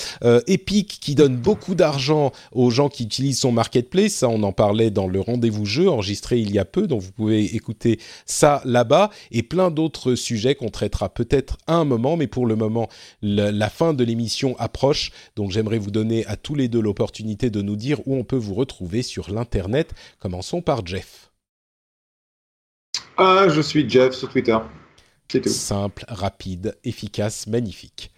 Epic 0.48 1.00
qui 1.02 1.16
donne 1.16 1.36
beaucoup 1.36 1.76
d'argent 1.76 2.32
aux 2.52 2.70
gens 2.70 2.90
qui 2.90 3.04
utilise 3.04 3.40
son 3.40 3.52
marketplace. 3.52 4.14
Ça, 4.14 4.30
on 4.30 4.44
en 4.44 4.52
parlait 4.52 4.92
dans 4.92 5.08
le 5.08 5.22
rendez-vous 5.22 5.66
jeu 5.66 5.90
enregistré 5.90 6.40
il 6.40 6.52
y 6.52 6.60
a 6.60 6.66
peu, 6.66 6.88
donc 6.88 7.02
vous 7.02 7.12
pouvez 7.12 7.56
écouter 7.56 8.00
ça 8.26 8.62
là-bas 8.66 9.10
et 9.32 9.44
plein 9.44 9.72
d'autres 9.72 10.16
sujets 10.16 10.56
qu'on 10.56 10.70
traitera 10.70 11.10
peut-être 11.10 11.58
un 11.68 11.86
moment, 11.86 12.18
mais 12.18 12.28
pour 12.28 12.46
le 12.46 12.56
moment, 12.56 12.90
la 13.22 13.70
fin 13.70 13.94
de 13.94 14.04
l'émission 14.04 14.56
approche. 14.60 15.12
Donc, 15.36 15.52
j'aimerais 15.52 15.78
vous 15.78 15.92
donner 15.92 16.26
à 16.26 16.36
tous 16.36 16.56
les 16.56 16.68
deux 16.68 16.82
l'opportunité 16.82 17.50
de 17.50 17.62
nous 17.62 17.76
dire 17.76 18.00
où 18.06 18.16
on 18.16 18.24
peut 18.24 18.36
vous 18.36 18.54
retrouver 18.54 19.02
sur 19.02 19.32
l'internet. 19.32 19.94
Commençons 20.20 20.62
par 20.62 20.86
Jeff. 20.86 21.32
Ah, 23.18 23.48
je 23.50 23.62
suis 23.62 23.90
Jeff 23.90 24.14
sur 24.14 24.30
Twitter. 24.30 24.58
Simple, 25.46 26.06
rapide, 26.08 26.76
efficace, 26.84 27.48
magnifique. 27.48 28.12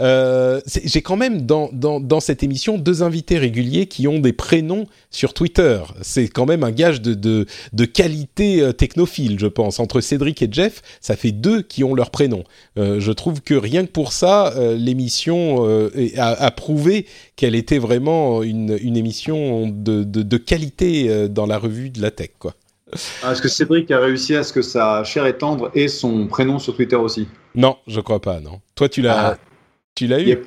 Euh, 0.00 0.60
j'ai 0.66 1.02
quand 1.02 1.16
même 1.16 1.42
dans, 1.42 1.70
dans, 1.72 2.20
cette 2.20 2.42
émission 2.42 2.78
deux 2.78 3.02
invités 3.02 3.38
réguliers 3.38 3.86
qui 3.86 4.08
ont 4.08 4.18
des 4.18 4.32
prénoms 4.32 4.86
sur 5.10 5.34
Twitter. 5.34 5.80
C'est 6.02 6.28
quand 6.28 6.46
même 6.46 6.64
un 6.64 6.70
gage 6.70 7.00
de, 7.00 7.14
de, 7.14 7.84
qualité 7.84 8.60
euh, 8.60 8.72
technophile, 8.72 9.38
je 9.38 9.46
pense. 9.46 9.80
Entre 9.80 10.00
Cédric 10.00 10.42
et 10.42 10.48
Jeff, 10.50 10.82
ça 11.00 11.16
fait 11.16 11.32
deux 11.32 11.62
qui 11.62 11.84
ont 11.84 11.94
leur 11.94 12.10
prénom. 12.10 12.44
Euh, 12.78 13.00
je 13.00 13.12
trouve 13.12 13.40
que 13.40 13.54
rien 13.54 13.86
que 13.86 13.90
pour 13.90 14.12
ça, 14.12 14.52
euh, 14.56 14.76
l'émission 14.76 15.64
a, 16.16 16.26
a, 16.26 16.50
prouvé 16.50 17.06
qu'elle 17.36 17.54
était 17.54 17.78
vraiment 17.78 18.42
une, 18.42 18.78
une 18.80 18.96
émission 18.96 19.68
de, 19.68 20.04
de, 20.04 20.22
de 20.22 20.36
qualité 20.36 21.28
dans 21.28 21.46
la 21.46 21.58
revue 21.58 21.90
de 21.90 22.00
la 22.00 22.10
tech, 22.10 22.30
quoi. 22.38 22.54
Ah, 23.22 23.32
est-ce 23.32 23.42
que 23.42 23.48
Cédric 23.48 23.90
a 23.90 23.98
réussi 23.98 24.36
à 24.36 24.42
ce 24.42 24.52
que 24.52 24.62
sa 24.62 25.04
chère 25.04 25.26
et 25.26 25.36
tendre 25.36 25.70
ait 25.74 25.88
son 25.88 26.26
prénom 26.26 26.58
sur 26.58 26.76
Twitter 26.76 26.96
aussi 26.96 27.28
Non, 27.54 27.76
je 27.86 28.00
crois 28.00 28.20
pas, 28.20 28.40
non. 28.40 28.60
Toi, 28.74 28.88
tu 28.88 29.02
l'as, 29.02 29.26
ah. 29.26 29.38
tu 29.94 30.06
l'as 30.06 30.20
eu 30.20 30.38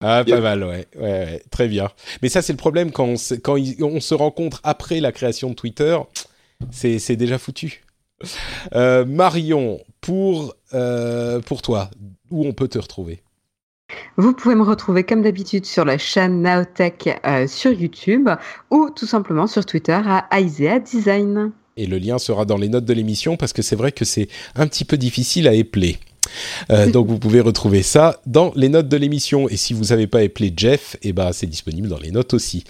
Ah, 0.00 0.24
pas 0.26 0.40
mal, 0.40 0.64
ouais. 0.64 0.86
ouais. 0.96 1.02
ouais, 1.02 1.42
très 1.50 1.68
bien. 1.68 1.88
Mais 2.22 2.28
ça, 2.28 2.42
c'est 2.42 2.52
le 2.52 2.58
problème 2.58 2.92
quand 2.92 3.04
on 3.04 3.16
se, 3.16 3.34
quand 3.34 3.56
on 3.80 4.00
se 4.00 4.14
rencontre 4.14 4.60
après 4.64 5.00
la 5.00 5.12
création 5.12 5.50
de 5.50 5.54
Twitter, 5.54 5.98
c'est, 6.70 7.16
déjà 7.16 7.38
foutu. 7.38 7.82
Euh, 8.74 9.04
Marion, 9.04 9.80
pour, 10.00 10.54
euh, 10.74 11.40
pour 11.40 11.62
toi, 11.62 11.90
où 12.30 12.46
on 12.46 12.52
peut 12.52 12.68
te 12.68 12.78
retrouver? 12.78 13.22
Vous 14.16 14.32
pouvez 14.32 14.54
me 14.54 14.62
retrouver 14.62 15.04
comme 15.04 15.22
d'habitude 15.22 15.66
sur 15.66 15.84
la 15.84 15.98
chaîne 15.98 16.42
Naotech 16.42 17.20
euh, 17.26 17.46
sur 17.46 17.72
YouTube 17.72 18.30
ou 18.70 18.88
tout 18.90 19.06
simplement 19.06 19.46
sur 19.46 19.66
Twitter 19.66 20.00
à 20.04 20.40
Isaiah 20.40 20.78
Design 20.78 21.52
et 21.76 21.86
le 21.86 21.98
lien 21.98 22.18
sera 22.18 22.44
dans 22.44 22.56
les 22.56 22.68
notes 22.68 22.84
de 22.84 22.92
l'émission 22.92 23.36
parce 23.36 23.52
que 23.52 23.62
c'est 23.62 23.76
vrai 23.76 23.92
que 23.92 24.04
c'est 24.04 24.28
un 24.54 24.66
petit 24.66 24.84
peu 24.84 24.96
difficile 24.96 25.48
à 25.48 25.54
épeler. 25.54 25.98
Euh, 26.70 26.86
donc 26.90 27.08
vous 27.08 27.18
pouvez 27.18 27.40
retrouver 27.40 27.82
ça 27.82 28.20
dans 28.26 28.52
les 28.54 28.68
notes 28.68 28.88
de 28.88 28.96
l'émission 28.96 29.48
et 29.48 29.56
si 29.56 29.74
vous 29.74 29.86
n'avez 29.86 30.06
pas 30.06 30.20
appelé 30.20 30.52
Jeff, 30.56 30.96
eh 31.02 31.12
ben 31.12 31.32
c'est 31.32 31.46
disponible 31.46 31.88
dans 31.88 31.98
les 31.98 32.10
notes 32.10 32.34
aussi. 32.34 32.64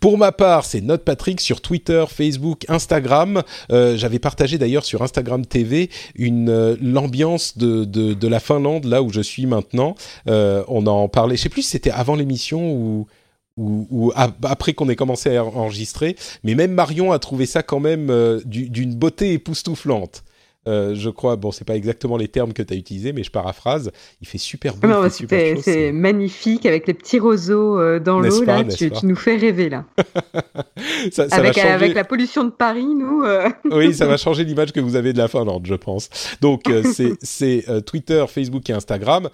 Pour 0.00 0.18
ma 0.18 0.32
part, 0.32 0.64
c'est 0.64 0.80
Note 0.80 1.02
Patrick 1.02 1.40
sur 1.40 1.60
Twitter, 1.60 2.04
Facebook, 2.08 2.64
Instagram. 2.68 3.42
Euh, 3.70 3.96
J'avais 3.96 4.18
partagé 4.18 4.58
d'ailleurs 4.58 4.84
sur 4.84 5.02
Instagram 5.02 5.44
TV 5.44 5.90
une 6.14 6.48
euh, 6.48 6.76
l'ambiance 6.80 7.58
de, 7.58 7.84
de, 7.84 8.14
de 8.14 8.28
la 8.28 8.40
Finlande 8.40 8.84
là 8.84 9.02
où 9.02 9.12
je 9.12 9.20
suis 9.20 9.46
maintenant. 9.46 9.94
On 10.26 10.86
en 10.86 11.08
parlait, 11.08 11.36
je 11.36 11.42
sais 11.42 11.48
plus 11.48 11.62
si 11.62 11.70
c'était 11.70 11.90
avant 11.90 12.14
l'émission 12.14 12.72
ou 12.72 13.06
ou, 13.56 13.86
ou 13.90 14.12
après 14.16 14.72
qu'on 14.72 14.88
ait 14.88 14.96
commencé 14.96 15.36
à 15.36 15.44
enregistrer, 15.44 16.16
mais 16.42 16.54
même 16.54 16.72
Marion 16.72 17.12
a 17.12 17.18
trouvé 17.18 17.46
ça 17.46 17.62
quand 17.62 17.80
même 17.80 18.10
euh, 18.10 18.40
d'une 18.44 18.94
beauté 18.94 19.32
époustouflante. 19.32 20.24
Euh, 20.68 20.94
je 20.94 21.10
crois, 21.10 21.36
bon, 21.36 21.50
c'est 21.50 21.64
pas 21.64 21.74
exactement 21.74 22.16
les 22.16 22.28
termes 22.28 22.52
que 22.52 22.62
tu 22.62 22.72
as 22.72 22.76
utilisés, 22.76 23.12
mais 23.12 23.24
je 23.24 23.30
paraphrase. 23.30 23.90
Il 24.20 24.28
fait 24.28 24.38
super 24.38 24.76
beau. 24.76 25.08
C'est 25.08 25.92
magnifique 25.92 26.66
avec 26.66 26.86
les 26.86 26.94
petits 26.94 27.18
roseaux 27.18 27.78
euh, 27.80 27.98
dans 27.98 28.20
l'eau. 28.20 28.44
Là, 28.44 28.64
tu, 28.64 28.90
tu, 28.90 29.06
nous 29.06 29.16
fais 29.16 29.36
rêver 29.36 29.68
là. 29.68 29.84
ça, 31.12 31.28
ça 31.28 31.36
avec, 31.36 31.54
changer... 31.54 31.68
avec, 31.68 31.94
la 31.94 32.04
pollution 32.04 32.44
de 32.44 32.50
Paris, 32.50 32.86
nous. 32.86 33.24
Euh... 33.24 33.48
oui, 33.70 33.92
ça 33.92 34.06
va 34.06 34.16
changer 34.16 34.44
l'image 34.44 34.72
que 34.72 34.80
vous 34.80 34.94
avez 34.94 35.12
de 35.12 35.18
la 35.18 35.28
Finlande, 35.28 35.66
je 35.66 35.74
pense. 35.74 36.08
Donc, 36.40 36.62
c'est 37.22 37.64
Twitter, 37.86 38.24
Facebook 38.28 38.68
et 38.70 38.72
Instagram. 38.72 39.28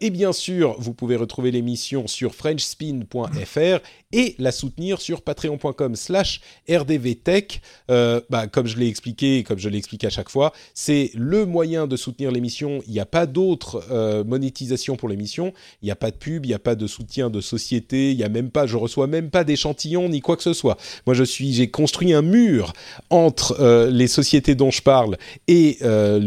et 0.00 0.10
bien 0.10 0.32
sûr, 0.32 0.76
vous 0.78 0.92
pouvez 0.92 1.16
retrouver 1.16 1.50
l'émission 1.50 2.06
sur 2.06 2.34
FrenchSpin.fr 2.34 3.78
et 4.12 4.34
la 4.38 4.52
soutenir 4.52 5.00
sur 5.00 5.22
patreon.com/slash 5.22 6.40
rdvtech. 6.68 7.62
bah, 7.88 8.46
comme 8.50 8.66
je 8.66 8.76
l'ai 8.76 8.88
expliqué, 8.88 9.44
comme 9.44 9.58
je 9.58 9.68
l'explique 9.68 10.04
à 10.04 10.10
chaque 10.10 10.28
fois 10.28 10.52
c'est 10.74 11.10
le 11.14 11.46
moyen 11.46 11.86
de 11.86 11.96
soutenir 11.96 12.30
l'émission. 12.30 12.80
Il 12.86 12.92
n'y 12.92 13.00
a 13.00 13.06
pas 13.06 13.26
d'autre 13.26 13.84
euh, 13.90 14.24
monétisation 14.24 14.96
pour 14.96 15.08
l'émission. 15.08 15.52
Il 15.82 15.86
n'y 15.86 15.90
a 15.90 15.96
pas 15.96 16.10
de 16.10 16.16
pub, 16.16 16.44
il 16.44 16.48
n'y 16.48 16.54
a 16.54 16.58
pas 16.58 16.74
de 16.74 16.86
soutien 16.86 17.30
de 17.30 17.40
société. 17.40 18.12
Il 18.12 18.16
y 18.18 18.24
a 18.24 18.28
même 18.28 18.50
pas, 18.50 18.66
je 18.66 18.76
reçois 18.76 19.06
même 19.06 19.30
pas 19.30 19.44
d'échantillons 19.44 20.08
ni 20.08 20.20
quoi 20.20 20.36
que 20.36 20.42
ce 20.42 20.52
soit. 20.52 20.76
Moi, 21.06 21.14
je 21.14 21.24
suis, 21.24 21.52
j'ai 21.52 21.68
construit 21.68 22.12
un 22.12 22.22
mur 22.22 22.72
entre 23.10 23.56
euh, 23.60 23.90
les 23.90 24.06
sociétés 24.06 24.54
dont 24.54 24.70
je 24.70 24.82
parle 24.82 25.16
et 25.46 25.78
euh, 25.82 26.18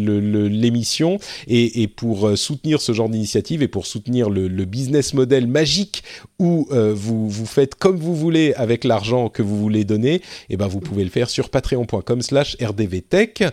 l'émission. 0.49 1.19
Et, 1.47 1.87
pour 1.87 2.37
soutenir 2.37 2.81
ce 2.81 2.93
genre 2.93 3.09
d'initiative 3.09 3.61
et 3.61 3.67
pour 3.67 3.85
soutenir 3.85 4.29
le, 4.29 4.47
business 4.65 5.13
model 5.13 5.47
magique 5.47 6.03
où 6.39 6.67
vous 6.71 7.29
vous 7.29 7.45
faites 7.45 7.75
comme 7.75 7.97
vous 7.97 8.15
voulez 8.15 8.53
avec 8.55 8.83
l'argent 8.83 9.29
que 9.29 9.41
vous 9.41 9.57
voulez 9.57 9.83
donner, 9.83 10.15
et 10.15 10.21
eh 10.51 10.57
ben 10.57 10.67
vous 10.67 10.79
pouvez 10.79 11.03
le 11.03 11.09
faire 11.09 11.29
sur 11.29 11.49
patreon.com/rdvtech. 11.49 13.43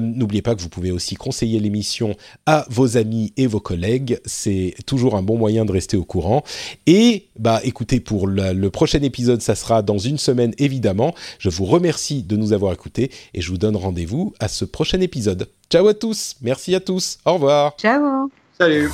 N'oubliez 0.00 0.42
pas 0.42 0.54
que 0.54 0.60
vous 0.60 0.68
pouvez 0.68 0.90
aussi 0.90 1.14
conseiller 1.14 1.60
l'émission 1.60 2.14
à 2.46 2.66
vos 2.70 2.96
amis 2.96 3.32
et 3.36 3.46
vos 3.46 3.60
collègues. 3.60 4.18
C'est 4.24 4.74
toujours 4.86 5.14
un 5.14 5.22
bon 5.22 5.38
moyen 5.38 5.64
de 5.64 5.72
rester 5.72 5.96
au 5.96 6.04
courant. 6.04 6.42
Et 6.86 7.26
bah 7.38 7.60
écoutez, 7.64 8.00
pour 8.00 8.26
le, 8.26 8.52
le 8.52 8.70
prochain 8.70 9.02
épisode, 9.02 9.42
ça 9.42 9.54
sera 9.54 9.82
dans 9.82 9.98
une 9.98 10.18
semaine 10.18 10.54
évidemment. 10.58 11.14
Je 11.38 11.50
vous 11.50 11.64
remercie 11.64 12.22
de 12.22 12.36
nous 12.36 12.52
avoir 12.52 12.72
écoutés 12.72 13.10
et 13.34 13.40
je 13.40 13.50
vous 13.50 13.58
donne 13.58 13.76
rendez-vous 13.76 14.32
à 14.40 14.48
ce 14.48 14.64
prochain 14.64 15.00
épisode. 15.00 15.48
Ciao 15.70 15.86
à 15.86 15.94
tous, 15.94 16.36
merci 16.42 16.74
à 16.74 16.80
tous, 16.80 17.18
au 17.24 17.34
revoir. 17.34 17.74
Ciao. 17.78 18.30
Salut. 18.58 18.90